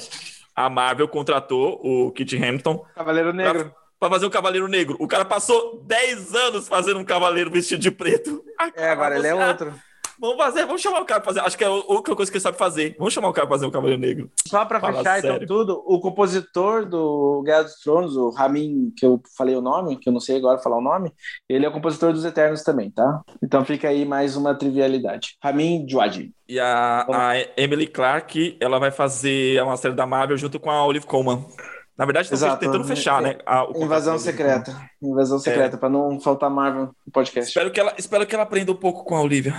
A 0.56 0.70
Marvel 0.70 1.08
contratou 1.08 1.80
o 1.84 2.12
Kit 2.12 2.38
Harington. 2.38 2.86
Cavaleiro 2.96 3.34
Negro. 3.34 3.74
Pra 4.04 4.10
fazer 4.10 4.26
um 4.26 4.30
cavaleiro 4.30 4.68
negro. 4.68 4.98
O 5.00 5.08
cara 5.08 5.24
passou 5.24 5.82
10 5.86 6.36
anos 6.36 6.68
fazendo 6.68 7.00
um 7.00 7.06
cavaleiro 7.06 7.50
vestido 7.50 7.80
de 7.82 7.90
preto. 7.90 8.44
É, 8.76 8.90
agora 8.90 9.18
ele 9.18 9.28
é 9.28 9.34
outro. 9.34 9.74
Vamos 10.20 10.36
fazer, 10.36 10.66
vamos 10.66 10.82
chamar 10.82 11.00
o 11.00 11.06
cara 11.06 11.22
pra 11.22 11.34
fazer. 11.34 11.40
Acho 11.40 11.58
que 11.58 11.64
é 11.64 11.68
a 11.68 11.72
única 11.72 12.14
coisa 12.14 12.30
que 12.30 12.36
ele 12.36 12.44
sabe 12.44 12.58
fazer. 12.58 12.98
Vamos 13.00 13.14
chamar 13.14 13.30
o 13.30 13.34
cara 13.34 13.48
pra 13.48 13.56
fazer 13.56 13.66
o 13.66 13.72
Cavaleiro 13.72 14.02
Negro. 14.02 14.30
Só 14.46 14.66
pra 14.66 14.82
Fala 14.82 14.98
fechar 14.98 15.20
então, 15.20 15.32
sério. 15.32 15.46
então 15.46 15.58
tudo, 15.58 15.84
o 15.86 16.02
compositor 16.02 16.86
do 16.86 17.42
Guerra 17.46 17.64
dos 17.64 17.76
Tronos, 17.76 18.18
o 18.18 18.30
Ramin, 18.30 18.92
que 18.96 19.06
eu 19.06 19.22
falei 19.38 19.56
o 19.56 19.62
nome, 19.62 19.96
que 19.96 20.10
eu 20.10 20.14
não 20.14 20.20
sei 20.20 20.36
agora 20.36 20.60
falar 20.60 20.80
o 20.80 20.82
nome, 20.82 21.14
ele 21.48 21.66
é 21.66 21.70
o 21.70 21.74
compositor 21.74 22.12
dos 22.12 22.26
Eternos 22.26 22.62
também, 22.62 22.92
tá? 22.92 23.22
Então 23.42 23.64
fica 23.64 23.88
aí 23.88 24.04
mais 24.04 24.36
uma 24.36 24.54
trivialidade. 24.54 25.38
Ramin 25.42 25.86
Djawadi. 25.86 26.34
E 26.50 26.60
a, 26.60 27.08
a 27.10 27.34
Emily 27.56 27.88
Clark, 27.88 28.58
ela 28.60 28.80
vai 28.80 28.92
fazer 28.92 29.64
uma 29.64 29.78
série 29.78 29.96
da 29.96 30.06
Marvel 30.06 30.36
junto 30.36 30.60
com 30.60 30.70
a 30.70 30.86
Olive 30.86 31.06
Coleman. 31.06 31.46
Na 31.98 32.06
verdade, 32.06 32.34
estão 32.34 32.58
tentando 32.58 32.84
fechar, 32.86 33.22
né? 33.22 33.38
A, 33.46 33.68
Invasão 33.76 34.18
secreta. 34.18 34.90
Invasão 35.02 35.38
secreta, 35.38 35.76
é. 35.76 35.80
para 35.80 35.90
não 35.90 36.20
faltar 36.20 36.50
Marvel 36.50 36.90
no 37.06 37.12
podcast. 37.12 37.50
Espero 37.50 37.72
que, 37.72 37.80
ela, 37.80 37.94
espero 37.98 38.26
que 38.26 38.34
ela 38.34 38.44
aprenda 38.44 38.72
um 38.72 38.76
pouco 38.76 39.04
com 39.04 39.16
a 39.16 39.22
Olivia. 39.22 39.54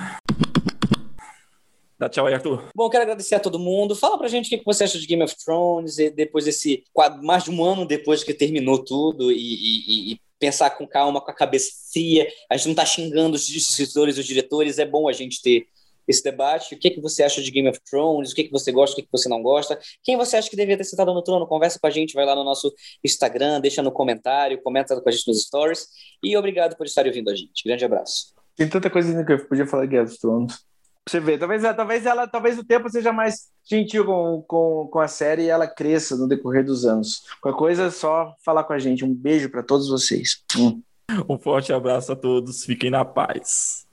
Dá 1.96 2.08
tchau 2.08 2.26
aí, 2.26 2.34
Arthur. 2.34 2.64
Bom, 2.74 2.90
quero 2.90 3.04
agradecer 3.04 3.36
a 3.36 3.40
todo 3.40 3.56
mundo. 3.56 3.94
Fala 3.94 4.18
pra 4.18 4.26
gente 4.26 4.52
o 4.52 4.58
que 4.58 4.64
você 4.64 4.82
acha 4.82 4.98
de 4.98 5.06
Game 5.06 5.22
of 5.22 5.36
Thrones, 5.44 5.96
depois 6.16 6.44
desse. 6.44 6.82
mais 7.22 7.44
de 7.44 7.52
um 7.52 7.64
ano 7.64 7.86
depois 7.86 8.24
que 8.24 8.34
terminou 8.34 8.84
tudo, 8.84 9.30
e, 9.30 9.36
e, 9.36 10.12
e 10.12 10.20
pensar 10.40 10.70
com 10.70 10.88
calma, 10.88 11.20
com 11.20 11.30
a 11.30 11.34
cabeça 11.34 11.70
fria. 11.92 12.26
A 12.50 12.56
gente 12.56 12.66
não 12.66 12.74
tá 12.74 12.84
xingando 12.84 13.36
os 13.36 13.48
escritores, 13.48 14.18
os 14.18 14.26
diretores. 14.26 14.80
É 14.80 14.84
bom 14.84 15.08
a 15.08 15.12
gente 15.12 15.40
ter 15.40 15.68
esse 16.06 16.22
debate. 16.22 16.74
O 16.74 16.78
que, 16.78 16.90
que 16.90 17.00
você 17.00 17.22
acha 17.22 17.42
de 17.42 17.50
Game 17.50 17.68
of 17.68 17.80
Thrones? 17.88 18.32
O 18.32 18.34
que, 18.34 18.44
que 18.44 18.52
você 18.52 18.72
gosta, 18.72 18.94
o 18.94 18.96
que, 18.96 19.02
que 19.02 19.12
você 19.12 19.28
não 19.28 19.42
gosta? 19.42 19.78
Quem 20.02 20.16
você 20.16 20.36
acha 20.36 20.48
que 20.48 20.56
deveria 20.56 20.76
ter 20.76 20.84
sentado 20.84 21.12
no 21.12 21.22
trono? 21.22 21.46
Conversa 21.46 21.78
com 21.78 21.86
a 21.86 21.90
gente, 21.90 22.14
vai 22.14 22.24
lá 22.24 22.34
no 22.34 22.44
nosso 22.44 22.72
Instagram, 23.04 23.60
deixa 23.60 23.82
no 23.82 23.92
comentário, 23.92 24.60
comenta 24.62 25.00
com 25.00 25.08
a 25.08 25.12
gente 25.12 25.28
nos 25.28 25.42
stories. 25.42 25.88
E 26.22 26.36
obrigado 26.36 26.76
por 26.76 26.86
estar 26.86 27.06
ouvindo 27.06 27.30
a 27.30 27.34
gente. 27.34 27.62
Grande 27.64 27.84
abraço. 27.84 28.34
Tem 28.56 28.68
tanta 28.68 28.88
coisa 28.88 29.08
ainda 29.08 29.24
que 29.24 29.32
eu 29.32 29.46
podia 29.46 29.66
falar 29.66 29.84
de 29.84 29.90
Game 29.90 30.06
of 30.06 30.18
Thrones. 30.18 30.64
Você 31.06 31.20
vê, 31.20 31.36
talvez, 31.36 31.62
talvez 31.62 32.06
ela, 32.06 32.26
talvez 32.26 32.58
o 32.58 32.64
tempo 32.64 32.88
seja 32.88 33.12
mais 33.12 33.50
gentil 33.68 34.06
com, 34.06 34.42
com, 34.48 34.88
com 34.90 34.98
a 35.00 35.08
série 35.08 35.42
e 35.42 35.48
ela 35.48 35.66
cresça 35.66 36.16
no 36.16 36.26
decorrer 36.26 36.64
dos 36.64 36.86
anos. 36.86 37.22
Qualquer 37.42 37.58
coisa 37.58 37.84
é 37.84 37.90
só 37.90 38.34
falar 38.42 38.64
com 38.64 38.72
a 38.72 38.78
gente. 38.78 39.04
Um 39.04 39.14
beijo 39.14 39.50
para 39.50 39.62
todos 39.62 39.88
vocês. 39.88 40.42
Hum. 40.56 40.80
Um 41.28 41.38
forte 41.38 41.72
abraço 41.72 42.12
a 42.12 42.16
todos, 42.16 42.64
fiquem 42.64 42.90
na 42.90 43.04
paz. 43.04 43.83